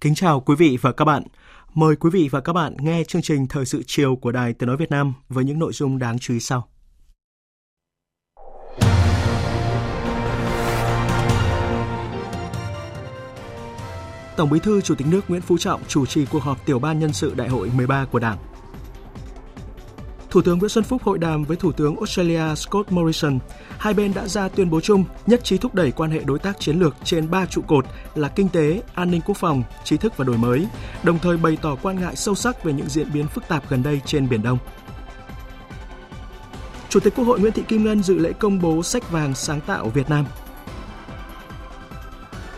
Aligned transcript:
Kính 0.00 0.14
chào 0.14 0.40
quý 0.40 0.54
vị 0.54 0.78
và 0.80 0.92
các 0.92 1.04
bạn. 1.04 1.22
Mời 1.74 1.96
quý 1.96 2.10
vị 2.10 2.28
và 2.32 2.40
các 2.40 2.52
bạn 2.52 2.76
nghe 2.80 3.04
chương 3.04 3.22
trình 3.22 3.46
Thời 3.46 3.64
sự 3.66 3.82
chiều 3.86 4.16
của 4.16 4.32
Đài 4.32 4.52
Tiếng 4.52 4.66
Nói 4.66 4.76
Việt 4.76 4.90
Nam 4.90 5.12
với 5.28 5.44
những 5.44 5.58
nội 5.58 5.72
dung 5.72 5.98
đáng 5.98 6.18
chú 6.18 6.34
ý 6.34 6.40
sau. 6.40 6.68
Tổng 14.36 14.50
Bí 14.50 14.58
thư 14.58 14.80
Chủ 14.80 14.94
tịch 14.94 15.06
nước 15.10 15.20
Nguyễn 15.28 15.42
Phú 15.42 15.58
Trọng 15.58 15.80
chủ 15.88 16.06
trì 16.06 16.26
cuộc 16.26 16.42
họp 16.42 16.66
tiểu 16.66 16.78
ban 16.78 16.98
nhân 16.98 17.12
sự 17.12 17.34
Đại 17.34 17.48
hội 17.48 17.70
13 17.74 18.04
của 18.04 18.18
Đảng. 18.18 18.38
Thủ 20.30 20.42
tướng 20.42 20.58
Nguyễn 20.58 20.68
Xuân 20.68 20.84
Phúc 20.84 21.02
hội 21.02 21.18
đàm 21.18 21.44
với 21.44 21.56
Thủ 21.56 21.72
tướng 21.72 21.96
Australia 21.96 22.54
Scott 22.54 22.92
Morrison. 22.92 23.38
Hai 23.78 23.94
bên 23.94 24.14
đã 24.14 24.26
ra 24.26 24.48
tuyên 24.48 24.70
bố 24.70 24.80
chung 24.80 25.04
nhất 25.26 25.44
trí 25.44 25.58
thúc 25.58 25.74
đẩy 25.74 25.90
quan 25.90 26.10
hệ 26.10 26.20
đối 26.24 26.38
tác 26.38 26.60
chiến 26.60 26.78
lược 26.78 26.96
trên 27.04 27.30
ba 27.30 27.46
trụ 27.46 27.62
cột 27.62 27.86
là 28.14 28.28
kinh 28.28 28.48
tế, 28.48 28.82
an 28.94 29.10
ninh 29.10 29.20
quốc 29.26 29.36
phòng, 29.36 29.62
trí 29.84 29.96
thức 29.96 30.16
và 30.16 30.24
đổi 30.24 30.38
mới, 30.38 30.66
đồng 31.02 31.18
thời 31.18 31.36
bày 31.36 31.58
tỏ 31.62 31.76
quan 31.82 32.00
ngại 32.00 32.16
sâu 32.16 32.34
sắc 32.34 32.64
về 32.64 32.72
những 32.72 32.88
diễn 32.88 33.12
biến 33.12 33.26
phức 33.26 33.48
tạp 33.48 33.70
gần 33.70 33.82
đây 33.82 34.00
trên 34.06 34.28
Biển 34.28 34.42
Đông. 34.42 34.58
Chủ 36.88 37.00
tịch 37.00 37.14
Quốc 37.16 37.24
hội 37.24 37.40
Nguyễn 37.40 37.52
Thị 37.52 37.62
Kim 37.68 37.84
Ngân 37.84 38.02
dự 38.02 38.18
lễ 38.18 38.32
công 38.32 38.60
bố 38.60 38.82
sách 38.82 39.10
vàng 39.10 39.34
sáng 39.34 39.60
tạo 39.60 39.88
Việt 39.88 40.10
Nam. 40.10 40.24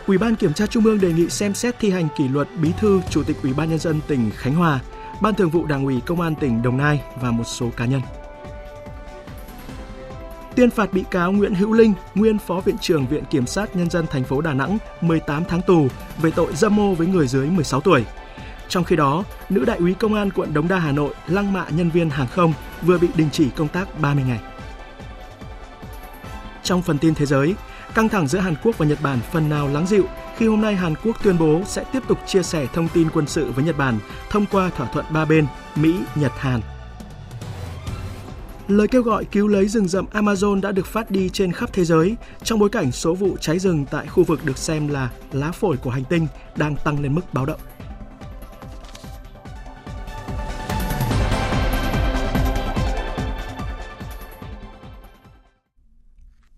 Ủy 0.07 0.17
ban 0.17 0.35
Kiểm 0.35 0.53
tra 0.53 0.67
Trung 0.67 0.85
ương 0.85 0.99
đề 0.99 1.13
nghị 1.13 1.29
xem 1.29 1.53
xét 1.53 1.79
thi 1.79 1.89
hành 1.89 2.07
kỷ 2.17 2.27
luật 2.27 2.47
Bí 2.61 2.71
thư 2.79 3.01
Chủ 3.09 3.23
tịch 3.23 3.37
Ủy 3.43 3.53
ban 3.53 3.69
nhân 3.69 3.79
dân 3.79 3.99
tỉnh 4.07 4.31
Khánh 4.35 4.55
Hòa 4.55 4.79
Ban 5.21 5.35
Thường 5.35 5.49
vụ 5.49 5.65
Đảng 5.65 5.85
ủy 5.85 6.01
Công 6.05 6.21
an 6.21 6.35
tỉnh 6.35 6.61
Đồng 6.61 6.77
Nai 6.77 7.01
và 7.21 7.31
một 7.31 7.43
số 7.43 7.69
cá 7.77 7.85
nhân. 7.85 8.01
Tuyên 10.55 10.69
phạt 10.69 10.93
bị 10.93 11.03
cáo 11.11 11.31
Nguyễn 11.31 11.55
Hữu 11.55 11.73
Linh, 11.73 11.93
nguyên 12.15 12.37
Phó 12.39 12.59
Viện 12.59 12.77
trưởng 12.77 13.07
Viện 13.07 13.23
Kiểm 13.25 13.45
sát 13.45 13.75
Nhân 13.75 13.89
dân 13.89 14.05
thành 14.07 14.23
phố 14.23 14.41
Đà 14.41 14.53
Nẵng 14.53 14.77
18 15.01 15.43
tháng 15.45 15.61
tù 15.61 15.87
về 16.21 16.31
tội 16.31 16.55
dâm 16.55 16.75
mô 16.75 16.93
với 16.93 17.07
người 17.07 17.27
dưới 17.27 17.47
16 17.47 17.81
tuổi. 17.81 18.05
Trong 18.69 18.83
khi 18.83 18.95
đó, 18.95 19.23
nữ 19.49 19.65
đại 19.65 19.77
úy 19.77 19.93
công 19.93 20.13
an 20.13 20.29
quận 20.31 20.53
Đống 20.53 20.67
Đa 20.67 20.79
Hà 20.79 20.91
Nội 20.91 21.13
lăng 21.27 21.53
mạ 21.53 21.65
nhân 21.69 21.89
viên 21.89 22.09
hàng 22.09 22.27
không 22.27 22.53
vừa 22.81 22.97
bị 22.97 23.07
đình 23.15 23.29
chỉ 23.31 23.49
công 23.49 23.67
tác 23.67 23.99
30 24.01 24.23
ngày. 24.27 24.39
Trong 26.63 26.81
phần 26.81 26.97
tin 26.97 27.13
thế 27.13 27.25
giới, 27.25 27.55
căng 27.93 28.09
thẳng 28.09 28.27
giữa 28.27 28.39
Hàn 28.39 28.55
Quốc 28.63 28.77
và 28.77 28.85
Nhật 28.85 28.99
Bản 29.03 29.19
phần 29.31 29.49
nào 29.49 29.67
lắng 29.67 29.87
dịu 29.87 30.05
khi 30.41 30.47
hôm 30.47 30.61
nay 30.61 30.75
Hàn 30.75 30.93
Quốc 31.03 31.23
tuyên 31.23 31.37
bố 31.39 31.61
sẽ 31.65 31.83
tiếp 31.93 31.99
tục 32.07 32.17
chia 32.27 32.43
sẻ 32.43 32.67
thông 32.73 32.87
tin 32.93 33.09
quân 33.13 33.27
sự 33.27 33.51
với 33.51 33.65
Nhật 33.65 33.77
Bản 33.77 33.99
thông 34.29 34.45
qua 34.51 34.69
thỏa 34.69 34.87
thuận 34.87 35.05
ba 35.13 35.25
bên 35.25 35.47
Mỹ, 35.75 35.95
Nhật, 36.15 36.31
Hàn. 36.37 36.61
Lời 38.67 38.87
kêu 38.87 39.01
gọi 39.01 39.25
cứu 39.25 39.47
lấy 39.47 39.67
rừng 39.67 39.87
rậm 39.87 40.05
Amazon 40.11 40.61
đã 40.61 40.71
được 40.71 40.85
phát 40.85 41.11
đi 41.11 41.29
trên 41.29 41.51
khắp 41.51 41.69
thế 41.73 41.85
giới 41.85 42.15
trong 42.43 42.59
bối 42.59 42.69
cảnh 42.69 42.91
số 42.91 43.13
vụ 43.13 43.37
cháy 43.37 43.59
rừng 43.59 43.85
tại 43.91 44.07
khu 44.07 44.23
vực 44.23 44.45
được 44.45 44.57
xem 44.57 44.87
là 44.87 45.09
lá 45.31 45.51
phổi 45.51 45.77
của 45.77 45.89
hành 45.89 46.03
tinh 46.03 46.27
đang 46.55 46.75
tăng 46.75 47.01
lên 47.01 47.15
mức 47.15 47.33
báo 47.33 47.45
động. 47.45 47.59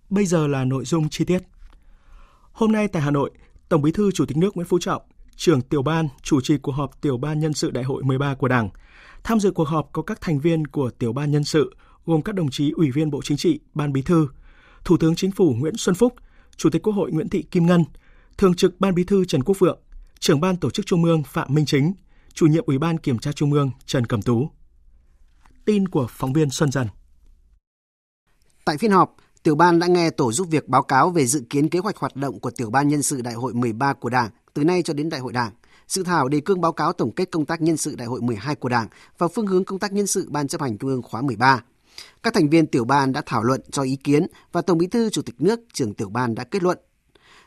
Bây 0.10 0.26
giờ 0.26 0.48
là 0.48 0.66
nội 0.66 0.86
dung 0.86 1.10
chi 1.10 1.26
tiết. 1.26 1.40
Hôm 2.52 2.72
nay 2.72 2.88
tại 2.88 3.02
Hà 3.02 3.12
Nội, 3.12 3.32
Tổng 3.74 3.82
Bí 3.82 3.92
thư 3.92 4.12
Chủ 4.12 4.26
tịch 4.26 4.38
nước 4.38 4.56
Nguyễn 4.56 4.68
Phú 4.68 4.80
Trọng, 4.80 5.02
trưởng 5.36 5.62
tiểu 5.62 5.82
ban 5.82 6.08
chủ 6.22 6.42
trì 6.42 6.58
cuộc 6.58 6.72
họp 6.72 7.02
tiểu 7.02 7.18
ban 7.18 7.40
nhân 7.40 7.54
sự 7.54 7.72
Đại 7.72 7.84
hội 7.84 8.04
13 8.04 8.36
của 8.36 8.48
Đảng. 8.48 8.70
Tham 9.24 9.40
dự 9.40 9.52
cuộc 9.52 9.68
họp 9.68 9.90
có 9.94 10.02
các 10.02 10.22
thành 10.22 10.40
viên 10.40 10.68
của 10.68 10.90
tiểu 10.90 11.14
ban 11.14 11.32
nhân 11.32 11.44
sự 11.44 11.76
gồm 12.06 12.22
các 12.22 12.36
đồng 12.36 12.50
chí 12.50 12.72
Ủy 12.72 12.92
viên 12.92 13.12
Bộ 13.12 13.22
Chính 13.24 13.38
trị, 13.38 13.60
Ban 13.74 13.94
Bí 13.94 14.02
thư, 14.02 14.28
Thủ 14.86 14.98
tướng 14.98 15.16
Chính 15.16 15.32
phủ 15.32 15.54
Nguyễn 15.54 15.78
Xuân 15.78 15.96
Phúc, 15.96 16.14
Chủ 16.56 16.70
tịch 16.70 16.82
Quốc 16.84 16.94
hội 16.94 17.12
Nguyễn 17.12 17.30
Thị 17.30 17.44
Kim 17.52 17.66
Ngân, 17.66 17.84
Thường 18.38 18.56
trực 18.56 18.80
Ban 18.80 18.96
Bí 18.96 19.04
thư 19.04 19.26
Trần 19.26 19.44
Quốc 19.44 19.60
Vượng, 19.60 19.80
Trưởng 20.20 20.42
ban 20.42 20.58
Tổ 20.58 20.70
chức 20.70 20.86
Trung 20.86 21.04
ương 21.04 21.24
Phạm 21.24 21.54
Minh 21.54 21.66
Chính, 21.66 21.94
Chủ 22.34 22.46
nhiệm 22.46 22.64
Ủy 22.66 22.78
ban 22.78 22.98
Kiểm 22.98 23.20
tra 23.20 23.32
Trung 23.32 23.54
ương 23.54 23.72
Trần 23.86 24.06
Cẩm 24.06 24.22
Tú. 24.22 24.50
Tin 25.66 25.88
của 25.88 26.08
phóng 26.10 26.34
viên 26.34 26.50
Xuân 26.50 26.72
Dần. 26.72 26.88
Tại 28.66 28.78
phiên 28.78 28.92
họp, 28.92 29.16
Tiểu 29.44 29.56
ban 29.56 29.80
đã 29.80 29.88
nghe 29.88 30.09
tổ 30.09 30.31
giúp 30.31 30.48
việc 30.52 30.68
báo 30.68 30.84
cáo 30.84 31.09
về 31.09 31.26
dự 31.26 31.44
kiến 31.50 31.70
kế 31.70 31.80
hoạch 31.80 31.98
hoạt 31.98 32.16
động 32.16 32.40
của 32.40 32.52
Tiểu 32.52 32.70
ban 32.70 32.88
nhân 32.88 33.04
sự 33.04 33.22
Đại 33.22 33.34
hội 33.34 33.54
13 33.54 33.94
của 33.94 34.09
Đảng 34.09 34.30
từ 34.54 34.64
nay 34.64 34.81
cho 34.81 34.94
đến 34.94 35.09
Đại 35.09 35.20
hội 35.20 35.34
Đảng, 35.34 35.52
dự 35.88 36.04
thảo 36.04 36.28
đề 36.28 36.40
cương 36.40 36.62
báo 36.62 36.74
cáo 36.74 36.94
tổng 36.94 37.12
kết 37.12 37.31
công 37.31 37.46
tác 37.46 37.62
nhân 37.62 37.78
sự 37.78 37.96
Đại 37.96 38.08
hội 38.08 38.22
12 38.22 38.56
của 38.56 38.70
Đảng 38.70 38.88
và 39.18 39.28
phương 39.28 39.48
hướng 39.48 39.66
công 39.66 39.80
tác 39.80 39.94
nhân 39.94 40.08
sự 40.08 40.28
Ban 40.30 40.48
chấp 40.48 40.62
hành 40.62 40.78
Trung 40.78 40.90
ương 40.90 41.02
khóa 41.02 41.22
13. 41.22 41.64
Các 42.24 42.34
thành 42.34 42.50
viên 42.50 42.68
tiểu 42.68 42.86
ban 42.86 43.14
đã 43.14 43.22
thảo 43.26 43.44
luận 43.44 43.62
cho 43.72 43.81
ý 43.81 43.96
kiến 43.96 44.28
và 44.52 44.62
Tổng 44.62 44.78
Bí 44.78 44.88
thư 44.88 45.09
Chủ 45.09 45.22
tịch 45.22 45.36
nước, 45.40 45.60
trưởng 45.74 45.94
tiểu 45.94 46.10
ban 46.10 46.36
đã 46.36 46.44
kết 46.44 46.64
luận. 46.64 46.78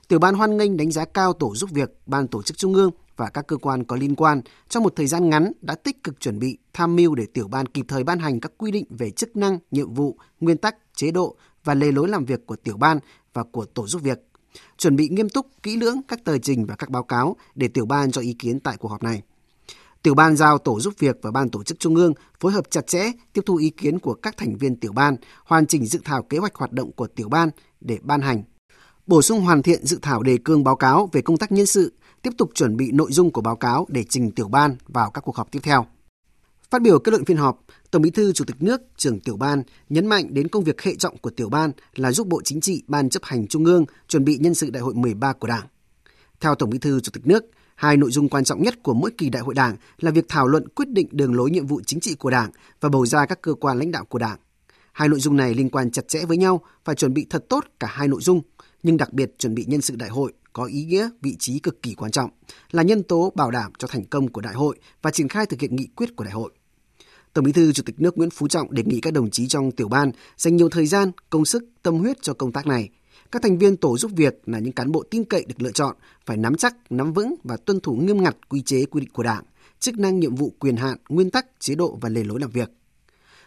Tiểu 0.09 0.19
ban 0.19 0.35
hoan 0.35 0.57
nghênh 0.57 0.77
đánh 0.77 0.91
giá 0.91 1.05
cao 1.05 1.33
tổ 1.33 1.55
giúp 1.55 1.71
việc, 1.71 1.91
ban 2.07 2.29
tổ 2.29 2.43
chức 2.43 2.59
trung 2.59 2.75
ương 2.75 2.91
và 3.17 3.29
các 3.29 3.47
cơ 3.47 3.57
quan 3.57 3.85
có 3.85 3.97
liên 3.97 4.15
quan 4.15 4.41
trong 4.69 4.83
một 4.83 4.93
thời 4.97 5.07
gian 5.07 5.31
ngắn 5.31 5.53
đã 5.61 5.75
tích 5.75 6.05
cực 6.05 6.21
chuẩn 6.21 6.39
bị, 6.39 6.59
tham 6.73 6.97
mưu 6.97 7.15
để 7.15 7.27
tiểu 7.35 7.49
ban 7.49 7.67
kịp 7.67 7.85
thời 7.89 8.05
ban 8.05 8.19
hành 8.19 8.41
các 8.41 8.53
quy 8.59 8.71
định 8.71 8.85
về 8.91 9.11
chức 9.11 9.37
năng, 9.37 9.59
nhiệm 9.71 9.95
vụ, 9.95 10.19
nguyên 10.41 10.57
tắc, 10.57 10.77
chế 10.95 11.11
độ 11.11 11.37
và 11.67 11.75
lề 11.75 11.93
lối 11.93 12.09
làm 12.09 12.25
việc 12.25 12.47
của 12.47 12.57
tiểu 12.57 12.77
ban 12.77 12.99
và 13.33 13.45
của 13.53 13.65
tổ 13.65 13.87
giúp 13.87 14.03
việc. 14.03 14.19
Chuẩn 14.79 14.97
bị 14.97 15.09
nghiêm 15.09 15.29
túc, 15.29 15.47
kỹ 15.63 15.77
lưỡng 15.77 16.01
các 16.09 16.25
tờ 16.25 16.39
trình 16.39 16.67
và 16.67 16.77
các 16.77 16.91
báo 16.91 17.03
cáo 17.03 17.37
để 17.55 17.69
tiểu 17.69 17.87
ban 17.87 18.11
cho 18.11 18.21
ý 18.21 18.33
kiến 18.33 18.61
tại 18.61 18.77
cuộc 18.77 18.89
họp 18.89 19.03
này. 19.03 19.23
Tiểu 20.03 20.15
ban 20.15 20.37
giao 20.37 20.59
tổ 20.59 20.81
giúp 20.81 20.95
việc 20.99 21.19
và 21.23 21.31
ban 21.31 21.51
tổ 21.51 21.63
chức 21.63 21.79
trung 21.79 21.95
ương 21.95 22.13
phối 22.41 22.53
hợp 22.53 22.71
chặt 22.71 22.87
chẽ 22.87 23.13
tiếp 23.33 23.43
thu 23.47 23.57
ý 23.57 23.71
kiến 23.71 23.99
của 23.99 24.15
các 24.15 24.37
thành 24.37 24.57
viên 24.57 24.77
tiểu 24.77 24.93
ban, 24.93 25.17
hoàn 25.45 25.67
chỉnh 25.67 25.87
dự 25.87 26.01
thảo 26.05 26.23
kế 26.23 26.39
hoạch 26.39 26.55
hoạt 26.55 26.73
động 26.73 26.93
của 26.93 27.07
tiểu 27.07 27.29
ban 27.29 27.51
để 27.81 27.99
ban 28.03 28.21
hành. 28.21 28.43
Bổ 29.07 29.23
sung 29.23 29.41
hoàn 29.41 29.63
thiện 29.63 29.87
dự 29.87 29.99
thảo 30.03 30.23
đề 30.23 30.39
cương 30.45 30.65
báo 30.65 30.77
cáo 30.77 31.09
về 31.13 31.23
công 31.23 31.37
tác 31.37 31.53
nhân 31.53 31.67
sự, 31.67 31.93
tiếp 32.23 32.31
tục 32.39 32.51
chuẩn 32.55 32.77
bị 32.77 32.93
nội 32.93 33.13
dung 33.13 33.31
của 33.31 33.41
báo 33.41 33.57
cáo 33.57 33.87
để 33.89 34.05
trình 34.09 34.31
tiểu 34.31 34.49
ban 34.49 34.77
vào 34.89 35.11
các 35.11 35.21
cuộc 35.21 35.37
họp 35.37 35.51
tiếp 35.51 35.61
theo. 35.63 35.87
Phát 36.71 36.83
biểu 36.83 36.99
kết 36.99 37.11
luận 37.13 37.25
phiên 37.25 37.37
họp, 37.37 37.65
Tổng 37.97 38.03
Bí 38.03 38.11
thư 38.11 38.33
Chủ 38.33 38.45
tịch 38.45 38.63
nước, 38.63 38.83
trưởng 38.97 39.21
tiểu 39.21 39.37
ban 39.37 39.63
nhấn 39.89 40.07
mạnh 40.07 40.35
đến 40.35 40.49
công 40.49 40.65
việc 40.65 40.83
hệ 40.83 40.95
trọng 40.95 41.19
của 41.19 41.31
tiểu 41.31 41.49
ban 41.49 41.73
là 41.95 42.13
giúp 42.13 42.27
Bộ 42.27 42.43
Chính 42.45 42.61
trị, 42.61 42.83
Ban 42.87 43.09
chấp 43.09 43.25
hành 43.25 43.47
Trung 43.47 43.65
ương 43.65 43.85
chuẩn 44.09 44.25
bị 44.25 44.39
nhân 44.39 44.55
sự 44.55 44.71
đại 44.71 44.83
hội 44.83 44.95
13 44.95 45.33
của 45.33 45.49
Đảng. 45.49 45.67
Theo 46.41 46.55
Tổng 46.55 46.71
Bí 46.71 46.79
thư 46.79 47.01
Chủ 47.01 47.11
tịch 47.13 47.27
nước, 47.27 47.45
hai 47.75 47.97
nội 47.97 48.11
dung 48.11 48.29
quan 48.29 48.45
trọng 48.45 48.63
nhất 48.63 48.83
của 48.83 48.95
mỗi 48.95 49.11
kỳ 49.19 49.31
đại 49.31 49.43
hội 49.43 49.55
Đảng 49.55 49.77
là 49.99 50.11
việc 50.11 50.25
thảo 50.29 50.47
luận 50.47 50.69
quyết 50.69 50.89
định 50.89 51.09
đường 51.11 51.35
lối 51.35 51.51
nhiệm 51.51 51.67
vụ 51.67 51.81
chính 51.87 52.01
trị 52.01 52.15
của 52.15 52.31
Đảng 52.31 52.51
và 52.81 52.89
bầu 52.89 53.07
ra 53.07 53.27
các 53.27 53.43
cơ 53.43 53.55
quan 53.55 53.79
lãnh 53.79 53.91
đạo 53.91 54.05
của 54.05 54.19
Đảng. 54.19 54.39
Hai 54.93 55.09
nội 55.09 55.21
dung 55.21 55.37
này 55.37 55.55
liên 55.55 55.71
quan 55.71 55.91
chặt 55.91 56.09
chẽ 56.09 56.25
với 56.25 56.37
nhau 56.37 56.61
và 56.85 56.95
chuẩn 56.95 57.15
bị 57.15 57.27
thật 57.31 57.45
tốt 57.49 57.65
cả 57.81 57.89
hai 57.91 58.09
nội 58.09 58.21
dung, 58.23 58.41
nhưng 58.83 58.97
đặc 58.97 59.13
biệt 59.13 59.39
chuẩn 59.39 59.55
bị 59.55 59.65
nhân 59.69 59.81
sự 59.81 59.97
đại 59.97 60.09
hội 60.09 60.33
có 60.53 60.65
ý 60.65 60.85
nghĩa 60.85 61.11
vị 61.23 61.37
trí 61.39 61.59
cực 61.59 61.83
kỳ 61.83 61.95
quan 61.95 62.11
trọng, 62.11 62.31
là 62.71 62.83
nhân 62.83 63.03
tố 63.03 63.33
bảo 63.35 63.51
đảm 63.51 63.73
cho 63.79 63.89
thành 63.89 64.05
công 64.05 64.29
của 64.29 64.41
đại 64.41 64.55
hội 64.55 64.79
và 65.03 65.11
triển 65.11 65.29
khai 65.29 65.47
thực 65.47 65.61
hiện 65.61 65.77
nghị 65.77 65.87
quyết 65.97 66.17
của 66.17 66.25
đại 66.25 66.33
hội. 66.33 66.53
Tổng 67.37 67.45
Bí 67.45 67.53
thư 67.53 67.73
Chủ 67.73 67.83
tịch 67.87 68.01
nước 68.01 68.19
Nguyễn 68.19 68.31
Phú 68.31 68.49
Trọng 68.49 68.75
đề 68.75 68.83
nghị 68.87 69.01
các 69.01 69.13
đồng 69.13 69.31
chí 69.31 69.49
trong 69.49 69.73
tiểu 69.73 69.89
ban 69.89 70.11
dành 70.37 70.57
nhiều 70.57 70.69
thời 70.69 70.87
gian, 70.87 71.11
công 71.31 71.45
sức, 71.45 71.65
tâm 71.83 71.99
huyết 71.99 72.23
cho 72.23 72.35
công 72.35 72.53
tác 72.53 72.67
này. 72.67 72.89
Các 73.33 73.43
thành 73.43 73.59
viên 73.59 73.77
tổ 73.77 73.99
giúp 73.99 74.11
việc 74.17 74.35
là 74.47 74.59
những 74.59 74.73
cán 74.73 74.93
bộ 74.93 75.05
tin 75.11 75.25
cậy 75.25 75.45
được 75.49 75.55
lựa 75.63 75.71
chọn, 75.71 75.97
phải 76.27 76.37
nắm 76.37 76.57
chắc, 76.57 76.77
nắm 76.91 77.13
vững 77.13 77.35
và 77.45 77.57
tuân 77.57 77.81
thủ 77.81 77.93
nghiêm 77.93 78.23
ngặt 78.23 78.37
quy 78.49 78.63
chế 78.63 78.85
quy 78.85 79.01
định 79.01 79.11
của 79.13 79.23
Đảng, 79.23 79.45
chức 79.81 79.99
năng 79.99 80.21
nhiệm 80.21 80.35
vụ 80.35 80.55
quyền 80.59 80.77
hạn, 80.77 80.99
nguyên 81.09 81.31
tắc, 81.31 81.47
chế 81.61 81.75
độ 81.75 81.99
và 82.01 82.09
lề 82.09 82.25
lối 82.25 82.41
làm 82.41 82.51
việc. 82.51 82.71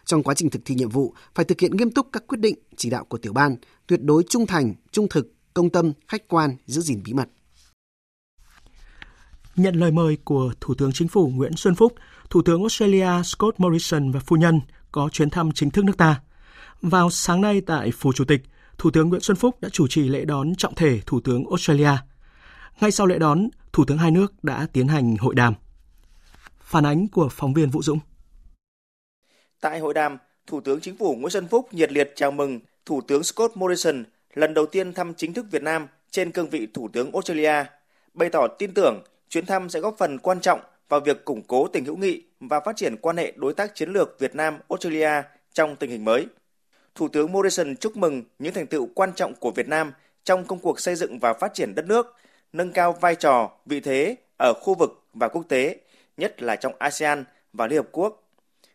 Trong 0.05 0.23
quá 0.23 0.33
trình 0.33 0.49
thực 0.49 0.61
thi 0.65 0.75
nhiệm 0.75 0.89
vụ, 0.89 1.13
phải 1.35 1.45
thực 1.45 1.59
hiện 1.59 1.77
nghiêm 1.77 1.91
túc 1.91 2.07
các 2.13 2.27
quyết 2.27 2.39
định, 2.39 2.55
chỉ 2.75 2.89
đạo 2.89 3.05
của 3.05 3.17
tiểu 3.17 3.33
ban, 3.33 3.55
tuyệt 3.87 4.03
đối 4.03 4.23
trung 4.23 4.47
thành, 4.47 4.73
trung 4.91 5.07
thực, 5.09 5.33
công 5.53 5.69
tâm, 5.69 5.93
khách 6.07 6.27
quan, 6.27 6.55
giữ 6.65 6.81
gìn 6.81 7.01
bí 7.03 7.13
mật. 7.13 7.29
Nhận 9.55 9.75
lời 9.75 9.91
mời 9.91 10.17
của 10.23 10.53
Thủ 10.61 10.73
tướng 10.73 10.91
Chính 10.93 11.07
phủ 11.07 11.27
Nguyễn 11.27 11.53
Xuân 11.55 11.75
Phúc, 11.75 11.93
Thủ 12.29 12.41
tướng 12.41 12.61
Australia 12.61 13.23
Scott 13.23 13.59
Morrison 13.59 14.11
và 14.11 14.19
phu 14.19 14.35
nhân 14.35 14.61
có 14.91 15.09
chuyến 15.11 15.29
thăm 15.29 15.51
chính 15.51 15.71
thức 15.71 15.85
nước 15.85 15.97
ta. 15.97 16.21
Vào 16.81 17.09
sáng 17.09 17.41
nay 17.41 17.61
tại 17.65 17.91
Phủ 17.91 18.13
Chủ 18.13 18.25
tịch, 18.25 18.41
Thủ 18.77 18.91
tướng 18.91 19.09
Nguyễn 19.09 19.21
Xuân 19.21 19.37
Phúc 19.37 19.61
đã 19.61 19.69
chủ 19.69 19.87
trì 19.87 20.09
lễ 20.09 20.25
đón 20.25 20.55
trọng 20.55 20.75
thể 20.75 20.99
Thủ 21.05 21.19
tướng 21.19 21.43
Australia. 21.49 21.91
Ngay 22.81 22.91
sau 22.91 23.07
lễ 23.07 23.19
đón, 23.19 23.47
Thủ 23.73 23.85
tướng 23.85 23.97
hai 23.97 24.11
nước 24.11 24.43
đã 24.43 24.67
tiến 24.73 24.87
hành 24.87 25.17
hội 25.17 25.35
đàm. 25.35 25.53
Phản 26.61 26.85
ánh 26.85 27.07
của 27.07 27.29
phóng 27.31 27.53
viên 27.53 27.69
Vũ 27.69 27.81
Dũng. 27.81 27.99
Tại 29.61 29.79
hội 29.79 29.93
đàm, 29.93 30.17
Thủ 30.47 30.61
tướng 30.61 30.81
Chính 30.81 30.97
phủ 30.97 31.15
Nguyễn 31.15 31.29
Xuân 31.29 31.47
Phúc 31.47 31.73
nhiệt 31.73 31.91
liệt 31.91 32.11
chào 32.15 32.31
mừng 32.31 32.59
Thủ 32.85 33.01
tướng 33.01 33.23
Scott 33.23 33.57
Morrison 33.57 34.03
lần 34.33 34.53
đầu 34.53 34.65
tiên 34.65 34.93
thăm 34.93 35.13
chính 35.13 35.33
thức 35.33 35.45
Việt 35.51 35.63
Nam 35.63 35.87
trên 36.11 36.31
cương 36.31 36.49
vị 36.49 36.67
Thủ 36.73 36.89
tướng 36.93 37.11
Australia, 37.11 37.65
bày 38.13 38.29
tỏ 38.29 38.47
tin 38.59 38.73
tưởng 38.73 39.03
chuyến 39.29 39.45
thăm 39.45 39.69
sẽ 39.69 39.79
góp 39.79 39.95
phần 39.97 40.17
quan 40.17 40.39
trọng 40.41 40.59
vào 40.89 40.99
việc 40.99 41.25
củng 41.25 41.41
cố 41.41 41.67
tình 41.67 41.85
hữu 41.85 41.97
nghị 41.97 42.23
và 42.39 42.59
phát 42.59 42.75
triển 42.75 42.97
quan 42.97 43.17
hệ 43.17 43.33
đối 43.35 43.53
tác 43.53 43.75
chiến 43.75 43.89
lược 43.89 44.19
Việt 44.19 44.35
Nam 44.35 44.59
Australia 44.69 45.11
trong 45.53 45.75
tình 45.75 45.89
hình 45.89 46.05
mới. 46.05 46.27
Thủ 46.95 47.07
tướng 47.07 47.31
Morrison 47.31 47.75
chúc 47.75 47.97
mừng 47.97 48.23
những 48.39 48.53
thành 48.53 48.67
tựu 48.67 48.89
quan 48.95 49.13
trọng 49.15 49.33
của 49.35 49.51
Việt 49.51 49.67
Nam 49.67 49.93
trong 50.23 50.45
công 50.45 50.59
cuộc 50.59 50.79
xây 50.79 50.95
dựng 50.95 51.19
và 51.19 51.33
phát 51.33 51.53
triển 51.53 51.75
đất 51.75 51.85
nước, 51.85 52.15
nâng 52.53 52.71
cao 52.71 52.93
vai 52.93 53.15
trò, 53.15 53.51
vị 53.65 53.79
thế 53.79 54.15
ở 54.37 54.53
khu 54.53 54.75
vực 54.75 55.03
và 55.13 55.27
quốc 55.27 55.43
tế, 55.49 55.75
nhất 56.17 56.41
là 56.41 56.55
trong 56.55 56.73
ASEAN 56.79 57.23
và 57.53 57.67
Liên 57.67 57.77
Hợp 57.77 57.87
Quốc. 57.91 58.23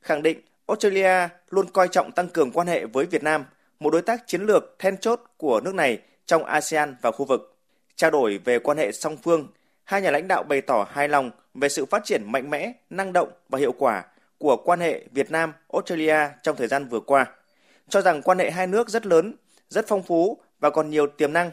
Khẳng 0.03 0.23
định 0.23 0.41
Australia 0.67 1.29
luôn 1.51 1.67
coi 1.73 1.89
trọng 1.89 2.13
tăng 2.13 2.29
cường 2.29 2.51
quan 2.51 2.67
hệ 2.67 2.87
với 2.87 3.07
Việt 3.07 3.23
Nam, 3.23 3.45
một 3.81 3.91
đối 3.91 4.03
tác 4.03 4.27
chiến 4.27 4.43
lược 4.43 4.77
then 4.79 4.97
chốt 4.97 5.21
của 5.37 5.61
nước 5.61 5.75
này 5.75 5.99
trong 6.27 6.45
ASEAN 6.45 6.97
và 7.03 7.11
khu 7.11 7.25
vực. 7.25 7.57
Trao 7.97 8.11
đổi 8.11 8.39
về 8.45 8.59
quan 8.59 8.79
hệ 8.79 8.93
song 8.93 9.17
phương, 9.17 9.49
hai 9.85 10.03
nhà 10.03 10.11
lãnh 10.11 10.29
đạo 10.29 10.43
bày 10.43 10.61
tỏ 10.61 10.87
hài 10.91 11.09
lòng 11.09 11.31
về 11.55 11.69
sự 11.69 11.85
phát 11.85 12.05
triển 12.05 12.33
mạnh 12.33 12.51
mẽ, 12.51 12.73
năng 12.91 13.13
động 13.13 13.29
và 13.49 13.59
hiệu 13.59 13.73
quả 13.79 14.05
của 14.39 14.57
quan 14.57 14.81
hệ 14.81 15.05
Việt 15.13 15.31
Nam 15.31 15.53
Australia 15.73 16.17
trong 16.43 16.57
thời 16.57 16.69
gian 16.69 16.89
vừa 16.89 17.01
qua, 17.01 17.27
cho 17.89 18.01
rằng 18.03 18.23
quan 18.23 18.39
hệ 18.39 18.51
hai 18.51 18.67
nước 18.67 18.89
rất 18.89 19.07
lớn, 19.07 19.35
rất 19.69 19.85
phong 19.89 20.03
phú 20.03 20.39
và 20.61 20.71
còn 20.71 20.91
nhiều 20.91 21.07
tiềm 21.07 21.33
năng. 21.33 21.51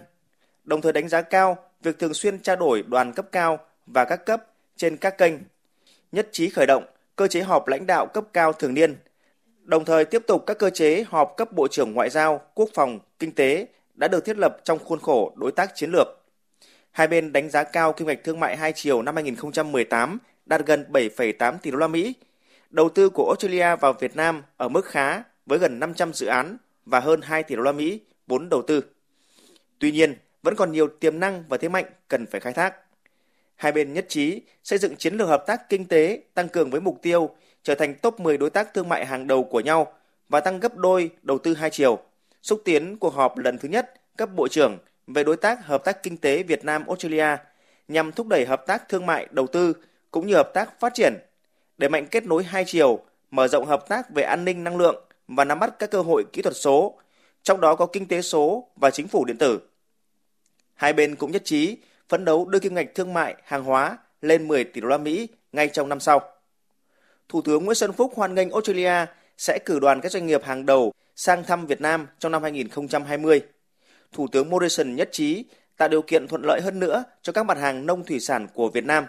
Đồng 0.63 0.81
thời 0.81 0.93
đánh 0.93 1.09
giá 1.09 1.21
cao 1.21 1.57
việc 1.83 1.99
thường 1.99 2.13
xuyên 2.13 2.39
trao 2.39 2.55
đổi 2.55 2.83
đoàn 2.87 3.13
cấp 3.13 3.25
cao 3.31 3.59
và 3.85 4.05
các 4.05 4.25
cấp 4.25 4.45
trên 4.77 4.97
các 4.97 5.17
kênh, 5.17 5.33
nhất 6.11 6.29
trí 6.31 6.49
khởi 6.49 6.65
động 6.65 6.83
cơ 7.15 7.27
chế 7.27 7.41
họp 7.41 7.67
lãnh 7.67 7.87
đạo 7.87 8.05
cấp 8.05 8.23
cao 8.33 8.53
thường 8.53 8.73
niên, 8.73 8.95
đồng 9.63 9.85
thời 9.85 10.05
tiếp 10.05 10.23
tục 10.27 10.43
các 10.47 10.57
cơ 10.57 10.69
chế 10.69 11.03
họp 11.07 11.33
cấp 11.37 11.51
Bộ 11.51 11.67
trưởng 11.67 11.93
Ngoại 11.93 12.09
giao, 12.09 12.41
Quốc 12.53 12.69
phòng, 12.73 12.99
Kinh 13.19 13.35
tế 13.35 13.67
đã 13.93 14.07
được 14.07 14.25
thiết 14.25 14.37
lập 14.37 14.57
trong 14.63 14.79
khuôn 14.79 14.99
khổ 14.99 15.33
đối 15.35 15.51
tác 15.51 15.75
chiến 15.75 15.91
lược. 15.91 16.07
Hai 16.91 17.07
bên 17.07 17.33
đánh 17.33 17.49
giá 17.49 17.63
cao 17.63 17.93
kim 17.93 18.07
ngạch 18.07 18.23
thương 18.23 18.39
mại 18.39 18.57
hai 18.57 18.73
chiều 18.75 19.01
năm 19.01 19.15
2018 19.15 20.17
đạt 20.45 20.65
gần 20.65 20.85
7,8 20.91 21.57
tỷ 21.57 21.71
đô 21.71 21.77
la 21.77 21.87
Mỹ. 21.87 22.15
Đầu 22.69 22.89
tư 22.89 23.09
của 23.09 23.25
Australia 23.27 23.75
vào 23.75 23.93
Việt 23.93 24.15
Nam 24.15 24.43
ở 24.57 24.69
mức 24.69 24.85
khá 24.85 25.23
với 25.45 25.59
gần 25.59 25.79
500 25.79 26.13
dự 26.13 26.27
án 26.27 26.57
và 26.85 26.99
hơn 26.99 27.21
2 27.21 27.43
tỷ 27.43 27.55
đô 27.55 27.61
la 27.61 27.71
Mỹ 27.71 27.99
vốn 28.27 28.49
đầu 28.49 28.61
tư. 28.61 28.83
Tuy 29.79 29.91
nhiên, 29.91 30.15
vẫn 30.43 30.55
còn 30.55 30.71
nhiều 30.71 30.87
tiềm 30.87 31.19
năng 31.19 31.43
và 31.49 31.57
thế 31.57 31.69
mạnh 31.69 31.85
cần 32.07 32.25
phải 32.25 32.41
khai 32.41 32.53
thác. 32.53 32.75
Hai 33.55 33.71
bên 33.71 33.93
nhất 33.93 34.05
trí 34.09 34.41
xây 34.63 34.79
dựng 34.79 34.95
chiến 34.95 35.13
lược 35.13 35.27
hợp 35.27 35.43
tác 35.47 35.69
kinh 35.69 35.85
tế 35.85 36.21
tăng 36.33 36.49
cường 36.49 36.69
với 36.69 36.81
mục 36.81 36.99
tiêu 37.01 37.35
trở 37.63 37.75
thành 37.75 37.95
top 37.95 38.19
10 38.19 38.37
đối 38.37 38.49
tác 38.49 38.73
thương 38.73 38.89
mại 38.89 39.05
hàng 39.05 39.27
đầu 39.27 39.43
của 39.43 39.59
nhau 39.59 39.93
và 40.29 40.39
tăng 40.39 40.59
gấp 40.59 40.77
đôi 40.77 41.11
đầu 41.21 41.37
tư 41.37 41.53
hai 41.53 41.69
chiều, 41.69 41.99
xúc 42.41 42.61
tiến 42.65 42.97
cuộc 42.97 43.13
họp 43.13 43.37
lần 43.37 43.57
thứ 43.57 43.69
nhất 43.69 43.93
cấp 44.17 44.29
bộ 44.35 44.47
trưởng 44.47 44.77
về 45.13 45.23
đối 45.23 45.37
tác 45.37 45.65
hợp 45.65 45.83
tác 45.83 46.03
kinh 46.03 46.17
tế 46.17 46.43
Việt 46.43 46.65
Nam 46.65 46.87
Australia 46.87 47.37
nhằm 47.87 48.11
thúc 48.11 48.27
đẩy 48.27 48.45
hợp 48.45 48.63
tác 48.67 48.89
thương 48.89 49.05
mại 49.05 49.27
đầu 49.31 49.47
tư 49.47 49.73
cũng 50.11 50.27
như 50.27 50.35
hợp 50.35 50.51
tác 50.53 50.79
phát 50.79 50.93
triển, 50.93 51.13
đẩy 51.77 51.89
mạnh 51.89 52.07
kết 52.11 52.25
nối 52.25 52.43
hai 52.43 52.63
chiều, 52.67 52.99
mở 53.31 53.47
rộng 53.47 53.65
hợp 53.65 53.89
tác 53.89 54.09
về 54.09 54.23
an 54.23 54.45
ninh 54.45 54.63
năng 54.63 54.77
lượng 54.77 55.03
và 55.27 55.45
nắm 55.45 55.59
bắt 55.59 55.79
các 55.79 55.91
cơ 55.91 56.01
hội 56.01 56.23
kỹ 56.33 56.41
thuật 56.41 56.55
số, 56.55 56.99
trong 57.43 57.61
đó 57.61 57.75
có 57.75 57.85
kinh 57.85 58.07
tế 58.07 58.21
số 58.21 58.67
và 58.75 58.91
chính 58.91 59.07
phủ 59.07 59.25
điện 59.25 59.37
tử. 59.37 59.59
Hai 60.73 60.93
bên 60.93 61.15
cũng 61.15 61.31
nhất 61.31 61.41
trí 61.45 61.77
phấn 62.09 62.25
đấu 62.25 62.45
đưa 62.45 62.59
kim 62.59 62.75
ngạch 62.75 62.95
thương 62.95 63.13
mại 63.13 63.35
hàng 63.43 63.63
hóa 63.63 63.97
lên 64.21 64.47
10 64.47 64.63
tỷ 64.63 64.81
đô 64.81 64.87
la 64.87 64.97
Mỹ 64.97 65.27
ngay 65.51 65.67
trong 65.67 65.89
năm 65.89 65.99
sau. 65.99 66.21
Thủ 67.29 67.41
tướng 67.41 67.65
Nguyễn 67.65 67.75
Xuân 67.75 67.93
Phúc 67.93 68.13
hoan 68.15 68.35
nghênh 68.35 68.51
Australia 68.51 69.05
sẽ 69.37 69.59
cử 69.65 69.79
đoàn 69.79 70.01
các 70.01 70.11
doanh 70.11 70.25
nghiệp 70.25 70.43
hàng 70.43 70.65
đầu 70.65 70.93
sang 71.15 71.43
thăm 71.43 71.65
Việt 71.65 71.81
Nam 71.81 72.07
trong 72.19 72.31
năm 72.31 72.43
2020. 72.43 73.41
Thủ 74.11 74.27
tướng 74.31 74.49
Morrison 74.49 74.95
nhất 74.95 75.09
trí 75.11 75.45
tạo 75.77 75.89
điều 75.89 76.01
kiện 76.01 76.27
thuận 76.27 76.41
lợi 76.45 76.61
hơn 76.63 76.79
nữa 76.79 77.03
cho 77.21 77.33
các 77.33 77.45
mặt 77.45 77.57
hàng 77.57 77.85
nông 77.85 78.03
thủy 78.03 78.19
sản 78.19 78.47
của 78.53 78.69
Việt 78.69 78.85
Nam. 78.85 79.05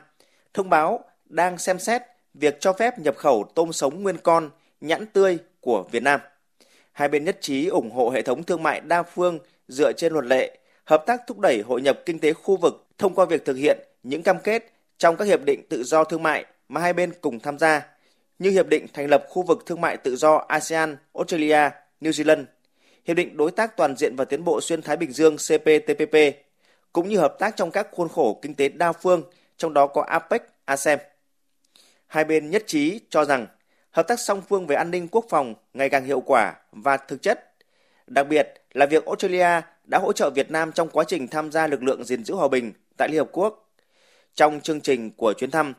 Thông 0.54 0.70
báo 0.70 1.04
đang 1.24 1.58
xem 1.58 1.78
xét 1.78 2.02
việc 2.34 2.60
cho 2.60 2.72
phép 2.72 2.98
nhập 2.98 3.16
khẩu 3.16 3.44
tôm 3.54 3.72
sống 3.72 4.02
nguyên 4.02 4.18
con, 4.18 4.50
nhãn 4.80 5.06
tươi 5.06 5.38
của 5.60 5.84
Việt 5.90 6.02
Nam. 6.02 6.20
Hai 6.92 7.08
bên 7.08 7.24
nhất 7.24 7.38
trí 7.40 7.66
ủng 7.66 7.90
hộ 7.90 8.10
hệ 8.10 8.22
thống 8.22 8.42
thương 8.42 8.62
mại 8.62 8.80
đa 8.80 9.02
phương 9.02 9.38
dựa 9.68 9.92
trên 9.92 10.12
luật 10.12 10.24
lệ, 10.24 10.58
hợp 10.84 11.04
tác 11.06 11.22
thúc 11.26 11.38
đẩy 11.38 11.62
hội 11.66 11.82
nhập 11.82 12.00
kinh 12.06 12.18
tế 12.18 12.32
khu 12.32 12.56
vực 12.56 12.86
thông 12.98 13.14
qua 13.14 13.24
việc 13.24 13.44
thực 13.44 13.56
hiện 13.56 13.78
những 14.02 14.22
cam 14.22 14.38
kết 14.44 14.72
trong 14.98 15.16
các 15.16 15.24
hiệp 15.24 15.44
định 15.44 15.62
tự 15.68 15.82
do 15.82 16.04
thương 16.04 16.22
mại 16.22 16.44
mà 16.68 16.80
hai 16.80 16.92
bên 16.92 17.12
cùng 17.20 17.40
tham 17.40 17.58
gia, 17.58 17.86
như 18.38 18.50
hiệp 18.50 18.68
định 18.68 18.86
thành 18.92 19.06
lập 19.06 19.24
khu 19.28 19.42
vực 19.42 19.62
thương 19.66 19.80
mại 19.80 19.96
tự 19.96 20.16
do 20.16 20.44
ASEAN, 20.48 20.96
Australia, 21.14 21.70
New 22.00 22.10
Zealand, 22.10 22.44
hiệp 23.04 23.16
định 23.16 23.36
đối 23.36 23.50
tác 23.50 23.76
toàn 23.76 23.96
diện 23.96 24.16
và 24.16 24.24
tiến 24.24 24.44
bộ 24.44 24.60
xuyên 24.60 24.82
Thái 24.82 24.96
Bình 24.96 25.12
Dương 25.12 25.36
CPTPP, 25.36 26.16
cũng 26.92 27.08
như 27.08 27.18
hợp 27.18 27.36
tác 27.38 27.56
trong 27.56 27.70
các 27.70 27.88
khuôn 27.92 28.08
khổ 28.08 28.38
kinh 28.42 28.54
tế 28.54 28.68
đa 28.68 28.92
phương, 28.92 29.22
trong 29.56 29.74
đó 29.74 29.86
có 29.86 30.02
APEC, 30.02 30.42
ASEM. 30.64 30.98
Hai 32.06 32.24
bên 32.24 32.50
nhất 32.50 32.64
trí 32.66 33.00
cho 33.10 33.24
rằng 33.24 33.46
hợp 33.90 34.08
tác 34.08 34.20
song 34.20 34.42
phương 34.48 34.66
về 34.66 34.76
an 34.76 34.90
ninh 34.90 35.08
quốc 35.08 35.26
phòng 35.28 35.54
ngày 35.74 35.88
càng 35.88 36.04
hiệu 36.04 36.20
quả 36.20 36.54
và 36.72 36.96
thực 36.96 37.22
chất. 37.22 37.54
Đặc 38.06 38.26
biệt 38.28 38.62
là 38.72 38.86
việc 38.86 39.06
Australia 39.06 39.60
đã 39.84 39.98
hỗ 39.98 40.12
trợ 40.12 40.30
Việt 40.30 40.50
Nam 40.50 40.72
trong 40.72 40.88
quá 40.88 41.04
trình 41.08 41.28
tham 41.28 41.52
gia 41.52 41.66
lực 41.66 41.82
lượng 41.82 42.04
gìn 42.04 42.24
giữ 42.24 42.34
hòa 42.34 42.48
bình 42.48 42.72
tại 42.96 43.08
Liên 43.08 43.18
Hợp 43.18 43.28
Quốc. 43.32 43.70
Trong 44.34 44.60
chương 44.60 44.80
trình 44.80 45.10
của 45.16 45.32
chuyến 45.32 45.50
thăm, 45.50 45.74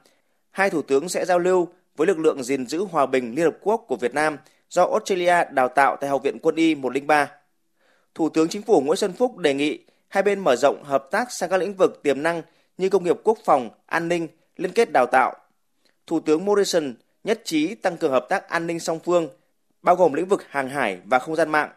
hai 0.52 0.70
thủ 0.70 0.82
tướng 0.82 1.10
sẽ 1.10 1.26
giao 1.26 1.40
lưu 1.40 1.68
với 1.96 2.08
lực 2.08 2.20
lượng 2.20 2.44
gìn 2.44 2.68
giữ 2.68 2.86
hòa 2.92 3.06
bình 3.06 3.36
Liên 3.36 3.46
Hợp 3.46 3.58
Quốc 3.62 3.86
của 3.88 3.96
Việt 3.96 4.14
Nam 4.14 4.38
do 4.74 4.86
Australia 4.86 5.44
đào 5.52 5.70
tạo 5.70 5.98
tại 6.02 6.10
Học 6.10 6.24
viện 6.24 6.40
Quân 6.42 6.56
y 6.56 6.76
103. 6.76 7.32
Thủ 8.16 8.30
tướng 8.30 8.50
Chính 8.50 8.62
phủ 8.62 8.82
Nguyễn 8.82 8.98
Xuân 8.98 9.14
Phúc 9.14 9.38
đề 9.38 9.54
nghị 9.54 9.80
hai 10.08 10.24
bên 10.24 10.40
mở 10.40 10.56
rộng 10.56 10.84
hợp 10.84 11.08
tác 11.12 11.32
sang 11.32 11.50
các 11.50 11.58
lĩnh 11.58 11.74
vực 11.74 12.04
tiềm 12.04 12.24
năng 12.24 12.42
như 12.78 12.90
công 12.90 13.04
nghiệp 13.04 13.20
quốc 13.24 13.38
phòng, 13.46 13.70
an 13.86 14.08
ninh, 14.08 14.28
liên 14.58 14.72
kết 14.72 14.92
đào 14.92 15.06
tạo. 15.06 15.36
Thủ 16.08 16.20
tướng 16.20 16.46
Morrison 16.46 16.94
nhất 17.24 17.42
trí 17.44 17.76
tăng 17.76 17.98
cường 17.98 18.12
hợp 18.12 18.26
tác 18.30 18.50
an 18.50 18.68
ninh 18.68 18.80
song 18.80 19.00
phương, 19.00 19.28
bao 19.82 19.96
gồm 19.96 20.14
lĩnh 20.14 20.28
vực 20.28 20.44
hàng 20.50 20.70
hải 20.70 21.00
và 21.06 21.20
không 21.20 21.36
gian 21.36 21.50
mạng, 21.50 21.70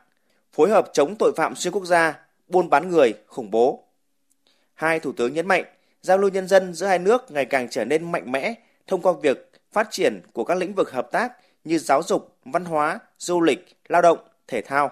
phối 0.52 0.70
hợp 0.70 0.90
chống 0.92 1.14
tội 1.18 1.32
phạm 1.36 1.56
xuyên 1.56 1.72
quốc 1.72 1.84
gia, 1.84 2.18
buôn 2.48 2.70
bán 2.70 2.90
người, 2.90 3.14
khủng 3.26 3.50
bố. 3.50 3.84
Hai 4.74 5.00
thủ 5.00 5.12
tướng 5.12 5.34
nhấn 5.34 5.46
mạnh, 5.46 5.64
giao 6.02 6.18
lưu 6.18 6.30
nhân 6.30 6.48
dân 6.48 6.74
giữa 6.74 6.86
hai 6.86 6.98
nước 6.98 7.30
ngày 7.30 7.44
càng 7.44 7.68
trở 7.70 7.84
nên 7.84 8.12
mạnh 8.12 8.32
mẽ 8.32 8.54
thông 8.86 9.02
qua 9.02 9.12
việc 9.22 9.52
phát 9.72 9.88
triển 9.90 10.20
của 10.32 10.44
các 10.44 10.58
lĩnh 10.58 10.74
vực 10.74 10.90
hợp 10.90 11.08
tác 11.12 11.32
như 11.64 11.78
giáo 11.78 12.02
dục, 12.02 12.35
văn 12.52 12.64
hóa, 12.64 12.98
du 13.18 13.40
lịch, 13.40 13.76
lao 13.88 14.02
động, 14.02 14.18
thể 14.48 14.60
thao. 14.60 14.90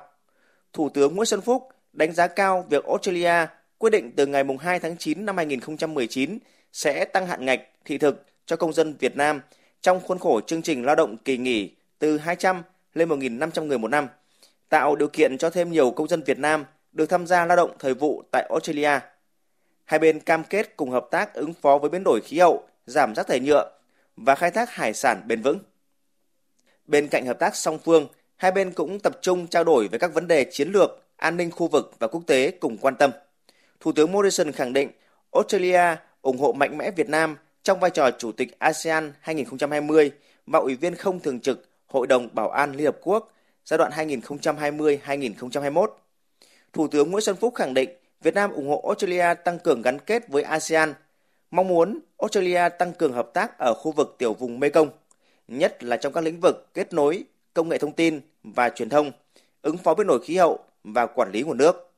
Thủ 0.73 0.89
tướng 0.89 1.17
Nguyễn 1.17 1.27
Xuân 1.27 1.41
Phúc 1.41 1.69
đánh 1.93 2.13
giá 2.13 2.27
cao 2.27 2.67
việc 2.71 2.85
Australia 2.85 3.47
quyết 3.79 3.91
định 3.91 4.13
từ 4.17 4.27
ngày 4.27 4.45
2 4.61 4.81
tháng 4.81 4.97
9 4.97 5.27
năm 5.27 5.37
2019 5.37 6.39
sẽ 6.73 7.05
tăng 7.05 7.27
hạn 7.27 7.45
ngạch 7.45 7.61
thị 7.85 7.99
thực 7.99 8.27
cho 8.47 8.57
công 8.57 8.73
dân 8.73 8.97
Việt 9.01 9.17
Nam 9.17 9.41
trong 9.81 10.01
khuôn 10.01 10.19
khổ 10.19 10.41
chương 10.41 10.63
trình 10.63 10.85
lao 10.85 10.97
động 10.97 11.17
kỳ 11.25 11.37
nghỉ 11.37 11.75
từ 11.99 12.19
200 12.19 12.63
lên 12.95 13.09
1.500 13.09 13.65
người 13.65 13.79
một 13.79 13.89
năm, 13.89 14.09
tạo 14.69 14.97
điều 14.97 15.09
kiện 15.09 15.39
cho 15.39 15.51
thêm 15.51 15.73
nhiều 15.73 15.91
công 15.91 16.09
dân 16.09 16.23
Việt 16.23 16.39
Nam 16.39 16.65
được 16.93 17.07
tham 17.07 17.27
gia 17.27 17.47
lao 17.47 17.57
động 17.57 17.71
thời 17.79 17.95
vụ 17.95 18.23
tại 18.31 18.47
Australia. 18.51 19.01
Hai 19.85 19.99
bên 19.99 20.21
cam 20.21 20.45
kết 20.45 20.77
cùng 20.77 20.91
hợp 20.91 21.07
tác 21.11 21.35
ứng 21.35 21.53
phó 21.53 21.79
với 21.79 21.91
biến 21.91 22.03
đổi 22.05 22.21
khí 22.21 22.39
hậu, 22.39 22.69
giảm 22.87 23.15
rác 23.15 23.27
thải 23.27 23.41
nhựa 23.41 23.71
và 24.17 24.35
khai 24.35 24.51
thác 24.51 24.71
hải 24.71 24.95
sản 24.95 25.23
bền 25.27 25.43
vững. 25.43 25.59
Bên 26.87 27.09
cạnh 27.09 27.27
hợp 27.27 27.39
tác 27.39 27.57
song 27.57 27.79
phương, 27.85 28.07
hai 28.37 28.53
bên 28.53 28.73
cũng 28.73 29.01
tập 29.01 29.19
trung 29.23 29.47
trao 29.47 29.65
đổi 29.65 29.89
về 29.89 29.99
các 29.99 30.15
vấn 30.15 30.29
đề 30.29 30.45
chiến 30.45 30.69
lược, 30.69 31.03
an 31.17 31.37
ninh 31.37 31.51
khu 31.51 31.69
vực 31.69 31.93
và 31.99 32.09
quốc 32.09 32.23
tế 32.27 32.51
cùng 32.51 32.79
quan 32.79 32.97
tâm. 32.97 33.11
Thủ 33.81 33.93
tướng 33.93 34.13
Morrison 34.13 34.53
khẳng 34.53 34.73
định 34.73 34.91
Australia 35.33 35.97
ủng 36.23 36.39
hộ 36.39 36.53
mạnh 36.53 36.79
mẽ 36.79 36.91
Việt 36.91 37.09
Nam 37.09 37.37
trong 37.63 37.81
vai 37.81 37.91
trò 37.91 38.11
Chủ 38.11 38.33
tịch 38.33 38.59
ASEAN 38.59 39.13
2020 39.21 40.11
và 40.47 40.59
Ủy 40.59 40.75
viên 40.75 40.95
không 40.95 41.21
thường 41.21 41.41
trực 41.41 41.69
Hội 41.87 42.07
đồng 42.07 42.29
Bảo 42.33 42.51
an 42.51 42.73
Liên 42.73 42.87
Hợp 42.87 42.97
Quốc 43.03 43.33
giai 43.65 43.79
đoạn 43.79 43.93
2020-2021. 43.93 45.87
Thủ 46.73 46.89
tướng 46.89 47.11
Nguyễn 47.11 47.21
Xuân 47.21 47.37
Phúc 47.37 47.55
khẳng 47.55 47.75
định 47.75 47.91
Việt 48.23 48.35
Nam 48.35 48.53
ủng 48.53 48.69
hộ 48.69 48.83
Australia 48.87 49.35
tăng 49.45 49.59
cường 49.59 49.83
gắn 49.83 49.99
kết 49.99 50.29
với 50.29 50.43
ASEAN, 50.43 50.95
mong 51.51 51.69
muốn 51.69 51.99
Australia 52.19 52.69
tăng 52.79 52.93
cường 52.93 53.13
hợp 53.13 53.31
tác 53.35 53.59
ở 53.59 53.75
khu 53.75 53.93
vực 53.93 54.15
tiểu 54.19 54.35
vùng 54.35 54.61
Mekong, 54.61 54.89
nhất 55.49 55.85
là 55.85 55.97
trong 55.97 56.13
các 56.13 56.25
lĩnh 56.25 56.41
vực 56.41 56.75
kết 56.75 56.93
nối, 56.93 57.25
công 57.55 57.69
nghệ 57.69 57.79
thông 57.79 57.93
tin 57.93 58.21
và 58.43 58.69
truyền 58.69 58.89
thông, 58.89 59.13
ứng 59.63 59.77
phó 59.77 59.95
biến 59.95 60.07
đổi 60.07 60.25
khí 60.25 60.37
hậu 60.37 60.59
và 60.85 61.07
quản 61.07 61.31
lý 61.33 61.43
nguồn 61.43 61.59
nước. 61.59 61.93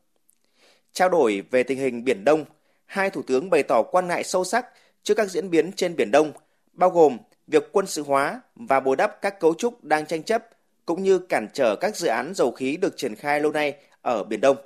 Trao 0.92 1.08
đổi 1.08 1.42
về 1.50 1.62
tình 1.62 1.78
hình 1.78 2.04
Biển 2.04 2.24
Đông, 2.24 2.44
hai 2.86 3.10
thủ 3.10 3.22
tướng 3.22 3.50
bày 3.50 3.62
tỏ 3.62 3.82
quan 3.82 4.06
ngại 4.06 4.24
sâu 4.24 4.44
sắc 4.44 4.66
trước 5.02 5.14
các 5.14 5.30
diễn 5.30 5.50
biến 5.50 5.72
trên 5.72 5.96
Biển 5.96 6.10
Đông, 6.10 6.32
bao 6.72 6.90
gồm 6.90 7.18
việc 7.46 7.68
quân 7.72 7.86
sự 7.86 8.02
hóa 8.02 8.40
và 8.54 8.80
bồi 8.80 8.96
đắp 8.96 9.22
các 9.22 9.40
cấu 9.40 9.54
trúc 9.54 9.84
đang 9.84 10.06
tranh 10.06 10.22
chấp 10.22 10.48
cũng 10.86 11.02
như 11.02 11.18
cản 11.18 11.48
trở 11.52 11.76
các 11.76 11.96
dự 11.96 12.08
án 12.08 12.34
dầu 12.34 12.52
khí 12.52 12.76
được 12.76 12.96
triển 12.96 13.14
khai 13.14 13.40
lâu 13.40 13.52
nay 13.52 13.74
ở 14.02 14.24
Biển 14.24 14.40
Đông. 14.40 14.56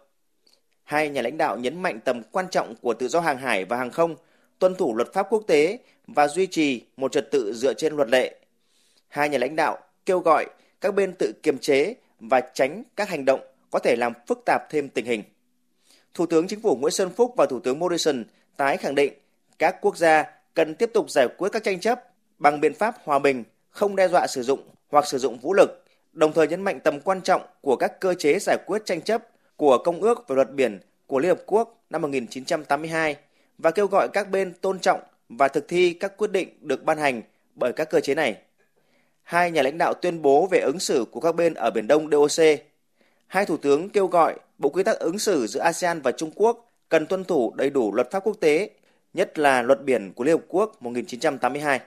hai 0.82 1.08
nhà 1.08 1.22
lãnh 1.22 1.37
đạo 1.37 1.58
nhấn 1.58 1.82
mạnh 1.82 2.00
tầm 2.04 2.22
quan 2.32 2.46
trọng 2.50 2.75
của 2.76 2.94
tự 2.94 3.08
do 3.08 3.20
hàng 3.20 3.38
hải 3.38 3.64
và 3.64 3.76
hàng 3.76 3.90
không, 3.90 4.16
tuân 4.58 4.75
thủ 4.75 4.96
luật 4.96 5.12
pháp 5.12 5.26
quốc 5.30 5.42
tế 5.46 5.78
và 6.06 6.28
duy 6.28 6.46
trì 6.46 6.84
một 6.96 7.12
trật 7.12 7.30
tự 7.30 7.52
dựa 7.54 7.75
trên 7.75 7.96
luật 7.96 8.08
lệ. 8.08 8.39
Hai 9.11 9.29
nhà 9.29 9.38
lãnh 9.38 9.57
đạo 9.57 9.79
kêu 10.07 10.21
gọi 10.21 10.47
các 10.81 10.95
bên 10.95 11.12
tự 11.19 11.33
kiềm 11.43 11.59
chế 11.59 11.95
và 12.21 12.40
tránh 12.40 12.83
các 12.97 13.09
hành 13.09 13.25
động 13.25 13.40
có 13.71 13.79
thể 13.79 13.97
làm 13.99 14.12
phức 14.26 14.43
tạp 14.47 14.62
thêm 14.71 14.88
tình 14.88 15.07
hình. 15.07 15.23
Thủ 16.14 16.26
tướng 16.26 16.49
Chính 16.49 16.61
phủ 16.61 16.76
Nguyễn 16.76 16.93
Xuân 16.93 17.11
Phúc 17.17 17.35
và 17.37 17.47
Thủ 17.47 17.61
tướng 17.61 17.79
Morrison 17.79 18.25
tái 18.57 18.76
khẳng 18.76 18.95
định 18.95 19.12
các 19.59 19.76
quốc 19.81 19.97
gia 19.97 20.25
cần 20.55 20.75
tiếp 20.75 20.90
tục 20.95 21.11
giải 21.11 21.29
quyết 21.38 21.49
các 21.52 21.64
tranh 21.64 21.81
chấp 21.81 22.05
bằng 22.38 22.61
biện 22.61 22.75
pháp 22.75 22.97
hòa 23.05 23.19
bình, 23.19 23.45
không 23.71 23.97
đe 23.97 24.09
dọa 24.09 24.26
sử 24.26 24.43
dụng 24.43 24.61
hoặc 24.90 25.07
sử 25.07 25.19
dụng 25.19 25.38
vũ 25.38 25.55
lực, 25.55 25.85
đồng 26.12 26.33
thời 26.33 26.49
nhấn 26.49 26.62
mạnh 26.62 26.81
tầm 26.81 27.00
quan 27.00 27.21
trọng 27.21 27.43
của 27.61 27.76
các 27.76 28.00
cơ 28.00 28.14
chế 28.14 28.38
giải 28.38 28.59
quyết 28.67 28.83
tranh 28.85 29.02
chấp 29.02 29.23
của 29.57 29.79
Công 29.79 30.00
ước 30.00 30.29
về 30.29 30.37
luật 30.37 30.52
biển 30.52 30.81
của 31.07 31.19
Liên 31.19 31.29
Hợp 31.29 31.43
Quốc 31.47 31.85
năm 31.90 32.02
1982 32.02 33.17
và 33.59 33.71
kêu 33.71 33.87
gọi 33.87 34.09
các 34.12 34.31
bên 34.31 34.52
tôn 34.55 34.79
trọng 34.79 35.00
và 35.29 35.49
thực 35.49 35.69
thi 35.69 35.93
các 35.93 36.17
quyết 36.17 36.31
định 36.33 36.49
được 36.61 36.85
ban 36.85 36.99
hành 36.99 37.23
bởi 37.55 37.73
các 37.73 37.90
cơ 37.90 38.00
chế 38.00 38.14
này. 38.14 38.37
Hai 39.23 39.50
nhà 39.50 39.62
lãnh 39.62 39.79
đạo 39.79 39.95
tuyên 39.95 40.23
bố 40.23 40.47
về 40.47 40.59
ứng 40.59 40.79
xử 40.79 41.05
của 41.11 41.21
các 41.21 41.35
bên 41.35 41.55
ở 41.55 41.71
Biển 41.71 41.87
Đông 41.87 42.11
DOC. 42.11 42.45
Hai 43.27 43.47
thủ 43.47 43.57
tướng 43.57 43.89
kêu 43.91 44.07
gọi 44.07 44.39
Bộ 44.59 44.69
Quy 44.69 44.83
tắc 44.83 44.99
ứng 44.99 45.19
xử 45.19 45.47
giữa 45.47 45.61
ASEAN 45.61 46.00
và 46.00 46.12
Trung 46.12 46.31
Quốc 46.35 46.73
cần 46.89 47.07
tuân 47.07 47.25
thủ 47.25 47.53
đầy 47.57 47.71
đủ 47.71 47.95
luật 47.95 48.11
pháp 48.11 48.25
quốc 48.25 48.37
tế, 48.41 48.71
nhất 49.15 49.39
là 49.39 49.62
luật 49.62 49.85
biển 49.85 50.12
của 50.12 50.25
Liên 50.25 50.37
Hợp 50.37 50.45
Quốc 50.49 50.83
1982. 50.83 51.81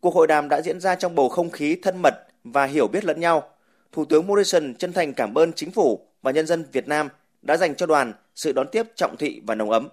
Cuộc 0.00 0.14
hội 0.14 0.26
đàm 0.26 0.48
đã 0.48 0.60
diễn 0.62 0.80
ra 0.80 0.94
trong 0.94 1.14
bầu 1.14 1.28
không 1.28 1.50
khí 1.50 1.76
thân 1.82 2.02
mật 2.02 2.14
và 2.44 2.64
hiểu 2.64 2.88
biết 2.88 3.04
lẫn 3.04 3.20
nhau. 3.20 3.48
Thủ 3.92 4.04
tướng 4.04 4.26
Morrison 4.26 4.74
chân 4.74 4.92
thành 4.92 5.14
cảm 5.14 5.34
ơn 5.34 5.52
chính 5.52 5.70
phủ 5.70 6.00
và 6.22 6.30
nhân 6.30 6.46
dân 6.46 6.64
Việt 6.72 6.88
Nam 6.88 7.08
đã 7.42 7.56
dành 7.56 7.74
cho 7.74 7.86
đoàn 7.86 8.12
sự 8.34 8.52
đón 8.52 8.66
tiếp 8.72 8.86
trọng 8.94 9.16
thị 9.16 9.42
và 9.46 9.54
nồng 9.54 9.70
ấm. 9.70 9.88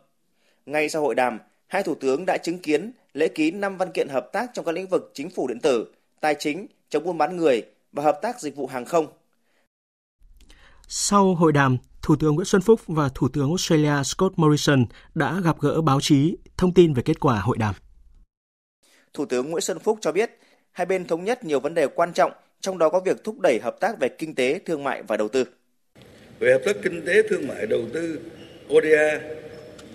Ngay 0.65 0.89
sau 0.89 1.01
hội 1.01 1.15
đàm, 1.15 1.39
hai 1.67 1.83
thủ 1.83 1.95
tướng 1.95 2.25
đã 2.25 2.37
chứng 2.37 2.59
kiến 2.59 2.91
lễ 3.13 3.27
ký 3.27 3.51
5 3.51 3.77
văn 3.77 3.91
kiện 3.91 4.07
hợp 4.09 4.29
tác 4.31 4.49
trong 4.53 4.65
các 4.65 4.71
lĩnh 4.71 4.87
vực 4.87 5.11
chính 5.13 5.29
phủ 5.29 5.47
điện 5.47 5.59
tử, 5.59 5.85
tài 6.23 6.35
chính, 6.39 6.67
chống 6.89 7.03
buôn 7.03 7.17
bán 7.17 7.37
người 7.37 7.63
và 7.91 8.03
hợp 8.03 8.19
tác 8.21 8.41
dịch 8.41 8.55
vụ 8.55 8.67
hàng 8.67 8.85
không. 8.85 9.07
Sau 10.87 11.35
hội 11.35 11.51
đàm, 11.51 11.77
Thủ 12.01 12.15
tướng 12.19 12.35
Nguyễn 12.35 12.45
Xuân 12.45 12.61
Phúc 12.61 12.81
và 12.87 13.09
Thủ 13.15 13.27
tướng 13.33 13.47
Australia 13.47 14.03
Scott 14.03 14.33
Morrison 14.35 14.85
đã 15.15 15.41
gặp 15.43 15.55
gỡ 15.59 15.81
báo 15.81 16.01
chí 16.01 16.37
thông 16.57 16.73
tin 16.73 16.93
về 16.93 17.03
kết 17.05 17.19
quả 17.19 17.39
hội 17.39 17.57
đàm. 17.59 17.75
Thủ 19.13 19.25
tướng 19.25 19.49
Nguyễn 19.49 19.61
Xuân 19.61 19.79
Phúc 19.79 19.97
cho 20.01 20.11
biết, 20.11 20.39
hai 20.71 20.85
bên 20.85 21.05
thống 21.05 21.23
nhất 21.23 21.43
nhiều 21.43 21.59
vấn 21.59 21.73
đề 21.73 21.87
quan 21.87 22.13
trọng, 22.13 22.31
trong 22.61 22.77
đó 22.77 22.89
có 22.89 22.99
việc 22.99 23.23
thúc 23.23 23.39
đẩy 23.39 23.59
hợp 23.63 23.79
tác 23.79 23.99
về 23.99 24.09
kinh 24.09 24.35
tế, 24.35 24.59
thương 24.65 24.83
mại 24.83 25.03
và 25.03 25.17
đầu 25.17 25.27
tư. 25.27 25.45
Về 26.39 26.51
hợp 26.51 26.61
tác 26.65 26.75
kinh 26.83 27.05
tế, 27.05 27.23
thương 27.29 27.47
mại, 27.47 27.67
đầu 27.67 27.81
tư, 27.93 28.19
ODA, 28.73 29.19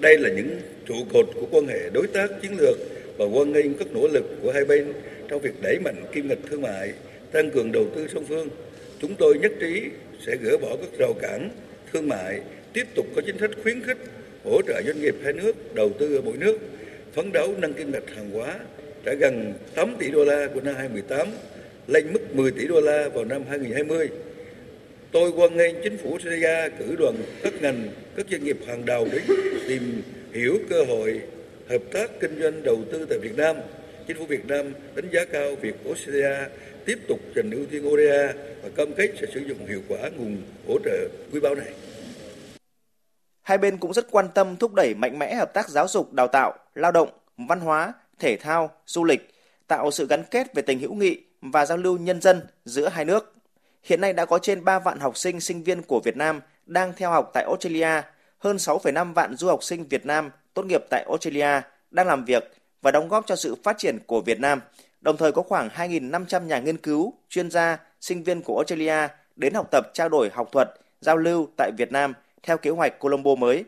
đây 0.00 0.18
là 0.18 0.28
những 0.28 0.61
trụ 0.87 0.94
cột 1.12 1.26
của 1.35 1.47
quan 1.50 1.66
hệ 1.66 1.90
đối 1.90 2.06
tác 2.06 2.30
chiến 2.42 2.52
lược 2.58 2.76
và 3.18 3.25
hoan 3.32 3.52
nghênh 3.52 3.78
các 3.78 3.88
nỗ 3.92 4.08
lực 4.08 4.25
của 4.42 4.52
hai 4.52 4.64
bên 4.64 4.92
trong 5.28 5.40
việc 5.40 5.62
đẩy 5.62 5.78
mạnh 5.78 6.04
kim 6.12 6.28
ngạch 6.28 6.38
thương 6.50 6.62
mại, 6.62 6.92
tăng 7.32 7.50
cường 7.50 7.73
đầu 7.73 7.87
tư 7.94 8.08
song 8.14 8.25
phương. 8.28 8.49
Chúng 9.00 9.14
tôi 9.14 9.38
nhất 9.38 9.52
trí 9.61 9.82
sẽ 10.26 10.37
gỡ 10.37 10.56
bỏ 10.58 10.76
các 10.76 10.99
rào 10.99 11.12
cản 11.23 11.50
thương 11.92 12.08
mại, 12.08 12.40
tiếp 12.73 12.87
tục 12.94 13.06
có 13.14 13.23
chính 13.26 13.38
sách 13.38 13.50
khuyến 13.62 13.82
khích 13.82 13.99
hỗ 14.44 14.62
trợ 14.62 14.82
doanh 14.87 15.00
nghiệp 15.00 15.14
hai 15.25 15.32
nước 15.32 15.75
đầu 15.75 15.90
tư 15.99 16.16
ở 16.16 16.20
mỗi 16.20 16.37
nước, 16.37 16.58
phấn 17.14 17.32
đấu 17.32 17.54
nâng 17.58 17.75
kim 17.75 17.92
ngạch 17.92 18.11
hàng 18.16 18.30
hóa 18.30 18.58
đã 19.04 19.14
gần 19.14 19.54
8 19.75 19.97
tỷ 19.99 20.11
đô 20.11 20.25
la 20.25 20.49
của 20.54 20.61
năm 20.61 20.75
2018 20.75 21.28
lên 21.87 22.12
mức 22.12 22.35
10 22.35 22.50
tỷ 22.50 22.66
đô 22.66 22.80
la 22.80 23.08
vào 23.08 23.25
năm 23.25 23.42
2020. 23.49 24.08
Tôi 25.12 25.32
quan 25.37 25.56
nghênh 25.56 25.75
chính 25.82 25.97
phủ 25.97 26.11
Australia 26.11 26.68
cử 26.78 26.97
đoàn 26.99 27.14
các 27.42 27.62
ngành, 27.62 27.88
các 28.16 28.26
doanh 28.30 28.44
nghiệp 28.44 28.58
hàng 28.66 28.85
đầu 28.85 29.08
đến 29.12 29.23
tìm 29.68 30.02
hiểu 30.32 30.58
cơ 30.70 30.85
hội 30.85 31.20
hợp 31.68 31.82
tác 31.92 32.11
kinh 32.20 32.40
doanh 32.42 32.62
đầu 32.62 32.85
tư 32.92 33.06
tại 33.11 33.18
Việt 33.18 33.37
Nam. 33.37 33.56
Chính 34.08 34.16
phủ 34.16 34.26
Việt 34.26 34.46
Nam 34.46 34.74
đánh 34.94 35.08
giá 35.12 35.24
cao 35.32 35.54
việc 35.60 35.84
Australia 35.84 36.48
tiếp 36.86 36.98
tục 37.08 37.18
dành 37.36 37.50
ưu 37.50 37.66
tiên 37.70 37.88
ODA 37.88 38.32
và 38.62 38.68
cam 38.76 38.92
kết 38.96 39.12
sẽ 39.20 39.26
sử 39.34 39.40
dụng 39.40 39.66
hiệu 39.66 39.82
quả 39.88 39.98
nguồn 40.16 40.42
hỗ 40.68 40.78
trợ 40.84 41.08
quý 41.32 41.40
báu 41.40 41.54
này. 41.54 41.72
Hai 43.42 43.58
bên 43.58 43.78
cũng 43.78 43.92
rất 43.92 44.06
quan 44.10 44.28
tâm 44.34 44.56
thúc 44.56 44.74
đẩy 44.74 44.94
mạnh 44.94 45.18
mẽ 45.18 45.34
hợp 45.34 45.54
tác 45.54 45.68
giáo 45.68 45.88
dục, 45.88 46.12
đào 46.12 46.28
tạo, 46.28 46.54
lao 46.74 46.92
động, 46.92 47.08
văn 47.36 47.60
hóa, 47.60 47.92
thể 48.18 48.36
thao, 48.36 48.70
du 48.86 49.04
lịch, 49.04 49.30
tạo 49.66 49.90
sự 49.90 50.06
gắn 50.06 50.22
kết 50.30 50.54
về 50.54 50.62
tình 50.62 50.78
hữu 50.78 50.94
nghị 50.94 51.22
và 51.40 51.66
giao 51.66 51.78
lưu 51.78 51.98
nhân 51.98 52.20
dân 52.20 52.40
giữa 52.64 52.88
hai 52.88 53.04
nước. 53.04 53.34
Hiện 53.82 54.00
nay 54.00 54.12
đã 54.12 54.24
có 54.24 54.38
trên 54.38 54.64
3 54.64 54.78
vạn 54.78 54.98
học 54.98 55.16
sinh 55.16 55.40
sinh 55.40 55.62
viên 55.62 55.82
của 55.82 56.00
Việt 56.04 56.16
Nam 56.16 56.40
đang 56.66 56.92
theo 56.96 57.10
học 57.10 57.30
tại 57.34 57.44
Australia, 57.44 58.02
hơn 58.38 58.56
6,5 58.56 59.14
vạn 59.14 59.34
du 59.36 59.48
học 59.48 59.64
sinh 59.64 59.88
Việt 59.88 60.06
Nam 60.06 60.30
tốt 60.54 60.66
nghiệp 60.66 60.84
tại 60.90 61.04
Australia 61.08 61.60
đang 61.90 62.06
làm 62.06 62.24
việc 62.24 62.57
và 62.82 62.90
đóng 62.90 63.08
góp 63.08 63.26
cho 63.26 63.37
sự 63.37 63.54
phát 63.64 63.78
triển 63.78 63.99
của 64.06 64.20
Việt 64.20 64.40
Nam. 64.40 64.61
Đồng 65.00 65.16
thời 65.16 65.32
có 65.32 65.42
khoảng 65.42 65.68
2.500 65.68 66.47
nhà 66.47 66.58
nghiên 66.58 66.76
cứu, 66.76 67.12
chuyên 67.28 67.50
gia, 67.50 67.78
sinh 68.00 68.23
viên 68.23 68.42
của 68.42 68.56
Australia 68.56 69.08
đến 69.37 69.54
học 69.54 69.68
tập 69.70 69.90
trao 69.94 70.08
đổi 70.08 70.30
học 70.32 70.49
thuật, 70.52 70.68
giao 71.00 71.16
lưu 71.16 71.49
tại 71.56 71.70
Việt 71.78 71.92
Nam 71.92 72.14
theo 72.42 72.58
kế 72.58 72.70
hoạch 72.70 72.99
Colombo 72.99 73.35
mới. 73.35 73.64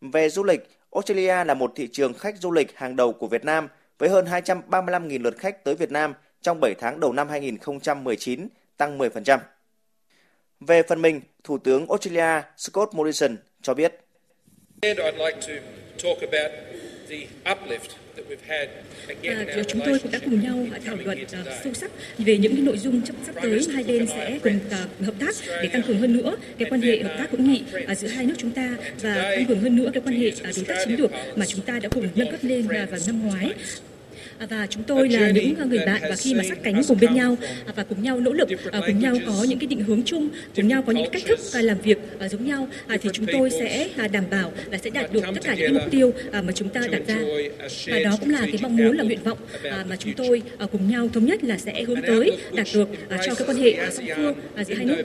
Về 0.00 0.28
du 0.28 0.44
lịch, 0.44 0.68
Australia 0.92 1.44
là 1.44 1.54
một 1.54 1.72
thị 1.76 1.88
trường 1.92 2.14
khách 2.14 2.36
du 2.38 2.52
lịch 2.52 2.76
hàng 2.76 2.96
đầu 2.96 3.12
của 3.12 3.26
Việt 3.26 3.44
Nam 3.44 3.68
với 3.98 4.08
hơn 4.08 4.24
235.000 4.24 5.22
lượt 5.22 5.38
khách 5.38 5.64
tới 5.64 5.74
Việt 5.74 5.90
Nam 5.90 6.14
trong 6.42 6.60
7 6.60 6.74
tháng 6.78 7.00
đầu 7.00 7.12
năm 7.12 7.28
2019, 7.28 8.48
tăng 8.76 8.98
10%. 8.98 9.38
Về 10.60 10.82
phần 10.82 11.02
mình, 11.02 11.20
Thủ 11.44 11.58
tướng 11.58 11.86
Australia 11.88 12.42
Scott 12.56 12.94
Morrison 12.94 13.36
cho 13.62 13.74
biết. 13.74 13.94
À, 19.22 19.44
chúng 19.68 19.80
tôi 19.84 19.98
cũng 19.98 20.12
đã 20.12 20.18
cùng 20.24 20.40
nhau 20.40 20.66
thảo 20.84 20.96
luận 21.04 21.22
uh, 21.22 21.28
sâu 21.64 21.74
sắc 21.74 21.90
về 22.18 22.38
những 22.38 22.54
cái 22.54 22.62
nội 22.62 22.78
dung 22.78 23.00
sắp 23.06 23.16
sắp 23.26 23.34
tới 23.42 23.60
hai 23.74 23.84
bên 23.84 24.06
sẽ 24.06 24.38
cùng 24.42 24.58
uh, 24.66 25.06
hợp 25.06 25.14
tác 25.18 25.34
để 25.62 25.68
tăng 25.68 25.82
cường 25.82 25.98
hơn 25.98 26.16
nữa 26.16 26.36
cái 26.58 26.70
quan 26.70 26.80
hệ 26.80 27.02
hợp 27.02 27.14
tác 27.18 27.30
hữu 27.30 27.40
nghị 27.40 27.62
uh, 27.92 27.98
giữa 27.98 28.08
hai 28.08 28.26
nước 28.26 28.34
chúng 28.38 28.50
ta 28.50 28.76
và 29.02 29.14
tăng 29.14 29.46
cường 29.46 29.60
hơn 29.60 29.76
nữa 29.76 29.90
cái 29.94 30.02
quan 30.06 30.14
hệ 30.20 30.28
uh, 30.28 30.56
đối 30.56 30.64
tác 30.64 30.84
chiến 30.84 31.00
lược 31.00 31.10
mà 31.36 31.46
chúng 31.46 31.60
ta 31.60 31.78
đã 31.78 31.88
cùng 31.88 32.08
nâng 32.14 32.30
cấp 32.30 32.40
lên 32.42 32.64
uh, 32.64 32.90
vào 32.90 33.00
năm 33.06 33.26
ngoái. 33.26 33.44
À, 33.44 33.93
và 34.38 34.66
chúng 34.70 34.82
tôi 34.82 35.08
là 35.08 35.30
những 35.30 35.54
người 35.68 35.78
bạn 35.86 36.02
và 36.02 36.16
khi 36.16 36.34
mà 36.34 36.42
sát 36.48 36.58
cánh 36.62 36.82
cùng 36.88 36.98
bên 37.00 37.14
nhau 37.14 37.36
à, 37.66 37.72
và 37.76 37.84
cùng 37.84 38.02
nhau 38.02 38.20
nỗ 38.20 38.32
lực 38.32 38.48
à, 38.72 38.80
cùng 38.86 38.98
nhau 38.98 39.16
có 39.26 39.44
những 39.48 39.58
cái 39.58 39.66
định 39.66 39.80
hướng 39.80 40.02
chung 40.02 40.28
cùng 40.56 40.68
nhau 40.68 40.82
có 40.82 40.92
những 40.92 41.10
cách 41.12 41.22
thức 41.26 41.38
làm 41.52 41.80
việc 41.80 41.98
giống 42.30 42.46
nhau 42.46 42.68
thì 42.88 43.10
chúng 43.12 43.26
tôi 43.32 43.50
sẽ 43.50 43.88
đảm 44.12 44.24
bảo 44.30 44.52
là 44.70 44.78
sẽ 44.78 44.90
đạt 44.90 45.12
được 45.12 45.24
tất 45.34 45.44
cả 45.44 45.54
những 45.54 45.74
mục 45.74 45.82
tiêu 45.90 46.12
mà 46.32 46.52
chúng 46.54 46.68
ta 46.68 46.80
đặt 46.90 47.02
ra. 47.06 47.18
và 47.86 47.98
đó 47.98 48.16
cũng 48.20 48.30
là 48.30 48.40
cái 48.40 48.58
mong 48.62 48.76
muốn 48.76 48.96
là 48.96 49.04
nguyện 49.04 49.22
vọng 49.24 49.38
mà 49.88 49.96
chúng 49.96 50.12
tôi 50.12 50.42
cùng 50.72 50.90
nhau 50.90 51.08
thống 51.12 51.24
nhất 51.24 51.44
là 51.44 51.58
sẽ 51.58 51.82
hướng 51.82 52.02
tới 52.02 52.36
đạt 52.52 52.66
được 52.74 52.88
cho 53.26 53.34
cái 53.34 53.48
quan 53.48 53.56
hệ 53.56 53.76
song 53.90 54.06
phương 54.16 54.34
giữa 54.66 54.74
hai 54.74 54.84
nước 54.84 55.02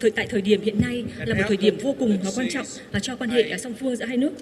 thời 0.00 0.10
tại 0.10 0.26
thời 0.30 0.40
điểm 0.40 0.60
hiện 0.62 0.80
nay 0.80 1.04
là 1.26 1.34
một 1.34 1.42
thời 1.48 1.56
điểm 1.56 1.76
vô 1.82 1.94
cùng 1.98 2.18
quan 2.36 2.48
trọng 2.50 2.66
cho 3.02 3.16
quan 3.16 3.30
hệ 3.30 3.58
song 3.58 3.74
phương 3.80 3.96
giữa 3.96 4.04
hai 4.04 4.16
nước. 4.16 4.32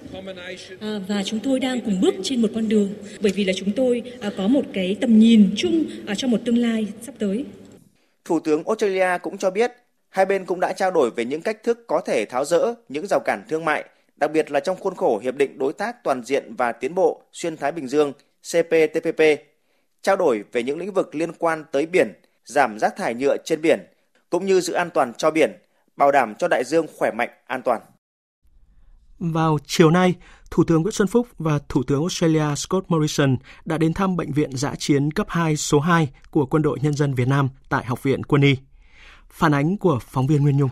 và 1.09 1.23
chúng 1.25 1.41
tôi 1.41 1.61
đang 1.61 1.81
cùng 1.81 2.01
bước 2.01 2.15
trên 2.23 2.43
một 2.43 2.51
con 2.55 2.69
đường 2.69 2.95
bởi 3.21 3.33
vì 3.33 3.45
là 3.45 3.53
chúng 3.57 3.73
tôi 3.73 3.82
tôi 3.83 4.03
à, 4.21 4.31
có 4.37 4.49
một 4.49 4.63
cái 4.73 4.97
tầm 5.01 5.19
nhìn 5.19 5.55
chung 5.57 5.85
à, 6.07 6.15
cho 6.15 6.29
một 6.29 6.41
tương 6.45 6.59
lai 6.59 6.87
sắp 7.03 7.15
tới. 7.19 7.45
Thủ 8.25 8.41
tướng 8.41 8.63
Australia 8.67 9.19
cũng 9.23 9.39
cho 9.39 9.51
biết 9.51 9.73
hai 10.09 10.27
bên 10.27 10.45
cũng 10.45 10.61
đã 10.61 10.73
trao 10.73 10.91
đổi 10.91 11.11
về 11.11 11.25
những 11.25 11.43
cách 11.43 11.63
thức 11.63 11.85
có 11.87 12.01
thể 12.01 12.25
tháo 12.25 12.45
rỡ 12.45 12.75
những 12.89 13.07
rào 13.07 13.21
cản 13.25 13.43
thương 13.49 13.65
mại, 13.65 13.85
đặc 14.17 14.31
biệt 14.33 14.51
là 14.51 14.61
trong 14.61 14.77
khuôn 14.77 14.95
khổ 14.95 15.19
Hiệp 15.19 15.37
định 15.37 15.59
Đối 15.59 15.73
tác 15.73 16.05
Toàn 16.05 16.25
diện 16.25 16.55
và 16.57 16.73
Tiến 16.73 16.95
bộ 16.95 17.23
Xuyên 17.33 17.57
Thái 17.57 17.73
Bình 17.73 17.89
Dương 17.89 18.13
CPTPP, 18.53 19.23
trao 20.03 20.17
đổi 20.17 20.45
về 20.53 20.63
những 20.63 20.79
lĩnh 20.79 20.93
vực 20.93 21.15
liên 21.15 21.33
quan 21.33 21.65
tới 21.73 21.87
biển, 21.87 22.13
giảm 22.45 22.79
rác 22.79 22.97
thải 22.97 23.15
nhựa 23.15 23.37
trên 23.45 23.63
biển, 23.63 23.81
cũng 24.31 24.47
như 24.47 24.61
giữ 24.61 24.73
an 24.73 24.91
toàn 24.95 25.13
cho 25.19 25.31
biển, 25.31 25.53
bảo 25.97 26.13
đảm 26.13 26.35
cho 26.39 26.49
đại 26.51 26.63
dương 26.67 26.87
khỏe 26.99 27.11
mạnh, 27.11 27.31
an 27.47 27.63
toàn. 27.63 27.81
Vào 29.31 29.59
chiều 29.67 29.91
nay, 29.91 30.15
Thủ 30.51 30.65
tướng 30.65 30.83
Nguyễn 30.83 30.93
Xuân 30.93 31.09
Phúc 31.09 31.29
và 31.39 31.59
Thủ 31.69 31.83
tướng 31.83 32.01
Australia 32.01 32.55
Scott 32.57 32.91
Morrison 32.91 33.37
đã 33.65 33.79
đến 33.79 33.95
thăm 33.95 34.17
Bệnh 34.17 34.33
viện 34.33 34.57
giã 34.57 34.75
chiến 34.79 35.11
cấp 35.11 35.27
2 35.31 35.57
số 35.57 35.81
2 35.81 36.09
của 36.31 36.47
Quân 36.47 36.63
đội 36.63 36.79
Nhân 36.83 36.95
dân 36.95 37.15
Việt 37.15 37.29
Nam 37.29 37.49
tại 37.69 37.85
Học 37.85 38.03
viện 38.03 38.25
Quân 38.25 38.43
y. 38.43 38.57
Phản 39.31 39.55
ánh 39.55 39.77
của 39.77 39.99
phóng 40.11 40.27
viên 40.27 40.43
Nguyên 40.43 40.57
Nhung. 40.57 40.71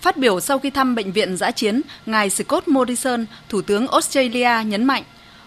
Phát 0.00 0.16
biểu 0.16 0.40
sau 0.40 0.58
khi 0.58 0.70
thăm 0.70 0.94
bệnh 0.94 1.12
viện 1.12 1.36
giã 1.36 1.50
chiến, 1.50 1.80
ngài 2.06 2.30
Scott 2.30 2.68
Morrison, 2.68 3.26
Thủ 3.48 3.62
tướng 3.62 3.88
Australia 3.88 4.64
nhấn 4.66 4.84
mạnh, 4.84 5.02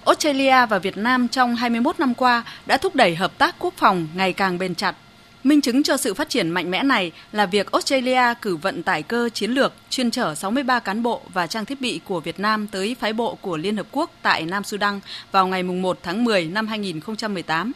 Australia 0.06 0.66
và 0.70 0.80
Việt 0.80 0.98
Nam 0.98 1.28
trong 1.28 1.56
21 1.56 2.00
năm 2.00 2.14
qua 2.14 2.44
đã 2.66 2.78
thúc 2.78 2.96
đẩy 2.96 3.16
hợp 3.16 3.38
tác 3.38 3.56
quốc 3.60 3.74
phòng 3.78 4.08
ngày 4.16 4.34
càng 4.34 4.58
bền 4.58 4.76
chặt 4.76 4.96
Minh 5.44 5.62
chứng 5.62 5.84
cho 5.84 5.98
sự 5.98 6.14
phát 6.14 6.30
triển 6.30 6.50
mạnh 6.50 6.72
mẽ 6.72 6.84
này 6.84 7.12
là 7.32 7.46
việc 7.46 7.72
Australia 7.72 8.34
cử 8.42 8.56
vận 8.56 8.84
tải 8.84 9.04
cơ 9.04 9.30
chiến 9.34 9.52
lược 9.52 9.74
chuyên 9.90 10.12
chở 10.12 10.36
63 10.36 10.80
cán 10.80 11.04
bộ 11.04 11.22
và 11.34 11.48
trang 11.48 11.66
thiết 11.66 11.82
bị 11.82 12.02
của 12.06 12.20
Việt 12.20 12.40
Nam 12.40 12.68
tới 12.68 12.96
phái 13.00 13.14
bộ 13.14 13.36
của 13.36 13.58
Liên 13.58 13.78
Hợp 13.78 13.88
Quốc 13.92 14.12
tại 14.22 14.46
Nam 14.46 14.64
Sudan 14.64 15.00
vào 15.32 15.48
ngày 15.48 15.64
1 15.64 16.00
tháng 16.04 16.24
10 16.24 16.46
năm 16.46 16.68
2018. 16.68 17.72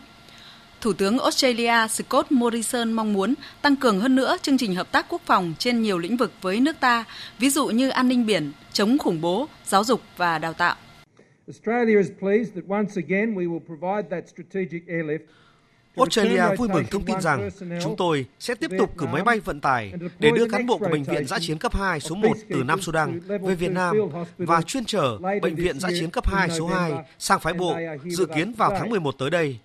Thủ 0.82 0.94
tướng 0.94 1.20
Australia 1.20 1.88
Scott 1.90 2.32
Morrison 2.32 2.92
mong 2.92 3.14
muốn 3.14 3.34
tăng 3.62 3.76
cường 3.76 4.00
hơn 4.00 4.16
nữa 4.16 4.38
chương 4.42 4.58
trình 4.58 4.76
hợp 4.76 4.92
tác 4.92 5.06
quốc 5.10 5.22
phòng 5.26 5.54
trên 5.60 5.82
nhiều 5.82 5.98
lĩnh 5.98 6.18
vực 6.18 6.32
với 6.42 6.60
nước 6.60 6.76
ta, 6.80 7.06
ví 7.40 7.50
dụ 7.50 7.68
như 7.68 7.90
an 7.90 8.08
ninh 8.08 8.26
biển, 8.26 8.52
chống 8.74 8.98
khủng 8.98 9.22
bố, 9.22 9.48
giáo 9.66 9.84
dục 9.84 10.02
và 10.18 10.38
đào 10.38 10.54
tạo. 10.54 10.76
Australia 11.48 11.98
is 11.98 12.10
pleased 12.20 12.54
that 12.56 12.64
once 12.70 12.94
again 12.96 13.36
we 13.36 13.48
will 13.48 13.66
provide 13.68 14.10
that 14.10 14.30
strategic 14.30 14.88
airlift 14.88 15.20
Australia 15.98 16.56
vui 16.58 16.68
mừng 16.68 16.86
thông 16.92 17.06
tin 17.06 17.22
rằng 17.22 17.50
chúng 17.82 17.96
tôi 17.98 18.26
sẽ 18.40 18.56
tiếp 18.56 18.72
tục 18.78 18.98
cử 18.98 19.06
máy 19.06 19.24
bay 19.24 19.40
vận 19.40 19.62
tải 19.62 19.94
để 20.20 20.32
đưa 20.36 20.50
cán 20.50 20.66
bộ 20.66 20.78
của 20.78 20.90
Bệnh 20.92 21.04
viện 21.04 21.28
giã 21.28 21.40
chiến 21.40 21.58
cấp 21.58 21.76
2 21.76 22.00
số 22.00 22.16
1 22.16 22.38
từ 22.50 22.64
Nam 22.64 22.82
Sudan 22.82 23.20
về 23.20 23.56
Việt 23.56 23.72
Nam 23.72 23.96
và 24.38 24.62
chuyên 24.62 24.86
trở 24.86 25.18
Bệnh 25.42 25.56
viện 25.56 25.80
giã 25.80 25.90
chiến 26.00 26.10
cấp 26.10 26.28
2 26.28 26.50
số 26.50 26.68
2 26.68 26.92
sang 27.20 27.40
phái 27.40 27.54
bộ, 27.54 27.76
dự 28.06 28.26
kiến 28.36 28.54
vào 28.54 28.70
tháng 28.80 28.90
11 28.90 29.16
tới 29.18 29.30
đây. 29.30 29.60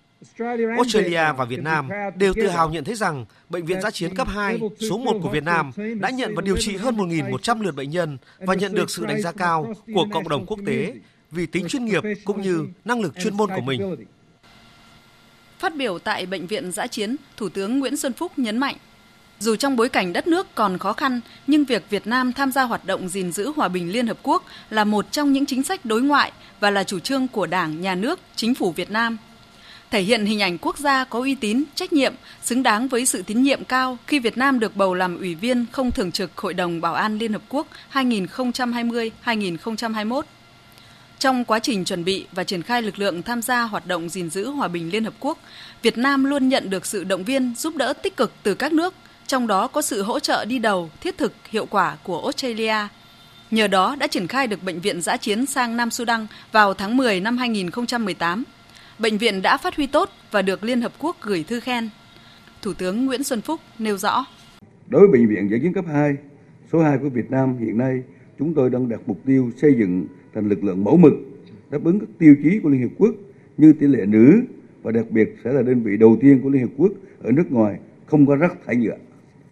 Australia 0.77 1.33
và 1.37 1.45
Việt 1.45 1.59
Nam 1.59 1.89
đều 2.15 2.33
tự 2.33 2.47
hào 2.47 2.69
nhận 2.69 2.83
thấy 2.83 2.95
rằng 2.95 3.25
Bệnh 3.49 3.65
viện 3.65 3.81
giã 3.81 3.91
chiến 3.91 4.15
cấp 4.15 4.27
2 4.27 4.59
số 4.89 4.97
1 4.97 5.19
của 5.23 5.29
Việt 5.29 5.43
Nam 5.43 5.71
đã 5.99 6.09
nhận 6.09 6.35
và 6.35 6.41
điều 6.41 6.57
trị 6.57 6.77
hơn 6.77 6.97
1.100 6.97 7.61
lượt 7.61 7.75
bệnh 7.75 7.89
nhân 7.89 8.17
và 8.39 8.53
nhận 8.53 8.73
được 8.73 8.89
sự 8.89 9.05
đánh 9.05 9.21
giá 9.21 9.31
cao 9.31 9.73
của 9.93 10.07
cộng 10.11 10.29
đồng 10.29 10.45
quốc 10.45 10.59
tế 10.65 10.93
vì 11.31 11.45
tính 11.45 11.67
chuyên 11.67 11.85
nghiệp 11.85 12.03
cũng 12.25 12.41
như 12.41 12.67
năng 12.85 13.01
lực 13.01 13.13
chuyên 13.19 13.37
môn 13.37 13.49
của 13.55 13.61
mình. 13.61 14.05
Phát 15.63 15.75
biểu 15.75 15.99
tại 15.99 16.25
Bệnh 16.25 16.47
viện 16.47 16.71
Giã 16.71 16.87
Chiến, 16.87 17.15
Thủ 17.37 17.49
tướng 17.49 17.79
Nguyễn 17.79 17.97
Xuân 17.97 18.13
Phúc 18.13 18.31
nhấn 18.37 18.57
mạnh, 18.57 18.75
dù 19.39 19.55
trong 19.55 19.75
bối 19.75 19.89
cảnh 19.89 20.13
đất 20.13 20.27
nước 20.27 20.55
còn 20.55 20.77
khó 20.77 20.93
khăn, 20.93 21.21
nhưng 21.47 21.65
việc 21.65 21.83
Việt 21.89 22.07
Nam 22.07 22.33
tham 22.33 22.51
gia 22.51 22.63
hoạt 22.63 22.85
động 22.85 23.09
gìn 23.09 23.31
giữ 23.31 23.51
hòa 23.55 23.67
bình 23.67 23.91
Liên 23.91 24.07
Hợp 24.07 24.17
Quốc 24.23 24.43
là 24.69 24.83
một 24.83 25.11
trong 25.11 25.33
những 25.33 25.45
chính 25.45 25.63
sách 25.63 25.85
đối 25.85 26.01
ngoại 26.01 26.31
và 26.59 26.69
là 26.69 26.83
chủ 26.83 26.99
trương 26.99 27.27
của 27.27 27.45
Đảng, 27.45 27.81
Nhà 27.81 27.95
nước, 27.95 28.19
Chính 28.35 28.55
phủ 28.55 28.71
Việt 28.71 28.91
Nam. 28.91 29.17
Thể 29.91 30.01
hiện 30.01 30.25
hình 30.25 30.41
ảnh 30.41 30.57
quốc 30.57 30.77
gia 30.77 31.03
có 31.03 31.19
uy 31.19 31.35
tín, 31.35 31.63
trách 31.75 31.93
nhiệm, 31.93 32.13
xứng 32.43 32.63
đáng 32.63 32.87
với 32.87 33.05
sự 33.05 33.21
tín 33.21 33.43
nhiệm 33.43 33.63
cao 33.63 33.97
khi 34.07 34.19
Việt 34.19 34.37
Nam 34.37 34.59
được 34.59 34.75
bầu 34.75 34.93
làm 34.93 35.17
Ủy 35.17 35.35
viên 35.35 35.65
không 35.71 35.91
thường 35.91 36.11
trực 36.11 36.37
Hội 36.37 36.53
đồng 36.53 36.81
Bảo 36.81 36.93
an 36.93 37.17
Liên 37.17 37.33
Hợp 37.33 37.41
Quốc 37.49 37.67
2020-2021. 37.93 40.21
Trong 41.23 41.45
quá 41.45 41.59
trình 41.59 41.85
chuẩn 41.85 42.03
bị 42.03 42.25
và 42.31 42.43
triển 42.43 42.61
khai 42.61 42.81
lực 42.81 42.99
lượng 42.99 43.21
tham 43.21 43.41
gia 43.41 43.61
hoạt 43.61 43.87
động 43.87 44.09
gìn 44.09 44.29
giữ 44.29 44.49
hòa 44.49 44.67
bình 44.67 44.89
Liên 44.91 45.03
Hợp 45.03 45.13
Quốc, 45.19 45.37
Việt 45.81 45.97
Nam 45.97 46.23
luôn 46.23 46.49
nhận 46.49 46.69
được 46.69 46.85
sự 46.85 47.03
động 47.03 47.23
viên, 47.23 47.53
giúp 47.55 47.75
đỡ 47.75 47.93
tích 47.93 48.17
cực 48.17 48.31
từ 48.43 48.55
các 48.55 48.73
nước, 48.73 48.93
trong 49.27 49.47
đó 49.47 49.67
có 49.67 49.81
sự 49.81 50.01
hỗ 50.01 50.19
trợ 50.19 50.45
đi 50.45 50.59
đầu, 50.59 50.89
thiết 51.01 51.17
thực, 51.17 51.33
hiệu 51.49 51.65
quả 51.65 51.97
của 52.03 52.21
Australia. 52.21 52.75
Nhờ 53.51 53.67
đó 53.67 53.95
đã 53.99 54.07
triển 54.07 54.27
khai 54.27 54.47
được 54.47 54.63
bệnh 54.63 54.79
viện 54.79 55.01
giã 55.01 55.17
chiến 55.17 55.45
sang 55.45 55.77
Nam 55.77 55.91
Sudan 55.91 56.27
vào 56.51 56.73
tháng 56.73 56.97
10 56.97 57.19
năm 57.19 57.37
2018. 57.37 58.43
Bệnh 58.99 59.17
viện 59.17 59.41
đã 59.41 59.57
phát 59.57 59.75
huy 59.75 59.87
tốt 59.87 60.09
và 60.31 60.41
được 60.41 60.63
Liên 60.63 60.81
Hợp 60.81 60.91
Quốc 60.99 61.17
gửi 61.21 61.43
thư 61.43 61.59
khen. 61.59 61.89
Thủ 62.61 62.73
tướng 62.73 63.05
Nguyễn 63.05 63.23
Xuân 63.23 63.41
Phúc 63.41 63.59
nêu 63.79 63.97
rõ. 63.97 64.25
Đối 64.87 65.01
với 65.01 65.09
Bệnh 65.11 65.29
viện 65.29 65.49
giã 65.51 65.57
chiến 65.61 65.73
cấp 65.73 65.85
2, 65.87 66.11
số 66.71 66.79
2 66.79 66.97
của 67.01 67.09
Việt 67.09 67.31
Nam 67.31 67.57
hiện 67.57 67.77
nay, 67.77 68.01
chúng 68.39 68.53
tôi 68.53 68.69
đang 68.69 68.89
đặt 68.89 68.99
mục 69.05 69.17
tiêu 69.25 69.51
xây 69.61 69.71
dựng 69.79 70.07
thành 70.33 70.49
lực 70.49 70.63
lượng 70.63 70.83
mẫu 70.83 70.97
mực, 70.97 71.13
đáp 71.71 71.83
ứng 71.83 71.99
các 71.99 72.09
tiêu 72.17 72.35
chí 72.43 72.59
của 72.59 72.69
Liên 72.69 72.81
Hiệp 72.81 72.91
Quốc 72.97 73.15
như 73.57 73.73
tỷ 73.73 73.87
lệ 73.87 74.05
nữ 74.05 74.41
và 74.83 74.91
đặc 74.91 75.05
biệt 75.09 75.35
sẽ 75.43 75.53
là 75.53 75.61
đơn 75.61 75.81
vị 75.83 75.97
đầu 75.97 76.17
tiên 76.21 76.39
của 76.43 76.49
Liên 76.49 76.61
Hiệp 76.61 76.77
Quốc 76.77 76.91
ở 77.21 77.31
nước 77.31 77.51
ngoài 77.51 77.79
không 78.05 78.25
có 78.25 78.35
rác 78.35 78.57
thải 78.65 78.75
nhựa. 78.75 78.97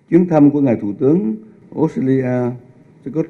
Chuyến 0.10 0.28
thăm 0.28 0.52
của 0.52 0.62
ngài 0.62 0.76
Thủ 0.76 0.94
tướng 0.94 1.36
Australia 1.76 2.52
Scott 3.06 3.30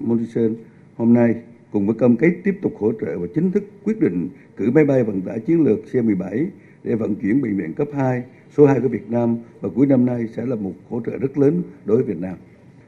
Morrison 0.00 0.54
hôm 0.96 1.14
nay 1.14 1.34
cùng 1.72 1.86
với 1.86 1.96
cam 1.98 2.16
kết 2.16 2.32
tiếp 2.44 2.54
tục 2.62 2.74
hỗ 2.78 2.92
trợ 3.00 3.18
và 3.18 3.26
chính 3.34 3.50
thức 3.50 3.64
quyết 3.84 4.00
định 4.00 4.28
cử 4.56 4.70
máy 4.70 4.84
bay 4.84 5.04
vận 5.04 5.20
tải 5.20 5.40
chiến 5.40 5.64
lược 5.64 5.78
C-17 5.92 6.46
để 6.84 6.94
vận 6.94 7.14
chuyển 7.14 7.42
bệnh 7.42 7.56
viện 7.56 7.72
cấp 7.72 7.88
2 7.94 8.22
số 8.56 8.66
2 8.66 8.80
của 8.80 8.88
Việt 8.88 9.10
Nam 9.10 9.36
và 9.60 9.68
cuối 9.74 9.86
năm 9.86 10.06
nay 10.06 10.26
sẽ 10.36 10.46
là 10.46 10.56
một 10.56 10.72
hỗ 10.88 11.00
trợ 11.06 11.18
rất 11.18 11.38
lớn 11.38 11.62
đối 11.84 11.96
với 11.96 12.06
Việt 12.06 12.20
Nam. 12.20 12.34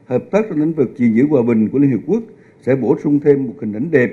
Hợp 0.05 0.23
tác 0.31 0.45
trong 0.49 0.59
lĩnh 0.59 0.73
vực 0.73 0.91
gìn 0.97 1.13
giữ 1.13 1.27
hòa 1.27 1.41
bình 1.43 1.69
của 1.69 1.79
Liên 1.79 1.89
Hiệp 1.89 1.99
Quốc 2.05 2.23
sẽ 2.65 2.75
bổ 2.75 2.97
sung 3.03 3.19
thêm 3.19 3.45
một 3.47 3.53
hình 3.61 3.73
ảnh 3.73 3.91
đẹp 3.91 4.09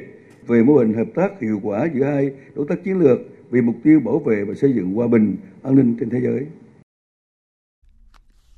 về 0.47 0.63
mô 0.63 0.77
hình 0.77 0.95
hợp 0.95 1.09
tác 1.15 1.41
hiệu 1.41 1.61
quả 1.63 1.89
giữa 1.95 2.05
hai 2.05 2.31
đối 2.55 2.67
tác 2.69 2.85
chiến 2.85 2.99
lược 2.99 3.19
vì 3.51 3.61
mục 3.61 3.77
tiêu 3.85 4.01
bảo 4.01 4.19
vệ 4.19 4.45
và 4.45 4.55
xây 4.55 4.73
dựng 4.73 4.95
hòa 4.95 5.07
bình, 5.07 5.37
an 5.63 5.75
ninh 5.75 5.97
trên 6.01 6.11
thế 6.11 6.21
giới. 6.21 6.47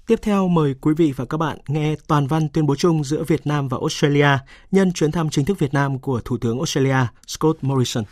Tiếp 0.06 0.18
theo 0.22 0.48
mời 0.48 0.74
quý 0.80 0.94
vị 0.96 1.12
và 1.16 1.24
các 1.24 1.36
bạn 1.36 1.58
nghe 1.68 1.94
toàn 2.06 2.26
văn 2.26 2.48
tuyên 2.52 2.66
bố 2.66 2.74
chung 2.76 3.04
giữa 3.04 3.24
Việt 3.24 3.46
Nam 3.46 3.68
và 3.68 3.78
Australia 3.80 4.28
nhân 4.70 4.92
chuyến 4.92 5.12
thăm 5.12 5.30
chính 5.30 5.44
thức 5.44 5.58
Việt 5.58 5.74
Nam 5.74 5.98
của 5.98 6.20
Thủ 6.24 6.36
tướng 6.38 6.58
Australia 6.58 7.06
Scott 7.26 7.64
Morrison. 7.64 8.04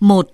1. 0.00 0.28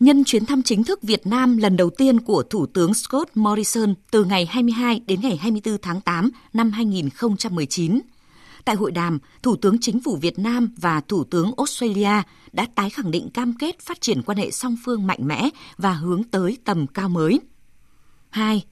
Nhân 0.00 0.24
chuyến 0.24 0.46
thăm 0.46 0.62
chính 0.62 0.84
thức 0.84 1.02
Việt 1.02 1.26
Nam 1.26 1.56
lần 1.56 1.76
đầu 1.76 1.90
tiên 1.90 2.20
của 2.20 2.42
Thủ 2.42 2.66
tướng 2.66 2.94
Scott 2.94 3.30
Morrison 3.34 3.94
từ 4.10 4.24
ngày 4.24 4.46
22 4.46 5.00
đến 5.06 5.20
ngày 5.20 5.36
24 5.36 5.78
tháng 5.82 6.00
8 6.00 6.30
năm 6.52 6.70
2019, 6.70 8.00
Tại 8.64 8.76
hội 8.76 8.92
đàm, 8.92 9.18
Thủ 9.42 9.56
tướng 9.56 9.78
Chính 9.80 10.00
phủ 10.00 10.16
Việt 10.16 10.38
Nam 10.38 10.74
và 10.76 11.00
Thủ 11.00 11.24
tướng 11.24 11.50
Australia 11.56 12.22
đã 12.52 12.66
tái 12.74 12.90
khẳng 12.90 13.10
định 13.10 13.30
cam 13.30 13.52
kết 13.58 13.80
phát 13.80 14.00
triển 14.00 14.22
quan 14.22 14.38
hệ 14.38 14.50
song 14.50 14.76
phương 14.84 15.06
mạnh 15.06 15.18
mẽ 15.22 15.48
và 15.76 15.92
hướng 15.92 16.24
tới 16.24 16.58
tầm 16.64 16.86
cao 16.86 17.08
mới. 17.08 17.40
2. 18.30 18.64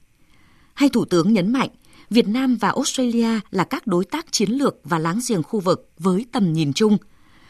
Hai 0.73 0.89
thủ 0.89 1.05
tướng 1.05 1.33
nhấn 1.33 1.53
mạnh, 1.53 1.69
Việt 2.09 2.27
Nam 2.27 2.55
và 2.55 2.69
Australia 2.69 3.39
là 3.51 3.63
các 3.63 3.87
đối 3.87 4.05
tác 4.05 4.31
chiến 4.31 4.51
lược 4.51 4.75
và 4.83 4.99
láng 4.99 5.19
giềng 5.27 5.43
khu 5.43 5.59
vực 5.59 5.91
với 5.99 6.25
tầm 6.31 6.53
nhìn 6.53 6.73
chung. 6.73 6.97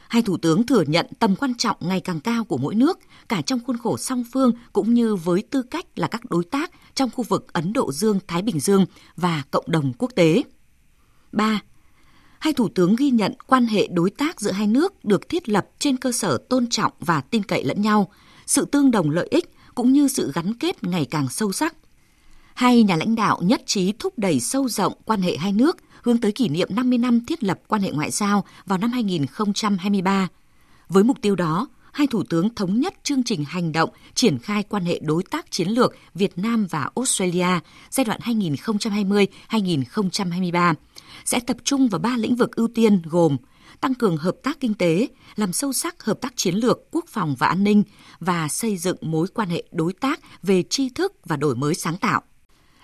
Hai 0.09 0.21
thủ 0.21 0.37
tướng 0.37 0.65
thừa 0.65 0.83
nhận 0.87 1.05
tầm 1.19 1.35
quan 1.35 1.55
trọng 1.55 1.77
ngày 1.79 1.99
càng 1.99 2.19
cao 2.19 2.43
của 2.43 2.57
mỗi 2.57 2.75
nước, 2.75 2.99
cả 3.29 3.41
trong 3.41 3.59
khuôn 3.67 3.77
khổ 3.77 3.97
song 3.97 4.23
phương 4.33 4.51
cũng 4.73 4.93
như 4.93 5.15
với 5.15 5.43
tư 5.49 5.61
cách 5.61 5.85
là 5.95 6.07
các 6.07 6.21
đối 6.29 6.43
tác 6.43 6.71
trong 6.95 7.09
khu 7.09 7.23
vực 7.23 7.53
Ấn 7.53 7.73
Độ 7.73 7.91
Dương-Thái 7.91 8.41
Bình 8.41 8.59
Dương 8.59 8.85
và 9.15 9.43
cộng 9.51 9.65
đồng 9.67 9.93
quốc 9.97 10.11
tế. 10.15 10.43
3 11.31 11.61
hai 12.43 12.53
thủ 12.53 12.69
tướng 12.69 12.95
ghi 12.95 13.09
nhận 13.09 13.33
quan 13.47 13.65
hệ 13.65 13.87
đối 13.87 14.09
tác 14.09 14.41
giữa 14.41 14.51
hai 14.51 14.67
nước 14.67 15.05
được 15.05 15.29
thiết 15.29 15.49
lập 15.49 15.67
trên 15.79 15.97
cơ 15.97 16.11
sở 16.11 16.37
tôn 16.49 16.67
trọng 16.69 16.91
và 16.99 17.21
tin 17.21 17.43
cậy 17.43 17.63
lẫn 17.63 17.81
nhau, 17.81 18.11
sự 18.45 18.65
tương 18.65 18.91
đồng 18.91 19.09
lợi 19.09 19.27
ích 19.31 19.49
cũng 19.75 19.93
như 19.93 20.07
sự 20.07 20.31
gắn 20.33 20.53
kết 20.53 20.83
ngày 20.83 21.05
càng 21.05 21.29
sâu 21.29 21.51
sắc. 21.51 21.75
Hai 22.53 22.83
nhà 22.83 22.95
lãnh 22.95 23.15
đạo 23.15 23.39
nhất 23.41 23.61
trí 23.65 23.91
thúc 23.91 24.13
đẩy 24.17 24.39
sâu 24.39 24.69
rộng 24.69 24.93
quan 25.05 25.21
hệ 25.21 25.37
hai 25.37 25.51
nước 25.51 25.77
hướng 26.01 26.17
tới 26.17 26.31
kỷ 26.31 26.49
niệm 26.49 26.67
50 26.71 26.97
năm 26.97 27.25
thiết 27.25 27.43
lập 27.43 27.59
quan 27.67 27.81
hệ 27.81 27.91
ngoại 27.91 28.11
giao 28.11 28.45
vào 28.65 28.77
năm 28.77 28.91
2023. 28.91 30.27
Với 30.89 31.03
mục 31.03 31.17
tiêu 31.21 31.35
đó, 31.35 31.67
hai 31.93 32.07
thủ 32.07 32.23
tướng 32.29 32.55
thống 32.55 32.79
nhất 32.79 32.93
chương 33.03 33.23
trình 33.23 33.45
hành 33.45 33.71
động 33.71 33.89
triển 34.13 34.39
khai 34.39 34.63
quan 34.63 34.85
hệ 34.85 34.99
đối 35.03 35.23
tác 35.23 35.51
chiến 35.51 35.67
lược 35.67 35.95
Việt 36.13 36.37
Nam 36.37 36.67
và 36.69 36.89
Australia 36.95 37.59
giai 37.89 38.05
đoạn 38.05 38.19
2020-2023 38.23 40.73
sẽ 41.25 41.39
tập 41.39 41.57
trung 41.63 41.87
vào 41.87 41.99
ba 41.99 42.17
lĩnh 42.17 42.35
vực 42.35 42.55
ưu 42.55 42.67
tiên 42.67 43.01
gồm 43.05 43.37
tăng 43.81 43.93
cường 43.93 44.17
hợp 44.17 44.35
tác 44.43 44.59
kinh 44.59 44.73
tế, 44.73 45.07
làm 45.35 45.53
sâu 45.53 45.73
sắc 45.73 46.03
hợp 46.03 46.21
tác 46.21 46.33
chiến 46.35 46.55
lược, 46.55 46.79
quốc 46.91 47.05
phòng 47.07 47.35
và 47.39 47.47
an 47.47 47.63
ninh 47.63 47.83
và 48.19 48.47
xây 48.47 48.77
dựng 48.77 48.97
mối 49.01 49.27
quan 49.33 49.49
hệ 49.49 49.63
đối 49.71 49.93
tác 49.93 50.19
về 50.43 50.63
tri 50.69 50.89
thức 50.89 51.13
và 51.25 51.37
đổi 51.37 51.55
mới 51.55 51.73
sáng 51.73 51.97
tạo. 51.97 52.21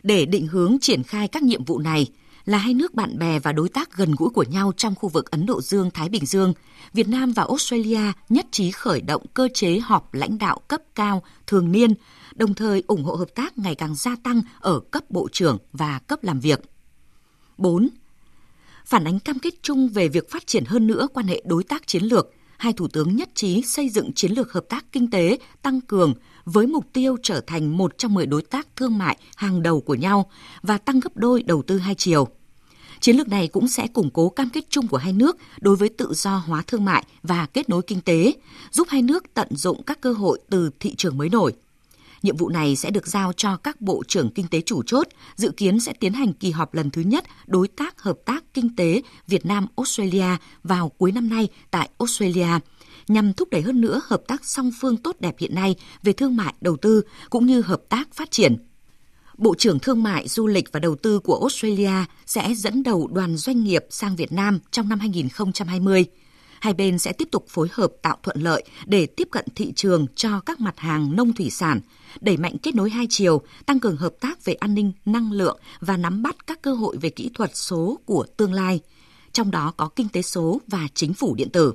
Để 0.03 0.25
định 0.25 0.47
hướng 0.47 0.77
triển 0.81 1.03
khai 1.03 1.27
các 1.27 1.43
nhiệm 1.43 1.65
vụ 1.65 1.79
này, 1.79 2.07
là 2.49 2.57
hai 2.57 2.73
nước 2.73 2.93
bạn 2.93 3.19
bè 3.19 3.39
và 3.39 3.51
đối 3.51 3.69
tác 3.69 3.97
gần 3.97 4.15
gũi 4.17 4.29
của 4.29 4.43
nhau 4.43 4.71
trong 4.77 4.95
khu 4.95 5.09
vực 5.09 5.31
Ấn 5.31 5.45
Độ 5.45 5.61
Dương-Thái 5.61 6.09
Bình 6.09 6.25
Dương, 6.25 6.53
Việt 6.93 7.07
Nam 7.07 7.31
và 7.31 7.43
Australia 7.43 8.01
nhất 8.29 8.45
trí 8.51 8.71
khởi 8.71 9.01
động 9.01 9.25
cơ 9.33 9.47
chế 9.53 9.79
họp 9.79 10.13
lãnh 10.13 10.37
đạo 10.37 10.59
cấp 10.67 10.81
cao 10.95 11.23
thường 11.47 11.71
niên, 11.71 11.93
đồng 12.35 12.53
thời 12.53 12.83
ủng 12.87 13.03
hộ 13.03 13.15
hợp 13.15 13.35
tác 13.35 13.57
ngày 13.57 13.75
càng 13.75 13.95
gia 13.95 14.15
tăng 14.23 14.41
ở 14.59 14.79
cấp 14.79 15.03
bộ 15.09 15.27
trưởng 15.31 15.57
và 15.73 15.99
cấp 15.99 16.23
làm 16.23 16.39
việc. 16.39 16.61
4 17.57 17.89
phản 18.85 19.03
ánh 19.03 19.19
cam 19.19 19.39
kết 19.39 19.53
chung 19.61 19.89
về 19.89 20.07
việc 20.07 20.31
phát 20.31 20.47
triển 20.47 20.65
hơn 20.65 20.87
nữa 20.87 21.07
quan 21.13 21.27
hệ 21.27 21.41
đối 21.45 21.63
tác 21.63 21.87
chiến 21.87 22.03
lược, 22.03 22.27
hai 22.57 22.73
thủ 22.73 22.87
tướng 22.87 23.15
nhất 23.15 23.29
trí 23.35 23.61
xây 23.61 23.89
dựng 23.89 24.13
chiến 24.13 24.31
lược 24.31 24.53
hợp 24.53 24.65
tác 24.69 24.85
kinh 24.91 25.09
tế 25.09 25.37
tăng 25.61 25.81
cường 25.81 26.13
với 26.45 26.67
mục 26.67 26.85
tiêu 26.93 27.17
trở 27.23 27.41
thành 27.41 27.77
một 27.77 27.97
trong 27.97 28.13
10 28.13 28.25
đối 28.25 28.41
tác 28.41 28.67
thương 28.75 28.97
mại 28.97 29.17
hàng 29.35 29.63
đầu 29.63 29.81
của 29.81 29.95
nhau 29.95 30.31
và 30.61 30.77
tăng 30.77 30.99
gấp 30.99 31.17
đôi 31.17 31.43
đầu 31.43 31.61
tư 31.61 31.77
hai 31.77 31.95
chiều. 31.95 32.27
Chiến 33.01 33.17
lược 33.17 33.27
này 33.27 33.47
cũng 33.47 33.67
sẽ 33.67 33.87
củng 33.87 34.09
cố 34.09 34.29
cam 34.29 34.49
kết 34.49 34.65
chung 34.69 34.87
của 34.87 34.97
hai 34.97 35.13
nước 35.13 35.37
đối 35.59 35.75
với 35.75 35.89
tự 35.89 36.13
do 36.13 36.37
hóa 36.37 36.63
thương 36.67 36.85
mại 36.85 37.03
và 37.23 37.45
kết 37.45 37.69
nối 37.69 37.81
kinh 37.81 38.01
tế, 38.01 38.33
giúp 38.71 38.87
hai 38.89 39.01
nước 39.01 39.23
tận 39.33 39.47
dụng 39.55 39.83
các 39.83 40.01
cơ 40.01 40.13
hội 40.13 40.39
từ 40.49 40.69
thị 40.79 40.95
trường 40.95 41.17
mới 41.17 41.29
nổi. 41.29 41.53
Nhiệm 42.23 42.37
vụ 42.37 42.49
này 42.49 42.75
sẽ 42.75 42.91
được 42.91 43.07
giao 43.07 43.33
cho 43.33 43.57
các 43.57 43.81
bộ 43.81 44.03
trưởng 44.07 44.29
kinh 44.29 44.47
tế 44.47 44.61
chủ 44.61 44.83
chốt, 44.83 45.07
dự 45.35 45.51
kiến 45.51 45.79
sẽ 45.79 45.93
tiến 45.93 46.13
hành 46.13 46.33
kỳ 46.33 46.51
họp 46.51 46.73
lần 46.73 46.89
thứ 46.89 47.01
nhất 47.01 47.25
đối 47.47 47.67
tác 47.67 48.01
hợp 48.01 48.17
tác 48.25 48.43
kinh 48.53 48.75
tế 48.75 49.01
Việt 49.27 49.45
Nam 49.45 49.67
Australia 49.77 50.37
vào 50.63 50.89
cuối 50.89 51.11
năm 51.11 51.29
nay 51.29 51.47
tại 51.71 51.89
Australia 51.99 52.59
nhằm 53.07 53.33
thúc 53.33 53.49
đẩy 53.49 53.61
hơn 53.61 53.81
nữa 53.81 54.01
hợp 54.05 54.21
tác 54.27 54.45
song 54.45 54.71
phương 54.81 54.97
tốt 54.97 55.15
đẹp 55.19 55.35
hiện 55.39 55.55
nay 55.55 55.75
về 56.03 56.13
thương 56.13 56.35
mại, 56.35 56.53
đầu 56.61 56.77
tư 56.77 57.01
cũng 57.29 57.45
như 57.45 57.61
hợp 57.61 57.81
tác 57.89 58.13
phát 58.13 58.31
triển. 58.31 58.68
Bộ 59.39 59.55
trưởng 59.55 59.79
Thương 59.79 60.03
mại, 60.03 60.27
Du 60.27 60.47
lịch 60.47 60.71
và 60.71 60.79
Đầu 60.79 60.95
tư 60.95 61.19
của 61.19 61.39
Australia 61.39 62.05
sẽ 62.25 62.53
dẫn 62.55 62.83
đầu 62.83 63.07
đoàn 63.07 63.37
doanh 63.37 63.63
nghiệp 63.63 63.85
sang 63.89 64.15
Việt 64.15 64.31
Nam 64.31 64.59
trong 64.71 64.89
năm 64.89 64.99
2020. 64.99 66.05
Hai 66.59 66.73
bên 66.73 66.99
sẽ 66.99 67.13
tiếp 67.13 67.27
tục 67.31 67.45
phối 67.49 67.67
hợp 67.71 67.91
tạo 68.01 68.17
thuận 68.23 68.41
lợi 68.41 68.63
để 68.85 69.05
tiếp 69.05 69.27
cận 69.31 69.45
thị 69.55 69.73
trường 69.75 70.05
cho 70.15 70.39
các 70.39 70.59
mặt 70.59 70.79
hàng 70.79 71.15
nông 71.15 71.33
thủy 71.33 71.49
sản, 71.49 71.79
đẩy 72.21 72.37
mạnh 72.37 72.57
kết 72.63 72.75
nối 72.75 72.89
hai 72.89 73.07
chiều, 73.09 73.41
tăng 73.65 73.79
cường 73.79 73.97
hợp 73.97 74.13
tác 74.19 74.45
về 74.45 74.53
an 74.53 74.73
ninh, 74.73 74.91
năng 75.05 75.31
lượng 75.31 75.59
và 75.79 75.97
nắm 75.97 76.21
bắt 76.21 76.47
các 76.47 76.61
cơ 76.61 76.73
hội 76.73 76.97
về 76.97 77.09
kỹ 77.09 77.29
thuật 77.33 77.51
số 77.53 77.99
của 78.05 78.25
tương 78.37 78.53
lai, 78.53 78.79
trong 79.31 79.51
đó 79.51 79.73
có 79.77 79.89
kinh 79.95 80.09
tế 80.09 80.21
số 80.21 80.61
và 80.67 80.87
chính 80.93 81.13
phủ 81.13 81.35
điện 81.35 81.49
tử 81.49 81.73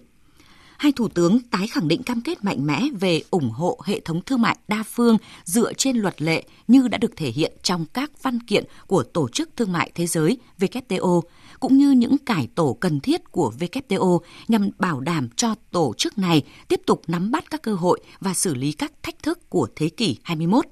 hai 0.79 0.93
thủ 0.93 1.09
tướng 1.09 1.41
tái 1.41 1.67
khẳng 1.67 1.89
định 1.89 2.03
cam 2.03 2.21
kết 2.21 2.45
mạnh 2.45 2.67
mẽ 2.67 2.83
về 3.01 3.23
ủng 3.31 3.51
hộ 3.51 3.81
hệ 3.85 4.01
thống 4.01 4.21
thương 4.27 4.43
mại 4.43 4.57
đa 4.69 4.83
phương 4.83 5.17
dựa 5.45 5.73
trên 5.73 5.97
luật 5.97 6.23
lệ 6.23 6.45
như 6.69 6.89
đã 6.89 6.99
được 6.99 7.17
thể 7.17 7.31
hiện 7.31 7.53
trong 7.63 7.87
các 7.87 8.23
văn 8.23 8.41
kiện 8.41 8.65
của 8.87 9.03
Tổ 9.03 9.29
chức 9.29 9.51
Thương 9.57 9.73
mại 9.73 9.91
Thế 9.95 10.07
giới 10.07 10.39
WTO, 10.59 11.23
cũng 11.61 11.79
như 11.79 11.91
những 11.91 12.19
cải 12.19 12.49
tổ 12.55 12.77
cần 12.81 13.01
thiết 13.01 13.33
của 13.33 13.53
WTO 13.59 14.19
nhằm 14.49 14.69
bảo 14.79 15.01
đảm 15.01 15.29
cho 15.37 15.55
tổ 15.71 15.95
chức 15.99 16.19
này 16.19 16.43
tiếp 16.69 16.81
tục 16.87 17.03
nắm 17.07 17.31
bắt 17.31 17.51
các 17.51 17.63
cơ 17.63 17.75
hội 17.75 18.01
và 18.21 18.35
xử 18.35 18.55
lý 18.55 18.73
các 18.73 18.93
thách 19.03 19.23
thức 19.23 19.51
của 19.51 19.69
thế 19.77 19.89
kỷ 19.89 20.17
21. 20.23 20.65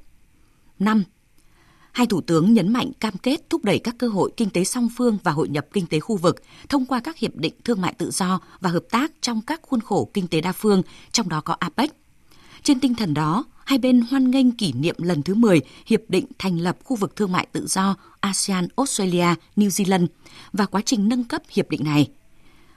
5. 0.79 1.05
Hai 1.93 2.07
thủ 2.07 2.21
tướng 2.21 2.55
nhấn 2.55 2.73
mạnh 2.73 2.93
cam 3.01 3.19
kết 3.19 3.51
thúc 3.51 3.65
đẩy 3.65 3.79
các 3.79 3.95
cơ 3.99 4.09
hội 4.09 4.31
kinh 4.37 4.51
tế 4.51 4.65
song 4.65 4.89
phương 4.97 5.19
và 5.25 5.33
hội 5.33 5.49
nhập 5.49 5.67
kinh 5.73 5.87
tế 5.87 6.01
khu 6.01 6.17
vực 6.17 6.43
thông 6.69 6.87
qua 6.87 7.01
các 7.01 7.19
hiệp 7.19 7.37
định 7.37 7.55
thương 7.65 7.81
mại 7.81 7.95
tự 7.95 8.11
do 8.11 8.41
và 8.61 8.71
hợp 8.71 8.85
tác 8.91 9.13
trong 9.21 9.41
các 9.47 9.61
khuôn 9.63 9.81
khổ 9.81 10.11
kinh 10.15 10.29
tế 10.29 10.41
đa 10.41 10.53
phương, 10.53 10.83
trong 11.13 11.29
đó 11.29 11.41
có 11.41 11.57
APEC. 11.59 11.91
Trên 12.63 12.81
tinh 12.81 12.95
thần 12.95 13.15
đó, 13.15 13.45
hai 13.65 13.79
bên 13.79 14.01
hoan 14.11 14.31
nghênh 14.31 14.53
kỷ 14.53 14.73
niệm 14.73 14.95
lần 14.99 15.23
thứ 15.23 15.35
10 15.35 15.61
Hiệp 15.87 16.01
định 16.09 16.27
thành 16.39 16.59
lập 16.59 16.77
khu 16.85 16.97
vực 16.97 17.17
thương 17.17 17.33
mại 17.33 17.47
tự 17.53 17.67
do 17.67 17.97
ASEAN, 18.21 18.69
Australia, 18.77 19.27
New 19.57 19.69
Zealand 19.69 20.07
và 20.53 20.67
quá 20.67 20.83
trình 20.85 21.09
nâng 21.09 21.25
cấp 21.25 21.43
hiệp 21.51 21.71
định 21.71 21.85
này. 21.85 22.11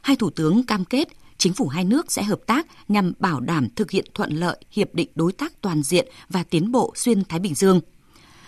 Hai 0.01 0.15
thủ 0.15 0.29
tướng 0.29 0.63
cam 0.63 0.85
kết 0.85 1.07
chính 1.37 1.53
phủ 1.53 1.67
hai 1.67 1.83
nước 1.83 2.11
sẽ 2.11 2.23
hợp 2.23 2.39
tác 2.45 2.67
nhằm 2.87 3.13
bảo 3.19 3.39
đảm 3.39 3.67
thực 3.75 3.91
hiện 3.91 4.05
thuận 4.13 4.31
lợi 4.31 4.57
Hiệp 4.71 4.95
định 4.95 5.09
Đối 5.15 5.31
tác 5.31 5.61
Toàn 5.61 5.83
diện 5.83 6.07
và 6.29 6.43
Tiến 6.43 6.71
bộ 6.71 6.93
Xuyên 6.95 7.23
Thái 7.23 7.39
Bình 7.39 7.55
Dương– 7.55 7.81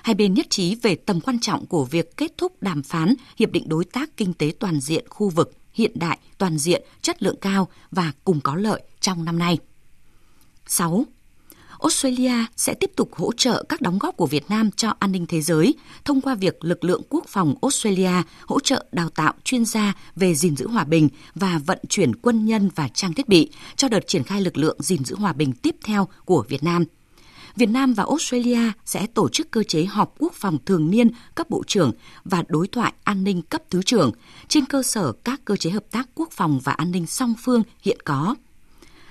hai 0.03 0.15
bên 0.15 0.33
nhất 0.33 0.49
trí 0.49 0.75
về 0.75 0.95
tầm 0.95 1.21
quan 1.21 1.39
trọng 1.39 1.65
của 1.65 1.85
việc 1.85 2.17
kết 2.17 2.31
thúc 2.37 2.63
đàm 2.63 2.83
phán 2.83 3.13
Hiệp 3.37 3.51
định 3.51 3.69
Đối 3.69 3.85
tác 3.85 4.17
Kinh 4.17 4.33
tế 4.33 4.51
Toàn 4.59 4.79
diện 4.79 5.05
khu 5.09 5.29
vực 5.29 5.51
hiện 5.73 5.91
đại, 5.95 6.19
toàn 6.37 6.57
diện, 6.57 6.83
chất 7.01 7.23
lượng 7.23 7.37
cao 7.41 7.67
và 7.91 8.11
cùng 8.23 8.41
có 8.41 8.55
lợi 8.55 8.81
trong 8.99 9.25
năm 9.25 9.39
nay. 9.39 9.57
6. 10.67 11.05
Australia 11.79 12.45
sẽ 12.55 12.73
tiếp 12.73 12.91
tục 12.95 13.15
hỗ 13.15 13.31
trợ 13.31 13.63
các 13.69 13.81
đóng 13.81 13.99
góp 13.99 14.17
của 14.17 14.25
Việt 14.25 14.49
Nam 14.49 14.71
cho 14.71 14.93
an 14.99 15.11
ninh 15.11 15.25
thế 15.25 15.41
giới 15.41 15.75
thông 16.05 16.21
qua 16.21 16.35
việc 16.35 16.65
lực 16.65 16.83
lượng 16.83 17.01
quốc 17.09 17.25
phòng 17.27 17.55
Australia 17.61 18.11
hỗ 18.45 18.59
trợ 18.59 18.85
đào 18.91 19.09
tạo 19.09 19.33
chuyên 19.43 19.65
gia 19.65 19.93
về 20.15 20.35
gìn 20.35 20.55
giữ 20.55 20.67
hòa 20.67 20.83
bình 20.83 21.09
và 21.35 21.59
vận 21.65 21.79
chuyển 21.89 22.15
quân 22.15 22.45
nhân 22.45 22.69
và 22.75 22.87
trang 22.87 23.13
thiết 23.13 23.29
bị 23.29 23.51
cho 23.75 23.89
đợt 23.89 24.07
triển 24.07 24.23
khai 24.23 24.41
lực 24.41 24.57
lượng 24.57 24.77
gìn 24.79 25.05
giữ 25.05 25.15
hòa 25.15 25.33
bình 25.33 25.53
tiếp 25.53 25.75
theo 25.83 26.07
của 26.25 26.45
Việt 26.49 26.63
Nam– 26.63 26.85
Việt 27.57 27.69
Nam 27.69 27.93
và 27.93 28.03
Australia 28.03 28.71
sẽ 28.85 29.07
tổ 29.07 29.29
chức 29.29 29.51
cơ 29.51 29.63
chế 29.63 29.85
họp 29.85 30.15
quốc 30.19 30.33
phòng 30.33 30.57
thường 30.65 30.89
niên 30.89 31.09
cấp 31.35 31.49
bộ 31.49 31.63
trưởng 31.67 31.91
và 32.23 32.43
đối 32.47 32.67
thoại 32.67 32.93
an 33.03 33.23
ninh 33.23 33.41
cấp 33.41 33.61
thứ 33.69 33.81
trưởng 33.81 34.11
trên 34.47 34.65
cơ 34.65 34.83
sở 34.83 35.11
các 35.11 35.41
cơ 35.45 35.55
chế 35.55 35.69
hợp 35.69 35.83
tác 35.91 36.09
quốc 36.15 36.29
phòng 36.31 36.59
và 36.63 36.71
an 36.71 36.91
ninh 36.91 37.07
song 37.07 37.33
phương 37.43 37.63
hiện 37.81 37.97
có. 38.05 38.35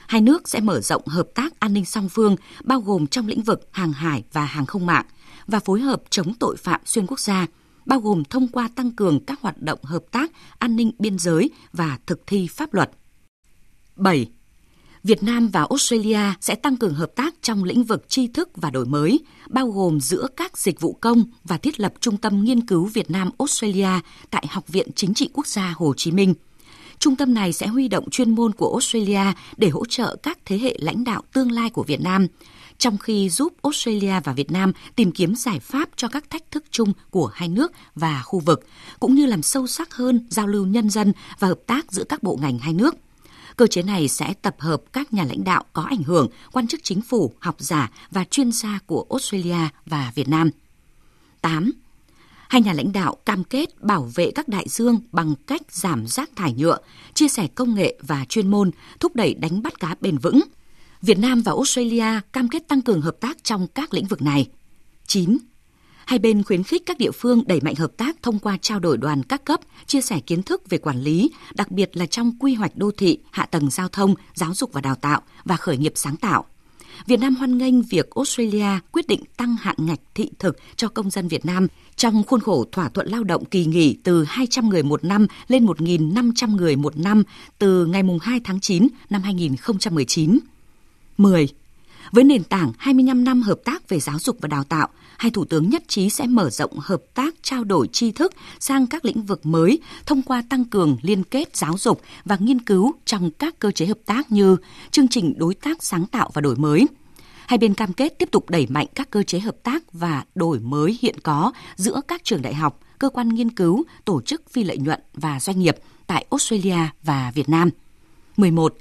Hai 0.07 0.21
nước 0.21 0.49
sẽ 0.49 0.61
mở 0.61 0.81
rộng 0.81 1.07
hợp 1.07 1.29
tác 1.35 1.61
an 1.61 1.73
ninh 1.73 1.85
song 1.85 2.09
phương 2.09 2.37
bao 2.65 2.81
gồm 2.81 3.07
trong 3.07 3.27
lĩnh 3.27 3.43
vực 3.43 3.69
hàng 3.73 3.93
hải 3.93 4.25
và 4.33 4.45
hàng 4.45 4.67
không 4.67 4.87
mạng 4.87 5.07
và 5.47 5.61
phối 5.61 5.81
hợp 5.81 6.03
chống 6.11 6.35
tội 6.35 6.57
phạm 6.57 6.81
xuyên 6.85 7.07
quốc 7.07 7.21
gia, 7.21 7.47
bao 7.87 8.01
gồm 8.01 8.25
thông 8.25 8.49
qua 8.49 8.69
tăng 8.75 8.91
cường 8.91 9.25
các 9.25 9.41
hoạt 9.41 9.63
động 9.63 9.79
hợp 9.83 10.05
tác 10.11 10.33
an 10.59 10.77
ninh 10.77 10.93
biên 10.99 11.19
giới 11.19 11.51
và 11.73 11.99
thực 12.07 12.27
thi 12.27 12.47
pháp 12.47 12.75
luật. 12.75 12.91
7. 13.97 14.31
Việt 15.07 15.23
Nam 15.23 15.49
và 15.49 15.67
Australia 15.71 16.21
sẽ 16.41 16.55
tăng 16.55 16.77
cường 16.77 16.95
hợp 16.95 17.11
tác 17.17 17.35
trong 17.43 17.65
lĩnh 17.65 17.85
vực 17.85 18.09
tri 18.09 18.27
thức 18.27 18.49
và 18.57 18.71
đổi 18.71 18.87
mới, 18.87 19.21
bao 19.49 19.71
gồm 19.71 20.01
giữa 20.01 20.27
các 20.37 20.59
dịch 20.59 20.81
vụ 20.81 20.93
công 21.01 21.25
và 21.45 21.59
thiết 21.59 21.81
lập 21.81 21.93
Trung 22.01 22.17
tâm 22.17 22.45
Nghiên 22.45 22.67
cứu 22.67 22.85
Việt 22.85 23.11
Nam 23.11 23.31
Australia 23.39 23.89
tại 24.31 24.47
Học 24.51 24.69
viện 24.69 24.89
Chính 24.95 25.15
trị 25.15 25.31
Quốc 25.33 25.47
gia 25.47 25.75
Hồ 25.77 25.95
Chí 25.97 26.11
Minh. 26.11 26.35
Trung 26.99 27.17
tâm 27.17 27.35
này 27.35 27.53
sẽ 27.53 27.67
huy 27.67 27.89
động 27.89 28.11
chuyên 28.11 28.35
môn 28.35 28.53
của 28.53 28.73
Australia 28.73 29.33
để 29.57 29.69
hỗ 29.69 29.85
trợ 29.85 30.17
các 30.23 30.39
thế 30.45 30.59
hệ 30.59 30.77
lãnh 30.81 31.05
đạo 31.05 31.23
tương 31.33 31.53
lai 31.53 31.71
của 31.71 31.83
Việt 31.83 32.01
Nam, 32.01 32.27
trong 32.79 32.99
khi 32.99 33.29
giúp 33.29 33.53
Australia 33.63 34.21
và 34.25 34.33
Việt 34.33 34.51
Nam 34.51 34.73
tìm 34.97 35.13
kiếm 35.13 35.35
giải 35.35 35.61
pháp 35.61 35.89
cho 35.97 36.09
các 36.09 36.31
thách 36.31 36.51
thức 36.51 36.65
chung 36.71 36.93
của 37.11 37.27
hai 37.27 37.49
nước 37.49 37.73
và 37.95 38.23
khu 38.25 38.39
vực, 38.39 38.67
cũng 39.01 39.15
như 39.15 39.27
làm 39.27 39.43
sâu 39.43 39.67
sắc 39.67 39.95
hơn 39.95 40.27
giao 40.31 40.47
lưu 40.47 40.67
nhân 40.67 40.91
dân 40.91 41.13
và 41.39 41.49
hợp 41.49 41.59
tác 41.67 41.93
giữa 41.93 42.05
các 42.05 42.23
bộ 42.23 42.39
ngành 42.41 42.59
hai 42.59 42.73
nước. 42.73 42.95
Cơ 43.57 43.67
chế 43.67 43.83
này 43.83 44.09
sẽ 44.09 44.35
tập 44.43 44.57
hợp 44.59 44.83
các 44.93 45.13
nhà 45.13 45.25
lãnh 45.25 45.45
đạo 45.45 45.65
có 45.73 45.83
ảnh 45.83 46.03
hưởng, 46.03 46.29
quan 46.53 46.67
chức 46.67 46.81
chính 46.83 47.01
phủ, 47.01 47.33
học 47.41 47.57
giả 47.59 47.91
và 48.11 48.25
chuyên 48.25 48.53
gia 48.53 48.79
của 48.87 49.07
Australia 49.11 49.69
và 49.87 50.13
Việt 50.15 50.29
Nam. 50.29 50.51
8. 51.41 51.73
Hai 52.49 52.63
nhà 52.63 52.73
lãnh 52.73 52.93
đạo 52.93 53.17
cam 53.27 53.45
kết 53.45 53.83
bảo 53.83 54.11
vệ 54.15 54.31
các 54.31 54.49
đại 54.49 54.67
dương 54.69 55.01
bằng 55.13 55.35
cách 55.47 55.63
giảm 55.71 56.07
rác 56.07 56.31
thải 56.37 56.53
nhựa, 56.53 56.79
chia 57.15 57.29
sẻ 57.29 57.47
công 57.47 57.75
nghệ 57.75 57.99
và 58.03 58.25
chuyên 58.29 58.51
môn, 58.51 58.71
thúc 59.01 59.17
đẩy 59.17 59.35
đánh 59.35 59.63
bắt 59.63 59.81
cá 59.81 59.97
bền 60.01 60.19
vững. 60.19 60.41
Việt 61.03 61.19
Nam 61.19 61.43
và 61.43 61.53
Australia 61.53 62.21
cam 62.33 62.49
kết 62.49 62.69
tăng 62.69 62.83
cường 62.83 63.01
hợp 63.01 63.17
tác 63.21 63.45
trong 63.45 63.67
các 63.67 63.95
lĩnh 63.95 64.07
vực 64.07 64.23
này. 64.23 64.49
9 65.07 65.39
Hai 66.07 66.19
bên 66.19 66.43
khuyến 66.43 66.63
khích 66.63 66.83
các 66.87 66.99
địa 66.99 67.11
phương 67.11 67.43
đẩy 67.47 67.61
mạnh 67.61 67.75
hợp 67.75 67.97
tác 67.97 68.23
thông 68.23 68.39
qua 68.39 68.59
trao 68.63 68.81
đổi 68.81 68.97
đoàn 68.97 69.23
các 69.23 69.45
cấp, 69.45 69.61
chia 69.87 70.01
sẻ 70.01 70.21
kiến 70.21 70.43
thức 70.43 70.63
về 70.71 70.79
quản 70.79 71.01
lý, 71.01 71.31
đặc 71.55 71.71
biệt 71.71 71.97
là 71.97 72.07
trong 72.07 72.33
quy 72.41 72.55
hoạch 72.55 72.77
đô 72.77 72.91
thị, 72.91 73.19
hạ 73.31 73.47
tầng 73.47 73.71
giao 73.71 73.89
thông, 73.89 74.15
giáo 74.35 74.55
dục 74.55 74.73
và 74.73 74.81
đào 74.81 74.95
tạo 74.95 75.23
và 75.45 75.57
khởi 75.57 75.77
nghiệp 75.77 75.93
sáng 75.95 76.17
tạo. 76.17 76.45
Việt 77.07 77.21
Nam 77.21 77.37
hoan 77.37 77.59
nghênh 77.59 77.83
việc 77.83 78.11
Australia 78.15 78.81
quyết 78.93 79.07
định 79.07 79.23
tăng 79.37 79.57
hạn 79.61 79.77
ngạch 79.79 80.01
thị 80.15 80.31
thực 80.39 80.57
cho 80.77 80.89
công 80.89 81.11
dân 81.11 81.29
Việt 81.29 81.47
Nam 81.47 81.67
trong 81.97 82.23
khuôn 82.25 82.41
khổ 82.41 82.65
thỏa 82.73 82.89
thuận 82.89 83.09
lao 83.09 83.25
động 83.25 83.45
kỳ 83.45 83.67
nghỉ 83.67 83.97
từ 84.05 84.25
200 84.25 84.69
người 84.69 84.83
một 84.83 85.05
năm 85.05 85.27
lên 85.49 85.67
1.500 85.67 86.57
người 86.57 86.77
một 86.77 86.97
năm 86.97 87.23
từ 87.59 87.87
ngày 87.87 88.03
2 88.21 88.41
tháng 88.45 88.61
9 88.61 88.89
năm 89.11 89.23
2019. 89.23 90.39
10. 91.19 91.49
Với 92.13 92.25
nền 92.25 92.45
tảng 92.45 92.73
25 92.79 93.25
năm 93.25 93.43
hợp 93.43 93.59
tác 93.65 93.89
về 93.89 94.01
giáo 94.01 94.19
dục 94.19 94.37
và 94.41 94.49
đào 94.49 94.65
tạo, 94.65 94.89
hai 95.19 95.31
thủ 95.31 95.45
tướng 95.45 95.71
nhất 95.71 95.83
trí 95.89 96.11
sẽ 96.11 96.27
mở 96.27 96.51
rộng 96.51 96.79
hợp 96.79 97.03
tác 97.15 97.35
trao 97.43 97.65
đổi 97.65 97.89
tri 97.93 98.13
thức 98.13 98.33
sang 98.59 98.87
các 98.87 99.05
lĩnh 99.05 99.23
vực 99.23 99.47
mới 99.47 99.79
thông 100.07 100.23
qua 100.23 100.43
tăng 100.51 100.65
cường 100.65 100.97
liên 101.03 101.25
kết 101.25 101.57
giáo 101.57 101.75
dục 101.79 102.01
và 102.25 102.37
nghiên 102.41 102.61
cứu 102.61 102.93
trong 103.05 103.31
các 103.31 103.59
cơ 103.59 103.71
chế 103.71 103.87
hợp 103.87 103.99
tác 104.07 104.33
như 104.33 104.57
chương 104.91 105.09
trình 105.09 105.35
đối 105.37 105.55
tác 105.55 105.83
sáng 105.83 106.07
tạo 106.07 106.31
và 106.35 106.41
đổi 106.41 106.57
mới. 106.57 106.87
Hai 107.47 107.59
bên 107.59 107.75
cam 107.75 107.93
kết 107.93 108.19
tiếp 108.19 108.29
tục 108.33 108.51
đẩy 108.51 108.67
mạnh 108.67 108.87
các 108.95 109.11
cơ 109.11 109.23
chế 109.23 109.39
hợp 109.39 109.57
tác 109.63 109.93
và 109.93 110.25
đổi 110.35 110.59
mới 110.59 110.99
hiện 111.03 111.21
có 111.23 111.53
giữa 111.77 112.01
các 112.09 112.25
trường 112.25 112.43
đại 112.43 112.55
học, 112.55 112.81
cơ 112.99 113.09
quan 113.09 113.29
nghiên 113.29 113.51
cứu, 113.51 113.85
tổ 114.05 114.23
chức 114.23 114.51
phi 114.51 114.65
lợi 114.65 114.79
nhuận 114.79 115.01
và 115.15 115.41
doanh 115.41 115.59
nghiệp 115.59 115.77
tại 116.07 116.27
Australia 116.31 116.79
và 117.03 117.33
Việt 117.35 117.49
Nam. 117.49 117.71
11 118.37 118.75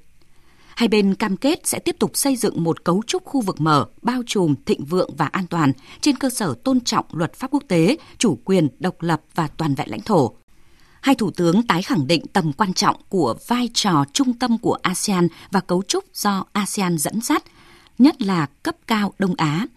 Hai 0.75 0.87
bên 0.87 1.15
cam 1.15 1.37
kết 1.37 1.67
sẽ 1.67 1.79
tiếp 1.79 1.95
tục 1.99 2.11
xây 2.13 2.35
dựng 2.35 2.63
một 2.63 2.83
cấu 2.83 3.03
trúc 3.07 3.25
khu 3.25 3.41
vực 3.41 3.61
mở, 3.61 3.85
bao 4.01 4.23
trùm, 4.25 4.55
thịnh 4.65 4.85
vượng 4.85 5.09
và 5.17 5.25
an 5.25 5.47
toàn 5.47 5.71
trên 6.01 6.15
cơ 6.15 6.29
sở 6.29 6.55
tôn 6.63 6.79
trọng 6.79 7.05
luật 7.11 7.33
pháp 7.33 7.51
quốc 7.51 7.63
tế, 7.67 7.97
chủ 8.17 8.37
quyền, 8.45 8.67
độc 8.79 9.01
lập 9.01 9.21
và 9.35 9.47
toàn 9.47 9.75
vẹn 9.75 9.89
lãnh 9.89 10.01
thổ. 10.01 10.35
Hai 11.01 11.15
thủ 11.15 11.31
tướng 11.31 11.67
tái 11.67 11.81
khẳng 11.81 12.07
định 12.07 12.27
tầm 12.33 12.53
quan 12.53 12.73
trọng 12.73 12.95
của 13.09 13.35
vai 13.47 13.69
trò 13.73 14.05
trung 14.13 14.33
tâm 14.33 14.57
của 14.57 14.77
ASEAN 14.81 15.27
và 15.51 15.59
cấu 15.59 15.83
trúc 15.83 16.03
do 16.13 16.45
ASEAN 16.51 16.97
dẫn 16.97 17.21
dắt, 17.21 17.43
nhất 17.97 18.21
là 18.21 18.45
cấp 18.63 18.75
cao 18.87 19.13
Đông 19.19 19.35
Á. 19.37 19.67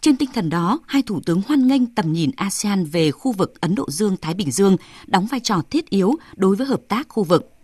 Trên 0.00 0.16
tinh 0.16 0.30
thần 0.34 0.50
đó, 0.50 0.80
hai 0.86 1.02
thủ 1.02 1.20
tướng 1.26 1.42
hoan 1.48 1.66
nghênh 1.66 1.86
tầm 1.86 2.12
nhìn 2.12 2.30
ASEAN 2.36 2.84
về 2.84 3.10
khu 3.10 3.32
vực 3.32 3.60
Ấn 3.60 3.74
Độ 3.74 3.90
Dương-Thái 3.90 4.34
Bình 4.34 4.50
Dương 4.50 4.76
đóng 5.06 5.26
vai 5.26 5.40
trò 5.40 5.62
thiết 5.70 5.90
yếu 5.90 6.14
đối 6.36 6.56
với 6.56 6.66
hợp 6.66 6.80
tác 6.88 7.08
khu 7.08 7.24
vực. 7.24 7.57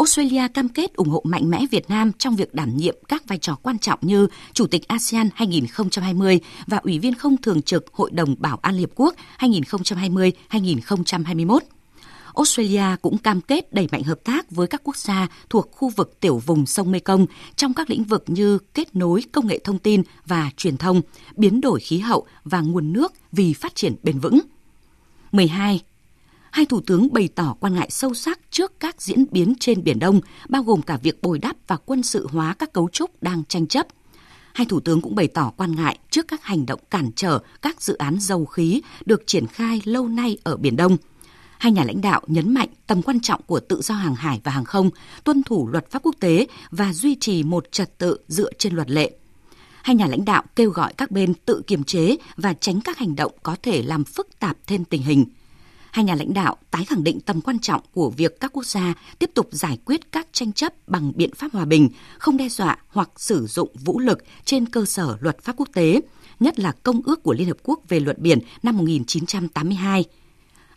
Australia 0.00 0.48
cam 0.54 0.68
kết 0.68 0.94
ủng 0.94 1.08
hộ 1.08 1.22
mạnh 1.24 1.50
mẽ 1.50 1.66
Việt 1.70 1.90
Nam 1.90 2.12
trong 2.18 2.36
việc 2.36 2.54
đảm 2.54 2.76
nhiệm 2.76 2.94
các 3.08 3.28
vai 3.28 3.38
trò 3.38 3.56
quan 3.62 3.78
trọng 3.78 3.98
như 4.02 4.28
Chủ 4.52 4.66
tịch 4.66 4.88
ASEAN 4.88 5.28
2020 5.34 6.40
và 6.66 6.76
Ủy 6.76 6.98
viên 6.98 7.14
không 7.14 7.36
thường 7.36 7.62
trực 7.62 7.86
Hội 7.92 8.10
đồng 8.10 8.34
Bảo 8.38 8.58
an 8.62 8.74
Liên 8.74 8.82
Hợp 8.82 8.90
Quốc 8.94 9.14
2020-2021. 9.38 11.58
Australia 12.36 12.84
cũng 13.02 13.18
cam 13.18 13.40
kết 13.40 13.72
đẩy 13.72 13.88
mạnh 13.92 14.02
hợp 14.02 14.18
tác 14.24 14.50
với 14.50 14.66
các 14.66 14.80
quốc 14.84 14.96
gia 14.96 15.28
thuộc 15.50 15.68
khu 15.72 15.88
vực 15.88 16.20
tiểu 16.20 16.38
vùng 16.38 16.66
sông 16.66 16.90
Mekong 16.90 17.26
trong 17.56 17.74
các 17.74 17.90
lĩnh 17.90 18.04
vực 18.04 18.24
như 18.26 18.58
kết 18.74 18.96
nối 18.96 19.22
công 19.32 19.46
nghệ 19.46 19.58
thông 19.64 19.78
tin 19.78 20.02
và 20.26 20.50
truyền 20.56 20.76
thông, 20.76 21.02
biến 21.36 21.60
đổi 21.60 21.80
khí 21.80 21.98
hậu 21.98 22.26
và 22.44 22.60
nguồn 22.60 22.92
nước 22.92 23.12
vì 23.32 23.54
phát 23.54 23.74
triển 23.74 23.94
bền 24.02 24.18
vững. 24.18 24.40
12 25.32 25.80
hai 26.52 26.66
thủ 26.66 26.80
tướng 26.86 27.12
bày 27.12 27.28
tỏ 27.34 27.56
quan 27.60 27.74
ngại 27.74 27.88
sâu 27.90 28.14
sắc 28.14 28.40
trước 28.50 28.80
các 28.80 29.02
diễn 29.02 29.24
biến 29.30 29.54
trên 29.60 29.84
Biển 29.84 29.98
Đông, 29.98 30.20
bao 30.48 30.62
gồm 30.62 30.82
cả 30.82 30.96
việc 31.02 31.22
bồi 31.22 31.38
đắp 31.38 31.56
và 31.66 31.76
quân 31.76 32.02
sự 32.02 32.26
hóa 32.30 32.54
các 32.58 32.72
cấu 32.72 32.88
trúc 32.88 33.22
đang 33.22 33.44
tranh 33.44 33.66
chấp. 33.66 33.86
Hai 34.52 34.66
thủ 34.66 34.80
tướng 34.80 35.00
cũng 35.00 35.14
bày 35.14 35.28
tỏ 35.28 35.52
quan 35.56 35.76
ngại 35.76 35.98
trước 36.10 36.28
các 36.28 36.44
hành 36.44 36.66
động 36.66 36.80
cản 36.90 37.10
trở 37.16 37.38
các 37.62 37.82
dự 37.82 37.96
án 37.96 38.16
dầu 38.20 38.46
khí 38.46 38.82
được 39.04 39.22
triển 39.26 39.46
khai 39.46 39.82
lâu 39.84 40.08
nay 40.08 40.38
ở 40.44 40.56
Biển 40.56 40.76
Đông. 40.76 40.96
Hai 41.58 41.72
nhà 41.72 41.84
lãnh 41.84 42.00
đạo 42.00 42.22
nhấn 42.26 42.54
mạnh 42.54 42.68
tầm 42.86 43.02
quan 43.02 43.20
trọng 43.20 43.42
của 43.42 43.60
tự 43.60 43.80
do 43.82 43.94
hàng 43.94 44.14
hải 44.14 44.40
và 44.44 44.52
hàng 44.52 44.64
không, 44.64 44.90
tuân 45.24 45.42
thủ 45.42 45.68
luật 45.68 45.90
pháp 45.90 46.02
quốc 46.02 46.14
tế 46.20 46.46
và 46.70 46.92
duy 46.92 47.14
trì 47.14 47.42
một 47.42 47.72
trật 47.72 47.98
tự 47.98 48.18
dựa 48.28 48.52
trên 48.52 48.74
luật 48.74 48.90
lệ. 48.90 49.10
Hai 49.82 49.96
nhà 49.96 50.06
lãnh 50.06 50.24
đạo 50.24 50.42
kêu 50.56 50.70
gọi 50.70 50.92
các 50.96 51.10
bên 51.10 51.34
tự 51.34 51.62
kiềm 51.66 51.84
chế 51.84 52.16
và 52.36 52.52
tránh 52.52 52.80
các 52.80 52.98
hành 52.98 53.16
động 53.16 53.32
có 53.42 53.56
thể 53.62 53.82
làm 53.82 54.04
phức 54.04 54.38
tạp 54.38 54.56
thêm 54.66 54.84
tình 54.84 55.02
hình. 55.02 55.24
Hai 55.92 56.04
nhà 56.04 56.14
lãnh 56.14 56.34
đạo 56.34 56.56
tái 56.70 56.84
khẳng 56.84 57.04
định 57.04 57.20
tầm 57.20 57.40
quan 57.40 57.58
trọng 57.58 57.80
của 57.92 58.10
việc 58.10 58.40
các 58.40 58.52
quốc 58.52 58.66
gia 58.66 58.94
tiếp 59.18 59.30
tục 59.34 59.48
giải 59.52 59.78
quyết 59.84 60.12
các 60.12 60.26
tranh 60.32 60.52
chấp 60.52 60.72
bằng 60.86 61.12
biện 61.16 61.30
pháp 61.34 61.52
hòa 61.52 61.64
bình, 61.64 61.88
không 62.18 62.36
đe 62.36 62.48
dọa 62.48 62.78
hoặc 62.88 63.10
sử 63.16 63.46
dụng 63.46 63.68
vũ 63.84 63.98
lực 63.98 64.18
trên 64.44 64.66
cơ 64.66 64.84
sở 64.84 65.16
luật 65.20 65.42
pháp 65.42 65.56
quốc 65.56 65.68
tế, 65.74 66.00
nhất 66.40 66.58
là 66.58 66.72
Công 66.82 67.00
ước 67.04 67.22
của 67.22 67.32
Liên 67.32 67.48
Hợp 67.48 67.56
Quốc 67.62 67.80
về 67.88 68.00
luật 68.00 68.18
biển 68.18 68.38
năm 68.62 68.76
1982 68.78 70.04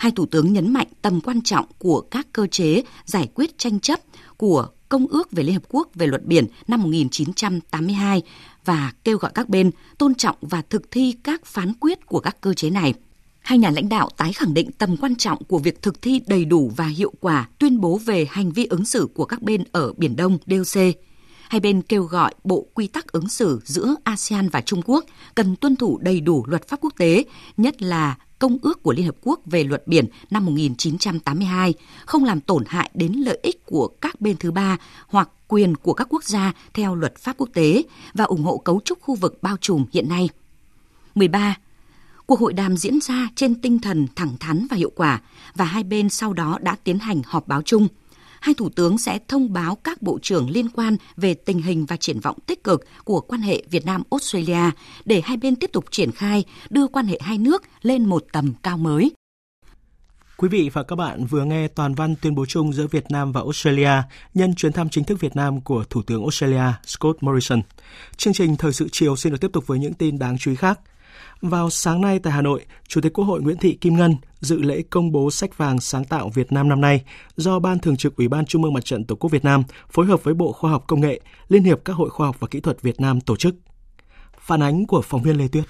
hai 0.03 0.11
thủ 0.11 0.25
tướng 0.25 0.53
nhấn 0.53 0.73
mạnh 0.73 0.87
tầm 1.01 1.21
quan 1.21 1.41
trọng 1.41 1.65
của 1.77 2.01
các 2.01 2.27
cơ 2.33 2.47
chế 2.47 2.83
giải 3.05 3.29
quyết 3.35 3.57
tranh 3.57 3.79
chấp 3.79 3.99
của 4.37 4.67
Công 4.89 5.07
ước 5.07 5.31
về 5.31 5.43
Liên 5.43 5.53
Hợp 5.53 5.63
Quốc 5.69 5.87
về 5.95 6.07
luật 6.07 6.25
biển 6.25 6.47
năm 6.67 6.81
1982 6.81 8.21
và 8.65 8.93
kêu 9.03 9.17
gọi 9.17 9.31
các 9.35 9.49
bên 9.49 9.71
tôn 9.97 10.15
trọng 10.15 10.35
và 10.41 10.61
thực 10.69 10.91
thi 10.91 11.15
các 11.23 11.45
phán 11.45 11.73
quyết 11.73 12.05
của 12.05 12.19
các 12.19 12.41
cơ 12.41 12.53
chế 12.53 12.69
này. 12.69 12.93
Hai 13.43 13.57
nhà 13.57 13.69
lãnh 13.69 13.89
đạo 13.89 14.09
tái 14.17 14.33
khẳng 14.33 14.53
định 14.53 14.71
tầm 14.71 14.97
quan 14.97 15.15
trọng 15.15 15.43
của 15.43 15.57
việc 15.57 15.81
thực 15.81 16.01
thi 16.01 16.21
đầy 16.27 16.45
đủ 16.45 16.71
và 16.75 16.85
hiệu 16.85 17.13
quả 17.19 17.49
tuyên 17.59 17.81
bố 17.81 17.97
về 17.97 18.27
hành 18.31 18.51
vi 18.51 18.65
ứng 18.65 18.85
xử 18.85 19.07
của 19.13 19.25
các 19.25 19.41
bên 19.41 19.63
ở 19.71 19.93
Biển 19.97 20.15
Đông 20.15 20.37
DOC. 20.45 20.81
Hai 21.49 21.59
bên 21.59 21.81
kêu 21.81 22.03
gọi 22.03 22.33
Bộ 22.43 22.67
Quy 22.73 22.87
tắc 22.87 23.11
ứng 23.11 23.29
xử 23.29 23.59
giữa 23.63 23.95
ASEAN 24.03 24.49
và 24.49 24.61
Trung 24.61 24.81
Quốc 24.85 25.05
cần 25.35 25.55
tuân 25.55 25.75
thủ 25.75 25.97
đầy 26.01 26.21
đủ 26.21 26.45
luật 26.47 26.67
pháp 26.67 26.79
quốc 26.81 26.93
tế, 26.97 27.23
nhất 27.57 27.81
là 27.81 28.15
Công 28.39 28.57
ước 28.61 28.83
của 28.83 28.93
Liên 28.93 29.05
Hợp 29.05 29.15
Quốc 29.23 29.39
về 29.45 29.63
luật 29.63 29.87
biển 29.87 30.05
năm 30.31 30.45
1982, 30.45 31.73
không 32.05 32.23
làm 32.23 32.39
tổn 32.39 32.63
hại 32.67 32.89
đến 32.93 33.13
lợi 33.13 33.39
ích 33.43 33.65
của 33.65 33.87
các 33.87 34.21
bên 34.21 34.37
thứ 34.37 34.51
ba 34.51 34.77
hoặc 35.07 35.29
quyền 35.47 35.75
của 35.75 35.93
các 35.93 36.07
quốc 36.09 36.23
gia 36.23 36.53
theo 36.73 36.95
luật 36.95 37.17
pháp 37.17 37.37
quốc 37.37 37.49
tế 37.53 37.83
và 38.13 38.23
ủng 38.23 38.43
hộ 38.43 38.57
cấu 38.57 38.81
trúc 38.85 39.01
khu 39.01 39.15
vực 39.15 39.37
bao 39.41 39.57
trùm 39.61 39.85
hiện 39.93 40.09
nay. 40.09 40.29
13. 41.15 41.55
Cuộc 42.25 42.39
hội 42.39 42.53
đàm 42.53 42.77
diễn 42.77 43.01
ra 43.01 43.29
trên 43.35 43.61
tinh 43.61 43.79
thần 43.79 44.07
thẳng 44.15 44.37
thắn 44.39 44.67
và 44.69 44.77
hiệu 44.77 44.91
quả, 44.95 45.21
và 45.55 45.65
hai 45.65 45.83
bên 45.83 46.09
sau 46.09 46.33
đó 46.33 46.57
đã 46.61 46.75
tiến 46.83 46.99
hành 46.99 47.21
họp 47.25 47.47
báo 47.47 47.61
chung– 47.61 47.87
hai 48.43 48.53
thủ 48.53 48.69
tướng 48.69 48.97
sẽ 48.97 49.19
thông 49.27 49.53
báo 49.53 49.75
các 49.75 50.01
bộ 50.01 50.19
trưởng 50.21 50.49
liên 50.49 50.69
quan 50.69 50.97
về 51.17 51.33
tình 51.33 51.61
hình 51.61 51.85
và 51.85 51.97
triển 51.97 52.19
vọng 52.19 52.37
tích 52.45 52.63
cực 52.63 52.83
của 53.03 53.21
quan 53.21 53.41
hệ 53.41 53.63
Việt 53.69 53.85
Nam 53.85 54.03
Australia 54.11 54.71
để 55.05 55.21
hai 55.23 55.37
bên 55.37 55.55
tiếp 55.55 55.69
tục 55.73 55.85
triển 55.91 56.11
khai 56.11 56.43
đưa 56.69 56.87
quan 56.87 57.05
hệ 57.05 57.19
hai 57.21 57.37
nước 57.37 57.63
lên 57.81 58.05
một 58.05 58.25
tầm 58.31 58.53
cao 58.63 58.77
mới. 58.77 59.11
Quý 60.37 60.49
vị 60.49 60.69
và 60.73 60.83
các 60.83 60.95
bạn 60.95 61.25
vừa 61.25 61.43
nghe 61.43 61.67
toàn 61.67 61.93
văn 61.93 62.15
tuyên 62.21 62.35
bố 62.35 62.45
chung 62.45 62.73
giữa 62.73 62.87
Việt 62.87 63.05
Nam 63.09 63.31
và 63.31 63.41
Australia 63.41 63.91
nhân 64.33 64.55
chuyến 64.55 64.73
thăm 64.73 64.89
chính 64.89 65.03
thức 65.03 65.19
Việt 65.19 65.35
Nam 65.35 65.61
của 65.61 65.83
Thủ 65.89 66.01
tướng 66.01 66.21
Australia 66.21 66.73
Scott 66.85 67.23
Morrison. 67.23 67.61
Chương 68.17 68.33
trình 68.33 68.55
Thời 68.55 68.73
sự 68.73 68.87
chiều 68.91 69.15
xin 69.15 69.31
được 69.31 69.41
tiếp 69.41 69.51
tục 69.53 69.67
với 69.67 69.79
những 69.79 69.93
tin 69.93 70.19
đáng 70.19 70.37
chú 70.37 70.51
ý 70.51 70.55
khác. 70.55 70.79
Vào 71.43 71.69
sáng 71.69 72.01
nay 72.01 72.19
tại 72.19 72.33
Hà 72.33 72.41
Nội, 72.41 72.65
Chủ 72.87 73.01
tịch 73.01 73.13
Quốc 73.13 73.25
hội 73.25 73.41
Nguyễn 73.41 73.57
Thị 73.57 73.77
Kim 73.81 73.95
Ngân 73.95 74.15
dự 74.39 74.61
lễ 74.61 74.81
công 74.89 75.11
bố 75.11 75.31
sách 75.31 75.57
vàng 75.57 75.79
sáng 75.79 76.05
tạo 76.05 76.29
Việt 76.29 76.51
Nam 76.51 76.69
năm 76.69 76.81
nay 76.81 77.03
do 77.35 77.59
Ban 77.59 77.79
Thường 77.79 77.97
trực 77.97 78.15
Ủy 78.15 78.27
ban 78.27 78.45
Trung 78.45 78.63
ương 78.63 78.73
Mặt 78.73 78.85
trận 78.85 79.05
Tổ 79.05 79.15
quốc 79.15 79.31
Việt 79.31 79.43
Nam 79.43 79.63
phối 79.89 80.05
hợp 80.05 80.23
với 80.23 80.33
Bộ 80.33 80.51
Khoa 80.51 80.71
học 80.71 80.83
Công 80.87 81.01
nghệ, 81.01 81.21
Liên 81.47 81.63
hiệp 81.63 81.79
các 81.85 81.93
hội 81.93 82.09
khoa 82.09 82.27
học 82.27 82.35
và 82.39 82.47
kỹ 82.47 82.59
thuật 82.59 82.81
Việt 82.81 83.01
Nam 83.01 83.21
tổ 83.21 83.35
chức. 83.35 83.55
Phản 84.39 84.63
ánh 84.63 84.85
của 84.85 85.01
phóng 85.01 85.21
viên 85.21 85.37
Lê 85.37 85.47
Tuyết. 85.47 85.65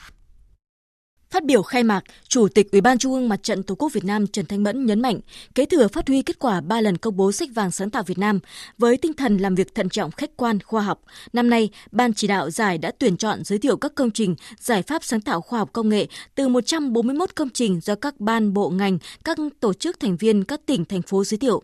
Phát 1.44 1.48
biểu 1.48 1.64
khai 1.64 1.84
mạc, 1.84 2.04
Chủ 2.28 2.48
tịch 2.48 2.72
Ủy 2.72 2.82
ban 2.82 2.98
Trung 2.98 3.14
ương 3.14 3.30
Mặt 3.30 3.44
trận 3.44 3.64
Tổ 3.64 3.76
quốc 3.76 3.94
Việt 3.94 4.06
Nam 4.06 4.28
Trần 4.28 4.46
Thanh 4.46 4.64
Mẫn 4.64 4.86
nhấn 4.86 5.02
mạnh, 5.02 5.20
kế 5.56 5.66
thừa 5.66 5.88
phát 5.88 6.08
huy 6.08 6.22
kết 6.22 6.40
quả 6.40 6.62
3 6.62 6.82
lần 6.82 6.98
công 6.98 7.18
bố 7.18 7.32
sách 7.32 7.50
vàng 7.54 7.72
sáng 7.72 7.90
tạo 7.90 8.04
Việt 8.04 8.18
Nam 8.18 8.40
với 8.78 8.98
tinh 8.98 9.14
thần 9.14 9.38
làm 9.38 9.56
việc 9.56 9.76
thận 9.76 9.90
trọng, 9.90 10.12
khách 10.12 10.38
quan, 10.38 10.60
khoa 10.60 10.82
học. 10.82 11.02
Năm 11.34 11.50
nay, 11.50 11.70
ban 11.92 12.14
chỉ 12.14 12.28
đạo 12.28 12.50
giải 12.50 12.78
đã 12.78 12.92
tuyển 13.00 13.18
chọn 13.18 13.44
giới 13.44 13.60
thiệu 13.60 13.78
các 13.78 13.96
công 13.96 14.12
trình, 14.12 14.36
giải 14.60 14.82
pháp 14.82 15.04
sáng 15.04 15.22
tạo 15.22 15.42
khoa 15.42 15.60
học 15.60 15.70
công 15.74 15.90
nghệ 15.90 16.08
từ 16.36 16.48
141 16.48 17.36
công 17.36 17.50
trình 17.50 17.80
do 17.84 17.96
các 17.96 18.20
ban 18.20 18.54
bộ 18.54 18.70
ngành, 18.70 18.98
các 19.24 19.38
tổ 19.60 19.74
chức 19.74 20.00
thành 20.00 20.18
viên 20.18 20.44
các 20.44 20.62
tỉnh 20.66 20.86
thành 20.86 21.02
phố 21.02 21.24
giới 21.24 21.38
thiệu. 21.38 21.62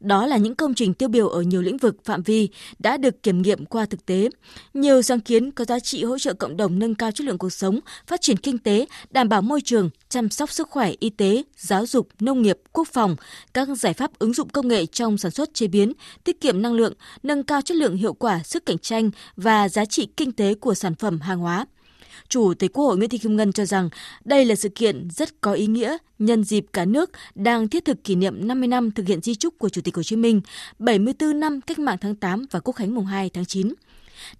Đó 0.00 0.26
là 0.26 0.36
những 0.36 0.54
công 0.54 0.74
trình 0.74 0.94
tiêu 0.94 1.08
biểu 1.08 1.28
ở 1.28 1.42
nhiều 1.42 1.62
lĩnh 1.62 1.76
vực 1.76 1.96
phạm 2.04 2.22
vi 2.22 2.48
đã 2.78 2.96
được 2.96 3.22
kiểm 3.22 3.42
nghiệm 3.42 3.64
qua 3.66 3.86
thực 3.86 4.06
tế. 4.06 4.28
Nhiều 4.74 5.02
sáng 5.02 5.20
kiến 5.20 5.50
có 5.50 5.64
giá 5.64 5.80
trị 5.80 6.04
hỗ 6.04 6.18
trợ 6.18 6.34
cộng 6.34 6.56
đồng 6.56 6.78
nâng 6.78 6.94
cao 6.94 7.10
chất 7.10 7.24
lượng 7.24 7.38
cuộc 7.38 7.50
sống, 7.50 7.80
phát 8.06 8.20
triển 8.20 8.36
kinh 8.36 8.58
tế, 8.58 8.86
đảm 9.18 9.28
bảo 9.28 9.42
môi 9.42 9.60
trường, 9.60 9.90
chăm 10.08 10.30
sóc 10.30 10.52
sức 10.52 10.68
khỏe, 10.70 10.92
y 11.00 11.10
tế, 11.10 11.42
giáo 11.56 11.86
dục, 11.86 12.08
nông 12.20 12.42
nghiệp, 12.42 12.58
quốc 12.72 12.88
phòng, 12.92 13.16
các 13.54 13.68
giải 13.68 13.94
pháp 13.94 14.18
ứng 14.18 14.32
dụng 14.32 14.48
công 14.48 14.68
nghệ 14.68 14.86
trong 14.86 15.18
sản 15.18 15.30
xuất 15.30 15.54
chế 15.54 15.66
biến, 15.66 15.92
tiết 16.24 16.40
kiệm 16.40 16.62
năng 16.62 16.72
lượng, 16.72 16.92
nâng 17.22 17.42
cao 17.42 17.62
chất 17.62 17.76
lượng 17.76 17.96
hiệu 17.96 18.12
quả, 18.12 18.42
sức 18.44 18.66
cạnh 18.66 18.78
tranh 18.78 19.10
và 19.36 19.68
giá 19.68 19.84
trị 19.84 20.08
kinh 20.16 20.32
tế 20.32 20.54
của 20.54 20.74
sản 20.74 20.94
phẩm 20.94 21.20
hàng 21.20 21.38
hóa. 21.38 21.66
Chủ 22.28 22.54
tịch 22.54 22.72
Quốc 22.72 22.84
hội 22.84 22.96
Nguyễn 22.96 23.10
Thị 23.10 23.18
Kim 23.18 23.36
Ngân 23.36 23.52
cho 23.52 23.64
rằng 23.64 23.88
đây 24.24 24.44
là 24.44 24.54
sự 24.54 24.68
kiện 24.68 25.08
rất 25.10 25.40
có 25.40 25.52
ý 25.52 25.66
nghĩa 25.66 25.96
nhân 26.18 26.44
dịp 26.44 26.66
cả 26.72 26.84
nước 26.84 27.10
đang 27.34 27.68
thiết 27.68 27.84
thực 27.84 28.04
kỷ 28.04 28.14
niệm 28.14 28.48
50 28.48 28.68
năm 28.68 28.90
thực 28.90 29.06
hiện 29.06 29.20
di 29.20 29.34
trúc 29.34 29.58
của 29.58 29.68
Chủ 29.68 29.80
tịch 29.80 29.96
Hồ 29.96 30.02
Chí 30.02 30.16
Minh, 30.16 30.40
74 30.78 31.40
năm 31.40 31.60
cách 31.60 31.78
mạng 31.78 31.98
tháng 32.00 32.14
8 32.14 32.46
và 32.50 32.60
Quốc 32.60 32.76
khánh 32.76 32.94
mùng 32.94 33.06
2 33.06 33.30
tháng 33.30 33.44
9 33.44 33.72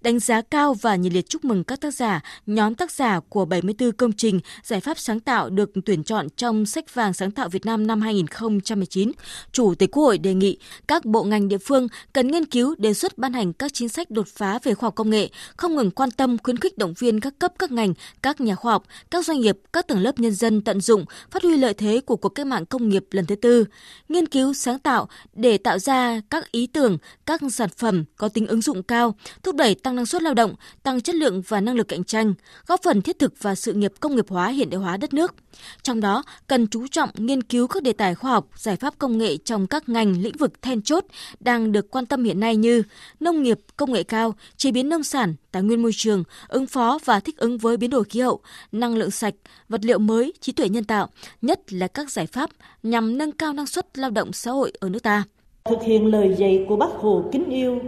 đánh 0.01 0.19
giá 0.19 0.41
cao 0.41 0.73
và 0.73 0.95
nhiệt 0.95 1.13
liệt 1.13 1.29
chúc 1.29 1.45
mừng 1.45 1.63
các 1.63 1.81
tác 1.81 1.93
giả, 1.93 2.21
nhóm 2.45 2.75
tác 2.75 2.91
giả 2.91 3.19
của 3.29 3.45
74 3.45 3.91
công 3.91 4.11
trình, 4.11 4.39
giải 4.63 4.79
pháp 4.79 4.99
sáng 4.99 5.19
tạo 5.19 5.49
được 5.49 5.71
tuyển 5.85 6.03
chọn 6.03 6.27
trong 6.29 6.65
sách 6.65 6.93
vàng 6.93 7.13
sáng 7.13 7.31
tạo 7.31 7.49
Việt 7.49 7.65
Nam 7.65 7.87
năm 7.87 8.01
2019. 8.01 9.11
Chủ 9.51 9.75
tịch 9.75 9.91
Quốc 9.91 10.03
hội 10.03 10.17
đề 10.17 10.33
nghị 10.33 10.57
các 10.87 11.05
bộ 11.05 11.23
ngành 11.23 11.47
địa 11.47 11.57
phương 11.57 11.87
cần 12.13 12.27
nghiên 12.27 12.45
cứu 12.45 12.75
đề 12.77 12.93
xuất 12.93 13.17
ban 13.17 13.33
hành 13.33 13.53
các 13.53 13.73
chính 13.73 13.89
sách 13.89 14.11
đột 14.11 14.27
phá 14.27 14.59
về 14.63 14.73
khoa 14.73 14.87
học 14.87 14.95
công 14.95 15.09
nghệ, 15.09 15.29
không 15.57 15.75
ngừng 15.75 15.91
quan 15.91 16.11
tâm 16.11 16.37
khuyến 16.43 16.57
khích 16.57 16.77
động 16.77 16.93
viên 16.99 17.19
các 17.19 17.33
cấp 17.39 17.53
các 17.59 17.71
ngành, 17.71 17.93
các 18.21 18.41
nhà 18.41 18.55
khoa 18.55 18.71
học, 18.71 18.83
các 19.11 19.25
doanh 19.25 19.39
nghiệp, 19.39 19.57
các 19.73 19.87
tầng 19.87 19.99
lớp 19.99 20.19
nhân 20.19 20.33
dân 20.33 20.61
tận 20.61 20.81
dụng, 20.81 21.05
phát 21.31 21.43
huy 21.43 21.57
lợi 21.57 21.73
thế 21.73 22.01
của 22.05 22.15
cuộc 22.15 22.29
cách 22.29 22.47
mạng 22.47 22.65
công 22.65 22.89
nghiệp 22.89 23.05
lần 23.11 23.25
thứ 23.25 23.35
tư, 23.35 23.65
nghiên 24.09 24.25
cứu 24.25 24.53
sáng 24.53 24.79
tạo 24.79 25.07
để 25.33 25.57
tạo 25.57 25.79
ra 25.79 26.21
các 26.29 26.51
ý 26.51 26.67
tưởng, 26.67 26.97
các 27.25 27.41
sản 27.51 27.69
phẩm 27.77 28.03
có 28.17 28.29
tính 28.29 28.47
ứng 28.47 28.61
dụng 28.61 28.83
cao, 28.83 29.15
thúc 29.43 29.55
đẩy 29.55 29.68
tăng 29.75 29.95
năng 29.95 30.05
suất 30.05 30.21
lao 30.21 30.33
động, 30.33 30.55
tăng 30.83 31.01
chất 31.01 31.15
lượng 31.15 31.41
và 31.47 31.61
năng 31.61 31.75
lực 31.75 31.87
cạnh 31.87 32.03
tranh, 32.03 32.33
góp 32.67 32.83
phần 32.83 33.01
thiết 33.01 33.19
thực 33.19 33.43
vào 33.43 33.55
sự 33.55 33.73
nghiệp 33.73 33.93
công 33.99 34.15
nghiệp 34.15 34.25
hóa 34.29 34.47
hiện 34.47 34.69
đại 34.69 34.79
hóa 34.79 34.97
đất 34.97 35.13
nước. 35.13 35.35
Trong 35.83 35.99
đó, 35.99 36.23
cần 36.47 36.67
chú 36.67 36.87
trọng 36.87 37.09
nghiên 37.17 37.43
cứu 37.43 37.67
các 37.67 37.83
đề 37.83 37.93
tài 37.93 38.15
khoa 38.15 38.31
học, 38.31 38.47
giải 38.55 38.75
pháp 38.75 38.93
công 38.97 39.17
nghệ 39.17 39.37
trong 39.37 39.67
các 39.67 39.89
ngành 39.89 40.21
lĩnh 40.21 40.37
vực 40.37 40.61
then 40.61 40.81
chốt 40.81 41.05
đang 41.39 41.71
được 41.71 41.91
quan 41.91 42.05
tâm 42.05 42.23
hiện 42.23 42.39
nay 42.39 42.55
như 42.55 42.83
nông 43.19 43.43
nghiệp 43.43 43.59
công 43.77 43.93
nghệ 43.93 44.03
cao, 44.03 44.35
chế 44.57 44.71
biến 44.71 44.89
nông 44.89 45.03
sản, 45.03 45.35
tài 45.51 45.63
nguyên 45.63 45.81
môi 45.81 45.91
trường, 45.95 46.23
ứng 46.47 46.67
phó 46.67 46.99
và 47.05 47.19
thích 47.19 47.37
ứng 47.37 47.57
với 47.57 47.77
biến 47.77 47.89
đổi 47.89 48.03
khí 48.03 48.19
hậu, 48.19 48.39
năng 48.71 48.95
lượng 48.95 49.11
sạch, 49.11 49.35
vật 49.69 49.85
liệu 49.85 49.99
mới, 49.99 50.33
trí 50.41 50.51
tuệ 50.51 50.69
nhân 50.69 50.83
tạo, 50.83 51.09
nhất 51.41 51.73
là 51.73 51.87
các 51.87 52.11
giải 52.11 52.27
pháp 52.27 52.49
nhằm 52.83 53.17
nâng 53.17 53.31
cao 53.31 53.53
năng 53.53 53.67
suất 53.67 53.97
lao 53.97 54.09
động 54.09 54.33
xã 54.33 54.51
hội 54.51 54.73
ở 54.79 54.89
nước 54.89 55.03
ta. 55.03 55.23
Thực 55.65 55.81
hiện 55.85 56.05
lời 56.05 56.35
dạy 56.37 56.65
của 56.69 56.75
Bác 56.75 56.91
Hồ 56.91 57.29
kính 57.31 57.49
yêu, 57.49 57.79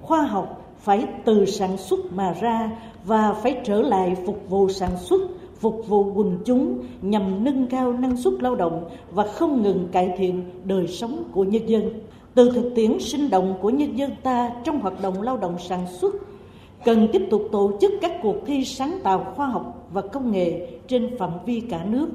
khoa 0.00 0.22
học 0.22 0.65
phải 0.86 1.06
từ 1.24 1.46
sản 1.46 1.76
xuất 1.76 2.12
mà 2.12 2.32
ra 2.40 2.70
và 3.04 3.32
phải 3.32 3.60
trở 3.64 3.82
lại 3.82 4.16
phục 4.26 4.48
vụ 4.48 4.68
sản 4.68 4.96
xuất, 4.96 5.22
phục 5.60 5.88
vụ 5.88 6.12
quần 6.14 6.38
chúng 6.44 6.78
nhằm 7.02 7.44
nâng 7.44 7.66
cao 7.66 7.92
năng 7.92 8.16
suất 8.16 8.34
lao 8.40 8.54
động 8.54 8.84
và 9.10 9.26
không 9.26 9.62
ngừng 9.62 9.88
cải 9.92 10.14
thiện 10.18 10.44
đời 10.64 10.86
sống 10.86 11.24
của 11.32 11.44
nhân 11.44 11.68
dân. 11.68 12.00
Từ 12.34 12.50
thực 12.50 12.72
tiễn 12.74 12.98
sinh 13.00 13.30
động 13.30 13.54
của 13.60 13.70
nhân 13.70 13.98
dân 13.98 14.10
ta 14.22 14.50
trong 14.64 14.80
hoạt 14.80 15.02
động 15.02 15.22
lao 15.22 15.36
động 15.36 15.56
sản 15.58 15.86
xuất, 16.00 16.14
cần 16.84 17.08
tiếp 17.12 17.22
tục 17.30 17.42
tổ 17.52 17.72
chức 17.80 17.92
các 18.00 18.12
cuộc 18.22 18.36
thi 18.46 18.64
sáng 18.64 18.98
tạo 19.02 19.32
khoa 19.36 19.46
học 19.46 19.88
và 19.92 20.00
công 20.00 20.32
nghệ 20.32 20.68
trên 20.88 21.18
phạm 21.18 21.30
vi 21.46 21.60
cả 21.60 21.84
nước. 21.84 22.08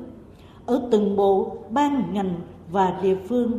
Ở 0.66 0.82
từng 0.92 1.16
bộ, 1.16 1.58
ban, 1.70 2.14
ngành 2.14 2.34
và 2.72 3.00
địa 3.04 3.16
phương 3.28 3.52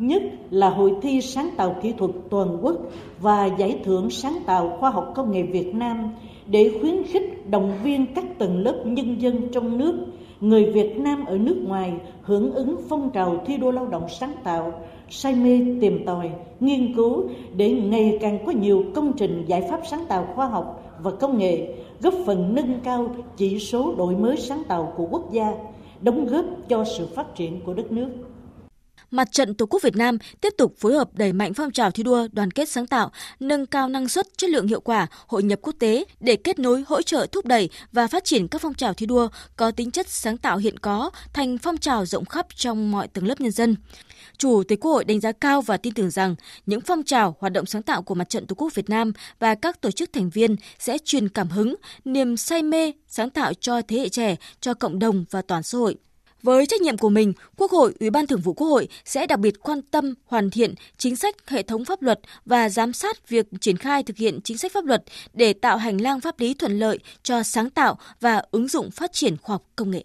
nhất 0.00 0.22
là 0.50 0.70
Hội 0.70 0.94
thi 1.02 1.20
sáng 1.20 1.50
tạo 1.56 1.76
kỹ 1.82 1.92
thuật 1.98 2.10
toàn 2.30 2.58
quốc 2.62 2.76
và 3.20 3.46
Giải 3.46 3.78
thưởng 3.84 4.10
sáng 4.10 4.38
tạo 4.46 4.76
khoa 4.80 4.90
học 4.90 5.12
công 5.14 5.32
nghệ 5.32 5.42
Việt 5.42 5.74
Nam 5.74 6.10
để 6.46 6.70
khuyến 6.80 7.02
khích 7.04 7.50
động 7.50 7.72
viên 7.82 8.14
các 8.14 8.24
tầng 8.38 8.58
lớp 8.58 8.82
nhân 8.84 9.22
dân 9.22 9.48
trong 9.52 9.78
nước, 9.78 9.94
người 10.40 10.64
Việt 10.64 10.98
Nam 10.98 11.24
ở 11.24 11.38
nước 11.38 11.56
ngoài 11.66 11.92
hưởng 12.22 12.52
ứng 12.52 12.76
phong 12.88 13.10
trào 13.10 13.42
thi 13.46 13.56
đua 13.56 13.70
lao 13.70 13.86
động 13.86 14.08
sáng 14.08 14.34
tạo, 14.44 14.72
say 15.10 15.34
mê 15.34 15.60
tìm 15.80 16.04
tòi, 16.06 16.30
nghiên 16.60 16.94
cứu 16.94 17.24
để 17.56 17.70
ngày 17.70 18.18
càng 18.20 18.38
có 18.46 18.52
nhiều 18.52 18.84
công 18.94 19.12
trình 19.12 19.44
giải 19.46 19.62
pháp 19.70 19.80
sáng 19.90 20.04
tạo 20.08 20.26
khoa 20.34 20.46
học 20.46 20.82
và 21.02 21.10
công 21.10 21.38
nghệ 21.38 21.74
góp 22.00 22.14
phần 22.26 22.54
nâng 22.54 22.80
cao 22.84 23.08
chỉ 23.36 23.58
số 23.58 23.94
đổi 23.98 24.16
mới 24.16 24.36
sáng 24.36 24.62
tạo 24.68 24.92
của 24.96 25.06
quốc 25.10 25.32
gia, 25.32 25.54
đóng 26.00 26.26
góp 26.26 26.44
cho 26.68 26.84
sự 26.84 27.06
phát 27.14 27.34
triển 27.34 27.60
của 27.60 27.74
đất 27.74 27.92
nước. 27.92 28.10
Mặt 29.10 29.32
trận 29.32 29.54
Tổ 29.54 29.66
quốc 29.66 29.82
Việt 29.82 29.96
Nam 29.96 30.18
tiếp 30.40 30.54
tục 30.58 30.74
phối 30.78 30.94
hợp 30.94 31.08
đẩy 31.14 31.32
mạnh 31.32 31.54
phong 31.54 31.70
trào 31.70 31.90
thi 31.90 32.02
đua 32.02 32.28
đoàn 32.32 32.50
kết 32.50 32.68
sáng 32.68 32.86
tạo, 32.86 33.10
nâng 33.40 33.66
cao 33.66 33.88
năng 33.88 34.08
suất, 34.08 34.26
chất 34.36 34.50
lượng 34.50 34.66
hiệu 34.66 34.80
quả, 34.80 35.06
hội 35.26 35.42
nhập 35.42 35.58
quốc 35.62 35.74
tế 35.78 36.04
để 36.20 36.36
kết 36.36 36.58
nối, 36.58 36.84
hỗ 36.86 37.02
trợ, 37.02 37.26
thúc 37.32 37.46
đẩy 37.46 37.70
và 37.92 38.06
phát 38.06 38.24
triển 38.24 38.48
các 38.48 38.60
phong 38.62 38.74
trào 38.74 38.94
thi 38.94 39.06
đua 39.06 39.28
có 39.56 39.70
tính 39.70 39.90
chất 39.90 40.08
sáng 40.08 40.36
tạo 40.36 40.56
hiện 40.56 40.78
có 40.78 41.10
thành 41.32 41.58
phong 41.58 41.76
trào 41.76 42.06
rộng 42.06 42.24
khắp 42.24 42.46
trong 42.54 42.90
mọi 42.90 43.08
tầng 43.08 43.26
lớp 43.26 43.40
nhân 43.40 43.52
dân. 43.52 43.76
Chủ 44.38 44.62
tịch 44.68 44.80
Quốc 44.80 44.92
hội 44.92 45.04
đánh 45.04 45.20
giá 45.20 45.32
cao 45.32 45.60
và 45.60 45.76
tin 45.76 45.94
tưởng 45.94 46.10
rằng 46.10 46.34
những 46.66 46.80
phong 46.80 47.02
trào 47.02 47.36
hoạt 47.40 47.52
động 47.52 47.66
sáng 47.66 47.82
tạo 47.82 48.02
của 48.02 48.14
Mặt 48.14 48.28
trận 48.28 48.46
Tổ 48.46 48.54
quốc 48.54 48.74
Việt 48.74 48.90
Nam 48.90 49.12
và 49.38 49.54
các 49.54 49.80
tổ 49.80 49.90
chức 49.90 50.12
thành 50.12 50.30
viên 50.30 50.56
sẽ 50.78 50.98
truyền 51.04 51.28
cảm 51.28 51.48
hứng, 51.48 51.74
niềm 52.04 52.36
say 52.36 52.62
mê, 52.62 52.92
sáng 53.08 53.30
tạo 53.30 53.54
cho 53.54 53.82
thế 53.88 53.98
hệ 53.98 54.08
trẻ, 54.08 54.36
cho 54.60 54.74
cộng 54.74 54.98
đồng 54.98 55.24
và 55.30 55.42
toàn 55.42 55.62
xã 55.62 55.78
hội. 55.78 55.96
Với 56.42 56.66
trách 56.66 56.80
nhiệm 56.80 56.98
của 56.98 57.08
mình, 57.08 57.32
Quốc 57.56 57.70
hội, 57.70 57.94
Ủy 58.00 58.10
ban 58.10 58.26
Thường 58.26 58.40
vụ 58.40 58.52
Quốc 58.52 58.66
hội 58.66 58.88
sẽ 59.04 59.26
đặc 59.26 59.38
biệt 59.38 59.54
quan 59.62 59.82
tâm 59.82 60.14
hoàn 60.26 60.50
thiện 60.50 60.74
chính 60.96 61.16
sách 61.16 61.34
hệ 61.46 61.62
thống 61.62 61.84
pháp 61.84 62.02
luật 62.02 62.20
và 62.44 62.68
giám 62.68 62.92
sát 62.92 63.28
việc 63.28 63.46
triển 63.60 63.76
khai 63.76 64.02
thực 64.02 64.16
hiện 64.16 64.40
chính 64.44 64.58
sách 64.58 64.72
pháp 64.72 64.84
luật 64.84 65.02
để 65.32 65.52
tạo 65.52 65.76
hành 65.76 66.00
lang 66.00 66.20
pháp 66.20 66.40
lý 66.40 66.54
thuận 66.54 66.78
lợi 66.78 66.98
cho 67.22 67.42
sáng 67.42 67.70
tạo 67.70 67.98
và 68.20 68.42
ứng 68.50 68.68
dụng 68.68 68.90
phát 68.90 69.12
triển 69.12 69.36
khoa 69.36 69.54
học 69.54 69.62
công 69.76 69.90
nghệ. 69.90 70.04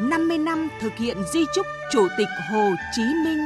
năm 0.00 0.28
mươi 0.28 0.38
năm 0.38 0.68
thực 0.80 0.92
hiện 0.96 1.16
di 1.32 1.40
trúc 1.54 1.66
Chủ 1.92 2.08
tịch 2.18 2.28
Hồ 2.50 2.70
Chí 2.96 3.02
Minh 3.02 3.38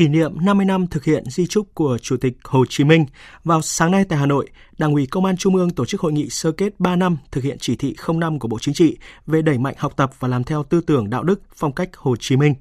kỷ 0.00 0.08
niệm 0.08 0.44
50 0.44 0.66
năm 0.66 0.86
thực 0.86 1.04
hiện 1.04 1.24
di 1.30 1.46
trúc 1.46 1.74
của 1.74 1.98
Chủ 1.98 2.16
tịch 2.16 2.32
Hồ 2.44 2.64
Chí 2.68 2.84
Minh, 2.84 3.06
vào 3.44 3.62
sáng 3.62 3.90
nay 3.90 4.04
tại 4.08 4.18
Hà 4.18 4.26
Nội, 4.26 4.48
Đảng 4.78 4.92
ủy 4.92 5.06
Công 5.06 5.24
an 5.24 5.36
Trung 5.36 5.56
ương 5.56 5.70
tổ 5.70 5.86
chức 5.86 6.00
hội 6.00 6.12
nghị 6.12 6.28
sơ 6.28 6.52
kết 6.52 6.80
3 6.80 6.96
năm 6.96 7.16
thực 7.30 7.44
hiện 7.44 7.56
chỉ 7.60 7.76
thị 7.76 7.94
05 8.14 8.38
của 8.38 8.48
Bộ 8.48 8.58
Chính 8.60 8.74
trị 8.74 8.96
về 9.26 9.42
đẩy 9.42 9.58
mạnh 9.58 9.74
học 9.78 9.92
tập 9.96 10.10
và 10.18 10.28
làm 10.28 10.44
theo 10.44 10.62
tư 10.62 10.80
tưởng 10.80 11.10
đạo 11.10 11.22
đức, 11.22 11.40
phong 11.54 11.72
cách 11.72 11.96
Hồ 11.96 12.16
Chí 12.16 12.36
Minh. 12.36 12.54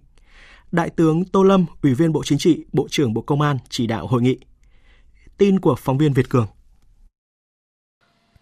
Đại 0.71 0.89
tướng 0.89 1.25
Tô 1.25 1.43
Lâm, 1.43 1.65
Ủy 1.84 1.93
viên 1.93 2.12
Bộ 2.12 2.23
Chính 2.23 2.38
trị, 2.38 2.63
Bộ 2.73 2.88
trưởng 2.89 3.13
Bộ 3.13 3.21
Công 3.21 3.41
an 3.41 3.58
chỉ 3.69 3.88
đạo 3.88 4.08
hội 4.08 4.21
nghị. 4.21 4.38
Tin 5.38 5.60
của 5.60 5.75
phóng 5.75 5.97
viên 5.97 6.13
Việt 6.13 6.30
Cường. 6.30 6.47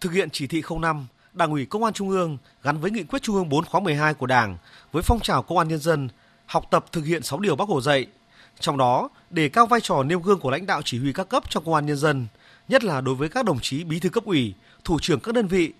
Thực 0.00 0.12
hiện 0.12 0.28
chỉ 0.32 0.46
thị 0.46 0.62
05, 0.80 1.06
Đảng 1.32 1.50
ủy 1.50 1.66
Công 1.66 1.84
an 1.84 1.92
Trung 1.92 2.10
ương 2.10 2.38
gắn 2.62 2.78
với 2.78 2.90
nghị 2.90 3.02
quyết 3.02 3.22
Trung 3.22 3.36
ương 3.36 3.48
4 3.48 3.64
khóa 3.64 3.80
12 3.80 4.14
của 4.14 4.26
Đảng 4.26 4.56
với 4.92 5.02
phong 5.02 5.20
trào 5.20 5.42
công 5.42 5.58
an 5.58 5.68
nhân 5.68 5.78
dân 5.78 6.08
học 6.46 6.64
tập 6.70 6.84
thực 6.92 7.04
hiện 7.04 7.22
6 7.22 7.40
điều 7.40 7.56
Bác 7.56 7.68
Hồ 7.68 7.80
dạy– 7.80 8.06
trong 8.60 8.78
đó, 8.78 9.08
đề 9.30 9.48
cao 9.48 9.66
vai 9.66 9.80
trò 9.80 10.02
nêu 10.02 10.20
gương 10.20 10.40
của 10.40 10.50
lãnh 10.50 10.66
đạo 10.66 10.82
chỉ 10.84 10.98
huy 10.98 11.12
các 11.12 11.28
cấp 11.28 11.50
trong 11.50 11.64
công 11.64 11.74
an 11.74 11.86
nhân 11.86 11.96
dân, 11.96 12.26
nhất 12.68 12.84
là 12.84 13.00
đối 13.00 13.14
với 13.14 13.28
các 13.28 13.44
đồng 13.44 13.58
chí 13.62 13.84
bí 13.84 14.00
thư 14.00 14.08
cấp 14.08 14.24
ủy, 14.24 14.54
thủ 14.84 14.98
trưởng 15.02 15.20
các 15.20 15.34
đơn 15.34 15.48
vị, 15.48 15.72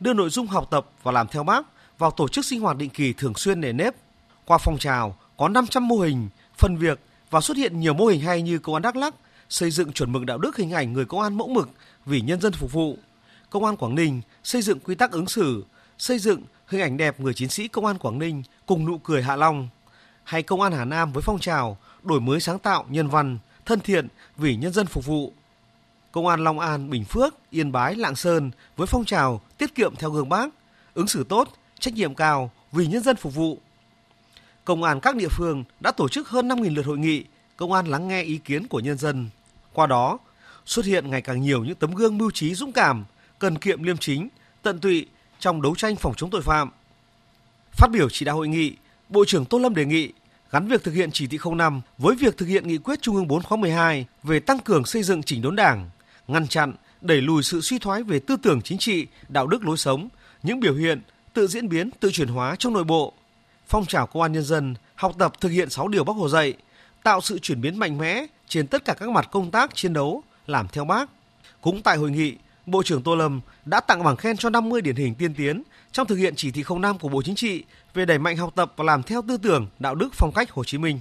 đưa 0.00 0.12
nội 0.12 0.30
dung 0.30 0.46
học 0.46 0.66
tập 0.70 0.86
và 1.02 1.12
làm 1.12 1.28
theo 1.28 1.44
bác 1.44 1.66
vào 1.98 2.10
tổ 2.10 2.28
chức 2.28 2.44
sinh 2.44 2.60
hoạt 2.60 2.76
định 2.76 2.90
kỳ 2.90 3.12
thường 3.12 3.34
xuyên 3.34 3.60
nề 3.60 3.72
nếp. 3.72 3.94
Qua 4.44 4.58
phong 4.58 4.78
trào 4.78 5.16
có 5.36 5.48
500 5.48 5.88
mô 5.88 5.96
hình, 5.96 6.28
phần 6.56 6.76
việc 6.76 7.00
và 7.30 7.40
xuất 7.40 7.56
hiện 7.56 7.80
nhiều 7.80 7.94
mô 7.94 8.06
hình 8.06 8.20
hay 8.20 8.42
như 8.42 8.58
công 8.58 8.74
an 8.74 8.82
Đắk 8.82 8.96
Lắk 8.96 9.14
xây 9.48 9.70
dựng 9.70 9.92
chuẩn 9.92 10.12
mực 10.12 10.24
đạo 10.24 10.38
đức 10.38 10.56
hình 10.56 10.70
ảnh 10.70 10.92
người 10.92 11.04
công 11.04 11.20
an 11.20 11.38
mẫu 11.38 11.48
mực 11.48 11.70
vì 12.06 12.20
nhân 12.20 12.40
dân 12.40 12.52
phục 12.52 12.72
vụ. 12.72 12.98
Công 13.50 13.64
an 13.64 13.76
Quảng 13.76 13.94
Ninh 13.94 14.20
xây 14.44 14.62
dựng 14.62 14.80
quy 14.80 14.94
tắc 14.94 15.10
ứng 15.10 15.28
xử, 15.28 15.64
xây 15.98 16.18
dựng 16.18 16.42
hình 16.66 16.80
ảnh 16.80 16.96
đẹp 16.96 17.20
người 17.20 17.34
chiến 17.34 17.48
sĩ 17.48 17.68
công 17.68 17.86
an 17.86 17.98
Quảng 17.98 18.18
Ninh 18.18 18.42
cùng 18.66 18.86
nụ 18.86 18.98
cười 18.98 19.22
Hạ 19.22 19.36
Long. 19.36 19.68
Hay 20.24 20.42
công 20.42 20.60
an 20.60 20.72
Hà 20.72 20.84
Nam 20.84 21.12
với 21.12 21.22
phong 21.22 21.38
trào 21.38 21.78
đổi 22.08 22.20
mới 22.20 22.40
sáng 22.40 22.58
tạo, 22.58 22.84
nhân 22.88 23.08
văn, 23.08 23.38
thân 23.66 23.80
thiện 23.80 24.08
vì 24.36 24.56
nhân 24.56 24.72
dân 24.72 24.86
phục 24.86 25.06
vụ. 25.06 25.32
Công 26.12 26.26
an 26.26 26.44
Long 26.44 26.58
An, 26.58 26.90
Bình 26.90 27.04
Phước, 27.04 27.34
Yên 27.50 27.72
Bái, 27.72 27.94
Lạng 27.94 28.16
Sơn 28.16 28.50
với 28.76 28.86
phong 28.86 29.04
trào 29.04 29.40
tiết 29.58 29.74
kiệm 29.74 29.96
theo 29.96 30.10
gương 30.10 30.28
bác, 30.28 30.48
ứng 30.94 31.08
xử 31.08 31.24
tốt, 31.24 31.48
trách 31.78 31.94
nhiệm 31.94 32.14
cao 32.14 32.50
vì 32.72 32.86
nhân 32.86 33.02
dân 33.02 33.16
phục 33.16 33.34
vụ. 33.34 33.58
Công 34.64 34.82
an 34.82 35.00
các 35.00 35.16
địa 35.16 35.28
phương 35.28 35.64
đã 35.80 35.90
tổ 35.90 36.08
chức 36.08 36.28
hơn 36.28 36.48
5.000 36.48 36.74
lượt 36.74 36.86
hội 36.86 36.98
nghị, 36.98 37.24
công 37.56 37.72
an 37.72 37.86
lắng 37.86 38.08
nghe 38.08 38.22
ý 38.22 38.38
kiến 38.38 38.68
của 38.68 38.80
nhân 38.80 38.98
dân. 38.98 39.28
Qua 39.72 39.86
đó, 39.86 40.18
xuất 40.66 40.84
hiện 40.84 41.10
ngày 41.10 41.22
càng 41.22 41.40
nhiều 41.40 41.64
những 41.64 41.74
tấm 41.74 41.94
gương 41.94 42.18
mưu 42.18 42.30
trí 42.30 42.54
dũng 42.54 42.72
cảm, 42.72 43.04
cần 43.38 43.58
kiệm 43.58 43.82
liêm 43.82 43.96
chính, 43.96 44.28
tận 44.62 44.78
tụy 44.78 45.06
trong 45.38 45.62
đấu 45.62 45.74
tranh 45.74 45.96
phòng 45.96 46.14
chống 46.16 46.30
tội 46.30 46.42
phạm. 46.42 46.70
Phát 47.72 47.90
biểu 47.90 48.08
chỉ 48.10 48.24
đạo 48.24 48.36
hội 48.36 48.48
nghị, 48.48 48.76
Bộ 49.08 49.24
trưởng 49.24 49.44
Tô 49.44 49.58
Lâm 49.58 49.74
đề 49.74 49.84
nghị 49.84 50.12
gắn 50.50 50.68
việc 50.68 50.84
thực 50.84 50.94
hiện 50.94 51.10
chỉ 51.12 51.26
thị 51.26 51.38
05 51.56 51.80
với 51.98 52.16
việc 52.16 52.36
thực 52.36 52.46
hiện 52.46 52.68
nghị 52.68 52.78
quyết 52.78 53.02
Trung 53.02 53.16
ương 53.16 53.28
4 53.28 53.42
khóa 53.42 53.58
12 53.58 54.06
về 54.22 54.40
tăng 54.40 54.58
cường 54.58 54.84
xây 54.84 55.02
dựng 55.02 55.22
chỉnh 55.22 55.42
đốn 55.42 55.56
Đảng, 55.56 55.90
ngăn 56.28 56.48
chặn, 56.48 56.74
đẩy 57.00 57.20
lùi 57.20 57.42
sự 57.42 57.60
suy 57.60 57.78
thoái 57.78 58.02
về 58.02 58.18
tư 58.18 58.36
tưởng 58.42 58.62
chính 58.62 58.78
trị, 58.78 59.06
đạo 59.28 59.46
đức 59.46 59.64
lối 59.64 59.76
sống, 59.76 60.08
những 60.42 60.60
biểu 60.60 60.74
hiện 60.74 61.00
tự 61.32 61.46
diễn 61.46 61.68
biến, 61.68 61.90
tự 62.00 62.10
chuyển 62.10 62.28
hóa 62.28 62.56
trong 62.58 62.72
nội 62.72 62.84
bộ. 62.84 63.12
Phong 63.66 63.86
trào 63.86 64.06
công 64.06 64.22
an 64.22 64.32
nhân 64.32 64.44
dân 64.44 64.74
học 64.94 65.14
tập 65.18 65.32
thực 65.40 65.48
hiện 65.48 65.70
6 65.70 65.88
điều 65.88 66.04
Bác 66.04 66.16
Hồ 66.16 66.28
dạy, 66.28 66.54
tạo 67.02 67.20
sự 67.20 67.38
chuyển 67.38 67.60
biến 67.60 67.78
mạnh 67.78 67.98
mẽ 67.98 68.26
trên 68.48 68.66
tất 68.66 68.84
cả 68.84 68.94
các 68.94 69.08
mặt 69.08 69.28
công 69.30 69.50
tác 69.50 69.74
chiến 69.74 69.92
đấu, 69.92 70.22
làm 70.46 70.68
theo 70.72 70.84
Bác. 70.84 71.10
Cũng 71.60 71.82
tại 71.82 71.96
hội 71.96 72.10
nghị, 72.10 72.36
Bộ 72.66 72.82
trưởng 72.82 73.02
Tô 73.02 73.16
Lâm 73.16 73.40
đã 73.64 73.80
tặng 73.80 74.04
bằng 74.04 74.16
khen 74.16 74.36
cho 74.36 74.50
50 74.50 74.80
điển 74.80 74.96
hình 74.96 75.14
tiên 75.14 75.34
tiến 75.34 75.62
trong 75.92 76.06
thực 76.06 76.16
hiện 76.16 76.34
chỉ 76.36 76.50
thị 76.50 76.64
05 76.80 76.98
của 76.98 77.08
Bộ 77.08 77.22
Chính 77.22 77.34
trị 77.34 77.64
về 77.98 78.04
đẩy 78.04 78.18
mạnh 78.18 78.36
học 78.36 78.52
tập 78.54 78.72
và 78.76 78.84
làm 78.84 79.02
theo 79.02 79.22
tư 79.28 79.36
tưởng, 79.36 79.66
đạo 79.78 79.94
đức 79.94 80.08
phong 80.12 80.32
cách 80.32 80.50
Hồ 80.50 80.64
Chí 80.64 80.78
Minh. 80.78 81.00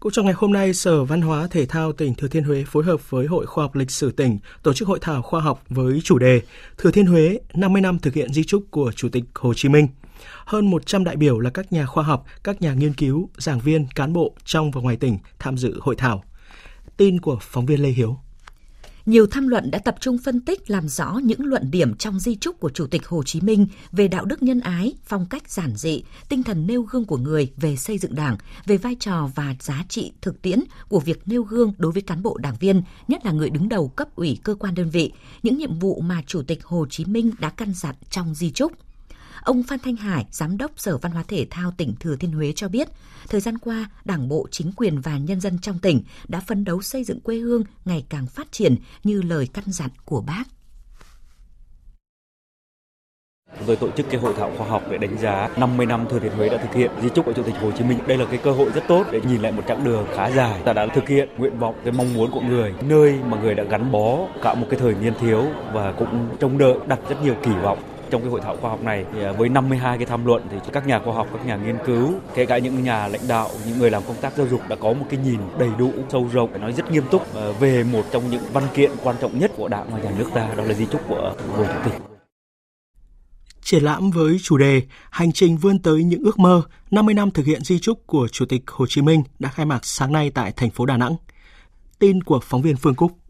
Cũng 0.00 0.12
trong 0.12 0.24
ngày 0.24 0.34
hôm 0.36 0.52
nay, 0.52 0.74
Sở 0.74 1.04
Văn 1.04 1.20
hóa 1.20 1.48
Thể 1.50 1.66
thao 1.66 1.92
tỉnh 1.92 2.14
Thừa 2.14 2.28
Thiên 2.28 2.44
Huế 2.44 2.64
phối 2.66 2.84
hợp 2.84 3.10
với 3.10 3.26
Hội 3.26 3.46
Khoa 3.46 3.64
học 3.64 3.74
Lịch 3.74 3.90
sử 3.90 4.12
tỉnh 4.12 4.38
tổ 4.62 4.72
chức 4.72 4.88
hội 4.88 4.98
thảo 5.02 5.22
khoa 5.22 5.40
học 5.40 5.62
với 5.68 6.00
chủ 6.04 6.18
đề 6.18 6.40
Thừa 6.78 6.90
Thiên 6.90 7.06
Huế 7.06 7.38
50 7.54 7.82
năm 7.82 7.98
thực 7.98 8.14
hiện 8.14 8.32
di 8.32 8.44
trúc 8.44 8.64
của 8.70 8.92
Chủ 8.92 9.08
tịch 9.08 9.24
Hồ 9.34 9.54
Chí 9.54 9.68
Minh. 9.68 9.88
Hơn 10.44 10.70
100 10.70 11.04
đại 11.04 11.16
biểu 11.16 11.38
là 11.38 11.50
các 11.50 11.72
nhà 11.72 11.86
khoa 11.86 12.04
học, 12.04 12.24
các 12.44 12.62
nhà 12.62 12.74
nghiên 12.74 12.94
cứu, 12.94 13.28
giảng 13.36 13.60
viên, 13.60 13.86
cán 13.94 14.12
bộ 14.12 14.36
trong 14.44 14.70
và 14.70 14.80
ngoài 14.80 14.96
tỉnh 14.96 15.18
tham 15.38 15.58
dự 15.58 15.78
hội 15.80 15.96
thảo. 15.96 16.24
Tin 16.96 17.20
của 17.20 17.38
phóng 17.40 17.66
viên 17.66 17.82
Lê 17.82 17.88
Hiếu. 17.88 18.18
Nhiều 19.06 19.26
tham 19.26 19.48
luận 19.48 19.70
đã 19.70 19.78
tập 19.78 19.94
trung 20.00 20.18
phân 20.18 20.40
tích 20.40 20.70
làm 20.70 20.88
rõ 20.88 21.20
những 21.24 21.44
luận 21.44 21.70
điểm 21.70 21.94
trong 21.94 22.20
di 22.20 22.36
trúc 22.36 22.60
của 22.60 22.70
Chủ 22.70 22.86
tịch 22.86 23.06
Hồ 23.06 23.22
Chí 23.22 23.40
Minh 23.40 23.66
về 23.92 24.08
đạo 24.08 24.24
đức 24.24 24.42
nhân 24.42 24.60
ái, 24.60 24.92
phong 25.04 25.26
cách 25.26 25.50
giản 25.50 25.76
dị, 25.76 26.02
tinh 26.28 26.42
thần 26.42 26.66
nêu 26.66 26.82
gương 26.82 27.04
của 27.04 27.16
người 27.16 27.52
về 27.56 27.76
xây 27.76 27.98
dựng 27.98 28.14
đảng, 28.14 28.36
về 28.66 28.76
vai 28.76 28.96
trò 29.00 29.30
và 29.34 29.54
giá 29.60 29.84
trị 29.88 30.12
thực 30.20 30.42
tiễn 30.42 30.60
của 30.88 31.00
việc 31.00 31.22
nêu 31.26 31.42
gương 31.42 31.72
đối 31.78 31.92
với 31.92 32.02
cán 32.02 32.22
bộ 32.22 32.38
đảng 32.38 32.56
viên, 32.60 32.82
nhất 33.08 33.26
là 33.26 33.32
người 33.32 33.50
đứng 33.50 33.68
đầu 33.68 33.88
cấp 33.88 34.16
ủy 34.16 34.38
cơ 34.42 34.54
quan 34.54 34.74
đơn 34.74 34.90
vị, 34.90 35.12
những 35.42 35.58
nhiệm 35.58 35.78
vụ 35.78 36.00
mà 36.00 36.22
Chủ 36.26 36.42
tịch 36.42 36.64
Hồ 36.64 36.86
Chí 36.90 37.04
Minh 37.04 37.30
đã 37.38 37.50
căn 37.50 37.74
dặn 37.74 37.94
trong 38.10 38.34
di 38.34 38.50
trúc. 38.50 38.72
Ông 39.44 39.62
Phan 39.62 39.78
Thanh 39.78 39.96
Hải, 39.96 40.26
Giám 40.30 40.56
đốc 40.58 40.70
Sở 40.76 40.96
Văn 40.96 41.12
hóa 41.12 41.24
Thể 41.28 41.46
thao 41.50 41.72
tỉnh 41.76 41.94
Thừa 42.00 42.16
Thiên 42.16 42.32
Huế 42.32 42.52
cho 42.56 42.68
biết, 42.68 42.88
thời 43.28 43.40
gian 43.40 43.58
qua, 43.58 43.90
Đảng 44.04 44.28
bộ, 44.28 44.46
chính 44.50 44.72
quyền 44.76 45.00
và 45.00 45.18
nhân 45.18 45.40
dân 45.40 45.58
trong 45.58 45.78
tỉnh 45.78 46.02
đã 46.28 46.40
phấn 46.40 46.64
đấu 46.64 46.82
xây 46.82 47.04
dựng 47.04 47.20
quê 47.20 47.36
hương 47.36 47.64
ngày 47.84 48.04
càng 48.08 48.26
phát 48.26 48.52
triển 48.52 48.76
như 49.04 49.22
lời 49.22 49.48
căn 49.52 49.64
dặn 49.66 49.90
của 50.04 50.20
bác. 50.20 50.44
Chúng 53.58 53.66
tôi 53.66 53.76
tổ 53.76 53.90
chức 53.90 54.06
cái 54.10 54.20
hội 54.20 54.34
thảo 54.36 54.52
khoa 54.58 54.68
học 54.68 54.82
để 54.90 54.98
đánh 54.98 55.18
giá 55.18 55.48
50 55.56 55.86
năm 55.86 56.06
Thừa 56.10 56.18
Thiên 56.18 56.32
Huế 56.32 56.48
đã 56.48 56.56
thực 56.56 56.74
hiện 56.74 56.90
di 57.02 57.08
trúc 57.08 57.26
của 57.26 57.32
Chủ 57.32 57.42
tịch 57.42 57.54
Hồ 57.60 57.70
Chí 57.70 57.84
Minh. 57.84 57.98
Đây 58.06 58.18
là 58.18 58.24
cái 58.24 58.40
cơ 58.42 58.52
hội 58.52 58.70
rất 58.74 58.84
tốt 58.88 59.06
để 59.12 59.20
nhìn 59.20 59.42
lại 59.42 59.52
một 59.52 59.62
chặng 59.68 59.84
đường 59.84 60.06
khá 60.16 60.30
dài. 60.30 60.62
Ta 60.64 60.72
đã 60.72 60.86
thực 60.94 61.08
hiện 61.08 61.28
nguyện 61.38 61.58
vọng, 61.58 61.74
cái 61.84 61.92
mong 61.92 62.14
muốn 62.14 62.30
của 62.30 62.40
người, 62.40 62.74
nơi 62.82 63.18
mà 63.28 63.40
người 63.40 63.54
đã 63.54 63.64
gắn 63.64 63.92
bó 63.92 64.18
cả 64.42 64.54
một 64.54 64.66
cái 64.70 64.80
thời 64.80 64.94
niên 64.94 65.12
thiếu 65.20 65.46
và 65.72 65.92
cũng 65.92 66.36
trông 66.40 66.58
đợi 66.58 66.74
đặt 66.86 66.98
rất 67.08 67.22
nhiều 67.22 67.34
kỳ 67.42 67.50
vọng 67.62 67.78
trong 68.12 68.22
cái 68.22 68.30
hội 68.30 68.40
thảo 68.40 68.56
khoa 68.56 68.70
học 68.70 68.82
này 68.82 69.04
à, 69.22 69.32
với 69.32 69.48
52 69.48 69.98
cái 69.98 70.06
tham 70.06 70.24
luận 70.26 70.42
thì 70.50 70.56
các 70.72 70.86
nhà 70.86 70.98
khoa 70.98 71.14
học, 71.14 71.28
các 71.32 71.46
nhà 71.46 71.56
nghiên 71.56 71.76
cứu, 71.86 72.14
kể 72.34 72.46
cả 72.46 72.58
những 72.58 72.84
nhà 72.84 73.08
lãnh 73.08 73.28
đạo, 73.28 73.50
những 73.66 73.78
người 73.78 73.90
làm 73.90 74.02
công 74.06 74.16
tác 74.20 74.36
giáo 74.36 74.46
dục 74.46 74.60
đã 74.68 74.76
có 74.76 74.92
một 74.92 75.06
cái 75.10 75.20
nhìn 75.24 75.40
đầy 75.58 75.70
đủ, 75.78 75.92
sâu 76.08 76.28
rộng, 76.32 76.50
phải 76.50 76.60
nói 76.60 76.72
rất 76.72 76.90
nghiêm 76.90 77.04
túc 77.10 77.34
à, 77.36 77.42
về 77.60 77.84
một 77.84 78.04
trong 78.12 78.30
những 78.30 78.42
văn 78.52 78.64
kiện 78.74 78.90
quan 79.02 79.16
trọng 79.20 79.38
nhất 79.38 79.52
của 79.56 79.68
Đảng 79.68 79.90
và 79.90 79.98
Nhà 79.98 80.10
nước 80.18 80.30
ta, 80.34 80.54
đó 80.56 80.64
là 80.64 80.74
di 80.74 80.86
trúc 80.86 81.08
của 81.08 81.34
Hồ 81.56 81.64
Chủ 81.64 81.90
tịch. 81.90 82.02
Triển 83.62 83.82
lãm 83.82 84.10
với 84.10 84.36
chủ 84.42 84.56
đề 84.56 84.82
Hành 85.10 85.32
trình 85.32 85.56
vươn 85.56 85.78
tới 85.78 86.04
những 86.04 86.22
ước 86.22 86.38
mơ 86.38 86.62
50 86.90 87.14
năm 87.14 87.30
thực 87.30 87.46
hiện 87.46 87.64
di 87.64 87.78
trúc 87.78 88.06
của 88.06 88.28
Chủ 88.28 88.44
tịch 88.46 88.62
Hồ 88.66 88.86
Chí 88.88 89.02
Minh 89.02 89.22
đã 89.38 89.48
khai 89.48 89.66
mạc 89.66 89.84
sáng 89.84 90.12
nay 90.12 90.30
tại 90.34 90.52
thành 90.56 90.70
phố 90.70 90.86
Đà 90.86 90.96
Nẵng. 90.96 91.16
Tin 91.98 92.22
của 92.22 92.40
phóng 92.42 92.62
viên 92.62 92.76
Phương 92.76 92.94
Cúc. 92.94 93.21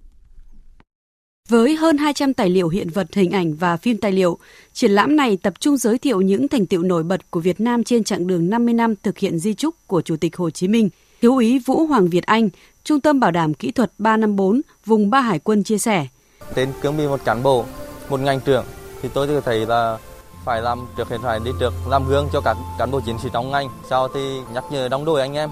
Với 1.48 1.76
hơn 1.76 1.98
200 1.98 2.34
tài 2.34 2.50
liệu 2.50 2.68
hiện 2.68 2.88
vật, 2.90 3.06
hình 3.14 3.30
ảnh 3.30 3.54
và 3.54 3.76
phim 3.76 3.96
tài 3.96 4.12
liệu, 4.12 4.38
triển 4.72 4.90
lãm 4.90 5.16
này 5.16 5.38
tập 5.42 5.54
trung 5.60 5.76
giới 5.76 5.98
thiệu 5.98 6.20
những 6.20 6.48
thành 6.48 6.66
tiệu 6.66 6.82
nổi 6.82 7.02
bật 7.02 7.30
của 7.30 7.40
Việt 7.40 7.60
Nam 7.60 7.84
trên 7.84 8.04
chặng 8.04 8.26
đường 8.26 8.50
50 8.50 8.74
năm 8.74 8.94
thực 9.02 9.18
hiện 9.18 9.38
di 9.38 9.54
trúc 9.54 9.74
của 9.86 10.02
Chủ 10.02 10.16
tịch 10.16 10.36
Hồ 10.36 10.50
Chí 10.50 10.68
Minh. 10.68 10.88
Thiếu 11.22 11.32
úy 11.32 11.58
Vũ 11.58 11.86
Hoàng 11.86 12.08
Việt 12.08 12.26
Anh, 12.26 12.48
Trung 12.84 13.00
tâm 13.00 13.20
Bảo 13.20 13.30
đảm 13.30 13.54
Kỹ 13.54 13.70
thuật 13.70 13.92
354, 13.98 14.60
vùng 14.86 15.10
Ba 15.10 15.20
Hải 15.20 15.38
quân 15.38 15.62
chia 15.64 15.78
sẻ. 15.78 16.06
Trên 16.54 16.68
cương 16.82 16.96
vị 16.96 17.06
một 17.06 17.24
cán 17.24 17.42
bộ, 17.42 17.64
một 18.08 18.20
ngành 18.20 18.40
trưởng 18.40 18.64
thì 19.02 19.08
tôi 19.14 19.28
thấy 19.44 19.66
là 19.66 19.98
phải 20.44 20.62
làm 20.62 20.86
trước 20.96 21.08
hiện 21.08 21.20
phải 21.22 21.40
đi 21.44 21.50
trước 21.60 21.72
làm 21.88 22.08
gương 22.08 22.28
cho 22.32 22.40
các 22.40 22.56
cán 22.78 22.90
bộ 22.90 23.00
chiến 23.00 23.16
sĩ 23.22 23.28
trong 23.32 23.50
ngành 23.50 23.68
sau 23.90 24.08
thì 24.08 24.20
nhắc 24.54 24.64
nhở 24.70 24.88
đóng 24.88 25.04
đôi 25.04 25.20
anh 25.20 25.34
em 25.34 25.50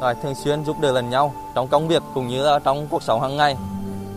rồi 0.00 0.14
thường 0.22 0.34
xuyên 0.34 0.64
giúp 0.64 0.76
đỡ 0.80 0.92
lẫn 0.92 1.10
nhau 1.10 1.34
trong 1.54 1.68
công 1.68 1.88
việc 1.88 2.02
cũng 2.14 2.28
như 2.28 2.42
là 2.42 2.58
trong 2.58 2.86
cuộc 2.90 3.02
sống 3.02 3.20
hàng 3.20 3.36
ngày 3.36 3.56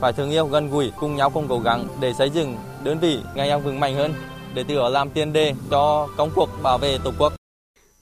phải 0.01 0.13
thương 0.13 0.31
yêu 0.31 0.45
gần 0.45 0.69
gũi 0.69 0.91
cùng 0.99 1.15
nhau 1.15 1.29
cùng 1.29 1.45
cố 1.49 1.59
gắng 1.59 1.87
để 1.99 2.13
xây 2.13 2.29
dựng 2.29 2.55
đơn 2.83 2.99
vị 2.99 3.19
ngày 3.35 3.49
càng 3.49 3.63
vững 3.63 3.79
mạnh 3.79 3.95
hơn 3.95 4.13
để 4.53 4.63
từ 4.67 4.75
đó 4.75 4.89
làm 4.89 5.09
tiền 5.09 5.33
đề 5.33 5.53
cho 5.69 6.07
công 6.17 6.29
cuộc 6.35 6.49
bảo 6.63 6.77
vệ 6.77 6.97
tổ 7.03 7.11
quốc 7.19 7.33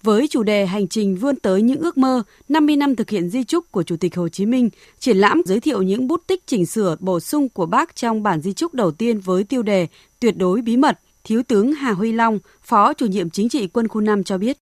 với 0.04 0.28
chủ 0.28 0.44
đề 0.44 0.66
Hành 0.66 0.88
trình 0.88 1.16
vươn 1.16 1.36
tới 1.36 1.62
những 1.62 1.80
ước 1.80 1.98
mơ 1.98 2.24
50 2.50 2.76
năm 2.76 2.96
thực 2.96 3.10
hiện 3.10 3.30
di 3.30 3.44
trúc 3.44 3.72
của 3.72 3.84
Chủ 3.84 3.96
tịch 4.00 4.16
Hồ 4.16 4.30
Chí 4.30 4.46
Minh, 4.46 4.70
triển 5.00 5.18
lãm 5.18 5.42
giới 5.46 5.60
thiệu 5.60 5.82
những 5.82 6.08
bút 6.08 6.22
tích 6.28 6.48
chỉnh 6.48 6.66
sửa 6.66 6.96
bổ 7.00 7.20
sung 7.20 7.50
của 7.50 7.66
bác 7.66 7.96
trong 7.96 8.24
bản 8.24 8.42
di 8.42 8.54
trúc 8.54 8.74
đầu 8.74 8.92
tiên 8.92 9.20
với 9.20 9.44
tiêu 9.44 9.64
đề 9.64 9.88
Tuyệt 10.20 10.38
đối 10.38 10.62
bí 10.62 10.78
mật. 10.78 11.00
Thiếu 11.24 11.44
tướng 11.44 11.74
Hà 11.74 11.92
Huy 11.92 12.12
Long, 12.12 12.40
Phó 12.62 12.94
chủ 12.94 13.06
nhiệm 13.06 13.30
chính 13.30 13.50
trị 13.50 13.68
quân 13.68 13.88
khu 13.88 14.02
5 14.02 14.24
cho 14.24 14.38
biết. 14.38 14.58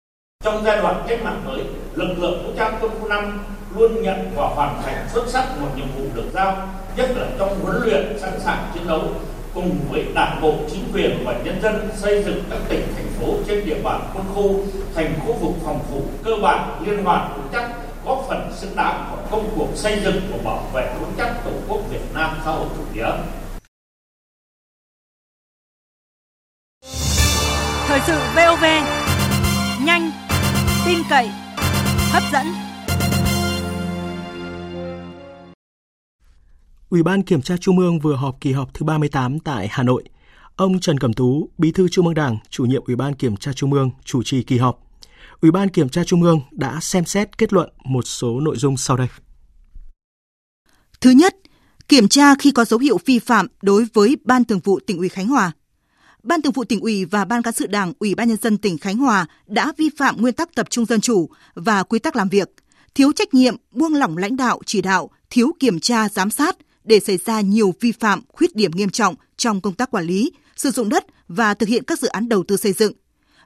Trong 0.44 0.64
giai 0.64 0.76
đoạn 0.76 1.04
cách 1.08 1.20
mạng 1.24 1.42
mới, 1.46 1.64
lực 1.94 2.14
lượng 2.18 2.44
vũ 2.46 2.52
trang 2.56 2.78
quân 2.80 2.92
khu 3.00 3.08
5 3.08 3.38
luôn 3.74 4.02
nhận 4.02 4.32
và 4.36 4.46
hoàn 4.46 4.82
thành 4.82 5.08
xuất 5.12 5.28
sắc 5.28 5.60
một 5.60 5.68
nhiệm 5.76 5.86
vụ 5.96 6.04
được 6.14 6.30
giao, 6.32 6.68
nhất 6.96 7.10
là 7.16 7.26
trong 7.38 7.60
huấn 7.60 7.76
luyện 7.82 8.18
sẵn 8.20 8.40
sàng 8.40 8.70
chiến 8.74 8.86
đấu 8.86 9.02
cùng 9.54 9.78
với 9.90 10.04
đảng 10.14 10.40
bộ, 10.42 10.54
chính 10.70 10.84
quyền 10.92 11.24
và 11.24 11.34
nhân 11.44 11.60
dân 11.62 11.88
xây 11.96 12.22
dựng 12.22 12.44
các 12.50 12.58
tỉnh, 12.68 12.86
thành 12.96 13.08
phố 13.20 13.34
trên 13.46 13.66
địa 13.66 13.82
bàn 13.82 14.00
quân 14.14 14.24
khu 14.34 14.60
thành 14.94 15.14
khu 15.26 15.32
vực 15.32 15.52
phòng 15.64 15.80
thủ 15.90 16.02
cơ 16.24 16.30
bản 16.42 16.82
liên 16.86 17.04
hoàn 17.04 17.32
vững 17.36 17.48
chắc, 17.52 17.70
góp 18.04 18.24
phần 18.28 18.52
xứng 18.56 18.76
đáng 18.76 19.04
vào 19.10 19.26
công 19.30 19.50
cuộc 19.56 19.68
xây 19.74 20.00
dựng 20.04 20.20
và 20.30 20.38
bảo 20.44 20.62
vệ 20.72 20.94
vững 21.00 21.12
chắc 21.18 21.44
Tổ 21.44 21.50
quốc 21.68 21.80
Việt 21.90 22.14
Nam 22.14 22.30
xã 22.44 22.50
hội 22.50 22.66
chủ 22.76 22.82
nghĩa. 22.94 23.12
Thời 27.86 28.00
sự 28.06 28.18
VOV, 28.36 28.64
nhanh, 29.84 30.10
tin 30.86 30.98
cậy, 31.10 31.30
hấp 32.12 32.22
dẫn. 32.32 32.63
Ủy 36.94 37.02
ban 37.02 37.22
Kiểm 37.22 37.42
tra 37.42 37.56
Trung 37.56 37.78
ương 37.78 37.98
vừa 37.98 38.14
họp 38.14 38.40
kỳ 38.40 38.52
họp 38.52 38.74
thứ 38.74 38.84
38 38.84 39.38
tại 39.38 39.68
Hà 39.70 39.82
Nội. 39.82 40.04
Ông 40.56 40.80
Trần 40.80 40.98
Cẩm 40.98 41.12
Tú, 41.12 41.48
Bí 41.58 41.72
thư 41.72 41.88
Trung 41.88 42.06
ương 42.06 42.14
Đảng, 42.14 42.38
chủ 42.50 42.64
nhiệm 42.64 42.82
Ủy 42.86 42.96
ban 42.96 43.14
Kiểm 43.14 43.36
tra 43.36 43.52
Trung 43.52 43.72
ương 43.72 43.90
chủ 44.04 44.22
trì 44.22 44.42
kỳ 44.42 44.58
họp. 44.58 44.78
Ủy 45.40 45.50
ban 45.50 45.68
Kiểm 45.68 45.88
tra 45.88 46.04
Trung 46.04 46.22
ương 46.22 46.40
đã 46.50 46.78
xem 46.80 47.04
xét 47.04 47.38
kết 47.38 47.52
luận 47.52 47.70
một 47.84 48.02
số 48.02 48.40
nội 48.40 48.56
dung 48.56 48.76
sau 48.76 48.96
đây. 48.96 49.06
Thứ 51.00 51.10
nhất, 51.10 51.36
kiểm 51.88 52.08
tra 52.08 52.34
khi 52.34 52.50
có 52.50 52.64
dấu 52.64 52.80
hiệu 52.80 52.98
vi 53.04 53.18
phạm 53.18 53.46
đối 53.62 53.86
với 53.94 54.16
Ban 54.24 54.44
Thường 54.44 54.60
vụ 54.64 54.80
tỉnh 54.86 54.98
ủy 54.98 55.08
Khánh 55.08 55.28
Hòa. 55.28 55.52
Ban 56.22 56.42
Thường 56.42 56.52
vụ 56.52 56.64
tỉnh 56.64 56.80
ủy 56.80 57.04
và 57.04 57.24
Ban 57.24 57.42
cán 57.42 57.54
sự 57.54 57.66
Đảng 57.66 57.92
Ủy 57.98 58.14
ban 58.14 58.28
nhân 58.28 58.38
dân 58.42 58.58
tỉnh 58.58 58.78
Khánh 58.78 58.96
Hòa 58.96 59.26
đã 59.46 59.72
vi 59.76 59.90
phạm 59.98 60.22
nguyên 60.22 60.34
tắc 60.34 60.54
tập 60.54 60.66
trung 60.70 60.86
dân 60.86 61.00
chủ 61.00 61.28
và 61.54 61.82
quy 61.82 61.98
tắc 61.98 62.16
làm 62.16 62.28
việc, 62.28 62.50
thiếu 62.94 63.12
trách 63.12 63.34
nhiệm, 63.34 63.56
buông 63.70 63.94
lỏng 63.94 64.16
lãnh 64.16 64.36
đạo 64.36 64.60
chỉ 64.66 64.82
đạo, 64.82 65.10
thiếu 65.30 65.52
kiểm 65.60 65.80
tra 65.80 66.08
giám 66.08 66.30
sát, 66.30 66.56
để 66.84 67.00
xảy 67.00 67.16
ra 67.16 67.40
nhiều 67.40 67.74
vi 67.80 67.92
phạm, 67.92 68.20
khuyết 68.28 68.56
điểm 68.56 68.70
nghiêm 68.70 68.90
trọng 68.90 69.14
trong 69.36 69.60
công 69.60 69.74
tác 69.74 69.90
quản 69.90 70.04
lý, 70.04 70.32
sử 70.56 70.70
dụng 70.70 70.88
đất 70.88 71.06
và 71.28 71.54
thực 71.54 71.68
hiện 71.68 71.84
các 71.84 71.98
dự 71.98 72.08
án 72.08 72.28
đầu 72.28 72.44
tư 72.48 72.56
xây 72.56 72.72
dựng, 72.72 72.92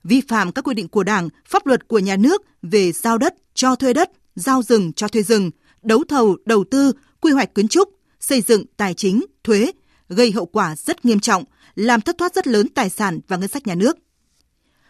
vi 0.05 0.21
phạm 0.29 0.53
các 0.53 0.63
quy 0.63 0.75
định 0.75 0.89
của 0.89 1.03
Đảng, 1.03 1.29
pháp 1.47 1.67
luật 1.67 1.89
của 1.89 1.99
nhà 1.99 2.17
nước 2.17 2.43
về 2.63 2.93
giao 2.93 3.19
đất, 3.19 3.35
cho 3.55 3.75
thuê 3.75 3.93
đất, 3.93 4.11
giao 4.35 4.63
rừng 4.63 4.93
cho 4.93 5.09
thuê 5.09 5.23
rừng, 5.23 5.51
đấu 5.83 6.05
thầu, 6.09 6.37
đầu 6.45 6.65
tư, 6.71 6.93
quy 7.21 7.33
hoạch 7.33 7.55
kiến 7.55 7.69
trúc, 7.69 7.89
xây 8.21 8.41
dựng, 8.41 8.65
tài 8.77 8.95
chính, 8.95 9.25
thuế, 9.45 9.73
gây 10.09 10.33
hậu 10.33 10.47
quả 10.47 10.77
rất 10.77 11.05
nghiêm 11.05 11.21
trọng, 11.21 11.45
làm 11.75 12.01
thất 12.01 12.19
thoát 12.19 12.35
rất 12.35 12.47
lớn 12.47 12.69
tài 12.69 12.91
sản 12.91 13.21
và 13.29 13.37
ngân 13.37 13.49
sách 13.49 13.67
nhà 13.67 13.75
nước. 13.75 13.97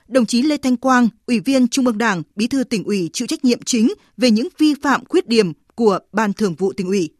Đồng 0.09 0.27
chí 0.27 0.43
Lê 0.43 0.57
Thanh 0.57 0.77
Quang, 0.77 1.09
Ủy 1.27 1.41
viên 1.41 1.69
Trung 1.69 1.87
ương 1.87 1.99
Đảng, 1.99 2.23
Bí 2.37 2.47
thư 2.47 2.65
tỉnh 2.65 2.85
ủy 2.85 3.11
chịu 3.13 3.27
trách 3.27 3.45
nhiệm 3.45 3.63
chính 3.63 3.93
về 4.17 4.31
những 4.31 4.49
vi 4.59 4.75
phạm 4.83 5.05
khuyết 5.05 5.29
điểm 5.29 5.53
của 5.75 5.99
Ban 6.13 6.33
Thường 6.33 6.55
vụ 6.55 6.73
tỉnh 6.73 6.87
ủy 6.87 7.11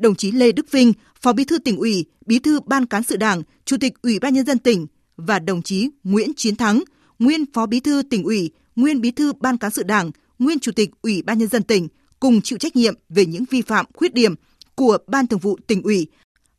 đồng 0.00 0.14
chí 0.14 0.30
Lê 0.30 0.52
Đức 0.52 0.70
Vinh, 0.70 0.92
Phó 1.20 1.32
Bí 1.32 1.44
thư 1.44 1.58
tỉnh 1.58 1.76
ủy, 1.76 2.04
Bí 2.26 2.38
thư 2.38 2.60
Ban 2.60 2.86
cán 2.86 3.02
sự 3.02 3.16
Đảng, 3.16 3.42
Chủ 3.64 3.76
tịch 3.80 4.02
Ủy 4.02 4.18
ban 4.18 4.34
nhân 4.34 4.46
dân 4.46 4.58
tỉnh 4.58 4.86
và 5.16 5.38
đồng 5.38 5.62
chí 5.62 5.88
Nguyễn 6.04 6.34
Chiến 6.36 6.56
Thắng, 6.56 6.82
nguyên 7.18 7.44
Phó 7.52 7.66
Bí 7.66 7.80
thư 7.80 8.02
tỉnh 8.10 8.24
ủy, 8.24 8.50
nguyên 8.76 9.00
Bí 9.00 9.10
thư 9.10 9.32
Ban 9.32 9.58
cán 9.58 9.70
sự 9.70 9.82
Đảng, 9.82 10.10
nguyên 10.38 10.58
Chủ 10.58 10.72
tịch 10.72 10.90
Ủy 11.02 11.22
ban 11.22 11.38
nhân 11.38 11.48
dân 11.48 11.62
tỉnh 11.62 11.88
cùng 12.20 12.40
chịu 12.40 12.58
trách 12.58 12.76
nhiệm 12.76 12.94
về 13.08 13.26
những 13.26 13.44
vi 13.50 13.62
phạm 13.62 13.86
khuyết 13.94 14.14
điểm 14.14 14.34
của 14.74 14.98
Ban 15.06 15.26
Thường 15.26 15.40
vụ 15.40 15.58
tỉnh 15.66 15.82
ủy 15.82 16.06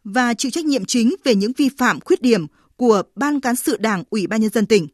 và 0.04 0.34
chịu 0.34 0.52
trách 0.52 0.66
nhiệm 0.66 0.86
chính 0.86 1.16
về 1.24 1.36
những 1.36 1.52
vi 1.58 1.70
phạm 1.78 2.00
khuyết 2.00 2.22
điểm 2.22 2.48
của 2.76 3.02
Ban 3.16 3.40
cán 3.40 3.56
sự 3.56 3.78
Đảng 3.78 4.04
Ủy 4.10 4.28
ban 4.28 4.42
nhân 4.42 4.52
dân 4.54 4.66
tỉnh. 4.66 4.88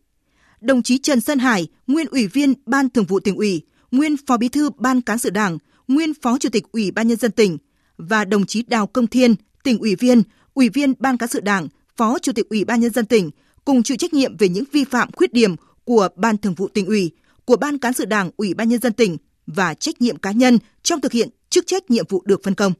Đồng 0.62 0.84
chí 0.84 0.98
Trần 0.98 1.22
Sơn 1.22 1.40
Hải, 1.40 1.68
nguyên 1.88 2.08
Ủy 2.08 2.28
viên 2.28 2.54
Ban 2.66 2.90
Thường 2.90 3.06
vụ 3.06 3.20
tỉnh 3.20 3.36
ủy, 3.36 3.62
nguyên 3.92 4.16
Phó 4.28 4.38
Bí 4.38 4.50
thư 4.50 4.70
Ban 4.78 5.02
cán 5.02 5.18
sự 5.18 5.30
Đảng, 5.30 5.58
nguyên 5.88 6.14
Phó 6.22 6.38
Chủ 6.38 6.50
tịch 6.50 6.64
Ủy 6.72 6.92
ban 6.92 7.08
nhân 7.08 7.18
dân 7.18 7.32
tỉnh 7.32 7.58
và 7.98 8.26
đồng 8.26 8.46
chí 8.46 8.64
Đào 8.68 8.88
Công 8.88 9.08
Thiên, 9.08 9.36
tỉnh 9.64 9.80
ủy 9.80 9.96
viên, 9.96 10.24
ủy 10.54 10.70
viên 10.70 10.94
Ban 11.00 11.18
cán 11.18 11.30
sự 11.30 11.40
Đảng, 11.40 11.68
Phó 11.98 12.20
Chủ 12.20 12.32
tịch 12.32 12.50
Ủy 12.50 12.66
ban 12.66 12.80
nhân 12.80 12.94
dân 12.94 13.06
tỉnh 13.06 13.32
cùng 13.66 13.84
chịu 13.84 13.98
trách 13.98 14.14
nhiệm 14.14 14.38
về 14.38 14.50
những 14.50 14.64
vi 14.72 14.84
phạm 14.84 15.12
khuyết 15.12 15.34
điểm 15.34 15.56
của 15.84 16.08
Ban 16.16 16.38
Thường 16.38 16.54
vụ 16.54 16.68
tỉnh 16.68 16.86
ủy, 16.86 17.12
của 17.46 17.56
Ban 17.56 17.78
cán 17.78 17.94
sự 17.94 18.06
Đảng 18.06 18.32
Ủy 18.38 18.54
ban 18.54 18.70
nhân 18.70 18.82
dân 18.82 18.94
tỉnh 18.94 19.18
và 19.48 19.74
trách 19.74 20.02
nhiệm 20.02 20.18
cá 20.18 20.32
nhân 20.32 20.60
trong 20.84 21.02
thực 21.02 21.12
hiện 21.12 21.30
chức 21.50 21.68
trách 21.68 21.92
nhiệm 21.92 22.06
vụ 22.10 22.22
được 22.26 22.44
phân 22.44 22.56
công. 22.56 22.74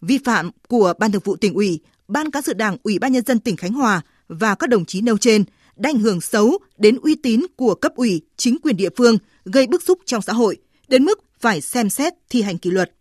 Vi 0.00 0.18
phạm 0.24 0.50
của 0.68 0.92
Ban 0.98 1.12
Thường 1.12 1.22
vụ 1.24 1.36
tỉnh 1.36 1.54
ủy, 1.54 1.80
Ban 2.08 2.30
cán 2.30 2.42
sự 2.42 2.52
Đảng 2.52 2.76
Ủy 2.82 2.98
ban 2.98 3.12
nhân 3.12 3.24
dân 3.24 3.38
tỉnh 3.38 3.56
Khánh 3.56 3.72
Hòa 3.72 4.02
và 4.28 4.54
các 4.54 4.70
đồng 4.70 4.84
chí 4.84 5.00
nêu 5.00 5.18
trên 5.18 5.44
đã 5.76 5.90
ảnh 5.90 5.98
hưởng 5.98 6.20
xấu 6.20 6.58
đến 6.76 6.98
uy 7.02 7.14
tín 7.14 7.40
của 7.56 7.74
cấp 7.74 7.92
ủy, 7.96 8.22
chính 8.36 8.58
quyền 8.62 8.76
địa 8.76 8.90
phương, 8.96 9.18
gây 9.44 9.66
bức 9.66 9.82
xúc 9.82 9.98
trong 10.06 10.22
xã 10.22 10.32
hội, 10.32 10.56
đến 10.88 11.04
mức 11.04 11.20
phải 11.40 11.60
xem 11.60 11.90
xét 11.90 12.12
thi 12.30 12.42
hành 12.42 12.58
kỷ 12.58 12.70
luật. 12.70 12.92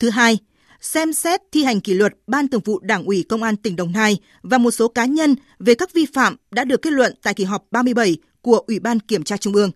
Thứ 0.00 0.10
hai, 0.10 0.38
xem 0.80 1.12
xét 1.12 1.40
thi 1.52 1.64
hành 1.64 1.80
kỷ 1.80 1.94
luật 1.94 2.12
Ban 2.26 2.48
Thường 2.48 2.60
vụ 2.64 2.78
Đảng 2.78 3.04
ủy 3.04 3.24
Công 3.28 3.42
an 3.42 3.56
tỉnh 3.56 3.76
Đồng 3.76 3.92
Nai 3.92 4.18
và 4.42 4.58
một 4.58 4.70
số 4.70 4.88
cá 4.88 5.04
nhân 5.04 5.36
về 5.58 5.74
các 5.74 5.92
vi 5.92 6.06
phạm 6.14 6.36
đã 6.50 6.64
được 6.64 6.82
kết 6.82 6.92
luận 6.92 7.14
tại 7.22 7.34
kỳ 7.34 7.44
họp 7.44 7.64
37 7.70 8.16
của 8.42 8.62
Ủy 8.66 8.78
ban 8.78 9.00
Kiểm 9.00 9.24
tra 9.24 9.36
Trung 9.36 9.54
ương. 9.54 9.70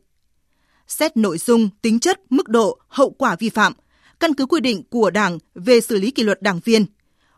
Xét 0.86 1.16
nội 1.16 1.38
dung, 1.38 1.68
tính 1.82 2.00
chất, 2.00 2.20
mức 2.30 2.48
độ, 2.48 2.78
hậu 2.88 3.10
quả 3.10 3.36
vi 3.36 3.48
phạm, 3.48 3.72
căn 4.20 4.34
cứ 4.34 4.46
quy 4.46 4.60
định 4.60 4.82
của 4.90 5.10
Đảng 5.10 5.38
về 5.54 5.80
xử 5.80 5.98
lý 5.98 6.10
kỷ 6.10 6.22
luật 6.22 6.42
đảng 6.42 6.60
viên, 6.64 6.86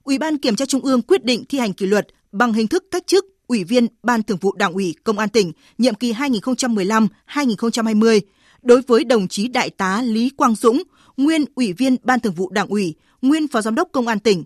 Ủy 0.02 0.18
ban 0.18 0.38
Kiểm 0.38 0.56
tra 0.56 0.66
Trung 0.66 0.84
ương 0.84 1.02
quyết 1.02 1.24
định 1.24 1.44
thi 1.48 1.58
hành 1.58 1.72
kỷ 1.72 1.86
luật 1.86 2.06
bằng 2.32 2.52
hình 2.52 2.68
thức 2.68 2.84
cách 2.90 3.06
chức 3.06 3.26
Ủy 3.46 3.64
viên 3.64 3.86
Ban 4.02 4.22
Thường 4.22 4.38
vụ 4.40 4.52
Đảng 4.52 4.72
ủy 4.72 4.94
Công 5.04 5.18
an 5.18 5.28
tỉnh 5.28 5.52
nhiệm 5.78 5.94
kỳ 5.94 6.12
2015-2020 6.12 8.20
đối 8.62 8.82
với 8.82 9.04
đồng 9.04 9.28
chí 9.28 9.48
Đại 9.48 9.70
tá 9.70 10.02
Lý 10.02 10.30
Quang 10.30 10.54
Dũng, 10.54 10.82
nguyên 11.16 11.44
Ủy 11.54 11.72
viên 11.72 11.96
Ban 12.02 12.20
Thường 12.20 12.34
vụ 12.34 12.50
Đảng 12.50 12.68
ủy, 12.68 12.94
nguyên 13.22 13.48
Phó 13.48 13.60
Giám 13.60 13.74
đốc 13.74 13.88
Công 13.92 14.08
an 14.08 14.20
tỉnh. 14.20 14.44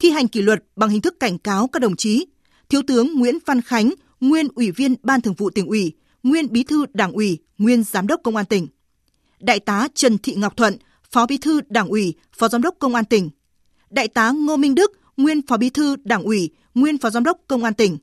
Thi 0.00 0.10
hành 0.10 0.28
kỷ 0.28 0.42
luật 0.42 0.64
bằng 0.76 0.90
hình 0.90 1.00
thức 1.00 1.20
cảnh 1.20 1.38
cáo 1.38 1.68
các 1.68 1.82
đồng 1.82 1.96
chí 1.96 2.26
Thiếu 2.68 2.82
tướng 2.86 3.14
Nguyễn 3.14 3.38
Văn 3.46 3.60
Khánh, 3.60 3.94
nguyên 4.20 4.48
Ủy 4.54 4.70
viên 4.70 4.94
Ban 5.02 5.20
Thường 5.20 5.34
vụ 5.34 5.50
tỉnh 5.50 5.66
ủy, 5.66 5.92
nguyên 6.22 6.52
Bí 6.52 6.62
thư 6.62 6.86
Đảng 6.94 7.12
ủy, 7.12 7.38
nguyên 7.58 7.84
Giám 7.84 8.06
đốc 8.06 8.20
Công 8.24 8.36
an 8.36 8.46
tỉnh. 8.46 8.66
Đại 9.40 9.60
tá 9.60 9.88
Trần 9.94 10.18
Thị 10.18 10.34
Ngọc 10.34 10.56
Thuận, 10.56 10.76
Phó 11.10 11.26
Bí 11.26 11.38
thư 11.38 11.60
Đảng 11.68 11.88
ủy, 11.88 12.14
Phó 12.32 12.48
Giám 12.48 12.62
đốc 12.62 12.74
Công 12.78 12.94
an 12.94 13.04
tỉnh. 13.04 13.30
Đại 13.90 14.08
tá 14.08 14.30
Ngô 14.30 14.56
Minh 14.56 14.74
Đức, 14.74 14.92
nguyên 15.16 15.46
Phó 15.46 15.56
Bí 15.56 15.70
thư 15.70 15.96
Đảng 16.04 16.22
ủy, 16.22 16.50
nguyên 16.74 16.98
Phó 16.98 17.10
Giám 17.10 17.24
đốc 17.24 17.38
Công 17.48 17.64
an 17.64 17.74
tỉnh. 17.74 17.98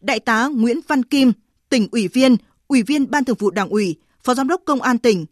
Đại 0.00 0.20
tá 0.20 0.46
Nguyễn 0.46 0.80
Văn 0.88 1.02
Kim, 1.02 1.32
tỉnh 1.68 1.88
ủy 1.92 2.08
viên, 2.08 2.36
Ủy 2.68 2.82
viên 2.82 3.10
Ban 3.10 3.24
Thường 3.24 3.36
vụ 3.38 3.50
Đảng 3.50 3.68
ủy, 3.68 3.96
Phó 4.24 4.34
Giám 4.34 4.48
đốc 4.48 4.62
Công 4.64 4.82
an 4.82 4.98
tỉnh 4.98 5.26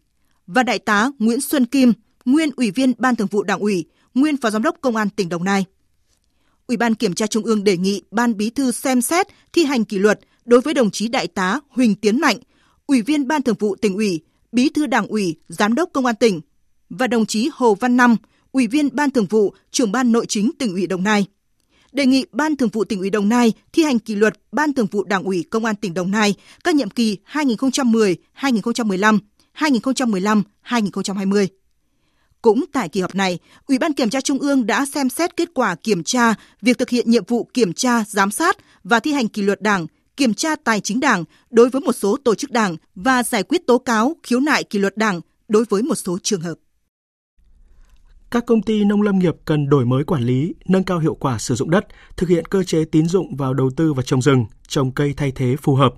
và 0.47 0.63
Đại 0.63 0.79
tá 0.79 1.09
Nguyễn 1.19 1.41
Xuân 1.41 1.65
Kim, 1.65 1.93
nguyên 2.31 2.49
Ủy 2.55 2.71
viên 2.71 2.93
Ban 2.97 3.15
Thường 3.15 3.27
vụ 3.27 3.43
Đảng 3.43 3.59
ủy, 3.59 3.85
nguyên 4.13 4.37
Phó 4.37 4.49
Giám 4.49 4.61
đốc 4.61 4.75
Công 4.81 4.95
an 4.95 5.09
tỉnh 5.09 5.29
Đồng 5.29 5.43
Nai. 5.43 5.65
Ủy 6.67 6.77
ban 6.77 6.95
Kiểm 6.95 7.13
tra 7.13 7.27
Trung 7.27 7.43
ương 7.43 7.63
đề 7.63 7.77
nghị 7.77 8.01
Ban 8.11 8.37
Bí 8.37 8.49
thư 8.49 8.71
xem 8.71 9.01
xét 9.01 9.27
thi 9.53 9.63
hành 9.63 9.85
kỷ 9.85 9.97
luật 9.97 10.19
đối 10.45 10.61
với 10.61 10.73
đồng 10.73 10.91
chí 10.91 11.07
Đại 11.07 11.27
tá 11.27 11.59
Huỳnh 11.69 11.95
Tiến 11.95 12.19
Mạnh, 12.19 12.37
Ủy 12.87 13.01
viên 13.01 13.27
Ban 13.27 13.41
Thường 13.41 13.55
vụ 13.59 13.75
tỉnh 13.75 13.95
ủy, 13.95 14.21
Bí 14.51 14.69
thư 14.69 14.85
Đảng 14.85 15.07
ủy, 15.07 15.35
Giám 15.47 15.75
đốc 15.75 15.89
Công 15.93 16.05
an 16.05 16.15
tỉnh 16.15 16.41
và 16.89 17.07
đồng 17.07 17.25
chí 17.25 17.49
Hồ 17.53 17.75
Văn 17.75 17.97
Năm, 17.97 18.15
Ủy 18.51 18.67
viên 18.67 18.95
Ban 18.95 19.11
Thường 19.11 19.25
vụ, 19.25 19.53
Trưởng 19.71 19.91
ban 19.91 20.11
Nội 20.11 20.25
chính 20.25 20.51
tỉnh 20.59 20.71
ủy 20.71 20.87
Đồng 20.87 21.03
Nai. 21.03 21.25
Đề 21.91 22.05
nghị 22.05 22.25
Ban 22.31 22.55
Thường 22.55 22.69
vụ 22.69 22.83
tỉnh 22.83 22.99
ủy 22.99 23.09
Đồng 23.09 23.29
Nai 23.29 23.53
thi 23.73 23.83
hành 23.83 23.99
kỷ 23.99 24.15
luật 24.15 24.39
Ban 24.51 24.73
Thường 24.73 24.87
vụ 24.91 25.03
Đảng 25.03 25.23
ủy 25.23 25.45
Công 25.49 25.65
an 25.65 25.75
tỉnh 25.75 25.93
Đồng 25.93 26.11
Nai 26.11 26.35
các 26.63 26.75
nhiệm 26.75 26.89
kỳ 26.89 27.17
2010-2015, 27.31 29.19
2015-2020. 29.57 31.47
Cũng 32.41 32.65
tại 32.71 32.89
kỳ 32.89 33.01
họp 33.01 33.15
này, 33.15 33.39
Ủy 33.67 33.79
ban 33.79 33.93
Kiểm 33.93 34.09
tra 34.09 34.21
Trung 34.21 34.39
ương 34.39 34.65
đã 34.65 34.85
xem 34.85 35.09
xét 35.09 35.37
kết 35.37 35.49
quả 35.53 35.75
kiểm 35.75 36.03
tra 36.03 36.33
việc 36.61 36.77
thực 36.77 36.89
hiện 36.89 37.09
nhiệm 37.09 37.25
vụ 37.25 37.49
kiểm 37.53 37.73
tra, 37.73 38.03
giám 38.07 38.31
sát 38.31 38.57
và 38.83 38.99
thi 38.99 39.13
hành 39.13 39.27
kỷ 39.27 39.41
luật 39.41 39.61
Đảng, 39.61 39.87
kiểm 40.17 40.33
tra 40.33 40.55
tài 40.55 40.79
chính 40.81 40.99
Đảng 40.99 41.23
đối 41.49 41.69
với 41.69 41.81
một 41.81 41.93
số 41.93 42.17
tổ 42.23 42.35
chức 42.35 42.51
Đảng 42.51 42.77
và 42.95 43.23
giải 43.23 43.43
quyết 43.43 43.67
tố 43.67 43.77
cáo, 43.77 44.15
khiếu 44.23 44.39
nại 44.39 44.63
kỷ 44.63 44.79
luật 44.79 44.97
Đảng 44.97 45.21
đối 45.47 45.65
với 45.69 45.81
một 45.81 45.95
số 45.95 46.17
trường 46.23 46.41
hợp 46.41 46.55
các 48.31 48.45
công 48.45 48.61
ty 48.61 48.83
nông 48.83 49.01
lâm 49.01 49.19
nghiệp 49.19 49.35
cần 49.45 49.69
đổi 49.69 49.85
mới 49.85 50.03
quản 50.03 50.23
lý, 50.23 50.53
nâng 50.67 50.83
cao 50.83 50.99
hiệu 50.99 51.15
quả 51.15 51.37
sử 51.37 51.55
dụng 51.55 51.69
đất, 51.69 51.87
thực 52.17 52.29
hiện 52.29 52.45
cơ 52.45 52.63
chế 52.63 52.85
tín 52.85 53.05
dụng 53.05 53.35
vào 53.35 53.53
đầu 53.53 53.69
tư 53.75 53.93
và 53.93 54.03
trồng 54.03 54.21
rừng, 54.21 54.45
trồng 54.67 54.91
cây 54.91 55.13
thay 55.17 55.31
thế 55.31 55.55
phù 55.61 55.75
hợp. 55.75 55.93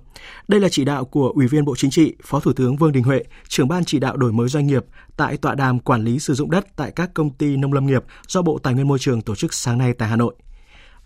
Đây 0.48 0.60
là 0.60 0.68
chỉ 0.68 0.84
đạo 0.84 1.04
của 1.04 1.28
Ủy 1.28 1.46
viên 1.46 1.64
Bộ 1.64 1.76
Chính 1.76 1.90
trị, 1.90 2.14
Phó 2.24 2.40
Thủ 2.40 2.52
tướng 2.52 2.76
Vương 2.76 2.92
Đình 2.92 3.04
Huệ, 3.04 3.22
trưởng 3.48 3.68
ban 3.68 3.84
chỉ 3.84 3.98
đạo 3.98 4.16
đổi 4.16 4.32
mới 4.32 4.48
doanh 4.48 4.66
nghiệp 4.66 4.84
tại 5.16 5.36
tọa 5.36 5.54
đàm 5.54 5.78
quản 5.78 6.04
lý 6.04 6.18
sử 6.18 6.34
dụng 6.34 6.50
đất 6.50 6.66
tại 6.76 6.92
các 6.96 7.14
công 7.14 7.30
ty 7.30 7.56
nông 7.56 7.72
lâm 7.72 7.86
nghiệp 7.86 8.04
do 8.28 8.42
Bộ 8.42 8.58
Tài 8.58 8.74
nguyên 8.74 8.88
Môi 8.88 8.98
trường 8.98 9.22
tổ 9.22 9.34
chức 9.34 9.54
sáng 9.54 9.78
nay 9.78 9.92
tại 9.98 10.08
Hà 10.08 10.16
Nội. 10.16 10.34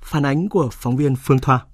Phản 0.01 0.27
ánh 0.27 0.49
của 0.49 0.69
phóng 0.73 0.97
viên 0.97 1.17
Phương 1.17 1.39
Thoa. 1.39 1.65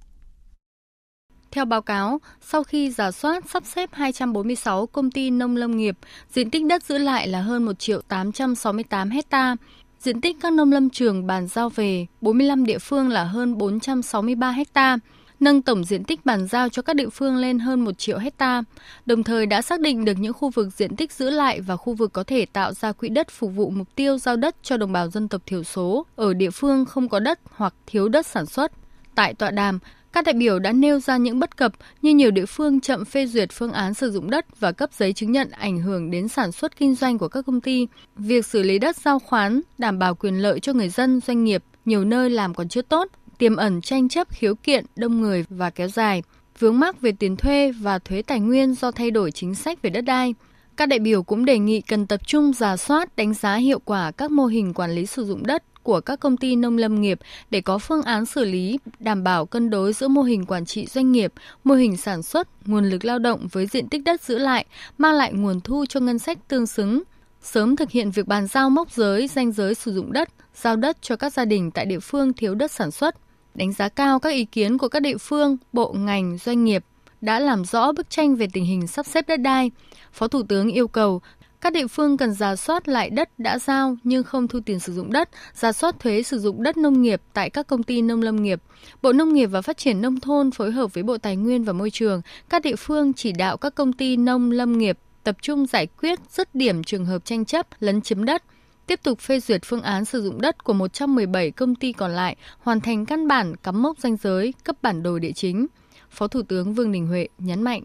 Theo 1.53 1.65
báo 1.65 1.83
cáo, 1.83 2.21
sau 2.41 2.65
khi 2.65 2.91
giả 2.91 3.11
soát 3.11 3.45
sắp 3.51 3.63
xếp 3.67 3.91
246 3.93 4.87
công 4.87 5.11
ty 5.11 5.31
nông 5.31 5.57
lâm 5.57 5.77
nghiệp, 5.77 5.99
diện 6.31 6.51
tích 6.51 6.65
đất 6.65 6.83
giữ 6.83 6.99
lại 6.99 7.29
là 7.29 7.41
hơn 7.41 7.65
1 7.65 7.79
triệu 7.79 8.01
868 8.01 9.11
hecta. 9.11 9.57
Diện 9.99 10.21
tích 10.21 10.37
các 10.41 10.53
nông 10.53 10.73
lâm 10.73 10.91
trường 10.91 11.27
bàn 11.27 11.47
giao 11.49 11.69
về 11.69 12.07
45 12.21 12.67
địa 12.67 12.79
phương 12.79 13.09
là 13.09 13.25
hơn 13.25 13.59
463 13.59 14.51
hecta, 14.51 14.99
nâng 15.41 15.63
tổng 15.63 15.85
diện 15.85 16.05
tích 16.05 16.27
bàn 16.27 16.47
giao 16.47 16.69
cho 16.69 16.83
các 16.83 16.97
địa 16.97 17.09
phương 17.09 17.37
lên 17.37 17.59
hơn 17.59 17.81
1 17.81 17.99
triệu 17.99 18.19
hecta, 18.19 18.63
đồng 19.07 19.25
thời 19.25 19.47
đã 19.47 19.63
xác 19.63 19.81
định 19.81 20.05
được 20.05 20.19
những 20.19 20.33
khu 20.33 20.51
vực 20.51 20.69
diện 20.77 20.97
tích 20.97 21.13
giữ 21.13 21.31
lại 21.31 21.61
và 21.61 21.77
khu 21.77 21.95
vực 21.95 22.13
có 22.13 22.25
thể 22.25 22.47
tạo 22.47 22.73
ra 22.73 22.93
quỹ 22.93 23.09
đất 23.09 23.31
phục 23.31 23.51
vụ 23.55 23.71
mục 23.71 23.89
tiêu 23.97 24.19
giao 24.19 24.37
đất 24.37 24.57
cho 24.63 24.77
đồng 24.77 24.93
bào 24.93 25.11
dân 25.11 25.29
tộc 25.29 25.43
thiểu 25.47 25.63
số 25.65 26.07
ở 26.17 26.35
địa 26.35 26.51
phương 26.51 26.85
không 26.85 27.09
có 27.09 27.21
đất 27.21 27.41
hoặc 27.57 27.75
thiếu 27.87 28.09
đất 28.09 28.27
sản 28.27 28.47
xuất. 28.47 28.73
Tại 29.15 29.35
tọa 29.35 29.51
đàm, 29.51 29.79
các 30.13 30.25
đại 30.25 30.35
biểu 30.35 30.59
đã 30.59 30.73
nêu 30.73 31.01
ra 31.01 31.17
những 31.17 31.39
bất 31.39 31.57
cập 31.57 31.73
như 32.03 32.15
nhiều 32.15 32.31
địa 32.31 32.47
phương 32.47 32.81
chậm 32.81 33.05
phê 33.05 33.27
duyệt 33.27 33.53
phương 33.53 33.73
án 33.73 33.95
sử 33.95 34.11
dụng 34.11 34.31
đất 34.31 34.61
và 34.61 34.73
cấp 34.73 34.91
giấy 34.99 35.13
chứng 35.13 35.33
nhận 35.33 35.51
ảnh 35.51 35.79
hưởng 35.79 36.11
đến 36.11 36.29
sản 36.29 36.53
xuất 36.53 36.77
kinh 36.77 36.95
doanh 36.95 37.19
của 37.19 37.29
các 37.29 37.47
công 37.47 37.61
ty. 37.61 37.87
Việc 38.17 38.47
xử 38.47 38.63
lý 38.63 38.79
đất 38.79 38.97
giao 38.97 39.19
khoán, 39.19 39.61
đảm 39.79 39.99
bảo 39.99 40.15
quyền 40.15 40.43
lợi 40.43 40.61
cho 40.61 40.73
người 40.73 40.89
dân, 40.89 41.21
doanh 41.27 41.45
nghiệp, 41.45 41.65
nhiều 41.85 42.05
nơi 42.05 42.31
làm 42.31 42.55
còn 42.55 42.69
chưa 42.69 42.83
tốt, 42.83 43.09
tiềm 43.39 43.57
ẩn 43.57 43.81
tranh 43.81 44.09
chấp 44.09 44.29
khiếu 44.31 44.55
kiện, 44.55 44.85
đông 44.97 45.21
người 45.21 45.45
và 45.49 45.71
kéo 45.71 45.89
dài, 45.89 46.23
vướng 46.59 46.79
mắc 46.79 47.01
về 47.01 47.13
tiền 47.13 47.37
thuê 47.37 47.73
và 47.73 47.99
thuế 47.99 48.23
tài 48.23 48.41
nguyên 48.41 48.75
do 48.75 48.91
thay 48.91 49.11
đổi 49.11 49.31
chính 49.31 49.55
sách 49.55 49.83
về 49.83 49.91
đất 49.91 50.01
đai. 50.01 50.35
Các 50.77 50.87
đại 50.87 50.99
biểu 50.99 51.23
cũng 51.23 51.45
đề 51.45 51.59
nghị 51.59 51.81
cần 51.81 52.07
tập 52.07 52.27
trung 52.27 52.53
giả 52.53 52.77
soát 52.77 53.17
đánh 53.17 53.35
giá 53.35 53.55
hiệu 53.55 53.79
quả 53.85 54.11
các 54.11 54.31
mô 54.31 54.47
hình 54.47 54.75
quản 54.75 54.91
lý 54.91 55.07
sử 55.07 55.25
dụng 55.25 55.47
đất 55.47 55.63
của 55.83 56.01
các 56.01 56.21
công 56.21 56.37
ty 56.37 56.57
nông 56.57 56.79
lâm 56.79 57.01
nghiệp 57.01 57.19
để 57.51 57.61
có 57.61 57.79
phương 57.79 58.03
án 58.03 58.27
xử 58.27 58.45
lý 58.45 58.79
đảm 58.99 59.25
bảo 59.25 59.47
cân 59.47 59.71
đối 59.71 59.93
giữa 59.93 60.09
mô 60.09 60.23
hình 60.23 60.47
quản 60.47 60.65
trị 60.65 60.87
doanh 60.87 61.13
nghiệp, 61.13 61.33
mô 61.65 61.75
hình 61.75 61.97
sản 61.97 62.23
xuất, 62.23 62.49
nguồn 62.67 62.85
lực 62.85 63.05
lao 63.05 63.19
động 63.19 63.49
với 63.53 63.67
diện 63.67 63.89
tích 63.89 64.03
đất 64.05 64.23
giữ 64.23 64.39
lại, 64.39 64.67
mang 64.99 65.15
lại 65.15 65.33
nguồn 65.33 65.61
thu 65.61 65.85
cho 65.89 66.01
ngân 66.01 66.19
sách 66.19 66.39
tương 66.49 66.67
xứng. 66.67 67.03
Sớm 67.43 67.77
thực 67.77 67.91
hiện 67.91 68.11
việc 68.11 68.27
bàn 68.27 68.47
giao 68.47 68.71
mốc 68.71 68.91
giới, 68.91 69.29
danh 69.29 69.53
giới 69.53 69.75
sử 69.75 69.95
dụng 69.95 70.13
đất, 70.13 70.29
giao 70.55 70.77
đất 70.77 70.97
cho 71.01 71.17
các 71.17 71.33
gia 71.33 71.45
đình 71.45 71.71
tại 71.71 71.87
địa 71.87 72.01
phương 72.01 72.33
thiếu 72.33 72.55
đất 72.55 72.71
sản 72.71 72.91
xuất. 72.91 73.17
Đánh 73.55 73.73
giá 73.73 73.89
cao 73.89 74.19
các 74.19 74.31
ý 74.31 74.45
kiến 74.45 74.79
của 74.79 74.89
các 74.89 75.01
địa 75.01 75.17
phương, 75.19 75.57
bộ, 75.73 75.93
ngành, 75.93 76.39
doanh 76.39 76.65
nghiệp 76.65 76.85
đã 77.21 77.41
làm 77.41 77.65
rõ 77.65 77.93
bức 77.93 78.11
tranh 78.11 78.37
về 78.37 78.47
tình 78.53 78.65
hình 78.65 78.87
sắp 78.87 79.07
xếp 79.07 79.29
đất 79.29 79.37
đai. 79.37 79.71
Phó 80.13 80.29
Thủ 80.29 80.43
tướng 80.43 80.69
yêu 80.69 80.89
cầu 80.89 81.23
các 81.63 81.73
địa 81.73 81.87
phương 81.87 82.17
cần 82.17 82.33
giả 82.33 82.57
soát 82.57 82.89
lại 82.89 83.11
đất 83.11 83.39
đã 83.39 83.59
giao 83.59 83.97
nhưng 84.05 84.23
không 84.23 84.49
thu 84.49 84.61
tiền 84.67 84.81
sử 84.81 84.93
dụng 84.93 85.13
đất, 85.13 85.29
giả 85.55 85.73
soát 85.73 86.01
thuế 86.01 86.23
sử 86.23 86.39
dụng 86.39 86.63
đất 86.63 86.77
nông 86.77 87.03
nghiệp 87.03 87.23
tại 87.33 87.51
các 87.51 87.67
công 87.67 87.83
ty 87.83 88.03
nông 88.03 88.23
lâm 88.23 88.43
nghiệp. 88.43 88.63
Bộ 89.03 89.13
Nông 89.13 89.33
nghiệp 89.33 89.47
và 89.47 89.63
Phát 89.63 89.77
triển 89.77 90.01
Nông 90.01 90.21
thôn 90.21 90.51
phối 90.51 90.73
hợp 90.73 90.95
với 90.95 91.03
Bộ 91.03 91.19
Tài 91.19 91.37
nguyên 91.37 91.65
và 91.65 91.73
Môi 91.73 91.91
trường, 91.91 92.23
các 92.49 92.63
địa 92.63 92.77
phương 92.77 93.13
chỉ 93.13 93.33
đạo 93.33 93.57
các 93.57 93.75
công 93.75 93.93
ty 93.93 94.17
nông 94.17 94.51
lâm 94.51 94.79
nghiệp 94.79 94.99
tập 95.25 95.37
trung 95.43 95.67
giải 95.67 95.87
quyết 95.87 96.19
dứt 96.31 96.55
điểm 96.55 96.85
trường 96.85 97.07
hợp 97.07 97.25
tranh 97.25 97.45
chấp 97.45 97.67
lấn 97.81 98.01
chiếm 98.01 98.25
đất, 98.25 98.43
tiếp 98.87 99.01
tục 99.03 99.21
phê 99.21 99.41
duyệt 99.41 99.61
phương 99.65 99.83
án 99.83 100.05
sử 100.05 100.23
dụng 100.23 100.41
đất 100.41 100.65
của 100.65 100.73
117 100.73 101.51
công 101.51 101.75
ty 101.75 101.93
còn 101.93 102.11
lại, 102.11 102.37
hoàn 102.59 102.81
thành 102.81 103.07
căn 103.07 103.29
bản 103.29 103.57
cắm 103.57 103.83
mốc 103.83 103.99
danh 103.99 104.17
giới, 104.17 104.55
cấp 104.65 104.77
bản 104.83 105.03
đồ 105.03 105.19
địa 105.19 105.33
chính. 105.33 105.67
Phó 106.11 106.29
Thủ 106.29 106.43
tướng 106.43 106.75
Vương 106.75 106.93
Đình 106.93 107.07
Huệ 107.07 107.29
nhấn 107.39 107.63
mạnh 107.63 107.83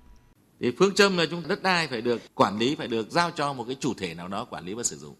thì 0.59 0.71
phương 0.79 0.95
châm 0.95 1.17
là 1.17 1.25
chúng 1.31 1.47
đất 1.47 1.63
đai 1.63 1.87
phải 1.87 2.01
được 2.01 2.21
quản 2.35 2.57
lý 2.57 2.75
phải 2.75 2.87
được 2.87 3.11
giao 3.11 3.31
cho 3.31 3.53
một 3.53 3.63
cái 3.67 3.77
chủ 3.79 3.93
thể 3.93 4.13
nào 4.13 4.27
đó 4.27 4.45
quản 4.45 4.65
lý 4.65 4.73
và 4.73 4.83
sử 4.83 4.97
dụng. 4.97 5.15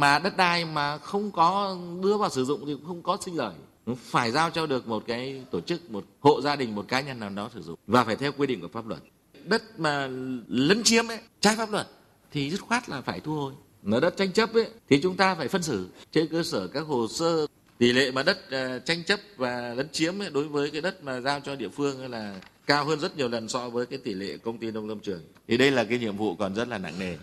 Mà 0.00 0.18
đất 0.18 0.36
đai 0.36 0.64
mà 0.64 0.98
không 0.98 1.30
có 1.30 1.76
đưa 2.02 2.16
vào 2.16 2.30
sử 2.30 2.44
dụng 2.44 2.66
thì 2.66 2.74
cũng 2.74 2.86
không 2.86 3.02
có 3.02 3.18
sinh 3.24 3.36
lời. 3.36 3.54
Phải 3.96 4.30
giao 4.30 4.50
cho 4.50 4.66
được 4.66 4.88
một 4.88 5.04
cái 5.06 5.44
tổ 5.50 5.60
chức 5.60 5.90
một 5.90 6.04
hộ 6.20 6.40
gia 6.40 6.56
đình 6.56 6.74
một 6.74 6.84
cá 6.88 7.00
nhân 7.00 7.20
nào 7.20 7.30
đó 7.30 7.50
sử 7.54 7.62
dụng 7.62 7.78
và 7.86 8.04
phải 8.04 8.16
theo 8.16 8.32
quy 8.32 8.46
định 8.46 8.60
của 8.60 8.68
pháp 8.68 8.86
luật. 8.86 9.00
Đất 9.44 9.80
mà 9.80 10.08
lấn 10.48 10.82
chiếm 10.82 11.08
ấy 11.08 11.18
trái 11.40 11.56
pháp 11.56 11.70
luật 11.70 11.88
thì 12.32 12.50
dứt 12.50 12.60
khoát 12.60 12.88
là 12.88 13.00
phải 13.00 13.20
thu 13.20 13.34
hồi. 13.34 13.52
Mà 13.82 14.00
đất 14.00 14.16
tranh 14.16 14.32
chấp 14.32 14.54
ấy 14.54 14.68
thì 14.88 15.00
chúng 15.02 15.16
ta 15.16 15.34
phải 15.34 15.48
phân 15.48 15.62
xử. 15.62 15.88
Trên 16.12 16.28
cơ 16.28 16.42
sở 16.42 16.66
các 16.66 16.80
hồ 16.80 17.08
sơ 17.08 17.46
tỷ 17.78 17.92
lệ 17.92 18.10
mà 18.10 18.22
đất 18.22 18.50
à, 18.50 18.78
tranh 18.78 19.04
chấp 19.04 19.20
và 19.36 19.74
lấn 19.74 19.88
chiếm 19.88 20.22
ấy, 20.22 20.30
đối 20.30 20.48
với 20.48 20.70
cái 20.70 20.80
đất 20.80 21.04
mà 21.04 21.20
giao 21.20 21.40
cho 21.40 21.56
địa 21.56 21.68
phương 21.68 22.10
là 22.10 22.40
cao 22.68 22.84
hơn 22.84 23.00
rất 23.00 23.16
nhiều 23.16 23.28
lần 23.28 23.48
so 23.48 23.68
với 23.68 23.86
cái 23.86 23.98
tỷ 23.98 24.14
lệ 24.14 24.36
công 24.36 24.58
ty 24.58 24.70
nông 24.70 24.88
lâm 24.88 25.00
trường. 25.00 25.22
Thì 25.48 25.56
đây 25.56 25.70
là 25.70 25.84
cái 25.84 25.98
nhiệm 25.98 26.16
vụ 26.16 26.34
còn 26.34 26.54
rất 26.54 26.68
là 26.68 26.78
nặng 26.78 26.98
nề. 26.98 27.16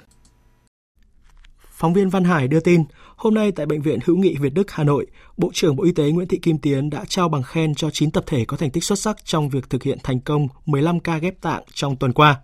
Phóng 1.78 1.94
viên 1.94 2.10
Văn 2.10 2.24
Hải 2.24 2.48
đưa 2.48 2.60
tin, 2.60 2.84
hôm 3.16 3.34
nay 3.34 3.52
tại 3.52 3.66
Bệnh 3.66 3.82
viện 3.82 4.00
Hữu 4.06 4.18
nghị 4.18 4.36
Việt 4.38 4.54
Đức 4.54 4.72
Hà 4.72 4.84
Nội, 4.84 5.08
Bộ 5.38 5.52
trưởng 5.54 5.76
Bộ 5.76 5.84
Y 5.84 5.92
tế 5.92 6.12
Nguyễn 6.12 6.28
Thị 6.28 6.38
Kim 6.38 6.58
Tiến 6.58 6.90
đã 6.90 7.06
trao 7.08 7.30
bằng 7.30 7.44
khen 7.44 7.76
cho 7.76 7.90
9 7.90 8.12
tập 8.12 8.24
thể 8.28 8.46
có 8.46 8.58
thành 8.58 8.72
tích 8.72 8.84
xuất 8.84 9.00
sắc 9.00 9.26
trong 9.26 9.50
việc 9.50 9.70
thực 9.70 9.84
hiện 9.84 9.98
thành 10.04 10.20
công 10.20 10.48
15 10.66 11.00
ca 11.00 11.18
ghép 11.18 11.42
tạng 11.42 11.64
trong 11.74 11.96
tuần 11.96 12.14
qua. 12.14 12.40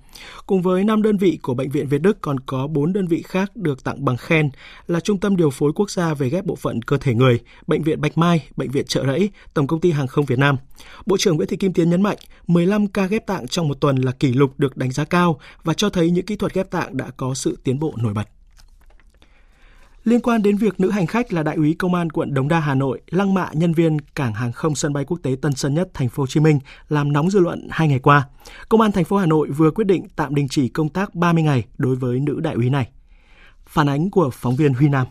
Cùng 0.45 0.61
với 0.61 0.83
5 0.83 1.01
đơn 1.01 1.17
vị 1.17 1.39
của 1.41 1.53
Bệnh 1.53 1.69
viện 1.69 1.87
Việt 1.87 2.01
Đức 2.01 2.17
còn 2.21 2.39
có 2.39 2.67
4 2.67 2.93
đơn 2.93 3.07
vị 3.07 3.21
khác 3.21 3.55
được 3.55 3.83
tặng 3.83 4.05
bằng 4.05 4.17
khen 4.17 4.49
là 4.87 4.99
Trung 4.99 5.19
tâm 5.19 5.35
Điều 5.35 5.49
phối 5.49 5.71
Quốc 5.75 5.91
gia 5.91 6.13
về 6.13 6.29
ghép 6.29 6.45
bộ 6.45 6.55
phận 6.55 6.81
cơ 6.81 6.97
thể 6.97 7.13
người, 7.13 7.39
Bệnh 7.67 7.83
viện 7.83 8.01
Bạch 8.01 8.17
Mai, 8.17 8.47
Bệnh 8.55 8.71
viện 8.71 8.85
Trợ 8.85 9.05
Rẫy, 9.05 9.29
Tổng 9.53 9.67
công 9.67 9.81
ty 9.81 9.91
Hàng 9.91 10.07
không 10.07 10.25
Việt 10.25 10.39
Nam. 10.39 10.57
Bộ 11.05 11.17
trưởng 11.17 11.35
Nguyễn 11.35 11.47
Thị 11.47 11.57
Kim 11.57 11.73
Tiến 11.73 11.89
nhấn 11.89 12.01
mạnh, 12.01 12.17
15 12.47 12.87
ca 12.87 13.05
ghép 13.05 13.27
tạng 13.27 13.47
trong 13.47 13.67
một 13.67 13.81
tuần 13.81 13.95
là 13.95 14.11
kỷ 14.11 14.33
lục 14.33 14.53
được 14.57 14.77
đánh 14.77 14.91
giá 14.91 15.05
cao 15.05 15.39
và 15.63 15.73
cho 15.73 15.89
thấy 15.89 16.11
những 16.11 16.25
kỹ 16.25 16.35
thuật 16.35 16.53
ghép 16.53 16.71
tạng 16.71 16.97
đã 16.97 17.09
có 17.17 17.33
sự 17.33 17.57
tiến 17.63 17.79
bộ 17.79 17.93
nổi 17.97 18.13
bật. 18.13 18.27
Liên 20.03 20.21
quan 20.21 20.41
đến 20.41 20.57
việc 20.57 20.79
nữ 20.79 20.89
hành 20.89 21.07
khách 21.07 21.33
là 21.33 21.43
đại 21.43 21.55
úy 21.55 21.75
công 21.79 21.93
an 21.93 22.09
quận 22.09 22.33
Đống 22.33 22.47
Đa 22.47 22.59
Hà 22.59 22.75
Nội 22.75 23.01
lăng 23.07 23.33
mạ 23.33 23.49
nhân 23.53 23.73
viên 23.73 23.99
cảng 23.99 24.33
hàng 24.33 24.51
không 24.51 24.75
sân 24.75 24.93
bay 24.93 25.05
quốc 25.05 25.19
tế 25.23 25.35
Tân 25.41 25.55
Sơn 25.55 25.73
Nhất 25.73 25.89
thành 25.93 26.09
phố 26.09 26.23
Hồ 26.23 26.27
Chí 26.27 26.39
Minh 26.39 26.59
làm 26.89 27.11
nóng 27.11 27.29
dư 27.29 27.39
luận 27.39 27.67
hai 27.71 27.87
ngày 27.87 27.99
qua, 27.99 28.27
Công 28.69 28.81
an 28.81 28.91
thành 28.91 29.03
phố 29.03 29.17
Hà 29.17 29.25
Nội 29.25 29.49
vừa 29.49 29.71
quyết 29.71 29.87
định 29.87 30.07
tạm 30.15 30.35
đình 30.35 30.47
chỉ 30.49 30.67
công 30.67 30.89
tác 30.89 31.15
30 31.15 31.43
ngày 31.43 31.65
đối 31.77 31.95
với 31.95 32.19
nữ 32.19 32.39
đại 32.39 32.53
úy 32.53 32.69
này. 32.69 32.89
Phản 33.65 33.89
ánh 33.89 34.09
của 34.09 34.29
phóng 34.33 34.55
viên 34.55 34.73
Huy 34.73 34.89
Nam. 34.89 35.07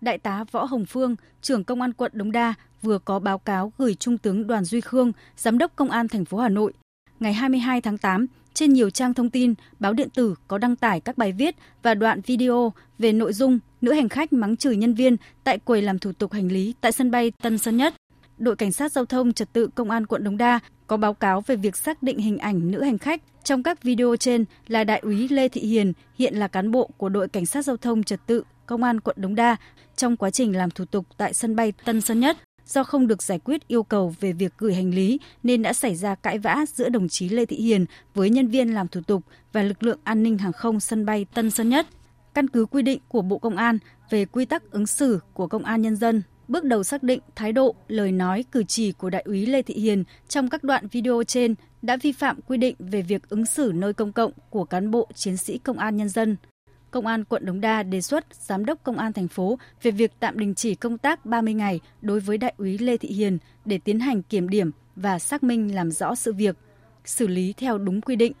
Đại 0.00 0.18
tá 0.18 0.44
Võ 0.50 0.64
Hồng 0.64 0.86
Phương, 0.86 1.16
trưởng 1.42 1.64
công 1.64 1.80
an 1.80 1.92
quận 1.92 2.12
Đống 2.14 2.32
Đa 2.32 2.54
vừa 2.82 2.98
có 2.98 3.18
báo 3.18 3.38
cáo 3.38 3.72
gửi 3.78 3.94
Trung 3.94 4.18
tướng 4.18 4.46
Đoàn 4.46 4.64
Duy 4.64 4.80
Khương, 4.80 5.12
giám 5.36 5.58
đốc 5.58 5.72
công 5.76 5.90
an 5.90 6.08
thành 6.08 6.24
phố 6.24 6.38
Hà 6.38 6.48
Nội 6.48 6.72
ngày 7.20 7.32
22 7.32 7.80
tháng 7.80 7.98
8 7.98 8.26
trên 8.54 8.72
nhiều 8.72 8.90
trang 8.90 9.14
thông 9.14 9.30
tin, 9.30 9.54
báo 9.78 9.92
điện 9.92 10.08
tử 10.10 10.34
có 10.48 10.58
đăng 10.58 10.76
tải 10.76 11.00
các 11.00 11.18
bài 11.18 11.32
viết 11.32 11.56
và 11.82 11.94
đoạn 11.94 12.20
video 12.26 12.72
về 12.98 13.12
nội 13.12 13.32
dung 13.32 13.58
nữ 13.80 13.92
hành 13.92 14.08
khách 14.08 14.32
mắng 14.32 14.56
chửi 14.56 14.76
nhân 14.76 14.94
viên 14.94 15.16
tại 15.44 15.58
quầy 15.58 15.82
làm 15.82 15.98
thủ 15.98 16.12
tục 16.12 16.32
hành 16.32 16.48
lý 16.48 16.74
tại 16.80 16.92
sân 16.92 17.10
bay 17.10 17.32
Tân 17.42 17.58
Sơn 17.58 17.76
Nhất. 17.76 17.94
Đội 18.38 18.56
Cảnh 18.56 18.72
sát 18.72 18.92
Giao 18.92 19.04
thông 19.04 19.32
Trật 19.32 19.52
tự 19.52 19.68
Công 19.74 19.90
an 19.90 20.06
quận 20.06 20.24
Đống 20.24 20.36
Đa 20.36 20.58
có 20.86 20.96
báo 20.96 21.14
cáo 21.14 21.40
về 21.40 21.56
việc 21.56 21.76
xác 21.76 22.02
định 22.02 22.18
hình 22.18 22.38
ảnh 22.38 22.70
nữ 22.70 22.82
hành 22.82 22.98
khách 22.98 23.22
trong 23.44 23.62
các 23.62 23.82
video 23.82 24.16
trên 24.16 24.44
là 24.68 24.84
Đại 24.84 24.98
úy 24.98 25.28
Lê 25.28 25.48
Thị 25.48 25.60
Hiền, 25.60 25.92
hiện 26.14 26.34
là 26.34 26.48
cán 26.48 26.70
bộ 26.70 26.90
của 26.96 27.08
đội 27.08 27.28
Cảnh 27.28 27.46
sát 27.46 27.64
Giao 27.64 27.76
thông 27.76 28.02
Trật 28.02 28.20
tự 28.26 28.42
Công 28.66 28.82
an 28.82 29.00
quận 29.00 29.16
Đống 29.18 29.34
Đa 29.34 29.56
trong 29.96 30.16
quá 30.16 30.30
trình 30.30 30.56
làm 30.56 30.70
thủ 30.70 30.84
tục 30.84 31.06
tại 31.16 31.34
sân 31.34 31.56
bay 31.56 31.72
Tân 31.84 32.00
Sơn 32.00 32.20
Nhất 32.20 32.36
do 32.72 32.84
không 32.84 33.06
được 33.06 33.22
giải 33.22 33.38
quyết 33.38 33.68
yêu 33.68 33.82
cầu 33.82 34.14
về 34.20 34.32
việc 34.32 34.52
gửi 34.58 34.74
hành 34.74 34.94
lý 34.94 35.18
nên 35.42 35.62
đã 35.62 35.72
xảy 35.72 35.94
ra 35.94 36.14
cãi 36.14 36.38
vã 36.38 36.64
giữa 36.74 36.88
đồng 36.88 37.08
chí 37.08 37.28
Lê 37.28 37.46
Thị 37.46 37.56
Hiền 37.56 37.86
với 38.14 38.30
nhân 38.30 38.48
viên 38.48 38.74
làm 38.74 38.88
thủ 38.88 39.00
tục 39.06 39.22
và 39.52 39.62
lực 39.62 39.82
lượng 39.82 39.98
an 40.04 40.22
ninh 40.22 40.38
hàng 40.38 40.52
không 40.52 40.80
sân 40.80 41.06
bay 41.06 41.26
Tân 41.34 41.50
Sơn 41.50 41.68
Nhất. 41.68 41.86
Căn 42.34 42.48
cứ 42.48 42.66
quy 42.66 42.82
định 42.82 43.00
của 43.08 43.22
Bộ 43.22 43.38
Công 43.38 43.56
an 43.56 43.78
về 44.10 44.24
quy 44.24 44.44
tắc 44.44 44.70
ứng 44.70 44.86
xử 44.86 45.20
của 45.34 45.46
công 45.46 45.64
an 45.64 45.82
nhân 45.82 45.96
dân, 45.96 46.22
bước 46.48 46.64
đầu 46.64 46.84
xác 46.84 47.02
định 47.02 47.20
thái 47.36 47.52
độ, 47.52 47.74
lời 47.88 48.12
nói, 48.12 48.44
cử 48.52 48.64
chỉ 48.68 48.92
của 48.92 49.10
đại 49.10 49.22
úy 49.26 49.46
Lê 49.46 49.62
Thị 49.62 49.74
Hiền 49.74 50.04
trong 50.28 50.48
các 50.48 50.64
đoạn 50.64 50.86
video 50.92 51.22
trên 51.24 51.54
đã 51.82 51.96
vi 51.96 52.12
phạm 52.12 52.40
quy 52.46 52.56
định 52.56 52.76
về 52.78 53.02
việc 53.02 53.28
ứng 53.28 53.46
xử 53.46 53.72
nơi 53.74 53.92
công 53.92 54.12
cộng 54.12 54.32
của 54.50 54.64
cán 54.64 54.90
bộ 54.90 55.08
chiến 55.14 55.36
sĩ 55.36 55.58
công 55.58 55.78
an 55.78 55.96
nhân 55.96 56.08
dân– 56.08 56.36
Công 56.90 57.06
an 57.06 57.24
quận 57.24 57.44
Đống 57.44 57.60
Đa 57.60 57.82
đề 57.82 58.00
xuất 58.00 58.26
Giám 58.32 58.64
đốc 58.64 58.82
Công 58.82 58.98
an 58.98 59.12
thành 59.12 59.28
phố 59.28 59.58
về 59.82 59.90
việc 59.90 60.12
tạm 60.20 60.38
đình 60.38 60.54
chỉ 60.54 60.74
công 60.74 60.98
tác 60.98 61.26
30 61.26 61.54
ngày 61.54 61.80
đối 62.02 62.20
với 62.20 62.38
Đại 62.38 62.54
úy 62.58 62.78
Lê 62.78 62.96
Thị 62.96 63.08
Hiền 63.08 63.38
để 63.64 63.78
tiến 63.78 64.00
hành 64.00 64.22
kiểm 64.22 64.48
điểm 64.48 64.70
và 64.96 65.18
xác 65.18 65.42
minh 65.42 65.74
làm 65.74 65.90
rõ 65.90 66.14
sự 66.14 66.32
việc, 66.32 66.56
xử 67.04 67.26
lý 67.26 67.52
theo 67.56 67.78
đúng 67.78 68.00
quy 68.00 68.16
định. 68.16 68.32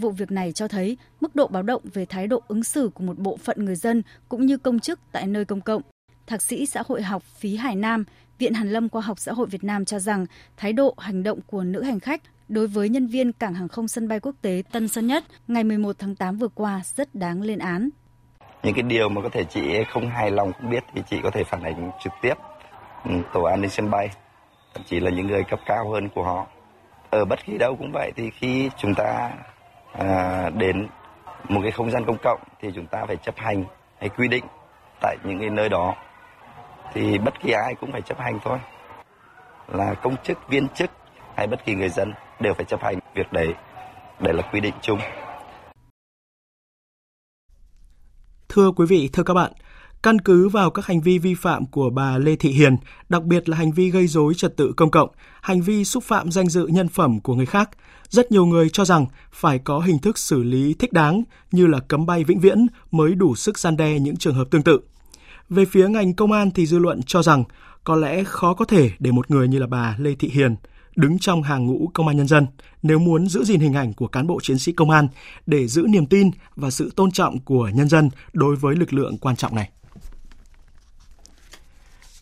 Vụ 0.00 0.10
việc 0.10 0.30
này 0.30 0.52
cho 0.52 0.68
thấy 0.68 0.96
mức 1.20 1.36
độ 1.36 1.46
báo 1.46 1.62
động 1.62 1.82
về 1.94 2.06
thái 2.06 2.26
độ 2.26 2.42
ứng 2.48 2.64
xử 2.64 2.90
của 2.94 3.04
một 3.04 3.18
bộ 3.18 3.36
phận 3.36 3.64
người 3.64 3.76
dân 3.76 4.02
cũng 4.28 4.46
như 4.46 4.56
công 4.56 4.80
chức 4.80 5.00
tại 5.12 5.26
nơi 5.26 5.44
công 5.44 5.60
cộng. 5.60 5.82
Thạc 6.26 6.42
sĩ 6.42 6.66
xã 6.66 6.82
hội 6.86 7.02
học 7.02 7.22
Phí 7.22 7.56
Hải 7.56 7.76
Nam, 7.76 8.04
Viện 8.38 8.54
Hàn 8.54 8.70
Lâm 8.70 8.88
Khoa 8.88 9.02
học 9.02 9.18
Xã 9.18 9.32
hội 9.32 9.46
Việt 9.46 9.64
Nam 9.64 9.84
cho 9.84 9.98
rằng 9.98 10.26
thái 10.56 10.72
độ 10.72 10.94
hành 10.98 11.22
động 11.22 11.40
của 11.46 11.64
nữ 11.64 11.82
hành 11.82 12.00
khách 12.00 12.22
đối 12.48 12.66
với 12.66 12.88
nhân 12.88 13.06
viên 13.06 13.32
cảng 13.32 13.54
hàng 13.54 13.68
không 13.68 13.88
sân 13.88 14.08
bay 14.08 14.20
quốc 14.20 14.34
tế 14.42 14.62
Tân 14.72 14.88
Sơn 14.88 15.06
Nhất 15.06 15.24
ngày 15.48 15.64
11 15.64 15.96
tháng 15.98 16.14
8 16.16 16.36
vừa 16.36 16.48
qua 16.48 16.80
rất 16.84 17.14
đáng 17.14 17.42
lên 17.42 17.58
án. 17.58 17.88
những 18.62 18.74
cái 18.74 18.82
điều 18.82 19.08
mà 19.08 19.22
có 19.22 19.28
thể 19.28 19.44
chị 19.44 19.84
không 19.88 20.08
hài 20.08 20.30
lòng 20.30 20.52
không 20.52 20.70
biết 20.70 20.84
thì 20.94 21.02
chị 21.10 21.20
có 21.22 21.30
thể 21.30 21.44
phản 21.44 21.62
ánh 21.62 21.90
trực 22.04 22.12
tiếp. 22.22 22.34
Ừ, 23.04 23.10
tổ 23.32 23.42
an 23.42 23.60
ninh 23.60 23.70
sân 23.70 23.90
bay 23.90 24.10
thậm 24.74 24.84
chí 24.86 25.00
là 25.00 25.10
những 25.10 25.26
người 25.26 25.44
cấp 25.44 25.60
cao 25.66 25.90
hơn 25.90 26.08
của 26.08 26.22
họ. 26.22 26.46
Ở 27.10 27.24
bất 27.24 27.38
kỳ 27.46 27.58
đâu 27.58 27.76
cũng 27.76 27.90
vậy 27.92 28.12
thì 28.16 28.30
khi 28.30 28.70
chúng 28.76 28.94
ta 28.94 29.30
à, 29.92 30.50
đến 30.50 30.88
một 31.48 31.60
cái 31.62 31.70
không 31.70 31.90
gian 31.90 32.04
công 32.06 32.18
cộng 32.22 32.40
thì 32.60 32.68
chúng 32.74 32.86
ta 32.86 33.04
phải 33.06 33.16
chấp 33.16 33.36
hành 33.36 33.64
hay 33.98 34.08
quy 34.08 34.28
định 34.28 34.44
tại 35.00 35.16
những 35.24 35.38
cái 35.40 35.50
nơi 35.50 35.68
đó. 35.68 35.94
Thì 36.92 37.18
bất 37.18 37.40
kỳ 37.40 37.52
ai 37.52 37.74
cũng 37.74 37.92
phải 37.92 38.02
chấp 38.02 38.18
hành 38.18 38.38
thôi. 38.44 38.58
Là 39.68 39.94
công 39.94 40.16
chức 40.22 40.48
viên 40.48 40.68
chức 40.68 40.90
hay 41.36 41.46
bất 41.46 41.64
kỳ 41.66 41.74
người 41.74 41.88
dân 41.88 42.12
đều 42.40 42.54
phải 42.54 42.64
chấp 42.64 42.80
hành 42.82 42.98
việc 43.14 43.32
đấy 43.32 43.48
đây 44.20 44.34
là 44.34 44.42
quy 44.52 44.60
định 44.60 44.74
chung 44.82 44.98
Thưa 48.48 48.70
quý 48.70 48.86
vị, 48.86 49.10
thưa 49.12 49.22
các 49.22 49.34
bạn, 49.34 49.52
căn 50.02 50.18
cứ 50.18 50.48
vào 50.48 50.70
các 50.70 50.86
hành 50.86 51.00
vi 51.00 51.18
vi 51.18 51.34
phạm 51.34 51.66
của 51.66 51.90
bà 51.90 52.18
Lê 52.18 52.36
Thị 52.36 52.50
Hiền, 52.50 52.76
đặc 53.08 53.22
biệt 53.22 53.48
là 53.48 53.56
hành 53.56 53.72
vi 53.72 53.90
gây 53.90 54.06
dối 54.06 54.34
trật 54.34 54.56
tự 54.56 54.72
công 54.76 54.90
cộng, 54.90 55.08
hành 55.42 55.60
vi 55.60 55.84
xúc 55.84 56.04
phạm 56.04 56.30
danh 56.30 56.48
dự 56.48 56.66
nhân 56.66 56.88
phẩm 56.88 57.20
của 57.20 57.34
người 57.34 57.46
khác, 57.46 57.70
rất 58.08 58.32
nhiều 58.32 58.46
người 58.46 58.68
cho 58.68 58.84
rằng 58.84 59.06
phải 59.32 59.58
có 59.58 59.78
hình 59.78 59.98
thức 59.98 60.18
xử 60.18 60.42
lý 60.42 60.74
thích 60.74 60.92
đáng 60.92 61.22
như 61.52 61.66
là 61.66 61.78
cấm 61.88 62.06
bay 62.06 62.24
vĩnh 62.24 62.40
viễn 62.40 62.66
mới 62.90 63.14
đủ 63.14 63.34
sức 63.34 63.58
gian 63.58 63.76
đe 63.76 63.98
những 63.98 64.16
trường 64.16 64.34
hợp 64.34 64.44
tương 64.50 64.62
tự. 64.62 64.80
Về 65.48 65.64
phía 65.64 65.88
ngành 65.88 66.14
công 66.14 66.32
an 66.32 66.50
thì 66.50 66.66
dư 66.66 66.78
luận 66.78 67.00
cho 67.06 67.22
rằng 67.22 67.44
có 67.84 67.96
lẽ 67.96 68.24
khó 68.24 68.54
có 68.54 68.64
thể 68.64 68.90
để 68.98 69.10
một 69.10 69.30
người 69.30 69.48
như 69.48 69.58
là 69.58 69.66
bà 69.66 69.96
Lê 69.98 70.14
Thị 70.14 70.28
Hiền 70.28 70.56
đứng 70.96 71.18
trong 71.18 71.42
hàng 71.42 71.66
ngũ 71.66 71.90
công 71.94 72.08
an 72.08 72.16
nhân 72.16 72.26
dân 72.26 72.46
nếu 72.82 72.98
muốn 72.98 73.28
giữ 73.28 73.44
gìn 73.44 73.60
hình 73.60 73.74
ảnh 73.74 73.92
của 73.92 74.08
cán 74.08 74.26
bộ 74.26 74.40
chiến 74.42 74.58
sĩ 74.58 74.72
công 74.72 74.90
an 74.90 75.08
để 75.46 75.66
giữ 75.66 75.86
niềm 75.88 76.06
tin 76.06 76.30
và 76.56 76.70
sự 76.70 76.90
tôn 76.96 77.10
trọng 77.10 77.40
của 77.40 77.70
nhân 77.74 77.88
dân 77.88 78.10
đối 78.32 78.56
với 78.56 78.76
lực 78.76 78.92
lượng 78.92 79.18
quan 79.18 79.36
trọng 79.36 79.54
này. 79.54 79.70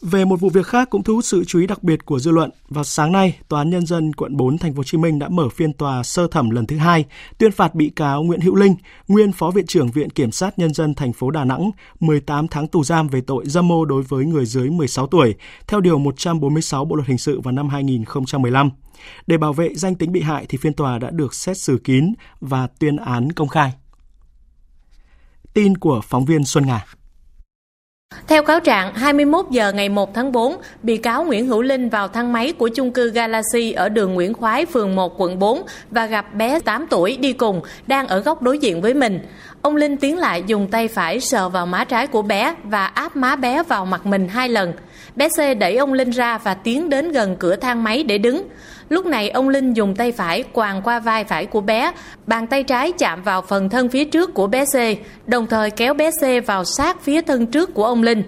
Về 0.04 0.24
một 0.24 0.40
vụ 0.40 0.48
việc 0.48 0.66
khác 0.66 0.90
cũng 0.90 1.02
thu 1.02 1.14
hút 1.14 1.24
sự 1.24 1.44
chú 1.44 1.60
ý 1.60 1.66
đặc 1.66 1.82
biệt 1.82 2.04
của 2.04 2.18
dư 2.18 2.30
luận, 2.30 2.50
vào 2.68 2.84
sáng 2.84 3.12
nay, 3.12 3.38
Tòa 3.48 3.60
án 3.60 3.70
nhân 3.70 3.86
dân 3.86 4.12
quận 4.12 4.36
4 4.36 4.58
thành 4.58 4.72
phố 4.72 4.76
Hồ 4.76 4.84
Chí 4.84 4.98
Minh 4.98 5.18
đã 5.18 5.28
mở 5.28 5.48
phiên 5.48 5.72
tòa 5.72 6.02
sơ 6.02 6.26
thẩm 6.26 6.50
lần 6.50 6.66
thứ 6.66 6.76
hai, 6.76 7.04
tuyên 7.38 7.52
phạt 7.52 7.74
bị 7.74 7.90
cáo 7.96 8.22
Nguyễn 8.22 8.40
Hữu 8.40 8.54
Linh, 8.54 8.74
nguyên 9.08 9.32
Phó 9.32 9.50
viện 9.50 9.66
trưởng 9.66 9.90
Viện 9.90 10.10
Kiểm 10.10 10.32
sát 10.32 10.58
nhân 10.58 10.74
dân 10.74 10.94
thành 10.94 11.12
phố 11.12 11.30
Đà 11.30 11.44
Nẵng 11.44 11.70
18 12.00 12.48
tháng 12.48 12.66
tù 12.66 12.84
giam 12.84 13.08
về 13.08 13.20
tội 13.20 13.44
dâm 13.46 13.68
mô 13.68 13.84
đối 13.84 14.02
với 14.02 14.24
người 14.24 14.46
dưới 14.46 14.70
16 14.70 15.06
tuổi, 15.06 15.34
theo 15.66 15.80
điều 15.80 15.98
146 15.98 16.84
Bộ 16.84 16.96
luật 16.96 17.08
hình 17.08 17.18
sự 17.18 17.40
vào 17.40 17.52
năm 17.52 17.68
2015. 17.68 18.70
Để 19.26 19.38
bảo 19.38 19.52
vệ 19.52 19.74
danh 19.74 19.94
tính 19.94 20.12
bị 20.12 20.20
hại 20.20 20.46
thì 20.48 20.58
phiên 20.58 20.72
tòa 20.72 20.98
đã 20.98 21.10
được 21.10 21.34
xét 21.34 21.58
xử 21.58 21.78
kín 21.84 22.14
và 22.40 22.66
tuyên 22.78 22.96
án 22.96 23.32
công 23.32 23.48
khai. 23.48 23.72
Tin 25.54 25.76
của 25.76 26.00
phóng 26.04 26.24
viên 26.24 26.44
Xuân 26.44 26.66
Ngà. 26.66 26.84
Theo 28.28 28.42
cáo 28.42 28.60
trạng, 28.60 28.94
21 28.94 29.46
giờ 29.50 29.72
ngày 29.72 29.88
1 29.88 30.14
tháng 30.14 30.32
4, 30.32 30.56
bị 30.82 30.96
cáo 30.96 31.24
Nguyễn 31.24 31.46
Hữu 31.46 31.62
Linh 31.62 31.88
vào 31.88 32.08
thang 32.08 32.32
máy 32.32 32.52
của 32.52 32.68
chung 32.68 32.92
cư 32.92 33.10
Galaxy 33.10 33.72
ở 33.72 33.88
đường 33.88 34.14
Nguyễn 34.14 34.34
Khoái, 34.34 34.66
phường 34.66 34.94
1, 34.96 35.14
quận 35.20 35.38
4 35.38 35.62
và 35.90 36.06
gặp 36.06 36.34
bé 36.34 36.60
8 36.60 36.86
tuổi 36.90 37.16
đi 37.16 37.32
cùng, 37.32 37.60
đang 37.86 38.06
ở 38.06 38.18
góc 38.18 38.42
đối 38.42 38.58
diện 38.58 38.80
với 38.80 38.94
mình. 38.94 39.18
Ông 39.62 39.76
Linh 39.76 39.96
tiến 39.96 40.18
lại 40.18 40.42
dùng 40.46 40.68
tay 40.70 40.88
phải 40.88 41.20
sờ 41.20 41.48
vào 41.48 41.66
má 41.66 41.84
trái 41.84 42.06
của 42.06 42.22
bé 42.22 42.54
và 42.64 42.86
áp 42.86 43.16
má 43.16 43.36
bé 43.36 43.62
vào 43.62 43.86
mặt 43.86 44.06
mình 44.06 44.28
hai 44.28 44.48
lần. 44.48 44.72
Bé 45.16 45.28
C 45.28 45.58
đẩy 45.58 45.76
ông 45.76 45.92
Linh 45.92 46.10
ra 46.10 46.38
và 46.38 46.54
tiến 46.54 46.88
đến 46.88 47.12
gần 47.12 47.36
cửa 47.38 47.56
thang 47.56 47.84
máy 47.84 48.02
để 48.02 48.18
đứng. 48.18 48.48
Lúc 48.88 49.06
này 49.06 49.30
ông 49.30 49.48
Linh 49.48 49.72
dùng 49.72 49.94
tay 49.94 50.12
phải 50.12 50.42
quàng 50.42 50.82
qua 50.82 51.00
vai 51.00 51.24
phải 51.24 51.46
của 51.46 51.60
bé, 51.60 51.92
bàn 52.26 52.46
tay 52.46 52.62
trái 52.62 52.92
chạm 52.92 53.22
vào 53.22 53.42
phần 53.42 53.68
thân 53.68 53.88
phía 53.88 54.04
trước 54.04 54.34
của 54.34 54.46
bé 54.46 54.64
C, 54.64 54.76
đồng 55.26 55.46
thời 55.46 55.70
kéo 55.70 55.94
bé 55.94 56.10
C 56.10 56.46
vào 56.46 56.64
sát 56.64 57.02
phía 57.02 57.20
thân 57.20 57.46
trước 57.46 57.74
của 57.74 57.84
ông 57.84 58.02
Linh. 58.02 58.22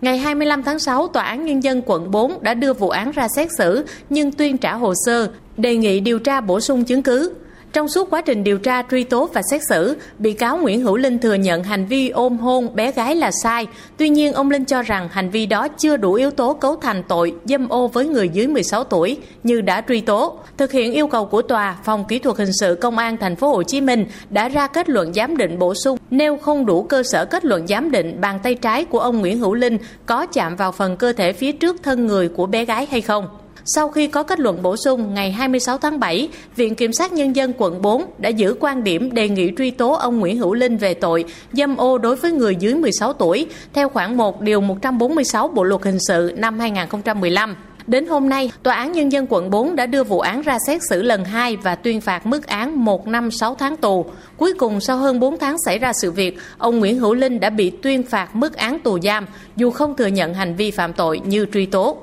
Ngày 0.00 0.18
25 0.18 0.62
tháng 0.62 0.78
6, 0.78 1.08
Tòa 1.08 1.22
án 1.22 1.44
Nhân 1.46 1.62
dân 1.62 1.82
quận 1.86 2.10
4 2.10 2.42
đã 2.42 2.54
đưa 2.54 2.72
vụ 2.72 2.88
án 2.88 3.10
ra 3.10 3.26
xét 3.36 3.48
xử 3.58 3.86
nhưng 4.10 4.32
tuyên 4.32 4.58
trả 4.58 4.74
hồ 4.74 4.92
sơ, 5.06 5.28
đề 5.56 5.76
nghị 5.76 6.00
điều 6.00 6.18
tra 6.18 6.40
bổ 6.40 6.60
sung 6.60 6.84
chứng 6.84 7.02
cứ. 7.02 7.32
Trong 7.72 7.88
suốt 7.88 8.10
quá 8.10 8.20
trình 8.20 8.44
điều 8.44 8.58
tra, 8.58 8.82
truy 8.90 9.04
tố 9.04 9.28
và 9.34 9.42
xét 9.50 9.60
xử, 9.68 9.96
bị 10.18 10.32
cáo 10.32 10.56
Nguyễn 10.56 10.82
Hữu 10.82 10.96
Linh 10.96 11.18
thừa 11.18 11.34
nhận 11.34 11.64
hành 11.64 11.86
vi 11.86 12.08
ôm 12.08 12.38
hôn 12.38 12.74
bé 12.74 12.92
gái 12.92 13.16
là 13.16 13.30
sai. 13.42 13.66
Tuy 13.96 14.08
nhiên, 14.08 14.32
ông 14.32 14.50
Linh 14.50 14.64
cho 14.64 14.82
rằng 14.82 15.08
hành 15.12 15.30
vi 15.30 15.46
đó 15.46 15.68
chưa 15.68 15.96
đủ 15.96 16.12
yếu 16.12 16.30
tố 16.30 16.54
cấu 16.54 16.76
thành 16.76 17.02
tội 17.08 17.34
dâm 17.44 17.68
ô 17.68 17.88
với 17.88 18.08
người 18.08 18.28
dưới 18.28 18.46
16 18.46 18.84
tuổi 18.84 19.18
như 19.42 19.60
đã 19.60 19.82
truy 19.88 20.00
tố. 20.00 20.38
Thực 20.56 20.72
hiện 20.72 20.92
yêu 20.92 21.06
cầu 21.06 21.24
của 21.24 21.42
tòa, 21.42 21.76
Phòng 21.84 22.04
Kỹ 22.08 22.18
thuật 22.18 22.36
hình 22.36 22.52
sự 22.60 22.74
Công 22.80 22.98
an 22.98 23.16
thành 23.16 23.36
phố 23.36 23.48
Hồ 23.48 23.62
Chí 23.62 23.80
Minh 23.80 24.06
đã 24.30 24.48
ra 24.48 24.66
kết 24.66 24.88
luận 24.88 25.14
giám 25.14 25.36
định 25.36 25.58
bổ 25.58 25.74
sung 25.74 25.98
nêu 26.10 26.36
không 26.36 26.66
đủ 26.66 26.82
cơ 26.82 27.02
sở 27.02 27.24
kết 27.24 27.44
luận 27.44 27.66
giám 27.66 27.90
định 27.90 28.20
bàn 28.20 28.38
tay 28.42 28.54
trái 28.54 28.84
của 28.84 29.00
ông 29.00 29.20
Nguyễn 29.20 29.38
Hữu 29.38 29.54
Linh 29.54 29.78
có 30.06 30.26
chạm 30.26 30.56
vào 30.56 30.72
phần 30.72 30.96
cơ 30.96 31.12
thể 31.12 31.32
phía 31.32 31.52
trước 31.52 31.82
thân 31.82 32.06
người 32.06 32.28
của 32.28 32.46
bé 32.46 32.64
gái 32.64 32.86
hay 32.90 33.00
không. 33.00 33.28
Sau 33.74 33.88
khi 33.88 34.06
có 34.06 34.22
kết 34.22 34.40
luận 34.40 34.62
bổ 34.62 34.76
sung 34.76 35.14
ngày 35.14 35.32
26 35.32 35.78
tháng 35.78 36.00
7, 36.00 36.28
Viện 36.56 36.74
Kiểm 36.74 36.92
sát 36.92 37.12
Nhân 37.12 37.36
dân 37.36 37.52
quận 37.58 37.82
4 37.82 38.04
đã 38.18 38.28
giữ 38.28 38.54
quan 38.60 38.84
điểm 38.84 39.14
đề 39.14 39.28
nghị 39.28 39.50
truy 39.58 39.70
tố 39.70 39.92
ông 39.92 40.20
Nguyễn 40.20 40.38
Hữu 40.38 40.54
Linh 40.54 40.76
về 40.76 40.94
tội 40.94 41.24
dâm 41.52 41.76
ô 41.76 41.98
đối 41.98 42.16
với 42.16 42.32
người 42.32 42.56
dưới 42.56 42.74
16 42.74 43.12
tuổi 43.12 43.46
theo 43.72 43.88
khoản 43.88 44.16
1 44.16 44.40
điều 44.40 44.60
146 44.60 45.48
Bộ 45.48 45.64
luật 45.64 45.82
hình 45.82 45.98
sự 46.08 46.32
năm 46.36 46.58
2015. 46.58 47.56
Đến 47.86 48.06
hôm 48.06 48.28
nay, 48.28 48.52
Tòa 48.62 48.74
án 48.74 48.92
Nhân 48.92 49.12
dân 49.12 49.26
quận 49.28 49.50
4 49.50 49.76
đã 49.76 49.86
đưa 49.86 50.04
vụ 50.04 50.20
án 50.20 50.42
ra 50.42 50.58
xét 50.66 50.80
xử 50.88 51.02
lần 51.02 51.24
2 51.24 51.56
và 51.56 51.74
tuyên 51.74 52.00
phạt 52.00 52.26
mức 52.26 52.46
án 52.46 52.84
1 52.84 53.08
năm 53.08 53.30
6 53.30 53.54
tháng 53.54 53.76
tù. 53.76 54.06
Cuối 54.36 54.54
cùng, 54.58 54.80
sau 54.80 54.96
hơn 54.96 55.20
4 55.20 55.38
tháng 55.38 55.56
xảy 55.64 55.78
ra 55.78 55.92
sự 55.92 56.10
việc, 56.10 56.38
ông 56.58 56.78
Nguyễn 56.78 56.98
Hữu 56.98 57.14
Linh 57.14 57.40
đã 57.40 57.50
bị 57.50 57.70
tuyên 57.70 58.02
phạt 58.02 58.36
mức 58.36 58.56
án 58.56 58.78
tù 58.80 58.98
giam, 59.00 59.26
dù 59.56 59.70
không 59.70 59.96
thừa 59.96 60.06
nhận 60.06 60.34
hành 60.34 60.56
vi 60.56 60.70
phạm 60.70 60.92
tội 60.92 61.20
như 61.24 61.46
truy 61.52 61.66
tố. 61.66 61.96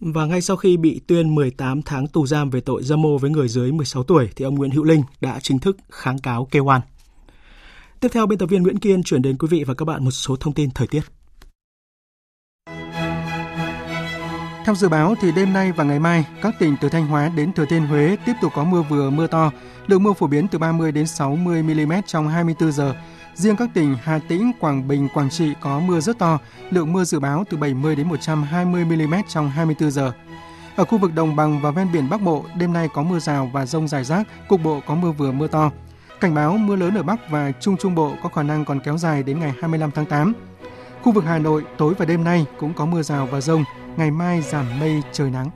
Và 0.00 0.26
ngay 0.26 0.40
sau 0.40 0.56
khi 0.56 0.76
bị 0.76 1.00
tuyên 1.06 1.34
18 1.34 1.82
tháng 1.82 2.06
tù 2.06 2.26
giam 2.26 2.50
về 2.50 2.60
tội 2.60 2.82
dâm 2.82 3.06
ô 3.06 3.18
với 3.18 3.30
người 3.30 3.48
dưới 3.48 3.72
16 3.72 4.02
tuổi 4.02 4.28
thì 4.36 4.44
ông 4.44 4.54
Nguyễn 4.54 4.70
Hữu 4.70 4.84
Linh 4.84 5.02
đã 5.20 5.40
chính 5.42 5.58
thức 5.58 5.76
kháng 5.90 6.18
cáo 6.18 6.48
kêu 6.50 6.64
oan. 6.64 6.80
Tiếp 8.00 8.08
theo 8.12 8.26
biên 8.26 8.38
tập 8.38 8.46
viên 8.46 8.62
Nguyễn 8.62 8.78
Kiên 8.78 9.02
chuyển 9.02 9.22
đến 9.22 9.38
quý 9.38 9.48
vị 9.50 9.64
và 9.64 9.74
các 9.74 9.84
bạn 9.84 10.04
một 10.04 10.10
số 10.10 10.36
thông 10.36 10.54
tin 10.54 10.70
thời 10.70 10.86
tiết. 10.86 11.00
Theo 14.64 14.74
dự 14.74 14.88
báo 14.88 15.14
thì 15.20 15.32
đêm 15.32 15.52
nay 15.52 15.72
và 15.72 15.84
ngày 15.84 15.98
mai, 15.98 16.24
các 16.42 16.54
tỉnh 16.58 16.76
từ 16.80 16.88
Thanh 16.88 17.06
Hóa 17.06 17.28
đến 17.36 17.52
Thừa 17.52 17.64
Thiên 17.70 17.86
Huế 17.86 18.16
tiếp 18.26 18.32
tục 18.42 18.52
có 18.54 18.64
mưa 18.64 18.82
vừa 18.82 19.10
mưa 19.10 19.26
to, 19.26 19.50
lượng 19.86 20.02
mưa 20.02 20.12
phổ 20.12 20.26
biến 20.26 20.48
từ 20.48 20.58
30 20.58 20.92
đến 20.92 21.06
60 21.06 21.62
mm 21.62 21.92
trong 22.06 22.28
24 22.28 22.72
giờ. 22.72 22.94
Riêng 23.38 23.56
các 23.56 23.68
tỉnh 23.74 23.96
Hà 24.02 24.18
Tĩnh, 24.18 24.52
Quảng 24.60 24.88
Bình, 24.88 25.08
Quảng 25.14 25.30
Trị 25.30 25.52
có 25.60 25.80
mưa 25.80 26.00
rất 26.00 26.18
to, 26.18 26.38
lượng 26.70 26.92
mưa 26.92 27.04
dự 27.04 27.20
báo 27.20 27.44
từ 27.50 27.56
70 27.56 27.96
đến 27.96 28.08
120 28.08 28.84
mm 28.84 29.14
trong 29.28 29.50
24 29.50 29.90
giờ. 29.90 30.12
Ở 30.76 30.84
khu 30.84 30.98
vực 30.98 31.14
đồng 31.14 31.36
bằng 31.36 31.60
và 31.60 31.70
ven 31.70 31.92
biển 31.92 32.10
Bắc 32.10 32.22
Bộ, 32.22 32.44
đêm 32.58 32.72
nay 32.72 32.88
có 32.94 33.02
mưa 33.02 33.18
rào 33.18 33.50
và 33.52 33.66
rông 33.66 33.88
rải 33.88 34.04
rác, 34.04 34.26
cục 34.48 34.62
bộ 34.62 34.80
có 34.86 34.94
mưa 34.94 35.12
vừa 35.12 35.32
mưa 35.32 35.46
to. 35.46 35.70
Cảnh 36.20 36.34
báo 36.34 36.56
mưa 36.56 36.76
lớn 36.76 36.94
ở 36.94 37.02
Bắc 37.02 37.30
và 37.30 37.52
Trung 37.60 37.76
Trung 37.76 37.94
Bộ 37.94 38.12
có 38.22 38.28
khả 38.28 38.42
năng 38.42 38.64
còn 38.64 38.80
kéo 38.80 38.98
dài 38.98 39.22
đến 39.22 39.40
ngày 39.40 39.52
25 39.60 39.90
tháng 39.90 40.06
8. 40.06 40.32
Khu 41.02 41.12
vực 41.12 41.24
Hà 41.24 41.38
Nội 41.38 41.64
tối 41.76 41.94
và 41.98 42.04
đêm 42.04 42.24
nay 42.24 42.46
cũng 42.58 42.74
có 42.74 42.86
mưa 42.86 43.02
rào 43.02 43.26
và 43.26 43.40
rông, 43.40 43.64
ngày 43.96 44.10
mai 44.10 44.42
giảm 44.42 44.80
mây 44.80 45.02
trời 45.12 45.30
nắng. 45.30 45.50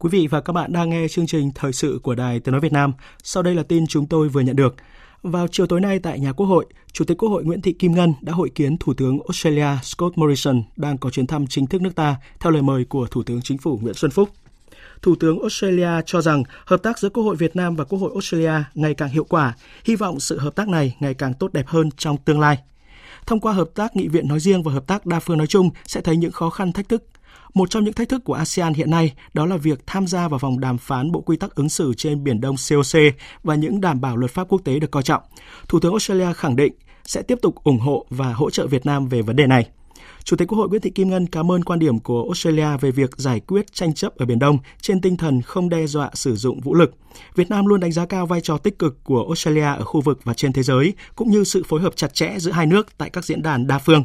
Quý 0.00 0.08
vị 0.12 0.26
và 0.26 0.40
các 0.40 0.52
bạn 0.52 0.72
đang 0.72 0.90
nghe 0.90 1.08
chương 1.08 1.26
trình 1.26 1.50
Thời 1.54 1.72
sự 1.72 2.00
của 2.02 2.14
Đài 2.14 2.40
Tiếng 2.40 2.52
Nói 2.52 2.60
Việt 2.60 2.72
Nam. 2.72 2.92
Sau 3.22 3.42
đây 3.42 3.54
là 3.54 3.62
tin 3.62 3.86
chúng 3.86 4.06
tôi 4.06 4.28
vừa 4.28 4.40
nhận 4.40 4.56
được. 4.56 4.74
Vào 5.22 5.48
chiều 5.48 5.66
tối 5.66 5.80
nay 5.80 5.98
tại 5.98 6.20
nhà 6.20 6.32
Quốc 6.32 6.46
hội, 6.46 6.66
Chủ 6.92 7.04
tịch 7.04 7.18
Quốc 7.18 7.28
hội 7.28 7.44
Nguyễn 7.44 7.60
Thị 7.60 7.72
Kim 7.72 7.92
Ngân 7.92 8.14
đã 8.20 8.32
hội 8.32 8.50
kiến 8.54 8.76
Thủ 8.78 8.94
tướng 8.94 9.18
Australia 9.28 9.66
Scott 9.82 10.18
Morrison 10.18 10.62
đang 10.76 10.98
có 10.98 11.10
chuyến 11.10 11.26
thăm 11.26 11.46
chính 11.46 11.66
thức 11.66 11.82
nước 11.82 11.94
ta 11.94 12.16
theo 12.40 12.52
lời 12.52 12.62
mời 12.62 12.84
của 12.84 13.06
Thủ 13.06 13.22
tướng 13.22 13.42
Chính 13.42 13.58
phủ 13.58 13.78
Nguyễn 13.82 13.94
Xuân 13.94 14.10
Phúc. 14.10 14.28
Thủ 15.02 15.14
tướng 15.20 15.40
Australia 15.40 15.90
cho 16.06 16.20
rằng 16.20 16.42
hợp 16.66 16.82
tác 16.82 16.98
giữa 16.98 17.08
Quốc 17.08 17.24
hội 17.24 17.36
Việt 17.36 17.56
Nam 17.56 17.76
và 17.76 17.84
Quốc 17.84 17.98
hội 17.98 18.10
Australia 18.14 18.64
ngày 18.74 18.94
càng 18.94 19.08
hiệu 19.08 19.24
quả, 19.24 19.54
hy 19.84 19.96
vọng 19.96 20.20
sự 20.20 20.38
hợp 20.38 20.56
tác 20.56 20.68
này 20.68 20.96
ngày 21.00 21.14
càng 21.14 21.34
tốt 21.34 21.52
đẹp 21.52 21.66
hơn 21.66 21.90
trong 21.96 22.16
tương 22.16 22.40
lai. 22.40 22.58
Thông 23.26 23.40
qua 23.40 23.52
hợp 23.52 23.68
tác 23.74 23.96
nghị 23.96 24.08
viện 24.08 24.28
nói 24.28 24.40
riêng 24.40 24.62
và 24.62 24.72
hợp 24.72 24.86
tác 24.86 25.06
đa 25.06 25.20
phương 25.20 25.38
nói 25.38 25.46
chung 25.46 25.70
sẽ 25.86 26.00
thấy 26.00 26.16
những 26.16 26.32
khó 26.32 26.50
khăn 26.50 26.72
thách 26.72 26.88
thức 26.88 27.04
một 27.54 27.70
trong 27.70 27.84
những 27.84 27.94
thách 27.94 28.08
thức 28.08 28.24
của 28.24 28.34
ASEAN 28.34 28.74
hiện 28.74 28.90
nay 28.90 29.12
đó 29.34 29.46
là 29.46 29.56
việc 29.56 29.86
tham 29.86 30.06
gia 30.06 30.28
vào 30.28 30.38
vòng 30.38 30.60
đàm 30.60 30.78
phán 30.78 31.12
bộ 31.12 31.20
quy 31.20 31.36
tắc 31.36 31.54
ứng 31.54 31.68
xử 31.68 31.94
trên 31.96 32.24
Biển 32.24 32.40
Đông 32.40 32.56
COC 32.70 33.00
và 33.42 33.54
những 33.54 33.80
đảm 33.80 34.00
bảo 34.00 34.16
luật 34.16 34.30
pháp 34.30 34.48
quốc 34.48 34.60
tế 34.64 34.78
được 34.78 34.90
coi 34.90 35.02
trọng. 35.02 35.22
Thủ 35.68 35.80
tướng 35.80 35.92
Australia 35.92 36.32
khẳng 36.32 36.56
định 36.56 36.72
sẽ 37.04 37.22
tiếp 37.22 37.38
tục 37.42 37.54
ủng 37.64 37.78
hộ 37.78 38.06
và 38.10 38.32
hỗ 38.32 38.50
trợ 38.50 38.66
Việt 38.66 38.86
Nam 38.86 39.08
về 39.08 39.22
vấn 39.22 39.36
đề 39.36 39.46
này. 39.46 39.68
Chủ 40.24 40.36
tịch 40.36 40.48
Quốc 40.48 40.58
hội 40.58 40.68
Nguyễn 40.68 40.80
Thị 40.80 40.90
Kim 40.90 41.10
Ngân 41.10 41.26
cảm 41.26 41.52
ơn 41.52 41.64
quan 41.64 41.78
điểm 41.78 41.98
của 41.98 42.22
Australia 42.22 42.76
về 42.80 42.90
việc 42.90 43.10
giải 43.16 43.40
quyết 43.40 43.72
tranh 43.72 43.94
chấp 43.94 44.16
ở 44.16 44.26
Biển 44.26 44.38
Đông 44.38 44.58
trên 44.80 45.00
tinh 45.00 45.16
thần 45.16 45.42
không 45.42 45.68
đe 45.68 45.86
dọa 45.86 46.10
sử 46.14 46.36
dụng 46.36 46.60
vũ 46.60 46.74
lực. 46.74 46.94
Việt 47.34 47.50
Nam 47.50 47.66
luôn 47.66 47.80
đánh 47.80 47.92
giá 47.92 48.06
cao 48.06 48.26
vai 48.26 48.40
trò 48.40 48.58
tích 48.58 48.78
cực 48.78 49.04
của 49.04 49.24
Australia 49.24 49.64
ở 49.64 49.84
khu 49.84 50.00
vực 50.00 50.20
và 50.24 50.34
trên 50.34 50.52
thế 50.52 50.62
giới, 50.62 50.94
cũng 51.16 51.30
như 51.30 51.44
sự 51.44 51.62
phối 51.68 51.80
hợp 51.80 51.96
chặt 51.96 52.14
chẽ 52.14 52.34
giữa 52.38 52.52
hai 52.52 52.66
nước 52.66 52.98
tại 52.98 53.10
các 53.10 53.24
diễn 53.24 53.42
đàn 53.42 53.66
đa 53.66 53.78
phương. 53.78 54.04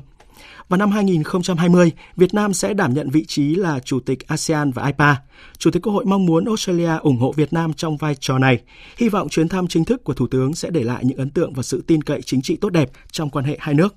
Vào 0.70 0.78
năm 0.78 0.91
2020, 0.91 1.91
Việt 2.16 2.34
Nam 2.34 2.53
sẽ 2.53 2.74
đảm 2.74 2.93
nhận 2.93 3.09
vị 3.09 3.26
trí 3.26 3.55
là 3.55 3.80
Chủ 3.80 3.99
tịch 3.99 4.28
ASEAN 4.28 4.72
và 4.72 4.86
IPA. 4.86 5.16
Chủ 5.57 5.72
tịch 5.72 5.82
Quốc 5.82 5.93
hội 5.93 6.05
mong 6.05 6.26
muốn 6.26 6.45
Australia 6.45 6.97
ủng 7.01 7.18
hộ 7.18 7.32
Việt 7.32 7.53
Nam 7.53 7.74
trong 7.74 7.97
vai 7.97 8.16
trò 8.16 8.38
này. 8.38 8.61
Hy 8.97 9.09
vọng 9.09 9.30
chuyến 9.30 9.49
thăm 9.49 9.68
chính 9.68 9.86
thức 9.86 10.03
của 10.03 10.14
Thủ 10.14 10.28
tướng 10.28 10.53
sẽ 10.53 10.70
để 10.70 10.84
lại 10.84 11.05
những 11.05 11.18
ấn 11.18 11.30
tượng 11.30 11.53
và 11.53 11.64
sự 11.64 11.84
tin 11.88 12.03
cậy 12.03 12.22
chính 12.22 12.41
trị 12.41 12.55
tốt 12.55 12.70
đẹp 12.70 12.91
trong 13.11 13.30
quan 13.30 13.45
hệ 13.45 13.57
hai 13.59 13.76
nước. 13.76 13.95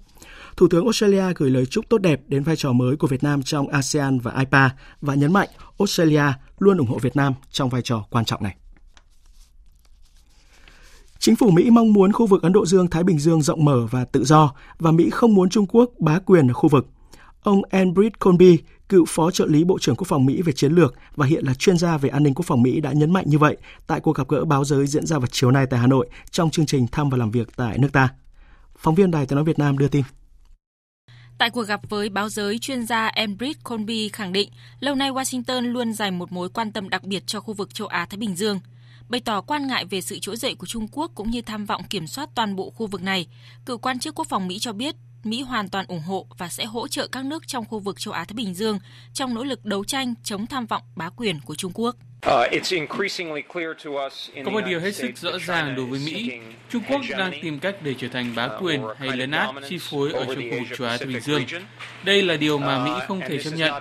Thủ 0.56 0.68
tướng 0.68 0.84
Australia 0.84 1.24
gửi 1.36 1.50
lời 1.50 1.66
chúc 1.66 1.88
tốt 1.88 1.98
đẹp 1.98 2.20
đến 2.26 2.42
vai 2.42 2.56
trò 2.56 2.72
mới 2.72 2.96
của 2.96 3.06
Việt 3.06 3.22
Nam 3.22 3.42
trong 3.42 3.68
ASEAN 3.68 4.18
và 4.18 4.32
IPA 4.38 4.70
và 5.00 5.14
nhấn 5.14 5.32
mạnh 5.32 5.48
Australia 5.78 6.24
luôn 6.58 6.78
ủng 6.78 6.88
hộ 6.88 6.98
Việt 6.98 7.16
Nam 7.16 7.32
trong 7.50 7.68
vai 7.68 7.82
trò 7.82 8.04
quan 8.10 8.24
trọng 8.24 8.42
này. 8.42 8.56
Chính 11.26 11.36
phủ 11.36 11.50
Mỹ 11.50 11.70
mong 11.70 11.92
muốn 11.92 12.12
khu 12.12 12.26
vực 12.26 12.42
Ấn 12.42 12.52
Độ 12.52 12.66
Dương-Thái 12.66 13.04
Bình 13.04 13.18
Dương 13.18 13.42
rộng 13.42 13.64
mở 13.64 13.86
và 13.90 14.04
tự 14.04 14.24
do 14.24 14.52
và 14.78 14.90
Mỹ 14.90 15.10
không 15.10 15.34
muốn 15.34 15.48
Trung 15.48 15.66
Quốc 15.66 15.90
bá 15.98 16.18
quyền 16.18 16.50
ở 16.50 16.54
khu 16.54 16.68
vực. 16.68 16.86
Ông 17.42 17.62
Enbridge 17.70 18.14
Colby, 18.20 18.58
cựu 18.88 19.04
phó 19.08 19.30
trợ 19.30 19.46
lý 19.46 19.64
Bộ 19.64 19.78
trưởng 19.78 19.96
Quốc 19.96 20.06
phòng 20.08 20.26
Mỹ 20.26 20.42
về 20.42 20.52
chiến 20.52 20.72
lược 20.72 20.94
và 21.16 21.26
hiện 21.26 21.44
là 21.44 21.54
chuyên 21.54 21.78
gia 21.78 21.96
về 21.96 22.08
an 22.08 22.22
ninh 22.22 22.34
quốc 22.34 22.46
phòng 22.46 22.62
Mỹ 22.62 22.80
đã 22.80 22.92
nhấn 22.92 23.12
mạnh 23.12 23.24
như 23.28 23.38
vậy 23.38 23.56
tại 23.86 24.00
cuộc 24.00 24.16
gặp 24.16 24.28
gỡ 24.28 24.44
báo 24.44 24.64
giới 24.64 24.86
diễn 24.86 25.06
ra 25.06 25.18
vào 25.18 25.28
chiều 25.32 25.50
nay 25.50 25.66
tại 25.70 25.80
Hà 25.80 25.86
Nội 25.86 26.08
trong 26.30 26.50
chương 26.50 26.66
trình 26.66 26.86
thăm 26.92 27.10
và 27.10 27.18
làm 27.18 27.30
việc 27.30 27.48
tại 27.56 27.78
nước 27.78 27.92
ta. 27.92 28.08
Phóng 28.78 28.94
viên 28.94 29.10
Đài 29.10 29.26
Tiếng 29.26 29.36
nói 29.36 29.44
Việt 29.44 29.58
Nam 29.58 29.78
đưa 29.78 29.88
tin. 29.88 30.02
Tại 31.38 31.50
cuộc 31.50 31.62
gặp 31.62 31.80
với 31.88 32.08
báo 32.08 32.28
giới, 32.28 32.58
chuyên 32.58 32.86
gia 32.86 33.06
Enbridge 33.06 33.60
Colby 33.64 34.08
khẳng 34.08 34.32
định 34.32 34.50
lâu 34.80 34.94
nay 34.94 35.10
Washington 35.10 35.72
luôn 35.72 35.92
dành 35.92 36.18
một 36.18 36.32
mối 36.32 36.48
quan 36.48 36.72
tâm 36.72 36.88
đặc 36.88 37.04
biệt 37.04 37.22
cho 37.26 37.40
khu 37.40 37.54
vực 37.54 37.74
châu 37.74 37.88
Á-Thái 37.88 38.18
Bình 38.18 38.36
Dương– 38.36 38.60
bày 39.08 39.20
tỏ 39.20 39.40
quan 39.40 39.66
ngại 39.66 39.84
về 39.84 40.00
sự 40.00 40.18
trỗi 40.18 40.36
dậy 40.36 40.54
của 40.54 40.66
Trung 40.66 40.88
Quốc 40.92 41.10
cũng 41.14 41.30
như 41.30 41.42
tham 41.42 41.66
vọng 41.66 41.82
kiểm 41.90 42.06
soát 42.06 42.28
toàn 42.34 42.56
bộ 42.56 42.70
khu 42.70 42.86
vực 42.86 43.02
này. 43.02 43.26
Cựu 43.66 43.78
quan 43.78 43.98
chức 43.98 44.14
quốc 44.14 44.28
phòng 44.28 44.48
Mỹ 44.48 44.58
cho 44.58 44.72
biết, 44.72 44.96
Mỹ 45.24 45.42
hoàn 45.42 45.68
toàn 45.68 45.86
ủng 45.88 46.02
hộ 46.02 46.26
và 46.38 46.48
sẽ 46.48 46.64
hỗ 46.64 46.88
trợ 46.88 47.08
các 47.08 47.24
nước 47.24 47.46
trong 47.46 47.64
khu 47.64 47.78
vực 47.78 48.00
châu 48.00 48.14
Á 48.14 48.24
Thái 48.24 48.34
Bình 48.34 48.54
Dương 48.54 48.78
trong 49.12 49.34
nỗ 49.34 49.44
lực 49.44 49.64
đấu 49.64 49.84
tranh 49.84 50.14
chống 50.24 50.46
tham 50.46 50.66
vọng 50.66 50.82
bá 50.96 51.10
quyền 51.10 51.40
của 51.40 51.54
Trung 51.54 51.72
Quốc. 51.74 51.96
Có 54.44 54.50
một 54.50 54.60
điều 54.66 54.80
hết 54.80 54.94
sức 54.94 55.10
rõ 55.16 55.30
ràng 55.46 55.74
đối 55.76 55.86
với 55.86 56.00
Mỹ, 56.06 56.32
Trung 56.70 56.82
Quốc 56.88 57.00
đang 57.10 57.32
tìm 57.42 57.58
cách 57.58 57.76
để 57.80 57.94
trở 57.98 58.08
thành 58.08 58.34
bá 58.34 58.48
quyền 58.60 58.80
hay 58.98 59.16
lấn 59.16 59.30
át 59.30 59.50
chi 59.68 59.78
phối 59.80 60.12
ở 60.12 60.24
trong 60.24 60.50
khu 60.50 60.58
vực 60.58 60.78
châu 60.78 60.88
Á 60.88 60.96
Thái 60.96 61.06
Bình 61.06 61.20
Dương. 61.20 61.44
Đây 62.04 62.22
là 62.22 62.36
điều 62.36 62.58
mà 62.58 62.84
Mỹ 62.84 62.90
không 63.08 63.20
thể 63.20 63.38
chấp 63.42 63.50
nhận. 63.56 63.72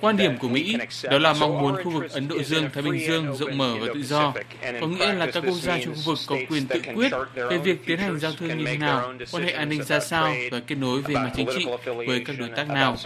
Quan 0.00 0.16
điểm 0.16 0.38
của 0.38 0.48
Mỹ 0.48 0.76
đó 1.02 1.18
là 1.18 1.32
mong 1.32 1.60
muốn 1.60 1.84
khu 1.84 1.90
vực 1.90 2.10
Ấn 2.10 2.28
Độ 2.28 2.42
Dương, 2.42 2.70
Thái 2.72 2.82
Bình 2.82 3.06
Dương 3.06 3.36
rộng 3.36 3.58
mở 3.58 3.76
và 3.80 3.86
tự 3.94 4.02
do, 4.02 4.32
có 4.80 4.86
nghĩa 4.86 5.12
là 5.12 5.26
các 5.26 5.42
quốc 5.46 5.56
gia 5.62 5.78
trong 5.78 5.94
khu 5.94 6.02
vực 6.04 6.18
có 6.26 6.36
quyền 6.48 6.66
tự 6.66 6.80
quyết 6.94 7.12
về 7.34 7.58
việc 7.58 7.86
tiến 7.86 7.98
hành 7.98 8.18
giao 8.18 8.32
thương 8.32 8.58
như 8.58 8.64
thế 8.66 8.76
nào, 8.76 9.14
quan 9.32 9.44
hệ 9.44 9.52
an 9.52 9.68
ninh 9.68 9.82
ra 9.82 10.00
sao 10.00 10.34
và 10.50 10.60
kết 10.60 10.74
nối 10.74 11.02
về 11.02 11.14
mặt 11.14 11.30
chính 11.36 11.48
trị 11.58 11.66
với 12.06 12.22
các 12.26 12.36
đối 12.38 12.48
tác 12.48 12.68
nào. 12.68 12.96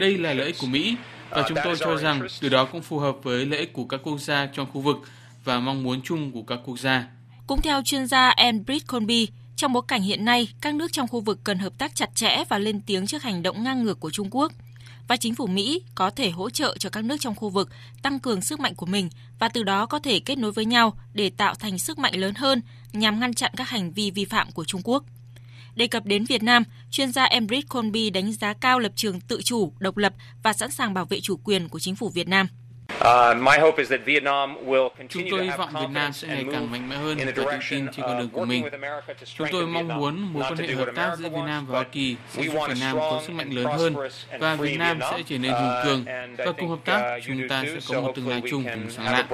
Đây 0.00 0.18
là 0.18 0.34
lợi 0.34 0.46
ích 0.46 0.56
của 0.60 0.66
Mỹ 0.66 0.96
và 1.34 1.44
chúng 1.48 1.58
tôi 1.64 1.76
cho 1.78 1.96
rằng 1.96 2.26
điều 2.40 2.50
đó 2.50 2.64
cũng 2.64 2.82
phù 2.82 2.98
hợp 2.98 3.16
với 3.22 3.46
lợi 3.46 3.60
ích 3.60 3.72
của 3.72 3.84
các 3.84 4.00
quốc 4.04 4.18
gia 4.18 4.46
trong 4.46 4.66
khu 4.72 4.80
vực 4.80 4.96
và 5.44 5.60
mong 5.60 5.82
muốn 5.82 6.02
chung 6.02 6.32
của 6.32 6.42
các 6.42 6.58
quốc 6.64 6.78
gia. 6.78 7.04
Cũng 7.46 7.62
theo 7.62 7.82
chuyên 7.82 8.06
gia 8.06 8.28
Enbridge 8.28 8.86
Colby, 8.86 9.28
trong 9.56 9.72
bối 9.72 9.82
cảnh 9.88 10.02
hiện 10.02 10.24
nay, 10.24 10.48
các 10.60 10.74
nước 10.74 10.92
trong 10.92 11.08
khu 11.08 11.20
vực 11.20 11.38
cần 11.44 11.58
hợp 11.58 11.72
tác 11.78 11.94
chặt 11.94 12.14
chẽ 12.14 12.44
và 12.48 12.58
lên 12.58 12.80
tiếng 12.86 13.06
trước 13.06 13.22
hành 13.22 13.42
động 13.42 13.62
ngang 13.62 13.82
ngược 13.82 14.00
của 14.00 14.10
Trung 14.10 14.28
Quốc. 14.30 14.52
Và 15.08 15.16
chính 15.16 15.34
phủ 15.34 15.46
Mỹ 15.46 15.82
có 15.94 16.10
thể 16.10 16.30
hỗ 16.30 16.50
trợ 16.50 16.76
cho 16.78 16.90
các 16.90 17.04
nước 17.04 17.16
trong 17.20 17.34
khu 17.34 17.48
vực 17.48 17.68
tăng 18.02 18.20
cường 18.20 18.42
sức 18.42 18.60
mạnh 18.60 18.74
của 18.74 18.86
mình 18.86 19.08
và 19.38 19.48
từ 19.48 19.62
đó 19.62 19.86
có 19.86 19.98
thể 19.98 20.20
kết 20.20 20.38
nối 20.38 20.52
với 20.52 20.64
nhau 20.64 20.94
để 21.14 21.30
tạo 21.30 21.54
thành 21.54 21.78
sức 21.78 21.98
mạnh 21.98 22.14
lớn 22.16 22.34
hơn 22.34 22.60
nhằm 22.92 23.20
ngăn 23.20 23.34
chặn 23.34 23.52
các 23.56 23.68
hành 23.68 23.92
vi 23.92 24.10
vi 24.10 24.24
phạm 24.24 24.52
của 24.52 24.64
Trung 24.64 24.80
Quốc. 24.84 25.04
Đề 25.74 25.86
cập 25.86 26.04
đến 26.06 26.24
Việt 26.24 26.42
Nam, 26.42 26.62
chuyên 26.90 27.12
gia 27.12 27.24
Emric 27.24 27.68
Colby 27.68 28.10
đánh 28.10 28.32
giá 28.32 28.54
cao 28.60 28.78
lập 28.78 28.92
trường 28.96 29.20
tự 29.20 29.42
chủ, 29.42 29.72
độc 29.78 29.96
lập 29.96 30.12
và 30.42 30.52
sẵn 30.52 30.70
sàng 30.70 30.94
bảo 30.94 31.04
vệ 31.04 31.20
chủ 31.20 31.36
quyền 31.44 31.68
của 31.68 31.78
chính 31.78 31.96
phủ 31.96 32.08
Việt 32.08 32.28
Nam. 32.28 32.46
Uh, 32.92 33.06
Chúng 35.08 35.22
tôi 35.30 35.44
hy 35.44 35.50
vọng 35.58 35.70
Việt 35.80 35.90
Nam 35.90 36.12
sẽ 36.12 36.28
ngày 36.28 36.44
càng 36.52 36.70
mạnh 36.70 36.88
mẽ 36.88 36.96
hơn 36.96 37.18
và 37.18 37.32
tự 37.34 37.44
tin 37.50 37.60
trên 37.70 37.86
con 38.02 38.18
đường 38.18 38.28
của 38.28 38.44
mình. 38.44 38.64
Chúng 39.38 39.48
tôi 39.52 39.66
mong 39.66 39.88
muốn 39.88 40.32
mối 40.32 40.42
quan 40.42 40.56
hệ 40.56 40.74
hợp 40.74 40.88
tác 40.94 41.16
giữa 41.18 41.28
Việt 41.28 41.42
Nam 41.46 41.66
và 41.66 41.72
Hoa 41.72 41.84
Kỳ 41.84 42.16
sẽ 42.30 42.42
giúp 42.42 42.54
Việt 42.68 42.76
Nam 42.80 42.96
có 42.96 43.22
sức 43.26 43.32
mạnh 43.32 43.50
lớn 43.50 43.66
hơn 43.66 43.94
và 44.38 44.54
Việt 44.54 44.76
Nam 44.78 44.98
sẽ 45.10 45.22
trở 45.26 45.38
nên 45.38 45.52
hùng 45.52 45.70
uh, 45.78 45.84
cường 45.84 46.04
và 46.38 46.52
cùng 46.58 46.68
hợp 46.68 46.84
tác 46.84 47.18
chúng 47.26 47.48
ta 47.48 47.64
sẽ 47.64 47.94
có 47.94 48.00
một 48.00 48.12
tương 48.16 48.28
lai 48.28 48.42
chung 48.50 48.64
cùng 48.64 48.90
sáng 48.90 49.04
lạng. 49.06 49.26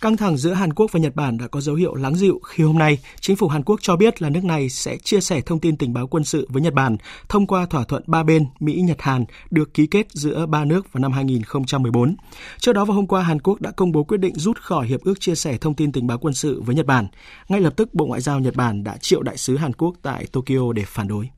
Căng 0.00 0.16
thẳng 0.16 0.36
giữa 0.36 0.52
Hàn 0.52 0.72
Quốc 0.72 0.92
và 0.92 1.00
Nhật 1.00 1.16
Bản 1.16 1.38
đã 1.38 1.46
có 1.48 1.60
dấu 1.60 1.74
hiệu 1.74 1.94
lắng 1.94 2.16
dịu 2.16 2.40
khi 2.44 2.64
hôm 2.64 2.78
nay 2.78 2.98
chính 3.20 3.36
phủ 3.36 3.48
Hàn 3.48 3.62
Quốc 3.62 3.80
cho 3.82 3.96
biết 3.96 4.22
là 4.22 4.30
nước 4.30 4.44
này 4.44 4.68
sẽ 4.68 4.96
chia 4.96 5.20
sẻ 5.20 5.40
thông 5.40 5.60
tin 5.60 5.76
tình 5.76 5.92
báo 5.92 6.06
quân 6.06 6.24
sự 6.24 6.48
với 6.50 6.62
Nhật 6.62 6.74
Bản 6.74 6.96
thông 7.28 7.46
qua 7.46 7.66
thỏa 7.66 7.84
thuận 7.84 8.02
ba 8.06 8.22
bên 8.22 8.46
Mỹ-Nhật-Hàn 8.60 9.24
được 9.50 9.74
ký 9.74 9.86
kết 9.86 10.06
giữa 10.12 10.46
ba 10.46 10.64
nước 10.64 10.92
vào 10.92 11.00
năm 11.00 11.12
2014. 11.12 12.16
Trước 12.58 12.72
đó 12.72 12.84
vào 12.84 12.96
hôm 12.96 13.06
qua, 13.06 13.22
Hàn 13.22 13.40
Quốc 13.40 13.60
đã 13.60 13.70
công 13.70 13.92
bố 13.92 14.04
quyết 14.04 14.18
định 14.18 14.34
rút 14.34 14.60
khỏi 14.60 14.86
hiệp 14.86 15.00
ước 15.00 15.20
chia 15.20 15.34
sẻ 15.34 15.58
thông 15.58 15.74
tin 15.74 15.92
tình 15.92 16.06
báo 16.06 16.18
quân 16.18 16.34
sự 16.34 16.62
với 16.62 16.74
Nhật 16.74 16.86
Bản. 16.86 17.06
Ngay 17.48 17.60
lập 17.60 17.72
tức, 17.76 17.94
Bộ 17.94 18.06
Ngoại 18.06 18.20
giao 18.20 18.40
Nhật 18.40 18.56
Bản 18.56 18.84
đã 18.84 18.96
triệu 18.96 19.22
đại 19.22 19.36
sứ 19.36 19.56
Hàn 19.56 19.72
Quốc 19.72 19.94
tại 20.02 20.26
Tokyo 20.32 20.72
để 20.74 20.84
phản 20.86 21.08
đối. 21.08 21.28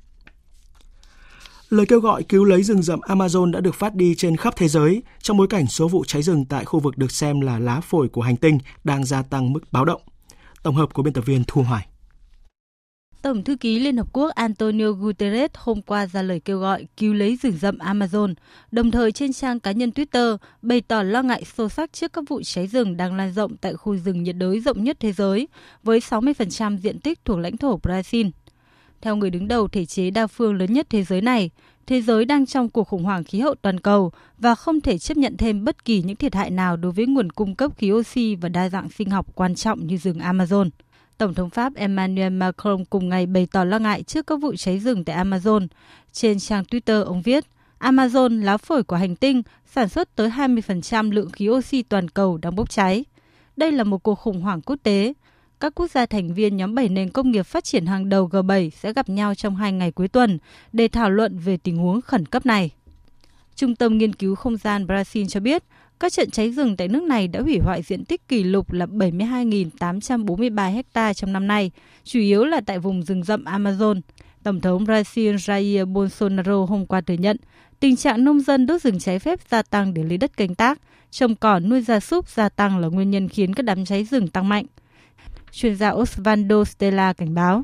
Lời 1.71 1.87
kêu 1.87 2.01
gọi 2.01 2.23
cứu 2.23 2.45
lấy 2.45 2.63
rừng 2.63 2.83
rậm 2.83 3.01
Amazon 3.01 3.51
đã 3.51 3.61
được 3.61 3.75
phát 3.75 3.95
đi 3.95 4.15
trên 4.15 4.37
khắp 4.37 4.57
thế 4.57 4.69
giới 4.69 5.03
trong 5.23 5.37
bối 5.37 5.47
cảnh 5.47 5.67
số 5.67 5.89
vụ 5.89 6.05
cháy 6.05 6.23
rừng 6.23 6.45
tại 6.45 6.65
khu 6.65 6.81
vực 6.81 6.99
được 6.99 7.11
xem 7.11 7.41
là 7.41 7.59
lá 7.59 7.81
phổi 7.81 8.09
của 8.09 8.23
hành 8.23 8.37
tinh 8.37 8.59
đang 8.85 9.05
gia 9.05 9.23
tăng 9.23 9.53
mức 9.53 9.61
báo 9.73 9.85
động. 9.85 10.01
Tổng 10.63 10.75
hợp 10.75 10.95
của 10.95 11.03
biên 11.03 11.13
tập 11.13 11.27
viên 11.27 11.45
Thu 11.47 11.63
Hoài. 11.63 11.87
Tổng 13.23 13.45
thư 13.45 13.57
ký 13.57 13.79
Liên 13.79 13.97
Hợp 13.97 14.13
Quốc 14.13 14.31
Antonio 14.31 14.91
Guterres 14.91 15.51
hôm 15.55 15.83
qua 15.83 16.07
ra 16.07 16.23
lời 16.23 16.41
kêu 16.41 16.59
gọi 16.59 16.87
cứu 16.97 17.15
lấy 17.15 17.39
rừng 17.43 17.59
rậm 17.61 17.79
Amazon, 17.79 18.35
đồng 18.71 18.91
thời 18.91 19.13
trên 19.13 19.33
trang 19.33 19.61
cá 19.61 19.73
nhân 19.73 19.91
Twitter 19.95 20.37
bày 20.63 20.81
tỏ 20.81 21.03
lo 21.03 21.23
ngại 21.23 21.45
sâu 21.57 21.69
sắc 21.69 21.93
trước 21.93 22.13
các 22.13 22.25
vụ 22.29 22.43
cháy 22.43 22.67
rừng 22.67 22.97
đang 22.97 23.17
lan 23.17 23.33
rộng 23.33 23.57
tại 23.57 23.75
khu 23.75 23.97
rừng 23.97 24.23
nhiệt 24.23 24.37
đới 24.37 24.61
rộng 24.61 24.85
nhất 24.85 24.97
thế 25.01 25.13
giới, 25.13 25.49
với 25.83 26.01
60% 26.01 26.79
diện 26.79 27.01
tích 27.01 27.25
thuộc 27.25 27.39
lãnh 27.39 27.57
thổ 27.57 27.79
Brazil. 27.83 28.31
Theo 29.01 29.17
người 29.17 29.31
đứng 29.31 29.49
đầu 29.49 29.69
thể 29.69 29.85
chế 29.85 30.11
đa 30.11 30.27
phương 30.27 30.55
lớn 30.55 30.73
nhất 30.73 30.87
thế 30.91 31.03
giới 31.03 31.21
này, 31.21 31.51
thế 31.87 32.03
giới 32.03 32.25
đang 32.25 32.47
trong 32.47 32.69
cuộc 32.69 32.85
khủng 32.85 33.05
hoảng 33.05 33.25
khí 33.25 33.41
hậu 33.41 33.55
toàn 33.55 33.81
cầu 33.81 34.13
và 34.39 34.55
không 34.55 34.81
thể 34.81 34.99
chấp 34.99 35.17
nhận 35.17 35.37
thêm 35.37 35.65
bất 35.65 35.85
kỳ 35.85 36.03
những 36.03 36.17
thiệt 36.17 36.35
hại 36.35 36.51
nào 36.51 36.77
đối 36.77 36.93
với 36.93 37.07
nguồn 37.07 37.33
cung 37.33 37.55
cấp 37.55 37.73
khí 37.77 37.93
oxy 37.93 38.35
và 38.35 38.49
đa 38.49 38.69
dạng 38.69 38.89
sinh 38.89 39.11
học 39.11 39.27
quan 39.35 39.55
trọng 39.55 39.87
như 39.87 39.97
rừng 39.97 40.19
Amazon. 40.19 40.71
Tổng 41.19 41.35
thống 41.35 41.51
Pháp 41.51 41.75
Emmanuel 41.75 42.33
Macron 42.33 42.85
cùng 42.85 43.09
ngày 43.09 43.27
bày 43.27 43.49
tỏ 43.53 43.65
lo 43.65 43.79
ngại 43.79 44.03
trước 44.03 44.27
các 44.27 44.37
vụ 44.41 44.57
cháy 44.57 44.79
rừng 44.79 45.05
tại 45.05 45.25
Amazon. 45.25 45.67
Trên 46.13 46.39
trang 46.39 46.65
Twitter, 46.65 47.05
ông 47.05 47.23
viết, 47.23 47.45
Amazon, 47.81 48.45
lá 48.45 48.57
phổi 48.57 48.83
của 48.83 48.97
hành 48.97 49.17
tinh, 49.17 49.43
sản 49.67 49.89
xuất 49.89 50.17
tới 50.17 50.31
20% 50.31 51.13
lượng 51.13 51.31
khí 51.31 51.49
oxy 51.49 51.83
toàn 51.83 52.09
cầu 52.09 52.39
đang 52.39 52.57
bốc 52.57 52.71
cháy. 52.71 53.05
Đây 53.57 53.73
là 53.73 53.85
một 53.85 54.03
cuộc 54.03 54.15
khủng 54.15 54.41
hoảng 54.41 54.61
quốc 54.61 54.77
tế, 54.83 55.13
các 55.61 55.75
quốc 55.75 55.91
gia 55.91 56.07
thành 56.07 56.35
viên 56.35 56.57
nhóm 56.57 56.75
7 56.75 56.89
nền 56.89 57.11
công 57.11 57.31
nghiệp 57.31 57.43
phát 57.43 57.65
triển 57.65 57.87
hàng 57.87 58.09
đầu 58.09 58.29
G7 58.29 58.71
sẽ 58.71 58.93
gặp 58.93 59.09
nhau 59.09 59.35
trong 59.35 59.57
hai 59.57 59.73
ngày 59.73 59.93
cuối 59.93 60.09
tuần 60.09 60.39
để 60.73 60.89
thảo 60.89 61.11
luận 61.11 61.39
về 61.39 61.57
tình 61.57 61.77
huống 61.77 62.01
khẩn 62.01 62.27
cấp 62.27 62.47
này. 62.47 62.71
Trung 63.57 63.77
tâm 63.77 63.99
Nghiên 63.99 64.13
cứu 64.13 64.35
Không 64.35 64.57
gian 64.57 64.87
Brazil 64.87 65.29
cho 65.29 65.41
biết, 65.41 65.63
các 66.01 66.13
trận 66.13 66.31
cháy 66.31 66.51
rừng 66.51 66.77
tại 66.77 66.89
nước 66.89 67.03
này 67.03 67.29
đã 67.29 67.41
hủy 67.41 67.59
hoại 67.59 67.83
diện 67.83 68.05
tích 68.05 68.29
kỷ 68.29 68.45
lục 68.45 68.73
là 68.73 68.87
72.843 68.87 70.83
ha 70.95 71.15
trong 71.15 71.33
năm 71.33 71.47
nay, 71.47 71.71
chủ 72.05 72.19
yếu 72.21 72.45
là 72.45 72.61
tại 72.61 72.79
vùng 72.79 73.03
rừng 73.03 73.25
rậm 73.25 73.45
Amazon. 73.45 74.01
Tổng 74.43 74.61
thống 74.61 74.85
Brazil 74.85 75.37
Jair 75.37 75.93
Bolsonaro 75.93 76.65
hôm 76.65 76.87
qua 76.87 77.01
thừa 77.01 77.15
nhận 77.15 77.37
tình 77.81 77.97
trạng 77.97 78.25
nông 78.25 78.41
dân 78.41 78.67
đốt 78.67 78.83
rừng 78.83 78.99
trái 78.99 79.19
phép 79.19 79.41
gia 79.51 79.63
tăng 79.63 79.95
để 79.95 80.03
lấy 80.03 80.19
đất 80.19 80.37
canh 80.37 80.55
tác, 80.55 80.81
trồng 81.11 81.35
cỏ 81.35 81.61
nuôi 81.61 81.83
gia 81.83 82.01
súc 82.01 82.29
gia 82.29 82.49
tăng 82.49 82.79
là 82.79 82.89
nguyên 82.89 83.11
nhân 83.11 83.29
khiến 83.29 83.55
các 83.55 83.63
đám 83.63 83.85
cháy 83.85 84.05
rừng 84.05 84.29
tăng 84.29 84.49
mạnh. 84.49 84.65
Chuyên 85.53 85.77
gia 85.77 85.91
Osvaldo 85.91 86.65
Stella 86.65 87.13
cảnh 87.13 87.35
báo. 87.35 87.63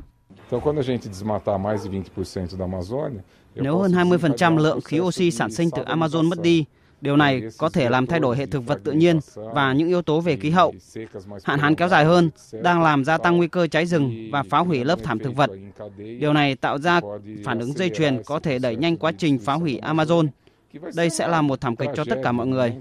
Nếu 3.55 3.77
hơn 3.77 3.91
20% 3.91 4.57
lượng 4.57 4.81
khí 4.81 4.99
oxy 4.99 5.31
sản 5.31 5.51
sinh 5.51 5.69
từ 5.71 5.83
Amazon 5.83 6.29
mất 6.29 6.41
đi, 6.41 6.65
điều 7.01 7.17
này 7.17 7.41
có 7.57 7.69
thể 7.69 7.89
làm 7.89 8.07
thay 8.07 8.19
đổi 8.19 8.37
hệ 8.37 8.45
thực 8.45 8.65
vật 8.65 8.79
tự 8.83 8.91
nhiên 8.91 9.19
và 9.35 9.73
những 9.73 9.87
yếu 9.87 10.01
tố 10.01 10.21
về 10.21 10.35
khí 10.35 10.49
hậu. 10.49 10.73
Hạn 11.43 11.59
hán 11.59 11.75
kéo 11.75 11.87
dài 11.87 12.05
hơn 12.05 12.29
đang 12.51 12.83
làm 12.83 13.05
gia 13.05 13.17
tăng 13.17 13.37
nguy 13.37 13.47
cơ 13.47 13.67
cháy 13.67 13.85
rừng 13.85 14.29
và 14.31 14.43
phá 14.43 14.59
hủy 14.59 14.83
lớp 14.83 14.99
thảm 15.03 15.19
thực 15.19 15.35
vật. 15.35 15.51
Điều 16.19 16.33
này 16.33 16.55
tạo 16.55 16.77
ra 16.77 17.01
phản 17.45 17.59
ứng 17.59 17.73
dây 17.73 17.91
chuyền 17.95 18.23
có 18.23 18.39
thể 18.39 18.59
đẩy 18.59 18.75
nhanh 18.75 18.97
quá 18.97 19.11
trình 19.17 19.39
phá 19.39 19.53
hủy 19.53 19.79
Amazon. 19.83 20.27
Đây 20.95 21.09
sẽ 21.09 21.27
là 21.27 21.41
một 21.41 21.61
thảm 21.61 21.75
kịch 21.75 21.89
cho 21.95 22.03
tất 22.09 22.19
cả 22.23 22.31
mọi 22.31 22.47
người. 22.47 22.73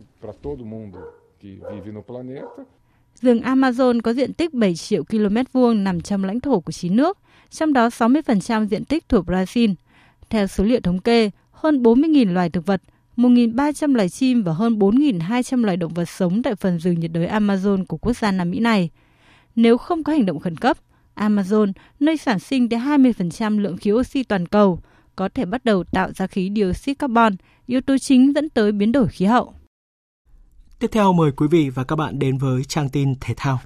Rừng 3.23 3.41
Amazon 3.41 4.01
có 4.01 4.13
diện 4.13 4.33
tích 4.33 4.55
7 4.55 4.75
triệu 4.75 5.05
km 5.05 5.37
vuông 5.53 5.85
nằm 5.85 6.01
trong 6.01 6.25
lãnh 6.25 6.41
thổ 6.41 6.61
của 6.61 6.73
9 6.73 6.97
nước, 6.97 7.19
trong 7.51 7.73
đó 7.73 7.89
60% 7.89 8.67
diện 8.67 8.85
tích 8.85 9.09
thuộc 9.09 9.27
Brazil. 9.27 9.75
Theo 10.31 10.47
số 10.47 10.65
liệu 10.65 10.81
thống 10.81 10.99
kê, 10.99 11.31
hơn 11.51 11.83
40.000 11.83 12.33
loài 12.33 12.51
thực 12.51 12.67
vật, 12.67 12.83
1.300 13.17 13.95
loài 13.95 14.09
chim 14.09 14.43
và 14.43 14.53
hơn 14.53 14.79
4.200 14.79 15.65
loài 15.65 15.77
động 15.77 15.95
vật 15.95 16.05
sống 16.05 16.43
tại 16.43 16.55
phần 16.55 16.79
rừng 16.79 17.01
nhiệt 17.01 17.11
đới 17.13 17.27
Amazon 17.27 17.85
của 17.85 17.97
quốc 17.97 18.17
gia 18.17 18.33
Nam 18.33 18.51
Mỹ 18.51 18.59
này. 18.59 18.91
Nếu 19.57 19.79
không 19.79 20.05
có 20.05 20.13
hành 20.13 20.27
động 20.27 20.41
khẩn 20.41 20.57
cấp, 20.57 20.77
Amazon, 21.17 21.73
nơi 22.01 22.17
sản 22.17 22.39
sinh 22.39 22.69
tới 22.69 22.81
20% 22.81 23.59
lượng 23.59 23.77
khí 23.77 23.93
oxy 23.93 24.23
toàn 24.23 24.47
cầu, 24.47 24.81
có 25.17 25.29
thể 25.29 25.45
bắt 25.45 25.65
đầu 25.65 25.85
tạo 25.85 26.13
ra 26.13 26.27
khí 26.27 26.51
dioxide 26.57 26.95
carbon, 26.95 27.33
yếu 27.67 27.81
tố 27.81 27.99
chính 27.99 28.33
dẫn 28.33 28.51
tới 28.51 28.73
biến 28.73 28.93
đổi 28.93 29.09
khí 29.09 29.25
hậu. 29.25 29.55
Tiếp 30.85 30.91
theo 30.93 31.13
mời 31.13 31.33
quý 31.33 31.47
vị 31.51 31.71
và 31.71 31.85
các 31.85 31.97
bạn 31.97 32.19
đến 32.19 32.39
với 32.39 32.65
trang 32.65 32.89
tin 32.89 33.15
thể 33.21 33.35
thao. 33.37 33.61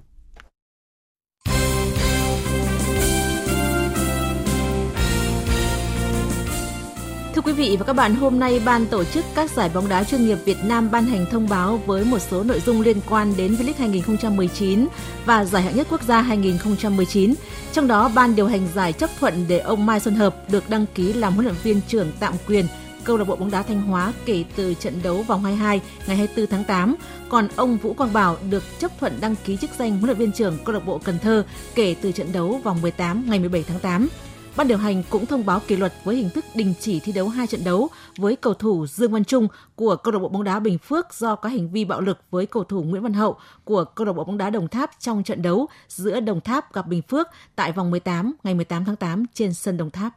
Thưa 7.35 7.43
quý 7.45 7.53
vị 7.53 7.77
và 7.79 7.87
các 7.87 7.93
bạn, 7.93 8.15
hôm 8.15 8.39
nay 8.39 8.61
ban 8.65 8.87
tổ 8.87 9.05
chức 9.05 9.25
các 9.35 9.51
giải 9.51 9.71
bóng 9.75 9.89
đá 9.89 10.05
chuyên 10.05 10.27
nghiệp 10.27 10.39
Việt 10.45 10.57
Nam 10.65 10.91
ban 10.91 11.05
hành 11.05 11.27
thông 11.31 11.49
báo 11.49 11.77
với 11.87 12.05
một 12.05 12.19
số 12.19 12.43
nội 12.43 12.61
dung 12.61 12.81
liên 12.81 13.01
quan 13.09 13.35
đến 13.37 13.55
V-League 13.55 13.79
2019 13.79 14.87
và 15.25 15.45
giải 15.45 15.63
hạng 15.63 15.77
nhất 15.77 15.87
quốc 15.91 16.03
gia 16.03 16.21
2019. 16.21 17.35
Trong 17.73 17.87
đó, 17.87 18.11
ban 18.15 18.37
điều 18.37 18.47
hành 18.47 18.69
giải 18.75 18.93
chấp 18.93 19.11
thuận 19.21 19.45
để 19.49 19.59
ông 19.59 19.87
Mai 19.87 20.01
Xuân 20.01 20.15
Hợp 20.15 20.51
được 20.51 20.71
đăng 20.71 20.87
ký 20.95 21.13
làm 21.13 21.33
huấn 21.33 21.45
luyện 21.45 21.57
viên 21.63 21.81
trưởng 21.89 22.13
tạm 22.21 22.35
quyền 22.49 22.67
câu 23.09 23.17
lạc 23.17 23.25
bộ 23.25 23.37
bóng 23.37 23.51
đá 23.51 23.63
Thanh 23.63 23.83
Hóa 23.83 24.13
kể 24.25 24.45
từ 24.57 24.75
trận 24.75 24.95
đấu 25.03 25.23
vòng 25.23 25.43
22 25.43 25.81
ngày 26.07 26.17
24 26.17 26.47
tháng 26.47 26.65
8. 26.65 26.97
Còn 27.29 27.49
ông 27.57 27.77
Vũ 27.77 27.93
Quang 27.93 28.13
Bảo 28.13 28.37
được 28.51 28.63
chấp 28.79 28.91
thuận 29.01 29.13
đăng 29.21 29.35
ký 29.45 29.57
chức 29.57 29.71
danh 29.79 29.91
huấn 29.91 30.05
luyện 30.05 30.17
viên 30.19 30.33
trưởng 30.33 30.59
câu 30.65 30.75
lạc 30.75 30.87
bộ 30.87 31.01
Cần 31.05 31.19
Thơ 31.19 31.45
kể 31.75 31.97
từ 32.03 32.13
trận 32.13 32.33
đấu 32.33 32.61
vòng 32.65 32.83
18 32.83 33.25
ngày 33.29 33.39
17 33.39 33.63
tháng 33.63 33.79
8. 33.79 34.09
Ban 34.57 34.69
điều 34.69 34.79
hành 34.79 35.03
cũng 35.11 35.27
thông 35.27 35.47
báo 35.47 35.61
kỷ 35.67 35.77
luật 35.77 35.93
với 36.05 36.17
hình 36.17 36.31
thức 36.31 36.45
đình 36.55 36.75
chỉ 36.81 37.01
thi 37.01 37.13
đấu 37.13 37.29
hai 37.29 37.47
trận 37.47 37.65
đấu 37.65 37.89
với 38.19 38.37
cầu 38.37 38.55
thủ 38.55 38.87
Dương 38.87 39.13
Văn 39.13 39.25
Trung 39.25 39.49
của 39.77 39.97
câu 39.97 40.13
lạc 40.13 40.19
bộ 40.19 40.29
bóng 40.29 40.45
đá 40.45 40.61
Bình 40.61 40.79
Phước 40.79 41.15
do 41.15 41.37
có 41.37 41.49
hành 41.49 41.71
vi 41.71 41.85
bạo 41.85 42.01
lực 42.01 42.19
với 42.31 42.47
cầu 42.47 42.65
thủ 42.65 42.83
Nguyễn 42.83 43.03
Văn 43.03 43.13
Hậu 43.13 43.37
của 43.65 43.85
câu 43.85 44.07
lạc 44.07 44.13
bộ 44.13 44.25
bóng 44.25 44.39
đá 44.39 44.51
Đồng 44.51 44.69
Tháp 44.69 44.91
trong 45.01 45.23
trận 45.23 45.43
đấu 45.43 45.69
giữa 45.89 46.21
Đồng 46.21 46.41
Tháp 46.41 46.73
gặp 46.73 46.87
Bình 46.87 47.03
Phước 47.03 47.29
tại 47.57 47.73
vòng 47.73 47.91
18 47.91 48.35
ngày 48.45 48.55
18 48.55 48.85
tháng 48.85 48.97
8 48.97 49.25
trên 49.35 49.55
sân 49.55 49.77
Đồng 49.77 49.91
Tháp. 49.91 50.13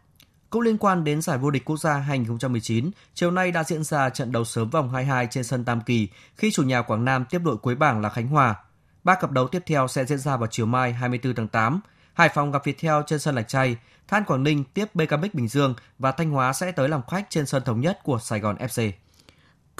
Cũng 0.52 0.62
liên 0.62 0.78
quan 0.78 1.04
đến 1.04 1.22
giải 1.22 1.38
vô 1.38 1.52
địch 1.52 1.66
quốc 1.66 1.78
gia 1.78 1.98
2019, 1.98 2.92
chiều 3.14 3.32
nay 3.32 3.52
đã 3.52 3.64
diễn 3.64 3.84
ra 3.84 4.10
trận 4.10 4.32
đấu 4.32 4.46
sớm 4.46 4.70
vòng 4.70 4.90
22 4.90 5.28
trên 5.32 5.44
sân 5.44 5.66
Tam 5.66 5.82
Kỳ 5.82 6.08
khi 6.36 6.52
chủ 6.52 6.64
nhà 6.64 6.82
Quảng 6.82 7.06
Nam 7.06 7.26
tiếp 7.30 7.42
đội 7.44 7.58
cuối 7.58 7.76
bảng 7.76 8.02
là 8.02 8.10
Khánh 8.10 8.28
Hòa. 8.28 8.56
Ba 9.04 9.16
cặp 9.16 9.32
đấu 9.32 9.48
tiếp 9.48 9.64
theo 9.66 9.88
sẽ 9.88 10.06
diễn 10.06 10.18
ra 10.18 10.38
vào 10.38 10.48
chiều 10.48 10.66
mai 10.66 10.94
24 10.94 11.36
tháng 11.36 11.48
8. 11.48 11.80
Hải 12.14 12.30
Phòng 12.30 12.52
gặp 12.52 12.66
Viettel 12.66 12.94
trên 13.08 13.20
sân 13.20 13.36
Lạch 13.36 13.48
Tray, 13.48 13.78
Than 14.08 14.24
Quảng 14.24 14.44
Ninh 14.44 14.64
tiếp 14.74 14.96
BKMX 14.96 15.34
Bình 15.34 15.48
Dương 15.48 15.76
và 16.00 16.12
Thanh 16.12 16.30
Hóa 16.30 16.54
sẽ 16.54 16.72
tới 16.72 16.90
làm 16.90 17.02
khách 17.12 17.26
trên 17.30 17.46
sân 17.46 17.64
thống 17.66 17.82
nhất 17.82 18.00
của 18.04 18.20
Sài 18.20 18.40
Gòn 18.40 18.56
FC. 18.56 18.92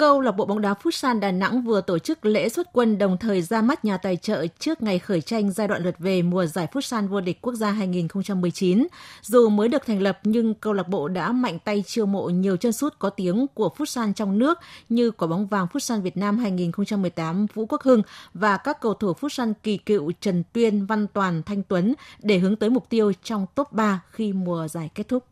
Câu 0.02 0.22
lạc 0.22 0.32
bộ 0.32 0.46
bóng 0.46 0.62
đá 0.62 0.74
Futsal 0.84 1.20
Đà 1.20 1.32
Nẵng 1.32 1.62
vừa 1.62 1.82
tổ 1.82 2.00
chức 2.00 2.26
lễ 2.26 2.50
xuất 2.50 2.68
quân 2.74 2.98
đồng 2.98 3.18
thời 3.18 3.42
ra 3.42 3.62
mắt 3.62 3.86
nhà 3.86 3.98
tài 3.98 4.18
trợ 4.18 4.48
trước 4.60 4.82
ngày 4.82 5.00
khởi 5.00 5.22
tranh 5.22 5.52
giai 5.52 5.68
đoạn 5.68 5.84
lượt 5.84 5.96
về 6.00 6.22
mùa 6.22 6.46
giải 6.46 6.68
Futsal 6.72 7.08
vô 7.08 7.22
địch 7.22 7.42
quốc 7.42 7.54
gia 7.54 7.72
2019. 7.72 8.88
Dù 9.22 9.50
mới 9.50 9.68
được 9.68 9.86
thành 9.86 10.02
lập 10.02 10.20
nhưng 10.24 10.54
câu 10.54 10.74
lạc 10.74 10.88
bộ 10.88 11.08
đã 11.08 11.32
mạnh 11.32 11.60
tay 11.60 11.84
chiêu 11.88 12.06
mộ 12.06 12.30
nhiều 12.30 12.58
chân 12.58 12.72
sút 12.72 13.00
có 13.00 13.10
tiếng 13.10 13.48
của 13.54 13.70
Futsal 13.78 14.14
trong 14.14 14.40
nước 14.40 14.60
như 14.90 15.12
quả 15.12 15.28
bóng 15.28 15.48
vàng 15.48 15.68
Futsal 15.74 16.02
Việt 16.02 16.18
Nam 16.18 16.38
2018 16.38 17.46
Vũ 17.54 17.66
Quốc 17.66 17.82
Hưng 17.82 18.02
và 18.34 18.58
các 18.58 18.82
cầu 18.82 18.94
thủ 18.94 19.14
Futsal 19.14 19.54
kỳ 19.64 19.78
cựu 19.78 20.12
Trần 20.22 20.44
Tuyên, 20.54 20.86
Văn 20.86 21.08
Toàn, 21.14 21.44
Thanh 21.44 21.64
Tuấn 21.64 21.94
để 22.20 22.38
hướng 22.38 22.56
tới 22.56 22.70
mục 22.70 22.90
tiêu 22.90 23.12
trong 23.24 23.46
top 23.56 23.72
3 23.72 24.02
khi 24.12 24.34
mùa 24.34 24.68
giải 24.68 24.90
kết 24.96 25.08
thúc. 25.08 25.31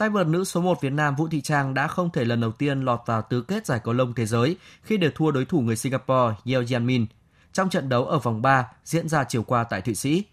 Tay 0.00 0.10
vợt 0.10 0.26
nữ 0.26 0.44
số 0.44 0.60
1 0.60 0.80
Việt 0.80 0.92
Nam 0.92 1.16
Vũ 1.16 1.28
Thị 1.28 1.40
Trang 1.40 1.74
đã 1.74 1.86
không 1.86 2.10
thể 2.10 2.24
lần 2.24 2.40
đầu 2.40 2.52
tiên 2.52 2.80
lọt 2.80 3.00
vào 3.06 3.22
tứ 3.22 3.42
kết 3.42 3.66
giải 3.66 3.80
cầu 3.84 3.94
lông 3.94 4.14
thế 4.14 4.26
giới 4.26 4.56
khi 4.82 4.96
để 4.96 5.10
thua 5.14 5.30
đối 5.30 5.44
thủ 5.44 5.60
người 5.60 5.76
Singapore 5.76 6.34
Yeo 6.44 6.62
Jianmin 6.62 7.06
trong 7.52 7.70
trận 7.70 7.88
đấu 7.88 8.04
ở 8.04 8.18
vòng 8.18 8.42
3 8.42 8.66
diễn 8.84 9.08
ra 9.08 9.24
chiều 9.24 9.42
qua 9.42 9.64
tại 9.64 9.80
Thụy 9.80 9.94
Sĩ. 9.94 10.24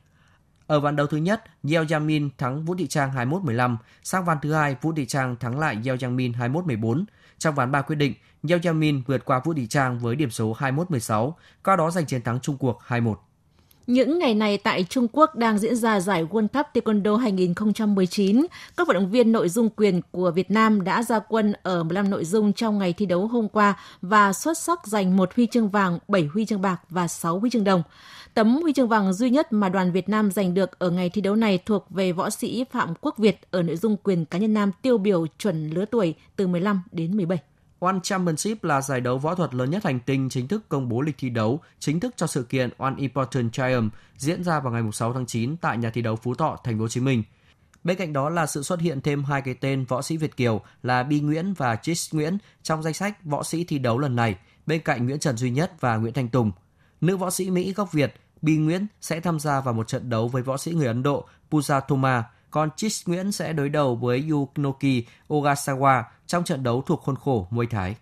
Ở 0.67 0.79
ván 0.79 0.95
đấu 0.95 1.07
thứ 1.07 1.17
nhất, 1.17 1.43
Yeo 1.69 1.83
Jianmin 1.83 2.29
thắng 2.37 2.65
Vũ 2.65 2.75
Thị 2.75 2.87
Trang 2.87 3.11
21-15, 3.15 3.77
sang 4.03 4.25
ván 4.25 4.37
thứ 4.41 4.53
hai 4.53 4.75
Vũ 4.81 4.93
Thị 4.93 5.05
Trang 5.05 5.35
thắng 5.35 5.59
lại 5.59 5.77
Yeo 5.85 5.95
Jianmin 5.95 6.33
21-14. 6.33 7.03
Trong 7.37 7.55
ván 7.55 7.71
3 7.71 7.81
quyết 7.81 7.95
định, 7.95 8.13
Yeo 8.49 8.57
Jianmin 8.57 9.01
vượt 9.07 9.25
qua 9.25 9.41
Vũ 9.45 9.53
Thị 9.53 9.67
Trang 9.67 9.99
với 9.99 10.15
điểm 10.15 10.31
số 10.31 10.55
21-16, 10.59 11.31
qua 11.63 11.75
đó 11.75 11.91
giành 11.91 12.05
chiến 12.05 12.21
thắng 12.21 12.39
chung 12.39 12.57
cuộc 12.57 12.81
2-1. 12.87 13.15
Những 13.87 14.19
ngày 14.19 14.35
này 14.35 14.57
tại 14.57 14.85
Trung 14.89 15.07
Quốc 15.11 15.35
đang 15.35 15.57
diễn 15.57 15.75
ra 15.75 15.99
giải 15.99 16.25
World 16.25 16.47
Cup 16.47 16.65
Taekwondo 16.73 17.15
2019. 17.15 18.45
Các 18.77 18.87
vận 18.87 18.93
động 18.93 19.11
viên 19.11 19.31
nội 19.31 19.49
dung 19.49 19.69
quyền 19.69 20.01
của 20.11 20.31
Việt 20.31 20.51
Nam 20.51 20.83
đã 20.83 21.03
ra 21.03 21.19
quân 21.19 21.53
ở 21.63 21.83
15 21.83 22.09
nội 22.09 22.25
dung 22.25 22.53
trong 22.53 22.77
ngày 22.77 22.93
thi 22.93 23.05
đấu 23.05 23.27
hôm 23.27 23.49
qua 23.49 23.79
và 24.01 24.33
xuất 24.33 24.57
sắc 24.57 24.87
giành 24.87 25.17
một 25.17 25.35
huy 25.35 25.47
chương 25.51 25.69
vàng, 25.69 25.99
7 26.07 26.29
huy 26.33 26.45
chương 26.45 26.61
bạc 26.61 26.81
và 26.89 27.07
6 27.07 27.39
huy 27.39 27.49
chương 27.49 27.63
đồng. 27.63 27.83
Tấm 28.33 28.61
huy 28.61 28.73
chương 28.73 28.87
vàng 28.87 29.13
duy 29.13 29.29
nhất 29.29 29.53
mà 29.53 29.69
đoàn 29.69 29.91
Việt 29.91 30.09
Nam 30.09 30.31
giành 30.31 30.53
được 30.53 30.79
ở 30.79 30.89
ngày 30.89 31.09
thi 31.09 31.21
đấu 31.21 31.35
này 31.35 31.59
thuộc 31.65 31.85
về 31.89 32.11
võ 32.11 32.29
sĩ 32.29 32.65
Phạm 32.71 32.93
Quốc 33.01 33.17
Việt 33.17 33.39
ở 33.51 33.61
nội 33.61 33.75
dung 33.75 33.97
quyền 34.03 34.25
cá 34.25 34.37
nhân 34.37 34.53
nam 34.53 34.71
tiêu 34.81 34.97
biểu 34.97 35.27
chuẩn 35.39 35.69
lứa 35.69 35.85
tuổi 35.85 36.15
từ 36.35 36.47
15 36.47 36.81
đến 36.91 37.17
17. 37.17 37.39
One 37.79 37.99
Championship 38.03 38.63
là 38.63 38.81
giải 38.81 39.01
đấu 39.01 39.17
võ 39.17 39.35
thuật 39.35 39.53
lớn 39.53 39.69
nhất 39.69 39.83
hành 39.83 39.99
tinh 39.99 40.29
chính 40.29 40.47
thức 40.47 40.69
công 40.69 40.89
bố 40.89 41.01
lịch 41.01 41.15
thi 41.17 41.29
đấu 41.29 41.59
chính 41.79 41.99
thức 41.99 42.13
cho 42.17 42.27
sự 42.27 42.43
kiện 42.43 42.69
One 42.77 42.93
Important 42.97 43.53
Triumph 43.53 43.93
diễn 44.17 44.43
ra 44.43 44.59
vào 44.59 44.73
ngày 44.73 44.83
6 44.93 45.13
tháng 45.13 45.25
9 45.25 45.57
tại 45.57 45.77
nhà 45.77 45.89
thi 45.89 46.01
đấu 46.01 46.15
Phú 46.15 46.35
Thọ, 46.35 46.57
thành 46.63 46.77
phố 46.77 46.81
Hồ 46.81 46.87
Chí 46.87 47.01
Minh. 47.01 47.23
Bên 47.83 47.97
cạnh 47.97 48.13
đó 48.13 48.29
là 48.29 48.45
sự 48.45 48.63
xuất 48.63 48.79
hiện 48.79 49.01
thêm 49.01 49.23
hai 49.23 49.41
cái 49.41 49.53
tên 49.53 49.85
võ 49.85 50.01
sĩ 50.01 50.17
Việt 50.17 50.37
kiều 50.37 50.61
là 50.83 51.03
Bi 51.03 51.19
Nguyễn 51.19 51.53
và 51.53 51.75
Chis 51.75 52.13
Nguyễn 52.13 52.37
trong 52.63 52.83
danh 52.83 52.93
sách 52.93 53.23
võ 53.23 53.43
sĩ 53.43 53.63
thi 53.63 53.79
đấu 53.79 53.99
lần 53.99 54.15
này, 54.15 54.35
bên 54.65 54.81
cạnh 54.81 55.05
Nguyễn 55.05 55.19
Trần 55.19 55.37
Duy 55.37 55.49
Nhất 55.49 55.71
và 55.79 55.97
Nguyễn 55.97 56.13
Thanh 56.13 56.29
Tùng. 56.29 56.51
Nữ 57.01 57.17
võ 57.17 57.29
sĩ 57.29 57.49
Mỹ 57.51 57.73
gốc 57.73 57.91
Việt 57.91 58.13
Bi 58.41 58.57
Nguyễn 58.57 58.87
sẽ 59.01 59.19
tham 59.19 59.39
gia 59.39 59.61
vào 59.61 59.73
một 59.73 59.87
trận 59.87 60.09
đấu 60.09 60.27
với 60.27 60.41
võ 60.41 60.57
sĩ 60.57 60.71
người 60.71 60.87
Ấn 60.87 61.03
Độ 61.03 61.27
Pooja 61.51 61.81
Thoma, 61.87 62.23
còn 62.57 62.69
Chris 62.77 63.07
Nguyễn 63.07 63.31
sẽ 63.31 63.53
đối 63.53 63.69
đầu 63.69 63.95
với 63.95 64.23
Yunoki 64.29 65.03
Ogasawa 65.27 66.03
trong 66.27 66.43
trận 66.43 66.63
đấu 66.63 66.81
thuộc 66.81 67.01
khuôn 67.01 67.15
khổ 67.15 67.47
Muay 67.49 67.67
Thái. 67.67 67.95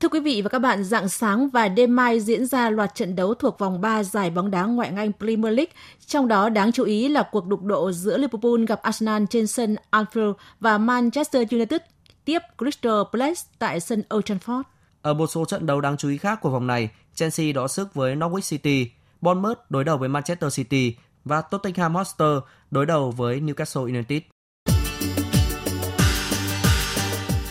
Thưa 0.00 0.08
quý 0.08 0.20
vị 0.20 0.42
và 0.42 0.48
các 0.48 0.58
bạn, 0.58 0.84
dạng 0.84 1.08
sáng 1.08 1.48
và 1.48 1.68
đêm 1.68 1.96
mai 1.96 2.20
diễn 2.20 2.46
ra 2.46 2.70
loạt 2.70 2.94
trận 2.94 3.16
đấu 3.16 3.34
thuộc 3.34 3.58
vòng 3.58 3.80
3 3.80 4.02
giải 4.02 4.30
bóng 4.30 4.50
đá 4.50 4.64
ngoại 4.64 4.88
hạng 4.88 4.96
Anh 4.96 5.12
Premier 5.18 5.54
League, 5.54 5.72
trong 6.06 6.28
đó 6.28 6.48
đáng 6.48 6.72
chú 6.72 6.84
ý 6.84 7.08
là 7.08 7.28
cuộc 7.32 7.46
đụng 7.46 7.68
độ 7.68 7.92
giữa 7.92 8.18
Liverpool 8.18 8.64
gặp 8.68 8.82
Arsenal 8.82 9.24
trên 9.30 9.46
sân 9.46 9.76
Anfield 9.90 10.34
và 10.60 10.78
Manchester 10.78 11.52
United 11.52 11.80
tiếp 12.24 12.38
Crystal 12.58 13.02
Palace 13.12 13.40
tại 13.58 13.80
sân 13.80 14.02
Old 14.14 14.24
Trafford. 14.24 14.62
Ở 15.02 15.14
một 15.14 15.26
số 15.26 15.44
trận 15.44 15.66
đấu 15.66 15.80
đáng 15.80 15.96
chú 15.96 16.08
ý 16.08 16.18
khác 16.18 16.40
của 16.40 16.50
vòng 16.50 16.66
này, 16.66 16.90
Chelsea 17.14 17.52
đọ 17.52 17.68
sức 17.68 17.94
với 17.94 18.16
Norwich 18.16 18.50
City, 18.50 18.90
Bournemouth 19.20 19.58
đối 19.68 19.84
đầu 19.84 19.98
với 19.98 20.08
Manchester 20.08 20.56
City 20.56 20.96
và 21.24 21.40
Tottenham 21.40 21.94
Hotspur 21.94 22.38
đối 22.70 22.86
đầu 22.86 23.10
với 23.10 23.40
Newcastle 23.40 23.82
United. 23.82 24.22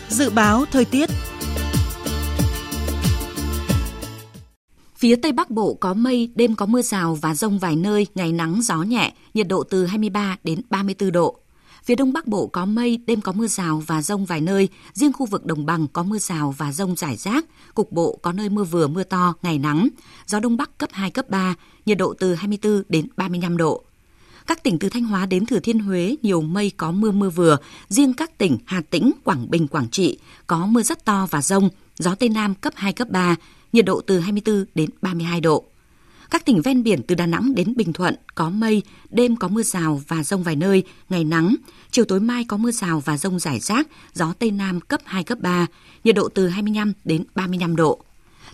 Dự 0.10 0.30
báo 0.30 0.66
thời 0.72 0.86
tiết 0.86 1.10
Phía 5.00 5.16
Tây 5.16 5.32
Bắc 5.32 5.50
Bộ 5.50 5.74
có 5.74 5.94
mây, 5.94 6.32
đêm 6.36 6.56
có 6.56 6.66
mưa 6.66 6.82
rào 6.82 7.16
và 7.16 7.36
rông 7.36 7.60
vài 7.60 7.76
nơi, 7.76 8.08
ngày 8.16 8.32
nắng 8.32 8.62
gió 8.62 8.76
nhẹ, 8.76 9.14
nhiệt 9.34 9.48
độ 9.48 9.64
từ 9.64 9.86
23 9.86 10.38
đến 10.44 10.62
34 10.70 11.12
độ. 11.12 11.40
Phía 11.90 11.96
Đông 11.96 12.14
Bắc 12.14 12.28
Bộ 12.28 12.48
có 12.48 12.66
mây, 12.66 13.00
đêm 13.06 13.22
có 13.22 13.32
mưa 13.32 13.48
rào 13.48 13.84
và 13.88 14.02
rông 14.02 14.26
vài 14.26 14.42
nơi, 14.42 14.70
riêng 14.94 15.14
khu 15.14 15.26
vực 15.26 15.46
đồng 15.46 15.66
bằng 15.66 15.88
có 15.88 16.04
mưa 16.04 16.18
rào 16.18 16.56
và 16.58 16.72
rông 16.72 16.96
rải 16.96 17.16
rác, 17.16 17.46
cục 17.74 17.92
bộ 17.92 18.20
có 18.22 18.32
nơi 18.32 18.50
mưa 18.50 18.64
vừa 18.64 18.88
mưa 18.88 19.04
to, 19.04 19.34
ngày 19.42 19.60
nắng, 19.60 19.88
gió 20.28 20.40
Đông 20.40 20.58
Bắc 20.58 20.78
cấp 20.78 20.90
2, 20.94 21.12
cấp 21.12 21.30
3, 21.30 21.56
nhiệt 21.86 21.98
độ 21.98 22.14
từ 22.20 22.36
24 22.36 22.84
đến 22.90 23.08
35 23.18 23.58
độ. 23.58 23.84
Các 24.48 24.64
tỉnh 24.64 24.80
từ 24.80 24.90
Thanh 24.90 25.04
Hóa 25.04 25.26
đến 25.26 25.46
Thừa 25.46 25.60
Thiên 25.60 25.80
Huế 25.80 26.16
nhiều 26.22 26.42
mây 26.42 26.72
có 26.78 26.92
mưa 26.92 27.12
mưa 27.12 27.30
vừa, 27.30 27.58
riêng 27.88 28.14
các 28.14 28.38
tỉnh 28.38 28.58
Hà 28.66 28.82
Tĩnh, 28.82 29.12
Quảng 29.24 29.50
Bình, 29.50 29.68
Quảng 29.68 29.90
Trị 29.90 30.18
có 30.48 30.66
mưa 30.66 30.84
rất 30.84 31.06
to 31.06 31.28
và 31.30 31.42
rông, 31.42 31.70
gió 31.98 32.16
Tây 32.16 32.30
Nam 32.30 32.56
cấp 32.56 32.74
2, 32.76 32.94
cấp 32.94 33.10
3, 33.10 33.36
nhiệt 33.74 33.86
độ 33.86 34.02
từ 34.02 34.20
24 34.20 34.66
đến 34.76 34.90
32 35.02 35.42
độ. 35.42 35.66
Các 36.30 36.46
tỉnh 36.46 36.62
ven 36.62 36.84
biển 36.84 37.02
từ 37.08 37.16
Đà 37.16 37.26
Nẵng 37.26 37.56
đến 37.56 37.74
Bình 37.76 37.94
Thuận 37.94 38.16
có 38.36 38.50
mây, 38.50 38.82
đêm 39.10 39.36
có 39.36 39.48
mưa 39.48 39.64
rào 39.64 40.02
và 40.08 40.24
rông 40.24 40.44
vài 40.44 40.56
nơi, 40.56 40.84
ngày 41.10 41.24
nắng, 41.24 41.56
chiều 41.92 42.06
tối 42.06 42.20
mai 42.20 42.44
có 42.44 42.58
mưa 42.58 42.72
rào 42.72 43.00
và 43.00 43.18
rông 43.18 43.40
rải 43.40 43.60
rác, 43.60 43.88
gió 44.14 44.34
Tây 44.40 44.52
Nam 44.52 44.80
cấp 44.82 45.02
2, 45.06 45.24
cấp 45.24 45.40
3, 45.42 45.68
nhiệt 46.04 46.16
độ 46.16 46.30
từ 46.30 46.48
25 46.48 46.94
đến 47.04 47.24
35 47.36 47.76
độ. 47.76 48.00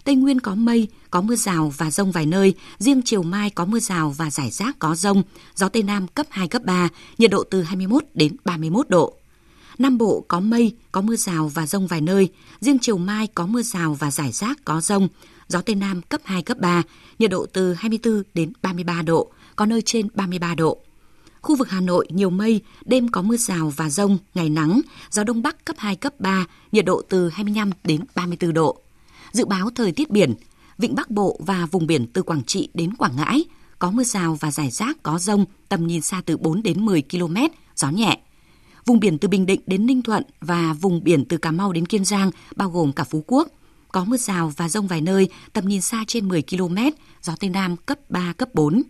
Tây 0.04 0.16
Nguyên 0.16 0.40
có 0.40 0.56
mây, 0.56 0.88
có 1.12 1.22
mưa 1.22 1.36
rào 1.36 1.74
và 1.78 1.92
rông 1.92 2.12
vài 2.12 2.26
nơi, 2.26 2.54
riêng 2.78 3.02
chiều 3.06 3.24
mai 3.24 3.50
có 3.50 3.66
mưa 3.66 3.80
rào 3.80 4.10
và 4.18 4.30
rải 4.30 4.52
rác 4.52 4.80
có 4.80 4.96
rông, 4.96 5.24
gió 5.56 5.70
Tây 5.70 5.84
Nam 5.84 6.08
cấp 6.08 6.26
2, 6.30 6.48
cấp 6.48 6.62
3, 6.66 6.90
nhiệt 7.18 7.32
độ 7.32 7.44
từ 7.44 7.62
21 7.64 8.04
đến 8.14 8.36
31 8.46 8.90
độ. 8.90 9.14
Nam 9.78 9.98
Bộ 9.98 10.26
có 10.28 10.40
mây, 10.40 10.76
có 10.92 11.02
mưa 11.02 11.16
rào 11.16 11.48
và 11.48 11.68
rông 11.68 11.88
vài 11.88 12.02
nơi, 12.02 12.30
riêng 12.60 12.78
chiều 12.82 12.98
mai 12.98 13.28
có 13.28 13.46
mưa 13.46 13.62
rào 13.62 13.94
và 13.94 14.12
rải 14.12 14.32
rác 14.32 14.66
có 14.66 14.82
rông, 14.82 15.08
gió 15.48 15.62
Tây 15.62 15.76
Nam 15.76 16.02
cấp 16.02 16.22
2, 16.24 16.42
cấp 16.42 16.58
3, 16.58 16.84
nhiệt 17.20 17.32
độ 17.32 17.46
từ 17.54 17.74
24 17.74 18.24
đến 18.34 18.54
33 18.62 19.02
độ, 19.02 19.32
có 19.56 19.66
nơi 19.66 19.82
trên 19.82 20.08
33 20.14 20.56
độ. 20.56 20.78
Khu 21.42 21.56
vực 21.56 21.70
Hà 21.70 21.82
Nội 21.82 22.08
nhiều 22.10 22.30
mây, 22.30 22.62
đêm 22.86 23.08
có 23.08 23.22
mưa 23.22 23.38
rào 23.38 23.74
và 23.76 23.90
rông, 23.90 24.18
ngày 24.34 24.50
nắng, 24.50 24.82
gió 25.12 25.24
Đông 25.24 25.42
Bắc 25.42 25.66
cấp 25.66 25.76
2, 25.80 25.96
cấp 25.96 26.20
3, 26.20 26.46
nhiệt 26.72 26.86
độ 26.86 27.02
từ 27.10 27.30
25 27.30 27.72
đến 27.84 28.02
34 28.16 28.54
độ. 28.54 28.82
Dự 29.32 29.46
báo 29.46 29.70
thời 29.76 29.92
tiết 29.92 30.10
biển, 30.10 30.34
Vịnh 30.78 30.96
Bắc 30.96 31.12
Bộ 31.12 31.40
và 31.46 31.66
vùng 31.66 31.88
biển 31.88 32.08
từ 32.14 32.22
Quảng 32.22 32.44
Trị 32.44 32.70
đến 32.74 32.96
Quảng 32.96 33.16
Ngãi 33.16 33.46
có 33.80 33.92
mưa 33.92 34.04
rào 34.04 34.38
và 34.40 34.52
rải 34.52 34.72
rác 34.72 35.04
có 35.04 35.20
rông, 35.20 35.46
tầm 35.70 35.88
nhìn 35.88 36.02
xa 36.02 36.22
từ 36.26 36.38
4 36.38 36.64
đến 36.64 36.86
10 36.86 37.04
km, 37.12 37.36
gió 37.76 37.90
nhẹ. 37.90 38.20
Vùng 38.86 39.00
biển 39.00 39.18
từ 39.18 39.28
Bình 39.28 39.46
Định 39.46 39.62
đến 39.66 39.86
Ninh 39.86 40.02
Thuận 40.02 40.24
và 40.42 40.74
vùng 40.74 41.04
biển 41.04 41.26
từ 41.26 41.38
Cà 41.38 41.52
Mau 41.52 41.74
đến 41.74 41.86
Kiên 41.86 42.06
Giang, 42.06 42.32
bao 42.56 42.70
gồm 42.70 42.94
cả 42.94 43.04
Phú 43.04 43.24
Quốc, 43.28 43.48
có 43.96 44.04
mưa 44.04 44.18
rào 44.18 44.52
và 44.58 44.70
rông 44.70 44.88
vài 44.88 45.02
nơi, 45.02 45.30
tầm 45.54 45.68
nhìn 45.68 45.82
xa 45.82 46.04
trên 46.08 46.28
10 46.28 46.44
km, 46.50 46.78
gió 47.22 47.36
Tây 47.40 47.50
Nam 47.50 47.76
cấp 47.78 48.00
3, 48.10 48.34
cấp 48.38 48.50
4. 48.54 48.82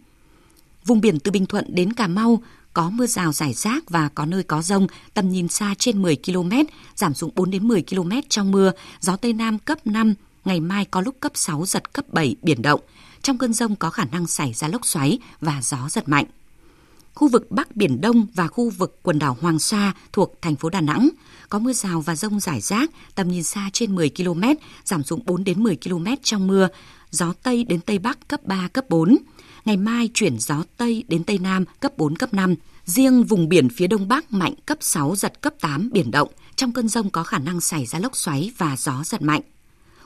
Vùng 0.86 1.02
biển 1.02 1.20
từ 1.20 1.32
Bình 1.32 1.46
Thuận 1.46 1.76
đến 1.76 1.94
Cà 1.94 2.08
Mau 2.08 2.44
có 2.74 2.90
mưa 2.90 3.06
rào 3.06 3.34
rải 3.34 3.54
rác 3.54 3.90
và 3.90 4.10
có 4.16 4.26
nơi 4.26 4.44
có 4.44 4.62
rông, 4.62 4.88
tầm 5.14 5.30
nhìn 5.30 5.48
xa 5.48 5.76
trên 5.80 6.02
10 6.02 6.16
km, 6.26 6.52
giảm 6.96 7.14
xuống 7.14 7.32
4 7.36 7.52
đến 7.52 7.68
10 7.68 7.84
km 7.90 8.12
trong 8.30 8.52
mưa, 8.52 8.72
gió 9.00 9.16
Tây 9.16 9.34
Nam 9.34 9.60
cấp 9.60 9.88
5, 9.88 10.14
ngày 10.46 10.60
mai 10.60 10.86
có 10.86 11.02
lúc 11.02 11.16
cấp 11.20 11.32
6, 11.36 11.66
giật 11.66 11.94
cấp 11.94 12.06
7, 12.10 12.36
biển 12.42 12.62
động. 12.62 12.82
Trong 13.22 13.38
cơn 13.38 13.54
rông 13.54 13.76
có 13.76 13.90
khả 13.90 14.06
năng 14.06 14.28
xảy 14.28 14.54
ra 14.54 14.68
lốc 14.68 14.86
xoáy 14.86 15.20
và 15.42 15.62
gió 15.62 15.90
giật 15.90 16.10
mạnh. 16.10 16.26
Khu 17.16 17.28
vực 17.28 17.52
Bắc 17.52 17.76
Biển 17.76 18.02
Đông 18.02 18.28
và 18.34 18.48
khu 18.48 18.70
vực 18.70 19.00
quần 19.04 19.20
đảo 19.20 19.38
Hoàng 19.42 19.60
Sa 19.60 19.94
thuộc 20.14 20.34
thành 20.42 20.56
phố 20.56 20.70
Đà 20.70 20.82
Nẵng 20.82 21.10
có 21.50 21.60
mưa 21.60 21.74
rào 21.74 22.02
và 22.02 22.16
rông 22.16 22.40
rải 22.40 22.62
rác, 22.62 22.92
tầm 23.16 23.28
nhìn 23.28 23.44
xa 23.44 23.70
trên 23.74 23.96
10 23.96 24.10
km, 24.18 24.44
giảm 24.84 25.04
xuống 25.04 25.22
4 25.26 25.44
đến 25.44 25.64
10 25.64 25.78
km 25.84 26.06
trong 26.24 26.48
mưa, 26.48 26.68
gió 27.12 27.34
Tây 27.44 27.64
đến 27.64 27.82
Tây 27.82 28.00
Bắc 28.00 28.28
cấp 28.28 28.44
3, 28.44 28.68
cấp 28.74 28.86
4. 28.90 29.18
Ngày 29.66 29.78
mai 29.78 30.10
chuyển 30.14 30.40
gió 30.40 30.64
Tây 30.78 31.04
đến 31.08 31.24
Tây 31.24 31.38
Nam 31.38 31.66
cấp 31.80 31.98
4, 31.98 32.16
cấp 32.16 32.34
5. 32.34 32.56
Riêng 32.86 33.24
vùng 33.24 33.50
biển 33.50 33.70
phía 33.70 33.88
Đông 33.88 34.08
Bắc 34.08 34.34
mạnh 34.34 34.54
cấp 34.66 34.78
6, 34.82 35.16
giật 35.16 35.42
cấp 35.42 35.54
8, 35.62 35.90
biển 35.92 36.12
động. 36.12 36.30
Trong 36.56 36.72
cơn 36.72 36.88
rông 36.88 37.10
có 37.10 37.24
khả 37.24 37.40
năng 37.40 37.62
xảy 37.62 37.86
ra 37.86 38.00
lốc 38.00 38.16
xoáy 38.16 38.52
và 38.58 38.76
gió 38.78 39.04
giật 39.04 39.22
mạnh. 39.22 39.42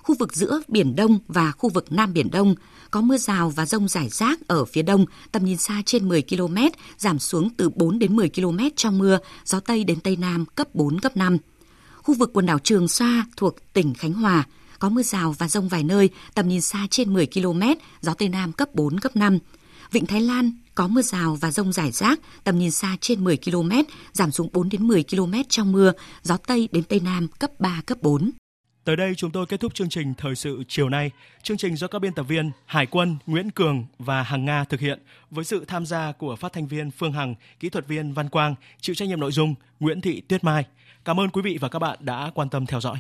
Khu 0.03 0.15
vực 0.19 0.35
giữa 0.35 0.61
Biển 0.67 0.95
Đông 0.95 1.19
và 1.27 1.51
khu 1.51 1.69
vực 1.69 1.91
Nam 1.91 2.13
Biển 2.13 2.31
Đông 2.31 2.55
có 2.91 3.01
mưa 3.01 3.17
rào 3.17 3.49
và 3.49 3.65
rông 3.65 3.87
rải 3.87 4.09
rác 4.09 4.47
ở 4.47 4.65
phía 4.65 4.81
đông, 4.81 5.05
tầm 5.31 5.45
nhìn 5.45 5.57
xa 5.57 5.81
trên 5.85 6.07
10 6.07 6.21
km, 6.21 6.57
giảm 6.97 7.19
xuống 7.19 7.49
từ 7.57 7.69
4 7.69 7.99
đến 7.99 8.15
10 8.15 8.29
km 8.29 8.59
trong 8.75 8.97
mưa, 8.97 9.19
gió 9.45 9.59
Tây 9.59 9.83
đến 9.83 9.99
Tây 9.99 10.15
Nam 10.15 10.45
cấp 10.45 10.75
4, 10.75 10.99
cấp 10.99 11.17
5. 11.17 11.37
Khu 11.97 12.13
vực 12.13 12.31
quần 12.33 12.45
đảo 12.45 12.59
Trường 12.59 12.87
Sa 12.87 13.25
thuộc 13.37 13.55
tỉnh 13.73 13.93
Khánh 13.93 14.13
Hòa 14.13 14.43
có 14.79 14.89
mưa 14.89 15.03
rào 15.03 15.35
và 15.37 15.47
rông 15.47 15.67
vài 15.67 15.83
nơi, 15.83 16.09
tầm 16.33 16.47
nhìn 16.47 16.61
xa 16.61 16.87
trên 16.91 17.13
10 17.13 17.27
km, 17.27 17.61
gió 18.01 18.13
Tây 18.13 18.29
Nam 18.29 18.51
cấp 18.51 18.75
4, 18.75 18.99
cấp 18.99 19.15
5. 19.15 19.39
Vịnh 19.91 20.05
Thái 20.05 20.21
Lan 20.21 20.51
có 20.75 20.87
mưa 20.87 21.01
rào 21.01 21.37
và 21.41 21.51
rông 21.51 21.73
rải 21.73 21.91
rác, 21.91 22.19
tầm 22.43 22.59
nhìn 22.59 22.71
xa 22.71 22.97
trên 23.01 23.23
10 23.23 23.37
km, 23.37 23.71
giảm 24.13 24.31
xuống 24.31 24.49
4 24.53 24.69
đến 24.69 24.87
10 24.87 25.03
km 25.03 25.33
trong 25.49 25.71
mưa, 25.71 25.91
gió 26.23 26.37
Tây 26.37 26.69
đến 26.71 26.83
Tây 26.83 26.99
Nam 26.99 27.27
cấp 27.27 27.51
3, 27.59 27.81
cấp 27.85 27.97
4. 28.01 28.31
Tới 28.89 28.95
đây 28.95 29.15
chúng 29.15 29.31
tôi 29.31 29.45
kết 29.45 29.59
thúc 29.59 29.73
chương 29.73 29.89
trình 29.89 30.13
thời 30.13 30.35
sự 30.35 30.63
chiều 30.67 30.89
nay. 30.89 31.11
Chương 31.43 31.57
trình 31.57 31.75
do 31.75 31.87
các 31.87 31.99
biên 31.99 32.13
tập 32.13 32.23
viên 32.23 32.51
Hải 32.65 32.85
Quân, 32.85 33.17
Nguyễn 33.25 33.51
Cường 33.51 33.85
và 33.99 34.23
Hằng 34.23 34.45
Nga 34.45 34.63
thực 34.63 34.79
hiện 34.79 34.99
với 35.31 35.45
sự 35.45 35.65
tham 35.65 35.85
gia 35.85 36.11
của 36.11 36.35
phát 36.35 36.53
thanh 36.53 36.67
viên 36.67 36.91
Phương 36.91 37.13
Hằng, 37.13 37.35
kỹ 37.59 37.69
thuật 37.69 37.87
viên 37.87 38.13
Văn 38.13 38.29
Quang, 38.29 38.55
chịu 38.81 38.95
trách 38.95 39.07
nhiệm 39.07 39.19
nội 39.19 39.31
dung 39.31 39.55
Nguyễn 39.79 40.01
Thị 40.01 40.21
Tuyết 40.21 40.43
Mai. 40.43 40.65
Cảm 41.05 41.19
ơn 41.19 41.29
quý 41.29 41.41
vị 41.41 41.57
và 41.61 41.69
các 41.69 41.79
bạn 41.79 41.97
đã 42.01 42.31
quan 42.33 42.49
tâm 42.49 42.65
theo 42.65 42.81
dõi. 42.81 42.99